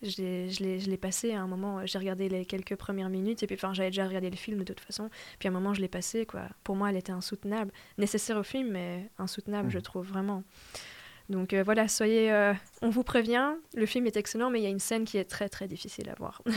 je 0.02 0.90
l'ai 0.90 0.96
passé 0.96 1.32
à 1.32 1.42
un 1.42 1.46
moment, 1.46 1.84
j'ai 1.84 1.98
regardé 1.98 2.28
les 2.28 2.44
quelques 2.44 2.76
premières 2.76 3.10
minutes, 3.10 3.42
et 3.42 3.46
puis 3.46 3.56
enfin, 3.56 3.74
j'avais 3.74 3.90
déjà 3.90 4.06
regardé 4.06 4.30
le 4.30 4.36
film 4.36 4.58
de 4.58 4.64
toute 4.64 4.80
façon, 4.80 5.10
puis 5.38 5.48
à 5.48 5.50
un 5.50 5.54
moment 5.54 5.74
je 5.74 5.80
l'ai 5.80 5.88
passé, 5.88 6.26
quoi. 6.26 6.42
Pour 6.64 6.76
moi, 6.76 6.90
elle 6.90 6.96
était 6.96 7.12
insoutenable, 7.12 7.72
nécessaire 7.98 8.36
au 8.36 8.42
film, 8.42 8.70
mais 8.72 9.10
insoutenable, 9.18 9.70
je 9.70 9.78
mhm. 9.78 9.82
trouve 9.82 10.06
vraiment. 10.06 10.42
Donc 11.28 11.52
euh, 11.52 11.62
voilà, 11.62 11.86
soyez, 11.86 12.32
euh, 12.32 12.52
on 12.82 12.90
vous 12.90 13.04
prévient, 13.04 13.52
le 13.74 13.86
film 13.86 14.06
est 14.06 14.16
excellent, 14.16 14.50
mais 14.50 14.60
il 14.60 14.64
y 14.64 14.66
a 14.66 14.70
une 14.70 14.80
scène 14.80 15.04
qui 15.04 15.16
est 15.16 15.24
très 15.24 15.48
très 15.48 15.68
difficile 15.68 16.08
à 16.10 16.14
voir. 16.14 16.42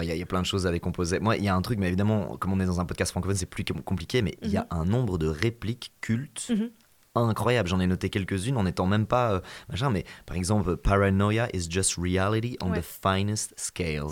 Il 0.00 0.04
y, 0.04 0.22
a 0.22 0.26
plein 0.26 0.40
de 0.40 0.46
choses 0.46 0.66
à 0.66 0.72
décomposer. 0.72 1.20
Moi, 1.20 1.36
il 1.36 1.44
y 1.44 1.48
a 1.48 1.54
un 1.54 1.60
truc, 1.60 1.78
mais 1.78 1.86
évidemment, 1.86 2.38
comme 2.38 2.50
on 2.54 2.60
est 2.60 2.64
dans 2.64 2.80
un 2.80 2.86
podcast 2.86 3.10
francophone, 3.10 3.36
c'est 3.36 3.44
plus 3.44 3.62
compliqué, 3.84 4.22
mais 4.22 4.38
il 4.40 4.48
y 4.48 4.56
a 4.56 4.62
mhm. 4.62 4.66
un 4.70 4.84
nombre 4.86 5.18
de 5.18 5.26
répliques 5.26 5.92
cultes 6.00 6.50
incroyable. 7.14 7.68
J'en 7.68 7.80
ai 7.80 7.86
noté 7.86 8.10
quelques-unes 8.10 8.56
en 8.56 8.64
n'étant 8.64 8.86
même 8.86 9.06
pas 9.06 9.32
euh, 9.32 9.40
machin, 9.68 9.90
mais 9.90 10.04
par 10.26 10.36
exemple, 10.36 10.76
Paranoia 10.76 11.48
is 11.52 11.68
just 11.68 11.96
reality 11.96 12.56
on 12.62 12.72
the 12.72 12.82
finest 12.82 13.52
scale. 13.56 14.06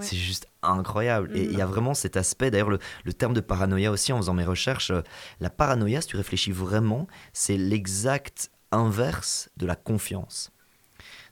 C'est 0.00 0.16
juste 0.16 0.46
incroyable. 0.62 1.30
Et 1.36 1.44
il 1.44 1.56
y 1.56 1.60
a 1.60 1.66
mm. 1.66 1.70
vraiment 1.70 1.94
cet 1.94 2.16
aspect, 2.16 2.50
d'ailleurs, 2.50 2.70
le, 2.70 3.12
terme 3.12 3.34
de 3.34 3.40
paranoïa 3.40 3.90
aussi, 3.90 4.12
en 4.12 4.18
faisant 4.18 4.34
mes 4.34 4.44
recherches, 4.44 4.90
euh, 4.90 5.02
la 5.40 5.50
paranoïa, 5.50 6.00
si 6.00 6.08
tu 6.08 6.16
réfléchis 6.16 6.52
vraiment, 6.52 7.06
c'est 7.32 7.56
l'exact 7.56 8.50
inverse 8.72 9.50
de 9.56 9.66
la 9.66 9.76
confiance. 9.76 10.52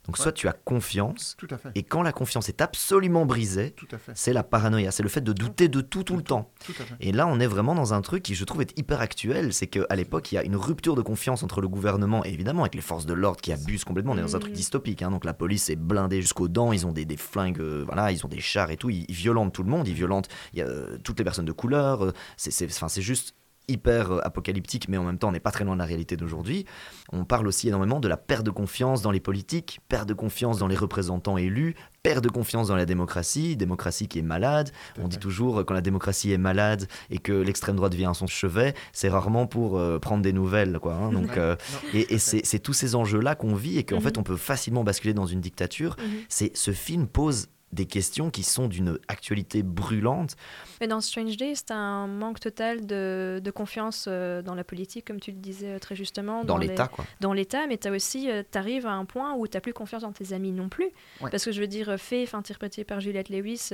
Donc 0.09 0.17
soit 0.17 0.31
tu 0.31 0.47
as 0.47 0.53
confiance, 0.53 1.37
et 1.75 1.83
quand 1.83 2.01
la 2.01 2.11
confiance 2.11 2.49
est 2.49 2.61
absolument 2.61 3.27
brisée, 3.27 3.75
c'est 4.15 4.33
la 4.33 4.41
paranoïa, 4.41 4.89
c'est 4.89 5.03
le 5.03 5.09
fait 5.09 5.21
de 5.21 5.33
douter 5.33 5.67
de 5.67 5.81
tout 5.81 6.01
tout, 6.01 6.17
le 6.17 6.23
temps. 6.23 6.51
Et 6.99 7.11
là, 7.11 7.27
on 7.27 7.39
est 7.39 7.45
vraiment 7.45 7.75
dans 7.75 7.93
un 7.93 8.01
truc 8.01 8.23
qui, 8.23 8.33
je 8.33 8.43
trouve, 8.43 8.61
est 8.61 8.75
hyper 8.75 9.01
actuel, 9.01 9.53
c'est 9.53 9.67
qu'à 9.67 9.95
l'époque, 9.95 10.31
il 10.31 10.35
y 10.35 10.37
a 10.39 10.43
une 10.43 10.55
rupture 10.55 10.95
de 10.95 11.03
confiance 11.03 11.43
entre 11.43 11.61
le 11.61 11.67
gouvernement 11.67 12.25
et 12.25 12.29
évidemment 12.29 12.63
avec 12.63 12.73
les 12.73 12.81
forces 12.81 13.05
de 13.05 13.13
l'ordre 13.13 13.39
qui 13.39 13.53
abusent 13.53 13.83
complètement. 13.83 14.13
On 14.13 14.17
est 14.17 14.21
dans 14.21 14.35
un 14.35 14.39
truc 14.39 14.53
dystopique, 14.53 15.03
hein. 15.03 15.11
donc 15.11 15.25
la 15.25 15.35
police 15.35 15.69
est 15.69 15.75
blindée 15.75 16.21
jusqu'aux 16.21 16.47
dents, 16.47 16.71
ils 16.71 16.87
ont 16.87 16.91
des, 16.91 17.05
flingues, 17.15 17.59
euh, 17.59 17.83
voilà, 17.85 18.11
ils 18.11 18.25
ont 18.25 18.29
des 18.29 18.39
chars 18.39 18.71
et 18.71 18.77
tout, 18.77 18.89
ils, 18.89 19.05
violentent 19.09 19.53
tout 19.53 19.61
le 19.61 19.69
monde, 19.69 19.87
ils 19.87 19.93
violentent 19.93 20.29
euh, 20.57 20.97
toutes 21.03 21.19
les 21.19 21.23
personnes 21.23 21.45
de 21.45 21.51
couleur. 21.51 22.03
Euh, 22.03 22.13
c'est 22.37 23.01
juste 23.01 23.35
hyper 23.69 24.11
euh, 24.11 24.19
apocalyptique, 24.23 24.89
mais 24.89 24.97
en 24.97 25.03
même 25.03 25.17
temps, 25.17 25.29
on 25.29 25.31
n'est 25.31 25.39
pas 25.39 25.51
très 25.51 25.63
loin 25.63 25.75
de 25.75 25.79
la 25.79 25.85
réalité 25.85 26.17
d'aujourd'hui. 26.17 26.65
On 27.11 27.25
parle 27.25 27.47
aussi 27.47 27.67
énormément 27.67 27.99
de 27.99 28.07
la 28.07 28.17
perte 28.17 28.45
de 28.45 28.51
confiance 28.51 29.01
dans 29.01 29.11
les 29.11 29.19
politiques, 29.19 29.79
perte 29.87 30.07
de 30.07 30.13
confiance 30.13 30.59
dans 30.59 30.67
les 30.67 30.75
représentants 30.75 31.37
élus, 31.37 31.75
perte 32.03 32.23
de 32.23 32.29
confiance 32.29 32.67
dans 32.67 32.75
la 32.75 32.85
démocratie, 32.85 33.55
démocratie 33.55 34.07
qui 34.07 34.19
est 34.19 34.23
malade. 34.23 34.71
On 35.01 35.07
dit 35.07 35.17
toujours 35.17 35.65
quand 35.65 35.73
la 35.73 35.81
démocratie 35.81 36.31
est 36.31 36.37
malade 36.37 36.87
et 37.09 37.19
que 37.19 37.33
l'extrême 37.33 37.75
droite 37.75 37.93
vient 37.93 38.11
à 38.11 38.13
son 38.13 38.27
chevet, 38.27 38.73
c'est 38.93 39.09
rarement 39.09 39.47
pour 39.47 39.77
euh, 39.77 39.99
prendre 39.99 40.23
des 40.23 40.33
nouvelles, 40.33 40.79
quoi. 40.79 40.93
Hein. 40.93 41.11
donc, 41.11 41.37
euh, 41.37 41.55
et, 41.93 42.17
c'est 42.17 42.59
tous 42.59 42.73
ces 42.73 42.95
enjeux-là 42.95 43.35
qu'on 43.35 43.55
vit 43.55 43.77
et 43.77 43.83
qu'en 43.83 43.97
mhm. 43.97 44.01
fait 44.01 44.17
on 44.17 44.23
peut 44.23 44.37
facilement 44.37 44.83
basculer 44.83 45.13
dans 45.13 45.25
une 45.25 45.41
dictature. 45.41 45.95
Mhm. 45.99 46.05
C'est 46.29 46.55
ce 46.55 46.71
film 46.71 47.07
pose 47.07 47.47
des 47.71 47.85
questions 47.85 48.31
qui 48.31 48.43
sont 48.43 48.67
d'une 48.67 48.99
actualité 49.07 49.63
brûlante. 49.63 50.35
Mais 50.81 50.87
dans 50.87 51.01
Strange 51.01 51.37
Days, 51.37 51.57
tu 51.65 51.73
as 51.73 51.77
un 51.77 52.07
manque 52.07 52.39
total 52.39 52.85
de, 52.85 53.39
de 53.43 53.51
confiance 53.51 54.05
euh, 54.07 54.41
dans 54.41 54.55
la 54.55 54.63
politique, 54.63 55.05
comme 55.05 55.19
tu 55.19 55.31
le 55.31 55.37
disais 55.37 55.75
euh, 55.75 55.79
très 55.79 55.95
justement. 55.95 56.43
Dans, 56.43 56.57
l'État, 56.57 56.87
quoi. 56.87 57.05
Dans 57.19 57.33
l'État, 57.33 57.67
mais 57.67 57.77
tu 57.77 57.89
aussi, 57.89 58.29
euh, 58.29 58.43
tu 58.49 58.57
arrives 58.57 58.87
à 58.87 58.93
un 58.93 59.05
point 59.05 59.35
où 59.35 59.47
tu 59.47 59.55
n'as 59.55 59.61
plus 59.61 59.73
confiance 59.73 60.01
dans 60.01 60.11
tes 60.11 60.33
amis 60.33 60.51
non 60.51 60.69
plus. 60.69 60.89
Parce 61.19 61.45
que 61.45 61.51
je 61.51 61.61
veux 61.61 61.67
dire, 61.67 61.95
Faith, 61.97 62.33
interprétée 62.33 62.83
par 62.83 62.99
Juliette 62.99 63.29
Lewis, 63.29 63.69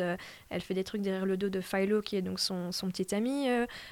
elle 0.50 0.62
fait 0.62 0.74
des 0.74 0.84
trucs 0.84 1.02
derrière 1.02 1.26
le 1.26 1.38
dos 1.38 1.50
de 1.50 1.62
Philo, 1.62 2.02
qui 2.02 2.16
est 2.16 2.22
donc 2.22 2.40
son, 2.40 2.72
son 2.72 2.90
petit 2.90 3.14
ami. 3.14 3.48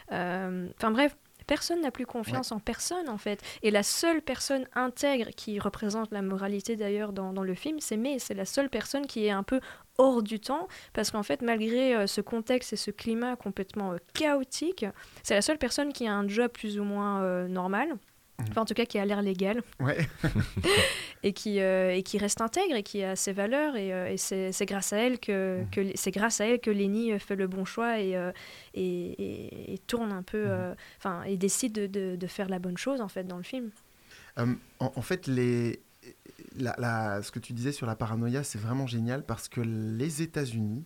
Enfin 0.10 0.91
bref, 0.91 1.16
Personne 1.47 1.82
n'a 1.82 1.91
plus 1.91 2.06
confiance 2.06 2.51
en 2.51 2.60
personne 2.60 3.10
en 3.10 3.18
fait. 3.18 3.41
Et 3.62 3.72
la 3.72 3.84
seule 3.84 4.22
personne 4.22 4.66
intègre 4.76 5.30
qui 5.36 5.60
représente 5.60 6.12
la 6.12 6.22
moralité 6.22 6.76
d'ailleurs 6.76 7.12
dans, 7.12 7.32
le 7.32 7.56
film, 7.56 7.80
c'est 7.80 7.97
May. 7.97 8.20
C'est 8.20 8.34
la 8.34 8.45
seule 8.45 8.70
personne 8.70 9.06
qui 9.08 9.26
est 9.26 9.32
un 9.32 9.43
peu 9.43 9.60
hors 9.97 10.23
du 10.23 10.39
temps 10.39 10.67
parce 10.93 11.11
qu'en 11.11 11.23
fait 11.23 11.41
malgré 11.41 11.95
euh, 11.95 12.07
ce 12.07 12.21
contexte 12.21 12.73
et 12.73 12.75
ce 12.75 12.91
climat 12.91 13.35
complètement 13.35 13.93
euh, 13.93 13.97
chaotique, 14.13 14.85
c'est 15.23 15.35
la 15.35 15.41
seule 15.41 15.57
personne 15.57 15.93
qui 15.93 16.07
a 16.07 16.13
un 16.13 16.27
job 16.27 16.51
plus 16.51 16.79
ou 16.79 16.83
moins 16.83 17.21
euh, 17.21 17.47
normal 17.47 17.97
Enfin, 18.49 18.61
en 18.61 18.65
tout 18.65 18.73
cas, 18.73 18.85
qui 18.85 18.97
a 18.97 19.05
l'air 19.05 19.21
légal. 19.21 19.61
et, 21.23 21.33
qui, 21.33 21.59
et 21.59 22.03
qui 22.03 22.17
reste 22.17 22.41
intègre 22.41 22.75
et 22.75 22.83
qui 22.83 23.01
a 23.03 23.15
ses 23.15 23.31
valeurs. 23.31 23.77
Et, 23.77 23.89
et 23.89 24.17
c'est 24.17 24.65
grâce 24.65 24.91
à 24.91 24.97
elle 24.97 25.19
que, 25.19 25.59
mhm. 25.61 25.69
que 25.69 25.91
c'est 25.95 26.11
grâce 26.11 26.41
à 26.41 26.47
elle 26.47 26.59
que 26.59 26.71
Lenny 26.71 27.17
fait 27.19 27.35
le 27.35 27.47
bon 27.47 27.63
choix 27.63 27.99
et, 28.01 28.19
et, 28.73 29.73
et, 29.73 29.77
tourne 29.77 30.11
un 30.11 30.23
peu. 30.23 30.45
Mhm. 30.47 30.75
Enfin, 30.97 31.23
et 31.23 31.37
décide 31.37 31.73
de, 31.73 32.15
de, 32.15 32.27
faire 32.27 32.49
la 32.49 32.57
bonne 32.57 32.75
chose, 32.75 33.01
en 33.01 33.07
fait, 33.07 33.23
dans 33.23 33.37
le 33.37 33.43
film. 33.43 33.69
En, 34.35 35.01
fait, 35.01 35.27
les, 35.27 35.79
la, 36.58 36.76
la, 36.78 37.22
ce 37.22 37.32
que 37.32 37.39
tu 37.39 37.54
disais 37.54 37.72
sur 37.72 37.88
la 37.88 37.95
paranoïa, 37.95 38.43
c'est 38.43 38.60
vraiment 38.60 38.88
génial 38.88 39.26
parce 39.26 39.47
que 39.47 39.62
les 39.62 40.22
États-Unis 40.22 40.86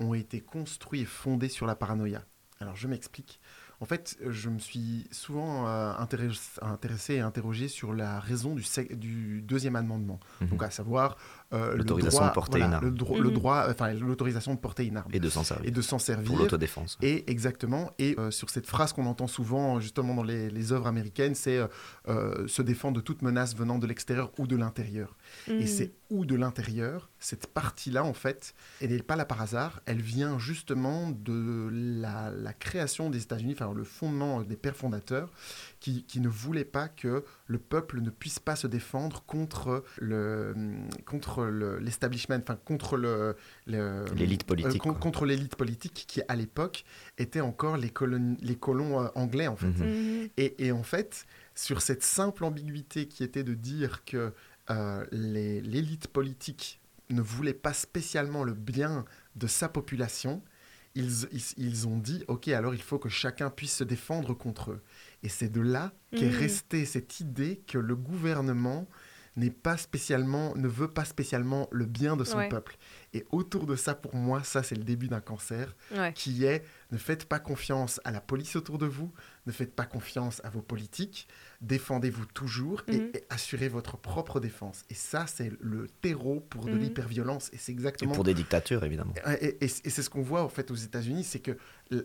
ont 0.00 0.14
été 0.14 0.40
construits 0.40 1.00
et 1.00 1.04
fondés 1.04 1.48
sur 1.48 1.66
la 1.66 1.74
paranoïa. 1.74 2.24
Alors, 2.60 2.76
je 2.76 2.88
m'explique. 2.88 3.40
En 3.80 3.84
fait, 3.84 4.18
je 4.26 4.48
me 4.48 4.58
suis 4.58 5.06
souvent 5.12 5.68
euh, 5.68 5.92
intéressé, 5.96 7.14
et 7.14 7.20
interrogé 7.20 7.68
sur 7.68 7.94
la 7.94 8.18
raison 8.18 8.56
du, 8.56 8.64
du 8.96 9.42
deuxième 9.42 9.76
amendement. 9.76 10.18
Mhm. 10.40 10.48
Donc, 10.48 10.62
à 10.64 10.70
savoir 10.70 11.16
euh, 11.52 11.76
l'autorisation 11.76 12.26
de 12.26 12.32
porter 12.32 12.58
une 12.58 12.72
arme. 12.72 12.84
Le, 12.84 12.90
mhm. 12.90 13.32
droit, 13.32 13.66
enfin 13.70 13.92
l'autorisation 13.94 14.54
de 14.54 14.58
porter 14.58 14.86
une 14.86 14.96
arme. 14.96 15.10
Et 15.12 15.20
de 15.20 15.28
s'en 15.28 15.44
servir. 15.44 15.68
Et 15.68 15.70
de 15.70 15.82
s'en 15.82 15.98
servir. 15.98 16.26
Pour 16.26 16.38
l'autodéfense. 16.38 16.98
Et 17.02 17.30
exactement. 17.30 17.90
Et 17.98 18.14
euh, 18.18 18.30
sur 18.30 18.50
cette 18.50 18.66
phrase 18.66 18.92
qu'on 18.92 19.06
entend 19.06 19.26
souvent 19.26 19.80
justement 19.80 20.14
dans 20.14 20.22
les, 20.22 20.50
les 20.50 20.72
œuvres 20.72 20.86
américaines, 20.86 21.34
c'est 21.34 21.58
se 22.06 22.62
défendre 22.62 22.96
de 22.96 23.02
toute 23.02 23.22
menace 23.22 23.54
venant 23.56 23.78
de 23.78 23.86
l'extérieur 23.86 24.32
ou 24.38 24.46
de 24.46 24.56
l'intérieur. 24.56 25.16
Et 25.48 25.52
mhm. 25.52 25.66
c'est 25.66 25.92
ou 26.10 26.24
de 26.24 26.34
l'intérieur, 26.34 27.10
cette 27.18 27.46
partie-là 27.46 28.02
en 28.04 28.14
fait, 28.14 28.54
elle 28.80 28.90
n'est 28.90 29.02
pas 29.02 29.16
là 29.16 29.24
par 29.24 29.42
hasard. 29.42 29.80
Elle 29.86 30.00
vient 30.00 30.38
justement 30.38 31.10
de 31.10 31.68
la, 31.70 32.30
la 32.30 32.52
création 32.52 33.10
des 33.10 33.22
États-Unis, 33.22 33.52
enfin 33.52 33.72
le 33.74 33.84
fondement 33.84 34.42
des 34.42 34.56
pères 34.56 34.76
fondateurs, 34.76 35.30
qui, 35.80 36.04
qui, 36.04 36.20
ne 36.20 36.28
voulaient 36.28 36.64
pas 36.64 36.88
que 36.88 37.24
le 37.48 37.58
peuple 37.58 38.00
ne 38.00 38.10
puisse 38.10 38.38
pas 38.38 38.54
se 38.54 38.66
défendre 38.66 39.24
contre 39.26 39.82
le 39.98 40.54
contre 41.06 41.46
l'establishment, 41.46 42.36
enfin 42.42 42.58
contre 42.64 42.96
le 42.96 43.34
l'élite 43.66 44.44
politique, 44.44 44.82
contre 44.82 45.24
l'élite 45.24 45.56
politique 45.56 46.04
qui 46.06 46.20
à 46.28 46.36
l'époque 46.36 46.84
était 47.16 47.40
encore 47.40 47.76
les 47.76 47.90
colons 47.90 48.36
les 48.40 48.56
colons 48.56 49.10
anglais 49.14 49.48
en 49.48 49.56
fait. 49.56 49.66
Mhm. 49.66 49.88
Mhm. 49.88 50.28
Et, 50.36 50.66
et, 50.66 50.72
en 50.72 50.82
fait, 50.82 51.26
sur 51.54 51.82
cette 51.82 52.02
simple 52.02 52.44
ambiguïté 52.44 53.08
qui 53.08 53.24
était 53.24 53.44
de 53.44 53.54
dire 53.54 54.04
que 54.04 54.32
l'élite 55.10 56.08
politique 56.08 56.80
ne 57.10 57.22
voulait 57.22 57.54
pas 57.54 57.72
spécialement 57.72 58.44
le 58.44 58.52
bien 58.52 59.06
de 59.36 59.46
sa 59.46 59.68
population, 59.68 60.42
ils, 60.94 61.26
ils, 61.56 61.86
ont 61.86 61.96
dit, 61.96 62.24
OK, 62.28 62.48
alors 62.48 62.74
il 62.74 62.82
faut 62.82 62.98
que 62.98 63.08
chacun 63.08 63.50
puisse 63.50 63.76
se 63.76 63.84
défendre 63.84 64.34
contre 64.34 64.72
eux. 64.72 64.82
Et 65.22 65.28
c'est 65.28 65.48
de 65.48 65.60
là 65.60 65.92
qu'est 66.12 66.30
mmh. 66.30 66.38
restée 66.38 66.84
cette 66.84 67.20
idée 67.20 67.60
que 67.66 67.78
le 67.78 67.96
gouvernement 67.96 68.88
n'est 69.38 69.50
pas 69.50 69.76
spécialement, 69.76 70.54
ne 70.56 70.68
veut 70.68 70.88
pas 70.88 71.04
spécialement 71.04 71.68
le 71.70 71.86
bien 71.86 72.16
de 72.16 72.24
son 72.24 72.48
peuple. 72.48 72.76
Et 73.14 73.24
autour 73.30 73.66
de 73.66 73.76
ça, 73.76 73.94
pour 73.94 74.14
moi, 74.14 74.42
ça 74.42 74.62
c'est 74.62 74.74
le 74.74 74.84
début 74.84 75.08
d'un 75.08 75.20
cancer, 75.20 75.74
qui 76.14 76.44
est 76.44 76.64
ne 76.90 76.98
faites 76.98 77.26
pas 77.26 77.38
confiance 77.38 78.00
à 78.04 78.10
la 78.10 78.20
police 78.20 78.56
autour 78.56 78.78
de 78.78 78.86
vous, 78.86 79.12
ne 79.46 79.52
faites 79.52 79.74
pas 79.74 79.84
confiance 79.84 80.40
à 80.44 80.50
vos 80.50 80.62
politiques, 80.62 81.28
défendez-vous 81.60 82.26
toujours 82.26 82.82
et, 82.88 82.98
mhm. 82.98 83.12
assurez 83.30 83.68
votre 83.68 83.96
propre 83.96 84.40
défense. 84.40 84.84
Et 84.90 84.94
ça, 84.94 85.26
c'est 85.26 85.52
le 85.60 85.86
terreau 86.02 86.40
pour 86.40 86.66
de 86.66 86.72
mhm. 86.72 86.80
l'hyperviolence. 86.80 87.50
Et 87.52 87.58
c'est 87.58 87.72
exactement. 87.72 88.12
Et 88.12 88.14
pour 88.14 88.24
des 88.24 88.34
dictatures, 88.34 88.84
évidemment. 88.84 89.14
Et, 89.40 89.68
c'est 89.68 90.02
ce 90.02 90.10
qu'on 90.10 90.22
voit 90.22 90.42
en 90.42 90.48
fait 90.48 90.70
aux 90.70 90.76
États-Unis, 90.76 91.24
c'est 91.24 91.40
que 91.40 91.56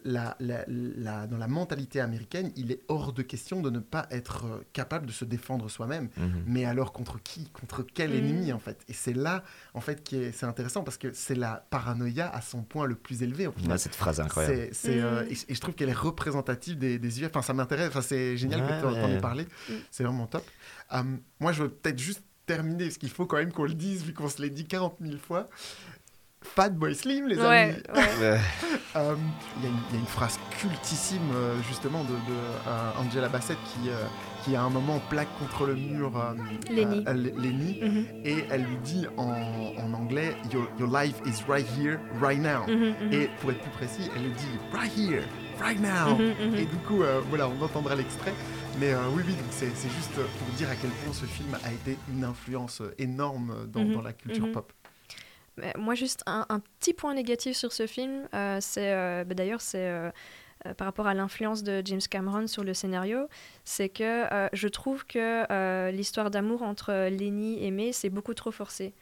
la, 0.06 0.38
la, 0.40 1.28
dans 1.28 1.38
la 1.38 1.48
mentalité 1.48 2.00
américaine, 2.00 2.52
il 2.56 2.72
est 2.72 2.82
hors 2.88 3.14
de 3.14 3.22
question 3.22 3.62
de 3.62 3.70
ne 3.70 3.80
pas 3.80 4.08
être 4.12 4.46
euh, 4.46 4.62
capable 4.74 5.06
de 5.06 5.12
se 5.12 5.26
défendre 5.26 5.70
soi-même. 5.70 6.10
Mhm. 6.18 6.44
Mais 6.46 6.66
alors 6.66 6.94
contre 6.94 7.22
qui? 7.22 7.50
Contre 7.50 7.84
quel 7.84 8.14
ennemi 8.14 8.54
en 8.54 8.60
fait? 8.60 8.84
Et 8.88 8.94
c'est 8.94 9.14
là 9.14 9.44
en 9.74 9.82
fait 9.82 10.04
qui 10.04 10.18
est, 10.18 10.32
c'est 10.32 10.46
intéressant 10.46 10.84
parce 10.84 10.98
que 10.98 11.12
c'est 11.14 11.36
la 11.36 11.66
paranoïa 11.70 12.30
à 12.30 12.42
son 12.42 12.64
point 12.64 12.86
le 12.86 12.96
plus 12.96 13.24
élevé. 13.24 13.48
Au 13.48 13.54
cette 13.78 13.96
phrase 13.96 14.20
incroyable. 14.20 14.70
C'est, 14.72 15.02
euh, 15.02 15.26
et, 15.30 15.54
je 15.54 15.60
trouve 15.60 15.76
qu'elle 15.76 15.90
est 15.90 15.94
représentative 15.94 16.78
des, 16.78 17.00
des 17.00 17.26
Enfin, 17.26 17.42
ça 17.42 17.54
m'intéresse. 17.54 17.90
Enfin, 17.90 18.02
c'est 18.02 18.38
génial 18.38 18.62
que 18.62 18.80
tu 18.80 18.86
en 18.86 19.10
aies 19.10 19.22
parlé. 19.22 19.44
Mm. 19.44 19.74
C'est 19.92 20.04
vraiment 20.04 20.28
top. 20.28 20.44
Euh, 20.94 21.04
moi, 21.40 21.52
je 21.52 21.64
veux 21.64 21.70
peut-être 21.70 22.00
juste 22.00 22.24
terminer, 22.46 22.86
parce 22.86 22.98
qu'il 22.98 23.10
faut 23.10 23.26
quand 23.26 23.38
même 23.38 23.52
qu'on 23.52 23.64
le 23.64 23.74
dise, 23.74 24.04
vu 24.04 24.14
qu'on 24.14 24.30
se 24.30 24.42
l'est 24.42 24.50
dit 24.50 24.66
40 24.66 24.98
000 25.02 25.18
fois. 25.18 25.50
Fatboy 26.42 26.94
Slim, 26.94 27.28
les 27.28 27.40
amis. 27.40 27.76
Euh, 27.96 28.38
il 28.96 29.62
y, 29.62 29.66
y, 29.66 29.96
a 29.96 30.00
une 30.00 30.06
phrase 30.06 30.40
cultissime, 30.60 31.22
euh, 31.34 31.62
justement, 31.68 32.04
de, 32.04 32.10
de 32.10 33.00
Angela 33.00 33.30
Bassett 33.30 33.58
qui, 33.66 33.90
qui, 34.44 34.56
à 34.56 34.64
un 34.64 34.70
moment, 34.70 35.00
plaque 35.10 35.30
contre 35.40 35.66
le 35.66 35.76
mur 35.76 36.12
Lenny. 36.70 37.04
Mm-hmm. 37.04 38.06
Et 38.26 38.46
elle 38.50 38.64
lui 38.64 38.78
dit 38.84 39.08
en, 39.18 39.34
en 39.78 39.94
anglais 39.94 40.36
your, 40.52 40.68
your, 40.80 40.90
life 40.90 41.16
is 41.26 41.44
right 41.48 41.68
here, 41.78 42.00
right 42.22 42.40
now. 42.40 42.66
Mm-hmm, 42.68 42.94
mm-hmm. 42.94 43.14
Et 43.14 43.30
pour 43.42 43.52
être 43.52 43.62
plus 43.62 43.72
précis, 43.72 44.10
elle 44.16 44.24
lui 44.24 44.34
dit 44.34 44.60
right 44.72 44.92
here, 44.98 45.24
right 45.60 45.80
now. 45.80 46.18
Et 46.56 46.66
du 46.66 46.78
coup, 46.88 47.04
voilà, 47.30 47.48
on 47.48 47.62
entendra 47.64 47.96
l'extrait. 47.96 48.34
Mais 48.80 48.94
euh, 48.94 48.98
oui, 49.14 49.24
oui, 49.26 49.36
c'est 49.52 49.68
juste 49.68 50.16
pour 50.16 50.48
dire 50.58 50.70
à 50.70 50.76
quel 50.76 50.90
point 50.90 51.14
ce 51.14 51.26
film 51.26 51.56
a 51.64 51.72
été 51.72 51.98
une 52.12 52.24
influence 52.24 52.82
énorme 52.98 53.68
dans, 53.68 54.02
la 54.02 54.14
culture 54.14 54.52
pop. 54.52 54.74
Moi, 55.78 55.96
juste 55.96 56.24
un, 56.26 56.60
petit 56.80 56.94
point 56.94 57.14
négatif 57.14 57.56
sur 57.56 57.72
ce 57.74 57.88
film, 57.88 58.28
euh, 58.34 58.58
c'est 58.62 58.92
euh, 58.92 59.24
bah, 59.24 59.36
d'ailleurs 59.36 59.62
c'est 59.62 60.12
par 60.78 60.86
rapport 60.86 61.08
à 61.08 61.14
l'influence 61.14 61.62
de 61.62 61.82
James 61.84 62.02
Cameron 62.10 62.48
sur 62.48 62.64
le 62.64 62.74
scénario, 62.74 63.28
c'est 63.66 63.90
que 63.90 64.26
je 64.54 64.68
trouve 64.70 65.06
que 65.06 65.92
l'histoire 65.92 66.32
d'amour 66.32 66.62
entre 66.62 67.10
Lenny 67.10 67.64
et 67.66 67.72
May, 67.72 67.92
c'est 67.92 68.10
beaucoup 68.10 68.34
trop 68.34 68.52
forcé. 68.52 68.94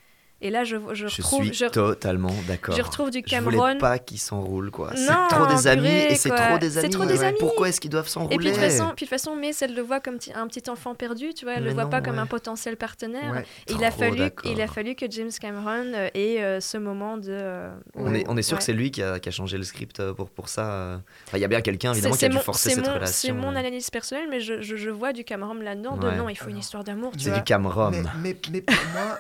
Et 0.44 0.50
là, 0.50 0.64
je, 0.64 0.78
je, 0.94 1.08
je 1.08 1.22
suis 1.22 1.70
totalement 1.72 2.34
d'accord. 2.48 2.76
Je 2.76 2.82
retrouve 2.82 3.12
du 3.12 3.22
Cameron. 3.22 3.52
Je 3.52 3.58
voulais 3.58 3.78
pas 3.78 4.00
qu'ils 4.00 4.20
s'enroulent, 4.20 4.72
quoi. 4.72 4.92
C'est 4.96 5.36
trop 5.36 5.46
des 5.46 5.68
amis 5.68 5.88
et 5.88 6.16
c'est 6.16 6.30
trop 6.30 6.58
des 6.58 6.78
amis. 6.80 6.90
Trop 6.90 7.06
des 7.06 7.24
amis. 7.24 7.38
Pourquoi 7.40 7.70
est-ce 7.70 7.80
qu'ils 7.80 7.92
doivent 7.92 8.08
s'enrouler 8.08 8.36
Et 8.36 8.38
puis 8.38 8.48
de 8.48 8.54
toute 8.54 8.62
façon, 8.62 8.92
puis 8.96 9.06
de 9.06 9.10
façon, 9.10 9.36
mais 9.36 9.52
elle 9.62 9.76
le 9.76 9.82
voit 9.82 10.00
comme 10.00 10.18
un 10.34 10.48
petit 10.48 10.68
enfant 10.70 10.96
perdu, 10.96 11.34
tu 11.34 11.46
vois. 11.46 11.56
Elle 11.56 11.66
le 11.66 11.74
voit 11.74 11.90
pas 11.90 12.02
comme 12.02 12.18
un 12.20 12.26
potentiel 12.26 12.76
partenaire. 12.76 13.44
Et 13.68 13.74
il 13.74 13.84
a 13.84 13.92
fallu, 13.92 14.32
il 14.46 14.62
a 14.62 14.68
fallu 14.68 14.96
que 14.96 15.06
James 15.10 15.32
Cameron 15.40 15.94
euh, 15.94 16.10
ait 16.14 16.42
euh, 16.42 16.60
ce 16.60 16.78
moment 16.78 17.18
de. 17.18 17.30
Euh, 17.30 17.72
on 17.96 18.14
est, 18.14 18.26
on 18.28 18.38
est 18.38 18.42
sûr 18.42 18.58
que 18.58 18.64
c'est 18.64 18.74
lui 18.74 18.92
qui 18.92 19.04
a, 19.04 19.20
qui 19.20 19.30
a, 19.30 19.32
changé 19.32 19.58
le 19.58 19.64
script 19.64 20.02
pour 20.14 20.30
pour 20.30 20.50
ça. 20.50 21.02
Il 21.34 21.40
y 21.40 21.46
a 21.46 21.48
bien 21.48 21.62
quelqu'un 21.62 21.94
évidemment 21.94 22.16
qui 22.16 22.26
a 22.26 22.30
dû 22.30 22.38
forcer 22.38 22.72
cette 22.72 22.88
relation. 22.88 23.06
C'est 23.08 23.32
mon 23.32 23.56
analyse 23.56 23.90
personnelle, 23.90 24.28
mais 24.30 24.40
je, 24.40 24.62
je, 24.62 24.90
vois 24.90 25.14
du 25.14 25.24
Cameron 25.24 25.54
là-dedans. 25.54 25.98
De 25.98 26.10
non, 26.12 26.30
il 26.30 26.36
faut 26.36 26.50
une 26.50 26.58
histoire 26.58 26.84
d'amour. 26.84 27.12
C'est 27.18 27.34
du 27.34 27.44
Cameron. 27.44 27.92
Mais 28.22 28.34
pour 28.34 28.76
moi. 28.94 29.20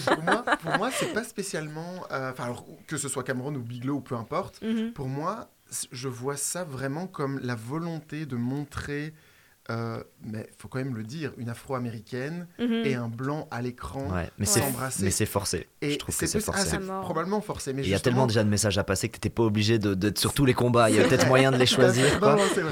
Pour 0.05 0.23
moi, 0.23 0.43
pour 0.61 0.77
moi 0.77 0.91
c'est 0.91 1.13
pas 1.13 1.23
spécialement. 1.23 2.05
Euh, 2.11 2.32
enfin, 2.32 2.55
que 2.88 2.97
ce 2.97 3.09
soit 3.09 3.23
Cameron 3.23 3.53
ou 3.55 3.61
Bigelow 3.61 3.95
ou 3.95 4.01
peu 4.01 4.15
importe, 4.15 4.61
mhm. 4.61 4.93
pour 4.93 5.07
moi, 5.07 5.49
je 5.91 6.07
vois 6.07 6.38
ça 6.38 6.63
vraiment 6.63 7.07
comme 7.07 7.39
la 7.39 7.55
volonté 7.55 8.25
de 8.25 8.36
montrer 8.36 9.13
euh, 9.72 10.03
mais 10.24 10.47
il 10.49 10.55
faut 10.57 10.67
quand 10.67 10.80
même 10.80 10.95
le 10.95 11.03
dire, 11.03 11.32
une 11.38 11.49
afro-américaine 11.49 12.47
mhm. 12.59 12.84
et 12.86 12.95
un 12.95 13.07
blanc 13.07 13.47
à 13.51 13.61
l'écran 13.61 14.07
mais 14.38 14.45
s'embrasser. 14.45 15.03
Mais 15.03 15.11
c'est 15.11 15.26
forcé. 15.26 15.67
Et 15.82 15.91
je 15.91 15.97
trouve 15.97 16.15
que 16.15 16.26
c'est 16.26 16.39
forcé. 16.39 16.78
Ah, 16.89 16.99
probablement 17.01 17.41
forcé. 17.41 17.74
Mais 17.74 17.82
il 17.84 17.89
y 17.89 17.95
a 17.95 17.99
tellement 17.99 18.28
déjà 18.28 18.43
de 18.43 18.49
messages 18.49 18.78
à 18.78 18.84
passer 18.84 19.07
que 19.07 19.13
tu 19.13 19.17
n'étais 19.17 19.30
pas 19.30 19.43
obligé 19.43 19.80
d'être 19.80 19.97
de, 19.97 20.11
sur 20.17 20.34
tous 20.34 20.45
les 20.45 20.53
combats. 20.53 20.89
Il 20.89 20.97
y 20.97 20.99
a 20.99 21.07
peut-être 21.07 21.28
moyen 21.28 21.51
de 21.51 21.57
les 21.57 21.65
choisir. 21.78 22.05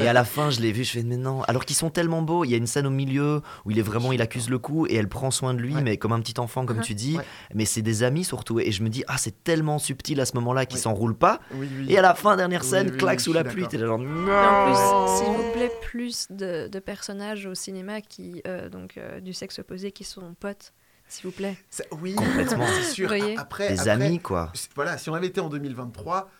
et 0.01 0.07
à 0.07 0.13
la 0.13 0.25
fin, 0.25 0.49
je 0.49 0.59
l'ai 0.59 0.71
vu, 0.71 0.83
je 0.83 0.91
fais 0.91 1.03
mais 1.03 1.17
non. 1.17 1.41
Alors 1.43 1.65
qu'ils 1.65 1.75
sont 1.75 1.89
tellement 1.89 2.21
beaux. 2.21 2.43
Il 2.43 2.51
y 2.51 2.53
a 2.53 2.57
une 2.57 2.67
scène 2.67 2.85
au 2.85 2.91
milieu 2.91 3.41
où 3.65 3.71
il 3.71 3.79
est 3.79 3.83
vraiment, 3.83 4.11
il 4.11 4.21
accuse 4.21 4.49
le 4.49 4.59
coup 4.59 4.85
et 4.87 4.95
elle 4.95 5.09
prend 5.09 5.31
soin 5.31 5.53
de 5.53 5.59
lui, 5.59 5.75
mais 5.75 5.97
comme 5.97 6.11
un 6.11 6.19
petit 6.19 6.39
enfant, 6.39 6.65
comme 6.65 6.79
uh-huh. 6.79 6.83
tu 6.83 6.95
dis. 6.95 7.17
Mais 7.53 7.65
c'est 7.65 7.81
des 7.81 8.03
amis 8.03 8.23
surtout. 8.23 8.59
Et 8.59 8.71
je 8.71 8.83
me 8.83 8.89
dis, 8.89 9.03
ah, 9.07 9.17
c'est 9.17 9.43
tellement 9.43 9.79
subtil 9.79 10.19
à 10.19 10.25
ce 10.25 10.35
moment-là 10.35 10.65
qu'ils 10.65 10.79
s'enroulent 10.79 11.17
pas. 11.17 11.39
Et 11.87 11.97
à 11.97 12.01
la 12.01 12.13
fin, 12.13 12.35
dernière 12.35 12.63
scène, 12.63 12.91
claque 12.91 13.21
sous 13.21 13.33
la 13.33 13.43
pluie. 13.43 13.67
T'es 13.67 13.79
genre, 13.79 13.99
non. 13.99 14.31
En 14.31 14.65
plus, 14.65 15.17
s'il 15.17 15.33
vous 15.33 15.51
plaît, 15.53 15.71
plus 15.81 16.27
de, 16.29 16.67
de 16.67 16.79
personnages 16.89 17.45
aussi 17.45 17.65
cinéma 17.65 18.01
qui, 18.01 18.41
euh, 18.47 18.67
donc, 18.67 18.97
euh, 18.97 19.19
du 19.19 19.31
sexe 19.31 19.59
opposé 19.59 19.91
qui 19.91 20.03
sont 20.03 20.33
potes 20.39 20.73
s'il 21.07 21.27
vous 21.27 21.35
plaît. 21.35 21.55
Oui, 21.91 22.15
complètement, 22.15 22.65
c'est 22.65 22.91
sûr. 22.93 23.11
Après, 23.37 23.69
Des 23.69 23.87
amis, 23.87 24.19
quoi. 24.19 24.51
Voilà, 24.73 24.97
si 24.97 25.07
on 25.11 25.13
avait 25.13 25.27
été 25.27 25.39
en 25.39 25.49
2023, 25.49 26.31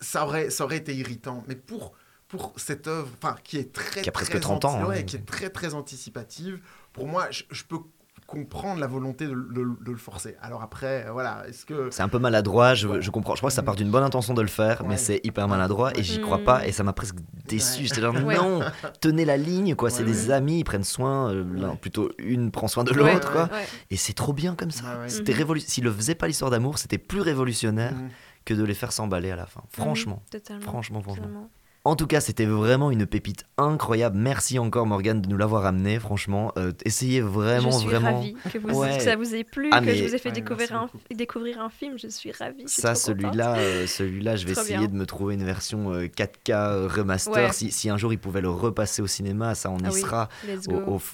ça 0.00 0.24
aurait, 0.24 0.48
ça 0.48 0.64
aurait 0.64 0.78
été 0.78 0.94
irritant. 0.94 1.44
Mais 1.46 1.56
pour, 1.56 1.92
pour 2.26 2.54
cette 2.56 2.86
œuvre, 2.86 3.10
enfin, 3.20 3.36
qui 3.44 3.58
est 3.58 3.70
très, 3.70 4.00
qui 4.00 4.08
a 4.08 4.12
presque 4.12 4.40
30 4.40 4.64
ans, 4.64 4.90
hein. 4.90 5.02
qui 5.02 5.16
est 5.16 5.26
très, 5.26 5.50
très 5.50 5.74
anticipative, 5.74 6.58
pour 6.94 7.06
moi, 7.06 7.30
je, 7.30 7.42
je 7.50 7.64
peux 7.64 7.80
comprendre 8.28 8.78
la 8.78 8.86
volonté 8.86 9.26
de, 9.26 9.32
le 9.32 9.96
forcer. 9.96 10.36
Alors 10.42 10.62
après, 10.62 11.06
euh, 11.06 11.12
voilà, 11.12 11.44
est-ce 11.48 11.64
que... 11.64 11.88
C'est 11.90 12.02
un 12.02 12.10
peu 12.10 12.18
maladroit, 12.18 12.74
je, 12.74 13.00
je, 13.00 13.10
comprends. 13.10 13.34
Je 13.34 13.40
crois 13.40 13.48
que 13.48 13.54
ça 13.54 13.62
part 13.62 13.74
d'une 13.74 13.90
bonne 13.90 14.02
intention 14.02 14.34
de 14.34 14.42
le 14.42 14.48
faire, 14.48 14.84
mais 14.84 14.98
c'est 14.98 15.20
hyper 15.24 15.48
maladroit 15.48 15.98
et 15.98 16.02
j'y 16.02 16.20
crois 16.20 16.44
pas 16.44 16.66
et 16.66 16.70
ça 16.70 16.84
m'a 16.84 16.92
presque 16.92 17.16
déçu. 17.46 17.86
J'étais 17.86 18.02
genre, 18.02 18.12
non, 18.12 18.60
tenez 19.00 19.24
la 19.24 19.38
ligne, 19.38 19.74
quoi. 19.74 19.88
C'est 19.88 20.04
des 20.04 20.30
amis, 20.30 20.58
ils 20.58 20.64
prennent 20.64 20.84
soin, 20.84 21.32
euh, 21.32 21.74
plutôt 21.80 22.12
une 22.18 22.50
prend 22.50 22.68
soin 22.68 22.84
de 22.84 22.92
l'autre, 22.92 23.32
quoi. 23.32 23.48
Et 23.90 23.96
c'est 23.96 24.12
trop 24.12 24.34
bien 24.34 24.54
comme 24.54 24.70
ça. 24.70 24.84
C'était 25.08 25.32
mhm. 25.32 25.38
révolutionnaire. 25.38 25.72
S'il 25.72 25.84
le 25.84 25.92
faisait 25.92 26.14
pas 26.14 26.26
l'histoire 26.26 26.50
d'amour, 26.50 26.76
c'était 26.76 26.98
plus 26.98 27.22
révolutionnaire 27.22 27.94
mhm. 27.94 28.10
que 28.44 28.52
de 28.52 28.62
les 28.62 28.74
faire 28.74 28.92
s'emballer 28.92 29.30
à 29.30 29.36
la 29.36 29.46
fin. 29.46 29.62
Franchement. 29.70 30.22
Mhm, 30.34 30.60
franchement, 30.60 31.00
franchement. 31.00 31.48
En 31.88 31.96
tout 31.96 32.06
cas, 32.06 32.20
c'était 32.20 32.44
vraiment 32.44 32.90
une 32.90 33.06
pépite 33.06 33.44
incroyable. 33.56 34.18
Merci 34.18 34.58
encore 34.58 34.84
Morgane 34.84 35.22
de 35.22 35.28
nous 35.30 35.38
l'avoir 35.38 35.64
amené. 35.64 35.98
Franchement, 35.98 36.52
euh, 36.58 36.70
essayez 36.84 37.22
vraiment, 37.22 37.70
je 37.70 37.78
suis 37.78 37.88
vraiment. 37.88 38.18
Ravie 38.18 38.36
que, 38.52 38.58
vous, 38.58 38.84
ça 39.00 39.16
vous 39.16 39.34
ait 39.34 39.42
plu, 39.42 39.70
ah, 39.72 39.80
que 39.80 39.94
je 39.94 40.04
vous 40.04 40.14
ai 40.14 40.18
fait 40.18 40.30
découvrir, 40.30 40.74
un, 40.74 40.90
découvrir 41.10 41.62
un 41.62 41.70
film. 41.70 41.98
Je 41.98 42.08
suis 42.08 42.30
ravie. 42.30 42.64
Ça, 42.66 42.94
celui-là, 42.94 43.56
euh, 43.56 43.86
celui-là, 43.86 44.36
je 44.36 44.44
vais 44.44 44.52
essayer 44.52 44.86
de 44.86 44.92
me 44.92 45.06
trouver 45.06 45.32
une 45.32 45.44
version 45.44 45.94
4K 45.94 46.50
euh, 46.50 46.88
remaster. 46.88 47.54
Si, 47.54 47.88
un 47.88 47.96
jour 47.96 48.12
il 48.12 48.18
pouvait 48.18 48.42
le 48.42 48.50
repasser 48.50 49.00
au 49.00 49.06
cinéma, 49.06 49.54
ça, 49.54 49.70
on 49.70 49.78
y 49.78 49.86
ah 49.86 49.90
sera 49.90 50.28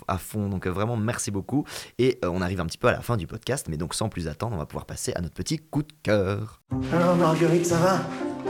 à 0.08 0.18
fond. 0.18 0.48
Donc 0.48 0.66
vraiment, 0.66 0.96
merci 0.96 1.30
beaucoup. 1.30 1.64
Et 2.00 2.18
on 2.24 2.42
arrive 2.42 2.60
un 2.60 2.66
petit 2.66 2.78
peu 2.78 2.88
à 2.88 2.92
la 2.92 3.00
fin 3.00 3.16
du 3.16 3.28
podcast, 3.28 3.68
mais 3.70 3.76
donc 3.76 3.94
sans 3.94 4.08
plus 4.08 4.26
attendre, 4.26 4.56
on 4.56 4.58
va 4.58 4.66
pouvoir 4.66 4.86
passer 4.86 5.12
à 5.14 5.20
notre 5.20 5.34
petit 5.34 5.58
coup 5.58 5.84
de 5.84 5.92
cœur. 6.02 6.62
Alors 6.92 7.14
Marguerite, 7.14 7.66
ça 7.66 7.76
va? 7.76 8.00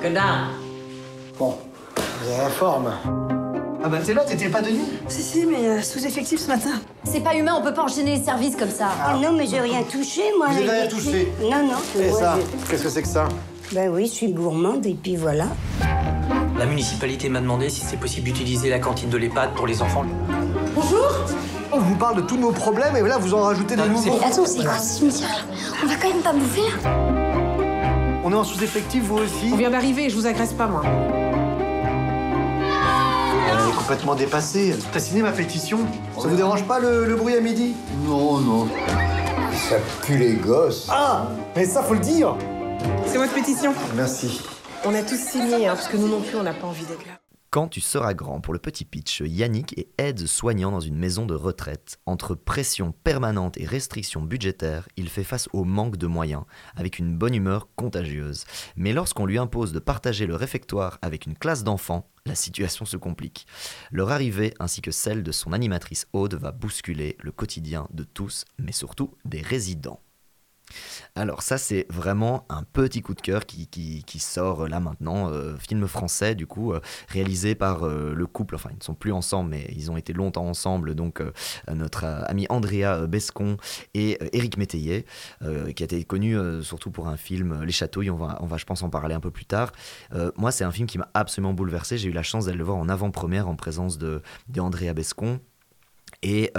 Que 0.01 0.09
dalle. 0.09 0.49
Bon. 1.39 1.59
Vous 2.23 2.29
avez 2.31 2.39
la 2.45 2.51
forme. 2.51 2.93
Ah 3.87 3.89
bah 3.89 3.99
c'est 4.03 4.15
là, 4.15 4.23
t'étais 4.25 4.49
pas 4.49 4.63
de 4.63 4.71
nuit 4.71 4.85
Si, 5.09 5.23
si, 5.23 5.45
mais 5.47 5.69
euh, 5.69 5.83
sous-effectif 5.83 6.41
ce 6.41 6.49
matin. 6.49 6.71
C'est 7.05 7.21
pas 7.21 7.35
humain, 7.35 7.53
on 7.59 7.63
peut 7.63 7.75
pas 7.75 7.83
enchaîner 7.83 8.17
les 8.17 8.25
services 8.25 8.57
comme 8.57 8.71
ça. 8.71 8.89
Ah, 9.05 9.17
non, 9.21 9.33
mais 9.33 9.47
j'ai 9.47 9.61
rien 9.61 9.83
touché, 9.83 10.23
moi. 10.39 10.47
Vous 10.49 10.57
avez 10.59 10.71
rien 10.71 10.87
touché 10.87 11.31
Non, 11.43 11.67
non. 11.67 12.01
Et 12.03 12.11
ça 12.11 12.39
Qu'est-ce 12.71 12.83
que 12.85 12.89
c'est 12.89 13.03
que 13.03 13.09
ça? 13.09 13.29
Ben 13.73 13.91
oui, 13.93 14.07
je 14.07 14.13
suis 14.13 14.33
gourmande 14.33 14.87
et 14.87 14.95
puis 14.95 15.17
voilà. 15.17 15.47
La 16.59 16.65
municipalité 16.67 17.29
m'a 17.29 17.41
demandé 17.41 17.69
si 17.69 17.83
c'est 17.83 17.99
possible 17.99 18.27
d'utiliser 18.27 18.71
la 18.71 18.79
cantine 18.79 19.11
de 19.11 19.17
l'EHPAD 19.19 19.53
pour 19.55 19.67
les 19.67 19.83
enfants. 19.83 20.05
Bonjour 20.75 21.07
On 21.73 21.79
vous 21.79 21.97
parle 21.97 22.17
de 22.17 22.21
tous 22.23 22.37
nos 22.39 22.53
problèmes 22.53 22.97
et 22.97 23.03
là 23.03 23.19
vous 23.19 23.35
en 23.35 23.41
rajoutez 23.43 23.77
des 23.77 23.87
nouveaux. 23.89 24.19
Attends, 24.25 24.47
c'est 24.47 24.63
quoi 24.63 24.79
ce 24.79 24.99
cimetière 24.99 25.47
On 25.83 25.87
va 25.87 25.95
quand 25.97 26.09
même 26.09 26.23
pas 26.23 26.33
bouffer 26.33 26.63
On 28.25 28.33
est 28.33 28.35
en 28.37 28.45
sous-effectif, 28.45 29.03
vous 29.05 29.19
aussi? 29.19 29.51
On 29.53 29.57
vient 29.57 29.71
d'arriver, 29.71 30.09
je 30.09 30.15
vous 30.17 30.27
agresse 30.27 30.53
pas, 30.53 30.67
moi. 30.69 30.83
Complètement 33.75 34.15
dépassé. 34.15 34.75
T'as 34.93 35.01
signé 35.01 35.23
ma 35.23 35.33
pétition? 35.33 35.81
Ça 36.19 36.29
vous 36.29 36.37
dérange 36.37 36.65
pas 36.67 36.79
le, 36.79 37.15
bruit 37.17 37.35
à 37.35 37.41
midi? 37.41 37.75
Non, 38.05 38.39
non. 38.39 38.69
Ça 39.69 39.77
pue 40.03 40.17
les 40.17 40.35
gosses. 40.35 40.89
Ah 40.91 41.29
Mais 41.57 41.65
ça, 41.65 41.83
faut 41.83 41.95
le 41.95 42.01
dire 42.01 42.37
C'est 43.07 43.19
votre 43.19 43.35
pétition. 43.35 43.73
Merci. 43.97 44.41
On 44.85 44.95
a 44.95 45.03
tous 45.03 45.19
signé, 45.19 45.67
hein, 45.67 45.75
parce 45.75 45.89
que 45.89 45.97
nous 45.97 46.09
non 46.09 46.21
plus, 46.21 46.37
on 46.37 46.43
n'a 46.43 46.55
pas 46.55 46.67
envie 46.67 46.85
d'être 46.85 47.07
là. 47.07 47.15
Quand 47.55 47.69
tu 47.69 47.81
seras 47.81 48.15
grand, 48.15 48.41
pour 48.41 48.53
le 48.53 48.59
petit 48.59 48.85
pitch, 48.85 49.23
Yannick 49.25 49.79
est 49.79 49.89
aide-soignant 49.97 50.73
dans 50.73 50.81
une 50.81 50.99
maison 50.99 51.25
de 51.25 51.37
retraite. 51.37 52.01
Entre 52.05 52.35
pression 52.35 52.93
permanente 53.05 53.57
et 53.59 53.65
restrictions 53.65 54.23
budgétaires, 54.23 54.89
il 54.97 55.09
fait 55.09 55.23
face 55.23 55.49
au 55.53 55.63
manque 55.63 55.97
de 55.97 56.09
moyens, 56.09 56.43
avec 56.75 56.99
une 56.99 57.17
bonne 57.17 57.35
humeur 57.35 57.69
contagieuse. 57.77 58.45
Mais 58.75 58.93
lorsqu'on 58.93 59.25
lui 59.25 59.39
impose 59.39 59.73
de 59.73 59.79
partager 59.79 60.27
le 60.27 60.35
réfectoire 60.35 60.99
avec 61.01 61.27
une 61.27 61.37
classe 61.37 61.63
d'enfants, 61.63 62.11
la 62.27 62.35
situation 62.35 62.85
se 62.85 62.97
complique. 62.97 63.47
Leur 63.91 64.11
arrivée 64.11 64.55
ainsi 64.59 64.81
que 64.81 64.91
celle 64.91 65.23
de 65.23 65.33
son 65.33 65.53
animatrice 65.53 66.07
Aude 66.13 66.35
va 66.35 66.53
bousculer 66.53 67.17
le 67.21 67.33
quotidien 67.33 67.87
de 67.93 68.05
tous, 68.05 68.45
mais 68.59 68.73
surtout 68.73 69.15
des 69.25 69.43
résidents. 69.43 70.01
Alors 71.17 71.43
ça 71.43 71.59
c'est 71.59 71.87
vraiment 71.91 72.45
un 72.49 72.65
petit 72.65 73.01
coup 73.01 73.15
de 73.15 73.21
cœur 73.21 73.47
qui, 73.47 73.69
sort 74.19 74.65
euh, 74.65 74.69
là 74.69 74.81
maintenant, 74.81 75.31
euh, 75.31 75.57
film 75.57 75.87
français 75.87 76.35
du 76.35 76.49
coup, 76.49 76.73
euh, 76.73 76.81
réalisé 77.07 77.55
par 77.55 77.87
le 77.87 78.27
couple, 78.27 78.57
enfin 78.57 78.71
ils 78.73 78.79
ne 78.79 78.83
sont 78.83 78.95
plus 78.95 79.13
ensemble 79.13 79.51
mais 79.51 79.65
ils 79.77 79.93
ont 79.93 79.97
été 79.97 80.13
longtemps 80.13 80.47
ensemble, 80.47 80.97
donc 80.97 81.23
notre 81.73 82.05
ami 82.05 82.47
Andrea 82.49 83.07
Bescon 83.07 83.59
et 83.95 84.19
Éric 84.37 84.57
Métayer, 84.57 85.07
qui 85.41 85.83
a 85.83 85.85
été 85.85 86.03
connu 86.05 86.37
surtout 86.63 86.91
pour 86.91 87.07
un 87.09 87.17
film 87.17 87.63
Les 87.63 87.73
Châteaux, 87.73 88.03
on 88.03 88.17
va, 88.17 88.39
on 88.41 88.47
va 88.47 88.57
je 88.57 88.65
pense 88.65 88.83
en 88.83 88.91
parler 88.91 89.15
un 89.15 89.21
peu 89.21 89.31
plus 89.31 89.45
tard. 89.45 89.71
moi 90.37 90.51
c'est 90.51 90.65
un 90.65 90.73
film 90.73 90.89
qui 90.89 90.99
m'a 90.99 91.09
absolument 91.15 91.53
bouleversé, 91.53 91.97
j'ai 91.97 92.09
eu 92.09 92.13
la 92.13 92.23
chance 92.23 92.47
d'aller 92.47 92.59
le 92.59 92.65
voir 92.65 92.79
en 92.79 92.89
avant-première 92.89 93.49
en 93.49 93.55
présence 93.55 93.99
de, 93.99 94.23
de 94.49 94.61
Andrea 94.61 94.95
Bescon. 94.95 95.41
Et 96.23 96.53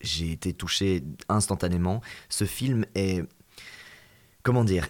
j'ai 0.00 0.32
été 0.32 0.52
touché 0.52 1.02
instantanément. 1.28 2.02
Ce 2.28 2.44
film 2.44 2.84
est 2.94 3.24
comment 4.42 4.64
dire, 4.64 4.88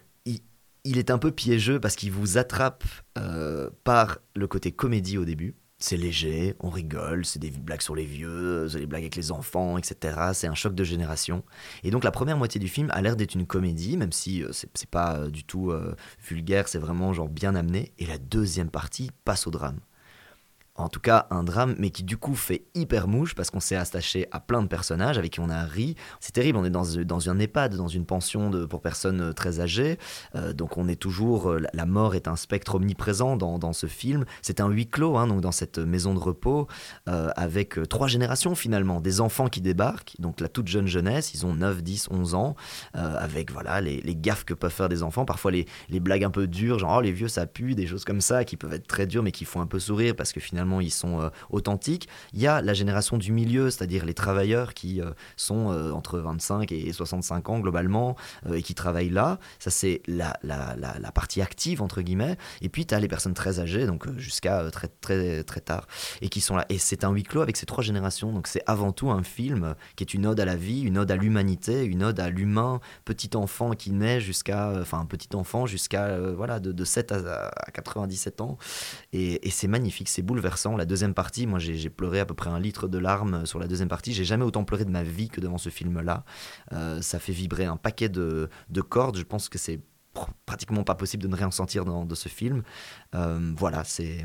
il, 0.84 0.98
est 0.98 1.10
un 1.10 1.18
peu 1.18 1.30
piégeux 1.30 1.78
parce 1.78 1.96
qu'il 1.96 2.10
vous 2.10 2.38
attrape 2.38 2.84
euh, 3.18 3.70
par 3.84 4.18
le 4.34 4.46
côté 4.46 4.72
comédie 4.72 5.18
au 5.18 5.24
début. 5.24 5.54
C'est 5.78 5.96
léger, 5.96 6.56
on 6.60 6.68
rigole, 6.68 7.24
c'est 7.24 7.38
des 7.38 7.50
blagues 7.50 7.80
sur 7.80 7.94
les 7.94 8.04
vieux, 8.04 8.68
des 8.68 8.84
blagues 8.84 9.02
avec 9.02 9.16
les 9.16 9.32
enfants, 9.32 9.78
etc. 9.78 10.30
C'est 10.34 10.46
un 10.46 10.54
choc 10.54 10.74
de 10.74 10.84
génération. 10.84 11.42
Et 11.84 11.90
donc 11.90 12.04
la 12.04 12.10
première 12.10 12.36
moitié 12.36 12.60
du 12.60 12.68
film 12.68 12.88
a 12.92 13.00
l'air 13.00 13.16
d'être 13.16 13.34
une 13.34 13.46
comédie, 13.46 13.96
même 13.96 14.12
si 14.12 14.42
euh, 14.44 14.50
c'est 14.52 14.90
pas 14.90 15.16
euh, 15.16 15.30
du 15.30 15.44
tout 15.44 15.72
vulgaire, 16.26 16.68
c'est 16.68 16.78
vraiment 16.78 17.12
genre 17.14 17.28
bien 17.28 17.54
amené. 17.54 17.92
Et 17.98 18.06
la 18.06 18.18
deuxième 18.18 18.70
partie 18.70 19.10
passe 19.24 19.46
au 19.46 19.50
drame 19.50 19.80
en 20.76 20.88
tout 20.88 21.00
cas 21.00 21.26
un 21.30 21.42
drame, 21.42 21.74
mais 21.78 21.90
qui 21.90 22.02
du 22.02 22.16
coup 22.16 22.34
fait 22.34 22.64
hyper 22.74 23.08
mouche 23.08 23.34
parce 23.34 23.50
qu'on 23.50 23.60
s'est 23.60 23.76
attaché 23.76 24.26
à 24.30 24.40
plein 24.40 24.62
de 24.62 24.68
personnages 24.68 25.18
avec 25.18 25.32
qui 25.32 25.40
on 25.40 25.50
a 25.50 25.62
ri. 25.64 25.94
C'est 26.20 26.32
terrible, 26.32 26.58
on 26.58 26.64
est 26.64 26.70
dans, 26.70 26.84
dans 27.04 27.30
un 27.30 27.38
EHPAD, 27.38 27.76
dans 27.76 27.88
une 27.88 28.06
pension 28.06 28.50
de, 28.50 28.64
pour 28.64 28.80
personnes 28.80 29.20
euh, 29.20 29.32
très 29.32 29.60
âgées, 29.60 29.98
euh, 30.34 30.52
donc 30.52 30.76
on 30.78 30.88
est 30.88 30.96
toujours, 30.96 31.50
euh, 31.50 31.60
la 31.72 31.86
mort 31.86 32.14
est 32.14 32.28
un 32.28 32.36
spectre 32.36 32.76
omniprésent 32.76 33.36
dans, 33.36 33.58
dans 33.58 33.72
ce 33.72 33.86
film. 33.86 34.24
C'est 34.42 34.60
un 34.60 34.68
huis 34.68 34.88
clos, 34.88 35.16
hein, 35.16 35.26
donc 35.26 35.40
dans 35.40 35.52
cette 35.52 35.78
maison 35.78 36.14
de 36.14 36.18
repos, 36.18 36.66
avec 37.06 37.78
trois 37.88 38.08
générations 38.08 38.54
finalement, 38.54 39.00
des 39.00 39.20
enfants 39.20 39.48
qui 39.48 39.60
débarquent, 39.60 40.14
donc 40.18 40.40
la 40.40 40.48
toute 40.48 40.68
jeune 40.68 40.86
jeunesse, 40.86 41.34
ils 41.34 41.46
ont 41.46 41.54
9, 41.54 41.82
10, 41.82 42.08
11 42.10 42.34
ans, 42.34 42.54
avec 42.94 43.52
voilà 43.52 43.80
les, 43.80 44.00
les, 44.00 44.16
gaffes 44.16 44.44
que 44.44 44.54
peuvent 44.54 44.72
faire 44.72 44.88
des 44.88 45.02
enfants, 45.02 45.24
parfois 45.24 45.50
les, 45.50 45.66
les 45.88 46.00
blagues 46.00 46.24
un 46.24 46.30
peu 46.30 46.46
dures, 46.46 46.78
genre 46.78 46.96
oh, 46.98 47.00
les 47.00 47.12
vieux 47.12 47.28
ça 47.28 47.46
pue, 47.46 47.74
des 47.74 47.86
choses 47.86 48.04
comme 48.04 48.20
ça, 48.20 48.44
qui 48.44 48.56
peuvent 48.56 48.72
être 48.72 48.86
très 48.86 49.06
dures 49.06 49.22
mais 49.22 49.32
qui 49.32 49.44
font 49.44 49.60
un 49.60 49.66
peu 49.66 49.78
sourire 49.78 50.14
parce 50.16 50.32
que 50.32 50.40
finalement 50.40 50.69
ils 50.78 50.90
sont 50.90 51.20
euh, 51.20 51.30
authentiques. 51.48 52.08
Il 52.34 52.40
y 52.40 52.46
a 52.46 52.60
la 52.62 52.74
génération 52.74 53.16
du 53.16 53.32
milieu, 53.32 53.70
c'est-à-dire 53.70 54.04
les 54.04 54.14
travailleurs 54.14 54.74
qui 54.74 55.00
euh, 55.00 55.10
sont 55.36 55.72
euh, 55.72 55.90
entre 55.92 56.18
25 56.18 56.70
et 56.70 56.92
65 56.92 57.48
ans 57.48 57.58
globalement 57.58 58.14
et 58.52 58.62
qui 58.62 58.74
travaillent 58.74 59.10
là. 59.10 59.38
Ça, 59.58 59.70
c'est 59.70 60.02
la, 60.06 60.36
la, 60.42 60.76
la, 60.76 61.12
partie 61.12 61.40
active, 61.40 61.82
entre 61.82 62.02
guillemets. 62.02 62.36
Et 62.60 62.68
puis, 62.68 62.84
tu 62.86 62.94
as 62.94 63.00
les 63.00 63.08
personnes 63.08 63.34
très 63.34 63.58
âgées, 63.58 63.86
donc 63.86 64.06
jusqu'à 64.18 64.70
très, 64.70 64.88
très, 64.88 65.42
très 65.44 65.60
tard, 65.60 65.86
et 66.20 66.28
qui 66.28 66.40
sont 66.40 66.56
là. 66.56 66.66
Et 66.68 66.78
c'est 66.78 67.04
un 67.04 67.10
huis 67.10 67.22
clos 67.22 67.40
avec 67.40 67.56
ces 67.56 67.66
trois 67.66 67.82
générations. 67.82 68.32
Donc, 68.32 68.46
c'est 68.46 68.62
avant 68.66 68.92
tout 68.92 69.10
un 69.10 69.22
film 69.22 69.74
qui 69.96 70.04
est 70.04 70.14
une 70.14 70.26
ode 70.26 70.38
à 70.38 70.44
la 70.44 70.56
vie, 70.56 70.82
une 70.82 70.98
ode 70.98 71.10
à 71.10 71.16
l'humanité, 71.16 71.84
une 71.84 72.04
ode 72.04 72.20
à 72.20 72.28
l'humain, 72.28 72.80
petit 73.06 73.30
enfant 73.34 73.72
qui 73.72 73.92
naît 73.92 74.20
jusqu'à, 74.20 74.74
enfin, 74.80 75.06
petit 75.06 75.34
enfant 75.34 75.66
jusqu'à, 75.66 76.18
voilà, 76.32 76.60
de, 76.60 76.72
de 76.72 76.84
7 76.84 77.12
à, 77.12 77.48
à 77.48 77.70
97 77.70 78.40
ans. 78.40 78.58
Et, 79.12 79.46
et 79.46 79.50
c'est 79.50 79.68
magnifique, 79.68 80.08
c'est 80.08 80.22
bouleversant 80.22 80.49
la 80.76 80.84
deuxième 80.84 81.14
partie, 81.14 81.46
moi 81.46 81.58
j'ai 81.58 81.90
pleuré 81.90 82.20
à 82.20 82.26
peu 82.26 82.34
près 82.34 82.50
un 82.50 82.60
litre 82.60 82.88
de 82.88 82.98
larmes 82.98 83.46
sur 83.46 83.58
la 83.58 83.66
deuxième 83.66 83.88
partie. 83.88 84.12
J'ai 84.12 84.24
jamais 84.24 84.44
autant 84.44 84.64
pleuré 84.64 84.84
de 84.84 84.90
ma 84.90 85.02
vie 85.02 85.28
que 85.28 85.40
devant 85.40 85.58
ce 85.58 85.68
film-là. 85.68 86.24
Euh, 86.72 87.00
ça 87.02 87.18
fait 87.18 87.32
vibrer 87.32 87.64
un 87.64 87.76
paquet 87.76 88.08
de, 88.08 88.48
de 88.68 88.80
cordes. 88.80 89.16
Je 89.16 89.22
pense 89.22 89.48
que 89.48 89.58
c'est 89.58 89.80
pratiquement 90.46 90.84
pas 90.84 90.94
possible 90.94 91.22
de 91.22 91.28
ne 91.28 91.36
rien 91.36 91.50
sentir 91.50 91.84
dans, 91.84 92.06
ce 92.14 92.28
film. 92.28 92.62
Euh, 93.14 93.52
voilà, 93.56 93.84
c'est 93.84 94.24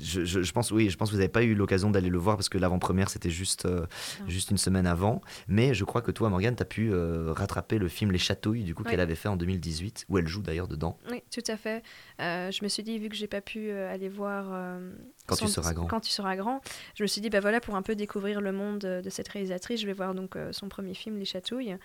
je, 0.00 0.24
je, 0.24 0.52
pense, 0.52 0.70
oui, 0.70 0.88
je 0.88 0.96
pense 0.96 1.10
que 1.10 1.14
vous 1.14 1.18
n'avez 1.18 1.30
pas 1.30 1.42
eu 1.42 1.54
l'occasion 1.54 1.90
d'aller 1.90 2.08
le 2.08 2.18
voir 2.18 2.36
parce 2.36 2.48
que 2.48 2.56
l'avant-première 2.56 3.10
c'était 3.10 3.28
juste, 3.28 3.66
euh, 3.66 3.86
juste 4.26 4.50
une 4.50 4.56
semaine 4.56 4.86
avant. 4.86 5.20
Mais 5.48 5.74
je 5.74 5.84
crois 5.84 6.00
que 6.00 6.10
toi, 6.10 6.30
Morgane, 6.30 6.56
tu 6.56 6.62
as 6.62 6.66
pu 6.66 6.90
euh, 6.90 7.32
rattraper 7.32 7.78
le 7.78 7.88
film 7.88 8.10
Les 8.10 8.18
Chatouilles, 8.18 8.64
du 8.64 8.74
coup, 8.74 8.84
qu'elle 8.84 9.00
avait 9.00 9.14
fait 9.14 9.28
en 9.28 9.36
2018, 9.36 10.06
où 10.08 10.18
elle 10.18 10.26
joue 10.26 10.40
d'ailleurs 10.40 10.68
dedans. 10.68 10.98
Oui, 11.10 11.22
tout 11.30 11.44
à 11.46 11.56
fait. 11.56 11.82
Je 12.18 12.64
me 12.64 12.68
suis 12.68 12.82
dit, 12.82 12.98
vu 12.98 13.08
que 13.08 13.16
j'ai 13.16 13.26
pas 13.26 13.40
pu 13.40 13.70
aller 13.70 14.08
voir. 14.08 14.78
quand 15.26 15.36
tu 15.36 15.48
seras 15.48 15.74
grand. 15.74 15.86
Quand 15.86 16.00
tu 16.00 16.10
seras 16.10 16.36
grand, 16.36 16.60
je 16.94 17.02
me 17.02 17.06
suis 17.06 17.20
dit, 17.20 17.28
bah 17.28 17.40
voilà, 17.40 17.60
pour 17.60 17.76
un 17.76 17.82
peu 17.82 17.94
découvrir 17.94 18.40
le 18.40 18.52
monde 18.52 18.78
de 18.78 19.10
cette 19.10 19.28
réalisatrice, 19.28 19.80
je 19.80 19.86
vais 19.86 19.92
voir 19.92 20.14
donc 20.14 20.36
son 20.52 20.68
premier 20.68 20.94
film, 20.94 21.18
Les 21.18 21.26
Chatouilles. 21.26 21.76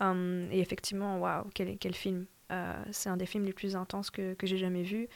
Et 0.00 0.60
effectivement, 0.60 1.18
waouh, 1.18 1.44
quel, 1.54 1.94
film! 1.94 2.26
c'est 2.92 3.08
un 3.08 3.16
des 3.16 3.26
films 3.26 3.44
les 3.44 3.52
plus 3.52 3.74
intenses 3.74 4.10
que, 4.10 4.34
que 4.34 4.46
j'ai 4.46 4.58
jamais 4.58 4.82
vu. 4.82 5.08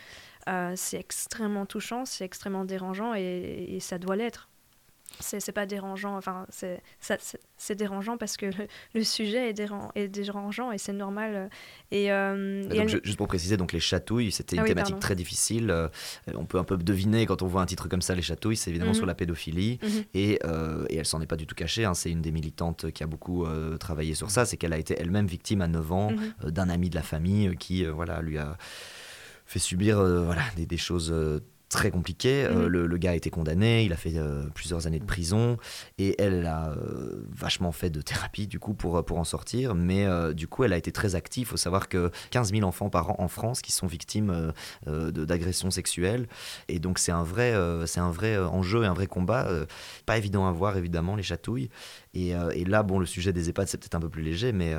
Euh, 0.49 0.73
c'est 0.77 0.99
extrêmement 0.99 1.67
touchant, 1.67 2.05
c'est 2.05 2.25
extrêmement 2.25 2.65
dérangeant 2.65 3.13
et, 3.15 3.79
ça 3.81 3.99
doit 3.99 4.17
l'être. 4.17 4.48
C'est 5.21 5.53
pas 5.53 5.67
dérangeant, 5.67 6.17
enfin, 6.17 6.47
c'est 6.51 7.75
dérangeant 7.75 8.17
parce 8.17 8.37
que 8.37 8.47
le, 8.95 9.05
sujet 9.05 9.51
est, 9.51 10.09
dérangeant 10.09 10.71
et 10.71 10.79
c'est 10.79 10.93
normal. 10.93 11.51
Et, 11.91 12.13
euh, 12.13 12.87
Juste 13.03 13.17
pour 13.17 13.27
préciser, 13.27 13.57
donc 13.57 13.73
les 13.73 13.81
chatouilles, 13.81 14.31
c'était 14.31 14.57
une 14.57 14.63
ah 14.63 14.67
thématique 14.67 14.99
très 15.01 15.17
difficile. 15.17 15.71
Euh, 15.71 15.89
on 16.35 16.45
peut 16.45 16.59
un 16.59 16.65
peu 16.65 16.77
deviner 16.77 17.27
quand 17.27 17.43
on 17.43 17.47
voit 17.47 17.63
un 17.63 17.67
titre 17.67 17.89
comme 17.89 18.03
ça, 18.03 18.15
les 18.15 18.23
chatouilles, 18.23 18.57
c'est 18.57 18.71
évidemment 18.71 18.93
mhm. 18.93 18.97
sur 18.97 19.07
la 19.07 19.15
pédophilie. 19.15 19.79
Mhm. 19.83 20.05
et, 20.15 20.33
et, 20.89 20.97
elle 20.97 21.07
s'en 21.07 21.21
est 21.21 21.27
pas 21.27 21.37
du 21.37 21.47
tout 21.47 21.55
cachée. 21.55 21.85
Hein. 21.85 21.95
c'est 21.95 22.11
une 22.11 22.23
des 22.23 22.33
militantes 22.33 22.91
qui 22.93 23.03
a 23.03 23.07
beaucoup 23.07 23.47
travaillé 23.81 24.15
sur 24.15 24.31
ça. 24.31 24.45
C'est 24.45 24.57
qu'elle 24.57 24.73
a 24.73 24.79
été 24.79 24.95
elle-même 24.99 25.27
victime 25.27 25.63
à 25.63 25.69
9 25.69 25.93
ans 25.93 26.11
mhm. 26.13 26.51
d'un 26.51 26.69
ami 26.69 26.91
de 26.91 26.95
la 26.95 27.03
famille 27.03 27.57
qui 27.59 27.85
voilà, 27.85 28.23
lui 28.23 28.39
a 28.39 28.57
fait 29.49 29.59
subir 29.59 29.99
euh, 29.99 30.23
voilà, 30.23 30.43
des, 30.57 30.67
des 30.67 30.77
choses 30.77 31.13
euh, 31.75 31.79
très 31.79 31.91
compliquées. 31.91 32.45
Euh, 32.45 32.65
mhm. 32.65 32.67
le, 32.67 32.99
gars 32.99 33.13
a 33.13 33.15
été 33.15 33.31
condamné, 33.31 33.85
il 33.85 33.93
a 33.93 33.97
fait 33.97 34.15
plusieurs 34.55 34.87
années 34.87 34.99
de 34.99 35.05
prison 35.05 35.57
et 35.99 36.21
elle 36.21 36.47
a 36.47 36.75
vachement 37.31 37.73
fait 37.73 37.91
de 37.91 38.01
thérapie 38.01 38.47
du 38.47 38.59
coup 38.59 38.75
pour, 38.75 39.05
pour 39.05 39.19
en 39.19 39.25
sortir. 39.25 39.75
Mais 39.75 40.07
du 40.35 40.49
coup, 40.49 40.65
elle 40.65 40.73
a 40.73 40.77
été 40.77 40.93
très 40.93 41.15
active. 41.15 41.47
Il 41.47 41.51
faut 41.51 41.57
savoir 41.57 41.89
que 41.89 42.11
15 42.31 42.53
000 42.53 42.67
enfants 42.67 42.91
par 42.91 43.11
an 43.11 43.17
en 43.19 43.29
France 43.29 43.63
qui 43.63 43.73
sont 43.73 43.87
victimes 43.87 44.53
d'agressions 44.87 45.71
sexuelles. 45.71 46.29
Et 46.69 46.79
donc, 46.79 46.99
c'est 46.99 47.13
un, 47.13 47.23
vrai, 47.23 47.55
c'est 47.87 48.01
un 48.01 48.11
vrai 48.11 48.39
enjeu 48.39 48.83
et 48.83 48.87
un 48.87 48.95
vrai 48.95 49.07
combat. 49.07 49.49
pas 50.07 50.19
évident 50.19 50.47
à 50.47 50.53
voir, 50.53 50.77
évidemment, 50.77 51.17
les 51.17 51.23
chatouilles. 51.23 51.71
Et, 52.15 52.31
et, 52.31 52.65
là, 52.65 52.83
bon, 52.83 52.99
le 52.99 53.07
sujet 53.07 53.33
des 53.33 53.49
EHPAD, 53.51 53.69
c'est 53.69 53.79
peut-être 53.79 53.95
un 53.95 54.01
peu 54.01 54.11
plus 54.11 54.23
léger, 54.23 54.53
mais 54.53 54.75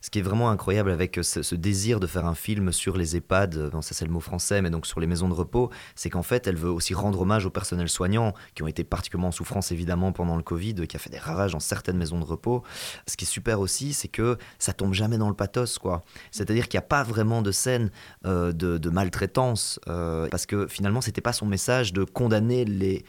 ce 0.00 0.10
qui 0.10 0.18
est 0.18 0.22
vraiment 0.22 0.50
incroyable 0.50 0.90
avec 0.90 1.18
ce, 1.22 1.54
désir 1.54 2.00
de 2.00 2.06
faire 2.06 2.26
un 2.26 2.34
film 2.34 2.72
sur 2.72 2.96
les 2.96 3.16
EHPAD, 3.16 3.70
bon, 3.70 3.82
ça 3.82 3.94
c'est 3.94 4.04
le 4.04 4.10
mot 4.10 4.20
français, 4.20 4.62
mais 4.62 4.70
donc 4.70 4.86
sur 4.86 5.00
les 5.00 5.06
maisons 5.06 5.28
de 5.28 5.34
repos, 5.34 5.70
c'est 5.94 6.10
qu'en 6.10 6.22
fait 6.22 6.46
elle 6.46 6.56
veut 6.56 6.70
aussi 6.70 6.94
rendre 6.94 7.20
hommage 7.20 7.46
au 7.46 7.50
personnel 7.50 7.88
soignant 7.88 8.32
qui 8.54 8.62
ont 8.62 8.66
été 8.66 8.84
particulièrement 8.84 9.28
en 9.28 9.32
souffrance 9.32 9.72
évidemment 9.72 10.12
pendant 10.12 10.36
le 10.36 10.42
Covid, 10.42 10.74
qui 10.86 10.96
a 10.96 10.98
fait 10.98 11.10
des 11.10 11.18
ravages 11.18 11.52
dans 11.52 11.60
certaines 11.60 11.96
maisons 11.96 12.18
de 12.18 12.24
repos. 12.24 12.62
Ce 13.06 13.16
qui 13.16 13.24
est 13.24 13.28
super 13.28 13.60
aussi, 13.60 13.92
c'est 13.92 14.08
que 14.08 14.38
ça 14.58 14.72
tombe 14.72 14.94
jamais 14.94 15.18
dans 15.18 15.28
le 15.28 15.34
pathos, 15.34 15.78
quoi. 15.78 16.02
C'est-à-dire 16.30 16.68
qu'il 16.68 16.78
n'y 16.78 16.84
a 16.84 16.88
pas 16.88 17.02
vraiment 17.02 17.42
de 17.42 17.52
scène 17.52 17.90
euh, 18.26 18.52
de, 18.52 18.90
maltraitance, 18.90 19.78
euh, 19.88 20.28
parce 20.30 20.46
que 20.46 20.66
finalement 20.66 21.00
c'était 21.00 21.20
pas 21.20 21.32
son 21.32 21.46
message 21.46 21.92
de 21.92 22.04
condamner 22.04 22.64
les 22.64 23.04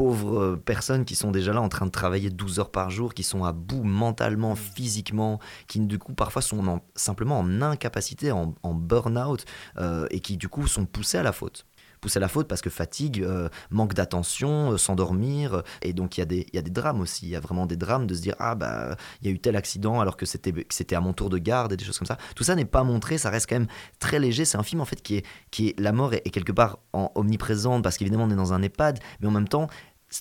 pauvres 0.00 0.40
euh, 0.40 0.56
personnes 0.56 1.04
qui 1.04 1.14
sont 1.14 1.30
déjà 1.30 1.52
là 1.52 1.60
en 1.60 1.68
train 1.68 1.84
de 1.84 1.90
travailler 1.90 2.30
12 2.30 2.58
heures 2.58 2.70
par 2.70 2.88
jour, 2.88 3.12
qui 3.12 3.22
sont 3.22 3.44
à 3.44 3.52
bout 3.52 3.82
mentalement, 3.82 4.54
mmh. 4.54 4.56
physiquement, 4.56 5.40
qui 5.66 5.78
du 5.78 5.98
coup 5.98 6.14
parfois 6.14 6.40
sont 6.40 6.80
simplement 6.94 7.38
en 7.38 7.60
incapacité, 7.60 8.32
en, 8.32 8.54
burn-out, 8.64 9.44
euh, 9.76 10.06
et 10.10 10.20
qui 10.20 10.38
du 10.38 10.48
coup 10.48 10.66
sont 10.66 10.86
poussés 10.86 11.18
à 11.18 11.22
la 11.22 11.32
faute. 11.32 11.66
poussé 12.00 12.16
à 12.16 12.20
la 12.20 12.28
faute 12.28 12.48
parce 12.48 12.62
que 12.62 12.70
fatigue, 12.70 13.26
manque 13.68 13.92
d'attention, 13.92 14.78
s'endormir. 14.78 15.62
Et 15.82 15.92
donc 15.92 16.16
il 16.16 16.20
y, 16.20 16.22
a 16.22 16.26
des, 16.26 16.46
il 16.50 16.56
y 16.56 16.58
a 16.58 16.62
des 16.62 16.70
drames 16.70 17.02
aussi. 17.02 17.26
Il 17.26 17.28
y 17.28 17.36
a 17.36 17.40
vraiment 17.40 17.66
des 17.66 17.76
drames 17.76 18.06
de 18.06 18.14
se 18.14 18.22
dire 18.22 18.34
ah 18.38 18.54
bah 18.54 18.96
il 19.20 19.28
y 19.28 19.30
a 19.30 19.34
eu 19.34 19.38
tel 19.38 19.54
accident 19.54 20.00
alors 20.00 20.16
que 20.16 20.24
c'était 20.24 20.54
c'était 20.70 20.96
à 20.96 21.02
mon 21.02 21.12
tour 21.12 21.28
de 21.28 21.36
garde 21.36 21.74
et 21.74 21.76
des 21.76 21.84
choses 21.84 21.98
comme 21.98 22.06
ça. 22.06 22.16
Tout 22.34 22.44
ça 22.44 22.54
n'est 22.54 22.64
pas 22.64 22.84
montré, 22.84 23.18
ça 23.18 23.28
reste 23.28 23.50
quand 23.50 23.56
même 23.56 23.68
très 23.98 24.18
léger. 24.18 24.46
C'est 24.46 24.56
un 24.56 24.62
film 24.62 24.80
en 24.80 24.86
fait 24.86 25.02
qui 25.02 25.16
est 25.16 25.26
qui 25.50 25.68
est 25.68 25.78
la 25.78 25.92
mort 25.92 26.14
est, 26.14 26.22
est 26.24 26.30
quelque 26.30 26.52
part 26.52 26.78
en 26.94 27.12
omniprésente 27.16 27.82
parce 27.82 27.98
qu'évidemment 27.98 28.24
on 28.24 28.30
est 28.30 28.36
dans 28.36 28.54
un 28.54 28.62
EHPAD, 28.62 28.98
mais 29.20 29.28
en 29.28 29.32
même 29.32 29.48
temps 29.48 29.68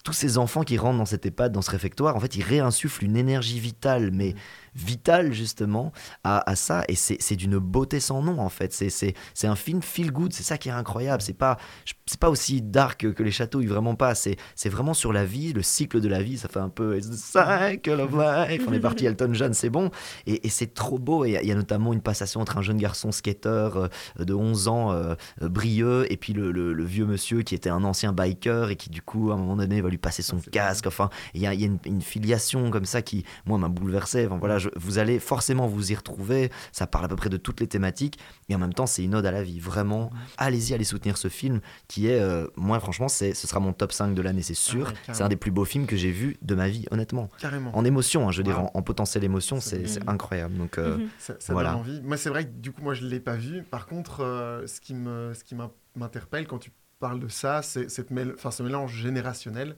tous 0.04 0.14
ces 0.14 0.38
enfants 0.38 0.64
qui 0.64 0.78
rentrent 0.78 1.00
dans 1.00 1.06
cette 1.06 1.26
EHPAD, 1.26 1.52
dans 1.52 1.62
ce 1.62 1.72
réfectoire, 1.72 2.16
en 2.16 2.20
fait, 2.20 2.36
ils 2.36 2.44
réinsufflent 2.44 3.04
une 3.04 3.18
énergie 3.18 3.60
vitale, 3.60 4.12
mais 4.12 4.36
vital 4.76 5.34
justement 5.34 5.91
à, 6.24 6.55
ça. 6.55 6.84
Et 6.88 6.95
c'est 6.95 7.36
d'une 7.36 7.57
beauté 7.57 7.99
sans 7.99 8.22
nom 8.22 8.39
en 8.39 8.49
fait. 8.49 8.74
C'est 8.74 9.47
un 9.47 9.55
film 9.55 9.82
feel 9.82 10.11
good. 10.11 10.34
C'est 10.34 10.43
ça 10.43 10.57
qui 10.57 10.70
est 10.70 10.74
incroyable. 10.74 11.22
C'est 11.22 11.34
pas 11.34 11.57
c'est 12.05 12.20
pas 12.20 12.30
aussi 12.30 12.61
dark 12.61 13.13
que 13.13 13.24
les 13.24 13.32
châteaux 13.32 13.61
vraiment 13.61 13.95
pas. 13.95 14.15
C'est 14.15 14.38
vraiment 14.65 14.93
sur 14.93 15.13
la 15.13 15.26
vie 15.26 15.53
le 15.53 15.61
cycle 15.61 16.01
de 16.01 16.07
la 16.07 16.22
vie. 16.22 16.38
Ça 16.38 16.47
fait 16.47 16.59
un 16.59 16.70
peu 16.70 16.97
It's 16.97 17.09
the 17.09 17.13
cycle 17.13 18.01
of 18.01 18.11
life. 18.11 18.63
On 18.67 18.74
est 18.74 18.80
parti 18.80 19.05
Elton 19.05 19.34
John 19.34 19.53
c'est 19.53 19.70
bon. 19.70 19.91
Et, 20.26 20.49
c'est 20.49 20.74
trop 20.74 20.99
beau. 20.99 21.26
Et 21.26 21.39
il 21.41 21.47
y 21.47 21.51
a 21.51 21.55
notamment 21.55 21.93
une 21.93 22.01
passation 22.01 22.41
entre 22.41 22.57
un 22.57 22.61
jeune 22.61 22.78
garçon 22.78 23.11
skater 23.11 23.70
euh, 23.76 23.88
de 24.17 24.34
11 24.34 24.67
ans 24.67 24.91
euh, 24.91 25.15
brieux 25.41 26.11
et 26.11 26.17
puis 26.17 26.34
le, 26.34 26.51
le, 26.51 26.84
vieux 26.84 27.05
monsieur 27.05 27.41
qui 27.41 27.55
était 27.55 27.70
un 27.70 27.84
ancien 27.84 28.13
biker 28.13 28.70
et 28.70 28.76
qui 28.76 28.89
du 28.89 29.01
coup 29.01 29.32
à 29.32 29.36
un 29.36 29.38
moment 29.38 29.55
donné 29.55 29.82
va 29.82 29.89
lui 29.89 29.97
passer 29.97 30.22
son 30.22 30.39
casque. 30.39 30.88
enfin 30.88 31.09
il 31.34 31.41
y 31.41 31.47
a, 31.47 31.53
y 31.53 31.63
a 31.63 31.67
une, 31.67 31.78
une, 31.86 32.01
filiation 32.01 32.72
comme 32.72 32.86
ça 32.86 33.01
qui 33.01 33.26
moi 33.45 33.57
m'a 33.57 33.67
bouleversé. 33.67 34.26
Enfin 34.26 34.38
voilà 34.38 34.57
vous 34.76 34.97
allez 34.97 35.20
forcément 35.20 35.68
vous 35.68 35.91
y 35.91 35.95
retrouver. 35.95 36.51
Ça 36.72 36.88
parle 36.88 37.05
à 37.05 37.07
peu 37.07 37.16
près 37.16 37.30
de 37.30 37.38
toutes 37.38 37.60
les 37.60 37.68
thématiques. 37.68 38.20
Et 38.49 38.55
en 38.55 38.60
même 38.60 38.74
temps, 38.74 38.88
c'est 38.88 39.03
une 39.03 39.16
ode 39.16 39.26
à 39.26 39.32
la 39.32 39.43
vie. 39.43 39.60
Vraiment, 39.60 40.12
allez-y, 40.38 40.74
allez 40.74 40.84
soutenir 40.84 41.18
ce 41.18 41.28
film 41.28 41.62
qui 41.88 42.07
est, 42.07 42.20
euh, 42.20 42.47
moi, 42.55 42.80
franchement, 42.80 43.07
c'est, 43.07 43.34
ce 43.34 43.47
sera 43.47 43.60
mon 43.60 43.74
top 43.74 43.91
5 43.91 44.14
de 44.14 44.22
l'année, 44.22 44.41
c'est 44.41 44.53
ah 44.53 44.72
sûr. 44.72 44.93
c'est 45.12 45.24
un 45.24 45.30
des 45.30 45.36
plus 45.36 45.51
beaux 45.51 45.66
films 45.66 45.86
que 45.86 45.97
j'ai 45.97 46.12
vu 46.12 46.38
de 46.41 46.55
ma 46.55 46.70
vie, 46.70 46.86
honnêtement. 46.91 47.30
Carrément. 47.39 47.76
En 47.76 47.86
émotion, 47.86 48.28
hein, 48.28 48.32
je 48.32 48.38
veux 48.38 48.43
dire, 48.43 48.60
en, 48.74 48.82
potentiel 48.82 49.24
émotion, 49.24 49.60
c'est, 49.60 49.86
incroyable. 50.07 50.57
Donc, 50.57 50.78
euh, 50.78 50.97
mhm. 50.97 51.10
ça, 51.18 51.36
voilà. 51.49 51.72
donne 51.72 51.80
envie. 51.80 52.01
Moi, 52.01 52.18
c'est 52.18 52.30
vrai 52.30 52.45
que 52.45 52.51
du 52.51 52.72
coup, 52.72 52.82
moi, 52.82 52.93
je 52.93 53.03
ne 53.03 53.10
l'ai 53.10 53.20
pas 53.20 53.36
vu. 53.36 53.64
Par 53.64 53.88
contre, 53.88 54.24
euh, 54.24 54.66
ce 54.68 54.82
qui, 54.82 54.93
me, 54.93 55.34
ce 55.34 55.43
qui 55.43 55.55
m'interpelle 55.95 56.47
quand 56.47 56.60
tu 56.60 56.72
parles 56.99 57.20
de 57.20 57.28
ça, 57.28 57.62
c'est 57.62 57.89
cette 57.89 58.10
enfin, 58.36 58.51
ce 58.51 58.64
mélange 58.64 58.93
générationnel. 58.93 59.76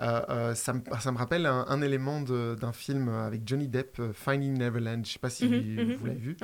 Euh, 0.00 0.22
euh, 0.30 0.54
ça, 0.54 0.72
me, 0.72 0.80
ça, 1.00 1.12
me, 1.12 1.18
rappelle 1.18 1.44
un, 1.44 1.82
élément 1.82 2.22
d'un 2.22 2.72
film 2.72 3.08
avec 3.08 3.42
Johnny 3.46 3.68
Depp, 3.68 3.98
euh, 3.98 4.12
Finding 4.14 4.56
Neverland, 4.56 5.04
je 5.04 5.10
ne 5.10 5.12
sais 5.12 5.18
pas 5.18 5.28
si 5.28 5.46
mhm, 5.46 5.84
mhm, 5.84 5.96
vous 5.96 6.06
l'avez 6.06 6.18
vu, 6.18 6.36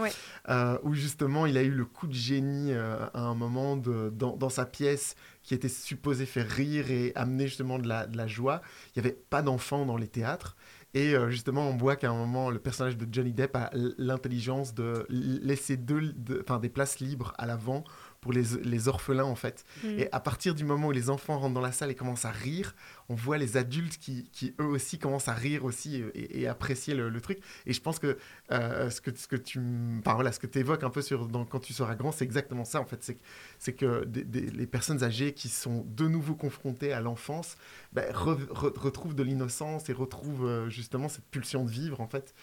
où 0.83 0.95
justement 0.95 1.47
il 1.47 1.57
a 1.57 1.63
eu 1.63 1.71
le 1.71 1.85
coup 1.87 2.07
de 2.07 2.15
génie 2.15 2.73
à 2.73 3.11
un 3.15 3.35
moment 3.35 3.77
de, 3.77 4.13
dans, 4.15 4.37
dans, 4.37 4.51
sa 4.51 4.67
pièce 4.67 5.15
qui 5.43 5.55
était 5.55 5.69
supposé 5.69 6.27
faire 6.27 6.47
rire 6.47 6.91
et 6.91 7.13
amener 7.15 7.47
justement 7.47 7.79
de 7.79 7.89
la, 7.89 8.07
de 8.07 8.17
la 8.17 8.27
joie. 8.27 8.61
Il 8.95 9.01
n'y 9.01 9.09
avait 9.09 9.17
pas 9.17 9.41
d'enfants 9.41 9.87
dans 9.87 9.97
les 9.97 10.09
théâtres. 10.09 10.57
Et 10.95 11.15
justement, 11.29 11.69
on 11.69 11.77
voit 11.77 11.97
qu'à 11.97 12.11
un 12.11 12.15
moment, 12.15 12.51
le 12.51 12.59
personnage 12.59 12.97
de 12.97 13.07
Johnny 13.11 13.33
Depp 13.33 13.55
a 13.57 13.71
l'intelligence 13.73 14.75
de 14.75 15.07
laisser 15.09 15.77
deux, 15.77 16.13
des 16.13 16.69
places 16.69 16.99
libres 16.99 17.35
à 17.39 17.47
l'avant 17.47 17.85
pour 18.21 18.33
les, 18.33 18.43
les, 18.65 18.89
orphelins 18.89 19.25
en 19.25 19.35
fait. 19.35 19.65
Mm. 19.85 19.99
Et 19.99 20.09
à 20.13 20.21
partir 20.21 20.55
du 20.55 20.65
moment 20.65 20.89
où 20.89 20.93
les 20.93 21.11
enfants 21.11 21.39
rentrent 21.39 21.55
dans 21.55 21.61
la 21.61 21.73
salle 21.73 21.91
et 21.91 21.95
commencent 21.95 22.25
à 22.25 22.31
rire, 22.31 22.75
on 23.09 23.15
voit 23.15 23.39
les 23.39 23.57
adultes 23.57 23.99
qui, 23.99 24.29
qui 24.33 24.55
eux 24.61 24.67
aussi 24.67 24.99
commencent 24.99 25.29
à 25.29 25.35
rire 25.35 25.65
aussi 25.65 26.03
euh, 26.03 26.11
et, 26.15 26.47
apprécier 26.47 26.95
le, 26.95 27.21
truc. 27.21 27.39
Et 27.67 27.73
je 27.73 27.81
pense 27.81 27.99
que 27.99 28.19
euh, 28.51 28.91
ce 28.91 29.01
que 29.01 29.11
ce 29.17 29.27
que 29.29 29.37
tu 29.37 29.61
enfin, 30.01 30.15
voilà, 30.15 30.33
ce 30.33 30.41
que 30.41 30.47
tu 30.47 30.59
évoques 30.59 30.83
un 30.83 30.91
peu 30.91 31.03
sur 31.03 31.29
dans, 31.29 31.45
quand 31.45 31.61
tu 31.61 31.73
seras 31.73 31.95
grand, 31.95 32.13
c'est 32.13 32.25
exactement 32.25 32.65
ça 32.65 32.81
en 32.81 32.85
fait. 32.85 33.03
C'est 33.03 33.19
c'est 33.59 33.73
que 33.73 34.09
les 34.33 34.67
personnes 34.67 35.03
âgées 35.05 35.33
qui 35.33 35.49
sont 35.49 35.85
de 35.89 36.09
nouveau 36.09 36.35
confrontées 36.35 36.93
à 36.93 37.01
l'enfance 37.01 37.57
ben, 37.93 38.05
retrouvent 38.13 39.15
de 39.15 39.23
l'innocence 39.23 39.89
et 39.89 39.93
retrouvent 39.93 40.47
euh, 40.47 40.69
justement 40.69 41.09
cette 41.09 41.27
pulsion 41.27 41.65
de 41.65 41.71
vivre 41.71 42.01
en 42.01 42.09
fait. 42.09 42.35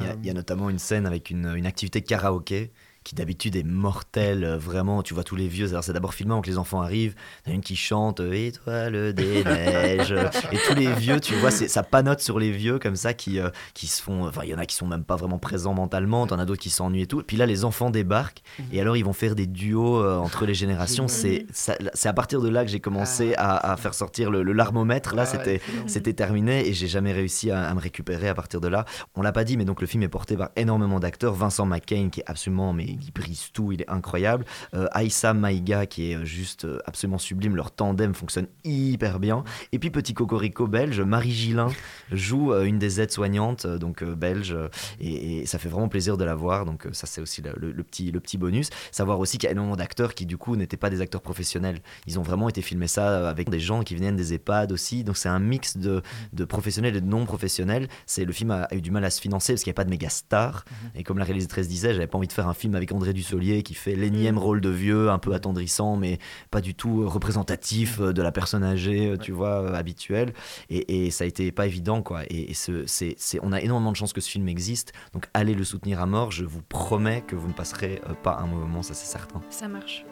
Il 0.00 0.26
y, 0.26 0.30
a, 0.30 0.34
notamment 0.34 0.70
une 0.70 0.80
scène 0.80 1.06
avec 1.06 1.30
une, 1.30 1.54
une 1.54 1.66
activité 1.66 2.02
karaoké 2.02 2.72
qui 3.04 3.14
d'habitude 3.14 3.54
est 3.54 3.62
mortel, 3.62 4.44
euh, 4.44 4.56
vraiment, 4.56 5.02
tu 5.02 5.12
vois 5.12 5.24
tous 5.24 5.36
les 5.36 5.46
vieux, 5.46 5.68
c'est 5.82 5.92
d'abord 5.92 6.14
filmé 6.14 6.32
avant 6.32 6.40
que 6.40 6.48
les 6.48 6.56
enfants 6.56 6.80
arrivent, 6.80 7.14
il 7.44 7.50
y 7.50 7.52
a 7.52 7.54
une 7.54 7.60
qui 7.60 7.76
chante 7.76 8.20
euh, 8.20 8.32
Étoile 8.32 9.12
des 9.12 9.44
neiges, 9.44 10.14
et 10.50 10.56
tous 10.66 10.74
les 10.74 10.92
vieux, 10.94 11.20
tu 11.20 11.34
vois, 11.34 11.50
ça 11.50 11.82
panote 11.82 12.20
sur 12.20 12.38
les 12.38 12.50
vieux 12.50 12.78
comme 12.78 12.96
ça, 12.96 13.12
qui, 13.12 13.38
euh, 13.38 13.50
qui 13.74 13.86
se 13.86 14.02
font, 14.02 14.26
enfin 14.26 14.40
il 14.44 14.50
y 14.50 14.54
en 14.54 14.58
a 14.58 14.64
qui 14.64 14.74
sont 14.74 14.86
même 14.86 15.04
pas 15.04 15.16
vraiment 15.16 15.38
présents 15.38 15.74
mentalement, 15.74 16.26
t'en 16.26 16.38
as 16.38 16.46
d'autres 16.46 16.62
qui 16.62 16.70
s'ennuient 16.70 17.02
et 17.02 17.06
tout, 17.06 17.20
et 17.20 17.24
puis 17.24 17.36
là 17.36 17.44
les 17.44 17.66
enfants 17.66 17.90
débarquent, 17.90 18.42
et 18.72 18.80
alors 18.80 18.96
ils 18.96 19.04
vont 19.04 19.12
faire 19.12 19.34
des 19.34 19.46
duos 19.46 20.02
entre 20.02 20.46
les 20.46 20.54
générations, 20.54 21.06
c'est 21.06 21.46
à 22.04 22.12
partir 22.14 22.40
de 22.40 22.48
là 22.48 22.64
que 22.64 22.70
j'ai 22.70 22.80
commencé 22.80 23.34
ah. 23.36 23.72
à, 23.72 23.76
faire 23.76 23.92
sortir 23.92 24.30
le, 24.30 24.42
larmomètre, 24.54 25.14
là 25.14 25.22
ah 25.22 25.26
c'était 25.26 25.60
c'était 25.86 26.14
terminé, 26.14 26.66
et 26.66 26.72
j'ai 26.72 26.88
jamais 26.88 27.12
réussi 27.12 27.50
à, 27.50 27.74
me 27.74 27.80
récupérer 27.80 28.28
à 28.28 28.34
partir 28.34 28.60
de 28.60 28.68
là. 28.68 28.86
On 29.14 29.22
l'a 29.22 29.32
pas 29.32 29.44
dit, 29.44 29.56
mais 29.56 29.64
donc 29.64 29.80
le 29.80 29.86
film 29.86 30.02
est 30.02 30.08
porté 30.08 30.36
par 30.36 30.50
énormément 30.56 31.00
d'acteurs, 31.00 31.34
Vincent 31.34 31.66
McCain 31.66 32.08
qui 32.10 32.20
est 32.20 32.24
absolument 32.26 32.54
mais 32.72 32.93
il 33.02 33.12
brise 33.12 33.50
tout, 33.52 33.72
il 33.72 33.82
est 33.82 33.90
incroyable. 33.90 34.44
Euh, 34.74 34.86
Aïssa 34.92 35.34
Maïga 35.34 35.86
qui 35.86 36.10
est 36.10 36.16
euh, 36.16 36.24
juste 36.24 36.64
euh, 36.64 36.78
absolument 36.84 37.18
sublime, 37.18 37.56
leur 37.56 37.70
tandem 37.70 38.14
fonctionne 38.14 38.46
hyper 38.64 39.20
bien. 39.20 39.44
Et 39.72 39.78
puis 39.78 39.90
petit 39.90 40.14
cocorico 40.14 40.66
belge, 40.66 41.00
Marie 41.00 41.32
Gillin 41.32 41.68
joue 42.12 42.54
une 42.54 42.78
des 42.78 43.00
aides-soignantes, 43.00 43.66
donc 43.66 44.04
belge, 44.04 44.56
et, 45.00 45.46
ça 45.46 45.58
fait 45.58 45.68
vraiment 45.68 45.88
plaisir 45.88 46.16
de 46.16 46.24
la 46.24 46.34
voir. 46.34 46.64
Donc 46.64 46.86
ça 46.92 47.06
c'est 47.06 47.20
aussi 47.20 47.42
le, 47.42 47.82
petit, 47.82 48.10
le 48.10 48.20
petit 48.20 48.38
bonus. 48.38 48.70
Savoir 48.92 49.18
aussi 49.18 49.38
qu'il 49.38 49.46
y 49.46 49.48
a 49.48 49.52
énormément 49.52 49.76
d'acteurs 49.76 50.14
qui 50.14 50.26
du 50.26 50.36
coup 50.36 50.56
n'étaient 50.56 50.76
pas 50.76 50.90
des 50.90 51.00
acteurs 51.00 51.22
professionnels. 51.22 51.80
Ils 52.06 52.18
ont 52.18 52.22
vraiment 52.22 52.48
été 52.48 52.62
filmés 52.62 52.86
ça 52.86 53.28
avec 53.28 53.50
des 53.50 53.60
gens 53.60 53.82
qui 53.82 53.94
viennent 53.94 54.16
des 54.16 54.34
EHPAD 54.34 54.72
aussi. 54.72 55.04
Donc 55.04 55.16
c'est 55.16 55.28
un 55.28 55.38
mix 55.38 55.76
de, 55.76 56.02
de, 56.32 56.44
professionnels 56.44 56.96
et 56.96 57.00
de 57.00 57.06
non 57.06 57.24
professionnels. 57.24 57.88
C'est 58.06 58.24
le 58.24 58.32
film 58.32 58.50
a, 58.50 58.68
eu 58.72 58.80
du 58.80 58.90
mal 58.90 59.04
à 59.04 59.10
se 59.10 59.20
financer 59.20 59.52
parce 59.52 59.62
qu'il 59.62 59.70
n'y 59.70 59.74
a 59.74 59.80
pas 59.80 59.84
de 59.84 59.90
méga 59.90 60.08
stars. 60.08 60.64
Mhm. 60.64 61.00
Et 61.00 61.02
comme 61.04 61.18
la 61.18 61.24
réalisatrice 61.24 61.68
disait, 61.68 61.94
j'avais 61.94 62.06
pas 62.06 62.18
envie 62.18 62.28
de 62.28 62.32
faire 62.32 62.48
un 62.48 62.54
film 62.54 62.74
avec 62.74 62.83
André 62.92 63.12
Dussolier 63.12 63.62
qui 63.62 63.74
fait 63.74 63.94
l'énième 63.94 64.36
mm. 64.36 64.38
rôle 64.38 64.60
de 64.60 64.68
vieux, 64.68 65.10
un 65.10 65.18
peu 65.18 65.34
attendrissant, 65.34 65.96
mais 65.96 66.18
pas 66.50 66.60
du 66.60 66.74
tout 66.74 67.08
représentatif 67.08 68.00
euh, 68.00 68.12
de 68.12 68.22
la 68.22 68.32
personne 68.32 68.64
âgée, 68.64 69.08
euh, 69.08 69.16
tu 69.16 69.32
vois, 69.32 69.62
euh, 69.62 69.74
habituelle. 69.74 70.32
Et, 70.70 71.10
ça 71.10 71.24
a 71.24 71.26
été 71.26 71.52
pas 71.52 71.66
évident, 71.66 72.02
quoi. 72.02 72.22
Et, 72.30 72.54
ce, 72.54 72.84
c'est, 72.86 73.16
on 73.42 73.52
a 73.52 73.60
énormément 73.60 73.92
de 73.92 73.96
chance 73.96 74.12
que 74.12 74.20
ce 74.20 74.30
film 74.30 74.48
existe. 74.48 74.92
Donc 75.12 75.28
allez 75.34 75.54
le 75.54 75.64
soutenir 75.64 76.00
à 76.00 76.06
mort. 76.06 76.30
Je 76.30 76.44
vous 76.44 76.62
promets 76.62 77.22
que 77.22 77.36
vous 77.36 77.48
ne 77.48 77.52
passerez 77.52 78.00
pas 78.22 78.38
un 78.42 78.46
moment, 78.46 78.82
ça 78.82 78.94
c'est 78.94 79.06
certain. 79.06 79.40
Ça 79.50 79.68
marche. 79.68 80.04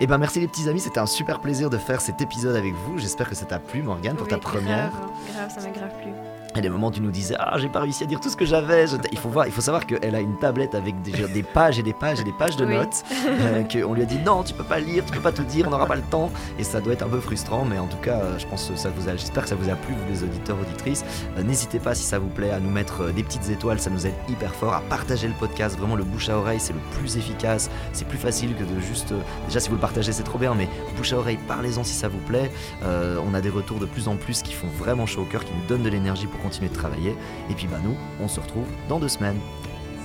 Eh 0.00 0.06
ben 0.06 0.18
merci 0.18 0.40
les 0.40 0.48
petits 0.48 0.68
amis, 0.68 0.80
c'était 0.80 1.00
un 1.00 1.06
super 1.06 1.40
plaisir 1.40 1.70
de 1.70 1.78
faire 1.78 2.00
cet 2.00 2.20
épisode 2.20 2.56
avec 2.56 2.74
vous. 2.74 2.98
J'espère 2.98 3.28
que 3.28 3.34
ça 3.34 3.46
t'a 3.46 3.58
plu, 3.58 3.82
Morgane, 3.82 4.16
pour 4.16 4.28
ta 4.28 4.38
première. 4.38 4.90
Grave, 5.32 5.50
ça 5.54 5.60
m'a 5.60 5.70
grave 5.70 5.92
plu. 6.02 6.10
A 6.56 6.60
des 6.62 6.70
moments 6.70 6.88
où 6.88 6.92
tu 6.92 7.02
nous 7.02 7.10
disais 7.10 7.34
Ah, 7.38 7.58
j'ai 7.58 7.68
pas 7.68 7.80
réussi 7.80 8.04
à 8.04 8.06
dire 8.06 8.18
tout 8.18 8.30
ce 8.30 8.36
que 8.36 8.46
j'avais. 8.46 8.86
Il, 9.12 9.18
faut 9.18 9.28
voir, 9.28 9.46
il 9.46 9.52
faut 9.52 9.60
savoir 9.60 9.84
qu'elle 9.84 10.14
a 10.14 10.20
une 10.20 10.38
tablette 10.38 10.74
avec 10.74 11.02
des, 11.02 11.12
des, 11.12 11.42
pages 11.42 11.78
et 11.78 11.82
des 11.82 11.92
pages 11.92 12.20
et 12.20 12.24
des 12.24 12.32
pages 12.32 12.56
de 12.56 12.64
notes. 12.64 13.04
Euh, 13.26 13.64
qu'on 13.64 13.92
lui 13.92 14.02
a 14.02 14.06
dit 14.06 14.18
Non, 14.24 14.42
tu 14.42 14.54
peux 14.54 14.64
pas 14.64 14.78
lire, 14.78 15.04
tu 15.04 15.12
peux 15.12 15.20
pas 15.20 15.32
tout 15.32 15.44
dire, 15.44 15.66
on 15.66 15.70
n'aura 15.70 15.86
pas 15.86 15.96
le 15.96 16.02
temps. 16.02 16.30
Et 16.58 16.64
ça 16.64 16.80
doit 16.80 16.94
être 16.94 17.02
un 17.02 17.08
peu 17.08 17.20
frustrant, 17.20 17.66
mais 17.66 17.78
en 17.78 17.86
tout 17.86 17.98
cas, 17.98 18.20
euh, 18.20 18.38
je 18.38 18.46
pense 18.46 18.70
que 18.70 18.76
ça 18.76 18.88
vous 18.88 19.08
a, 19.08 19.16
j'espère 19.16 19.42
que 19.42 19.50
ça 19.50 19.54
vous 19.54 19.68
a 19.68 19.74
plu, 19.74 19.92
vous 19.94 20.10
les 20.10 20.22
auditeurs, 20.22 20.56
auditrices. 20.58 21.04
Euh, 21.36 21.42
n'hésitez 21.42 21.78
pas, 21.78 21.94
si 21.94 22.04
ça 22.04 22.18
vous 22.18 22.28
plaît, 22.28 22.50
à 22.50 22.60
nous 22.60 22.70
mettre 22.70 23.12
des 23.12 23.22
petites 23.22 23.50
étoiles, 23.50 23.78
ça 23.78 23.90
nous 23.90 24.06
aide 24.06 24.14
hyper 24.30 24.54
fort. 24.54 24.72
À 24.72 24.80
partager 24.80 25.28
le 25.28 25.34
podcast, 25.34 25.76
vraiment 25.76 25.96
le 25.96 26.04
bouche 26.04 26.30
à 26.30 26.38
oreille, 26.38 26.60
c'est 26.60 26.72
le 26.72 26.80
plus 26.98 27.18
efficace. 27.18 27.68
C'est 27.92 28.08
plus 28.08 28.18
facile 28.18 28.54
que 28.54 28.64
de 28.64 28.80
juste. 28.80 29.12
déjà, 29.46 29.60
si 29.60 29.68
vous 29.68 29.74
le 29.74 29.80
partagez, 29.80 30.12
c'est 30.12 30.22
trop 30.22 30.38
bien, 30.38 30.54
mais 30.54 30.68
bouche 30.96 31.12
à 31.12 31.18
oreille, 31.18 31.38
parlez-en 31.46 31.84
si 31.84 31.92
ça 31.92 32.08
vous 32.08 32.20
plaît. 32.20 32.50
on 32.82 33.34
a 33.34 33.40
des 33.42 33.50
retours 33.50 33.78
de 33.78 33.86
plus 33.86 34.08
en 34.08 34.16
plus 34.16 34.40
qui 34.40 34.54
font 34.54 34.68
vraiment 34.78 35.04
chaud 35.04 35.22
au 35.22 35.24
cœur, 35.26 35.44
qui 35.44 35.52
nous 35.52 35.66
donnent 35.68 35.82
de 35.82 35.90
l'énergie 35.90 36.26
pour 36.26 36.40
continuer 36.46 36.70
de 36.70 36.74
travailler. 36.74 37.14
Et 37.50 37.54
puis 37.54 37.66
bah 37.66 37.78
nous, 37.82 37.96
on 38.20 38.28
se 38.28 38.40
retrouve 38.40 38.68
dans 38.88 38.98
deux 38.98 39.08
semaines. 39.08 39.38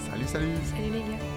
Salut, 0.09 0.25
salut 0.25 0.49
Salut 0.65 0.91
les 0.91 0.99
gars 0.99 1.30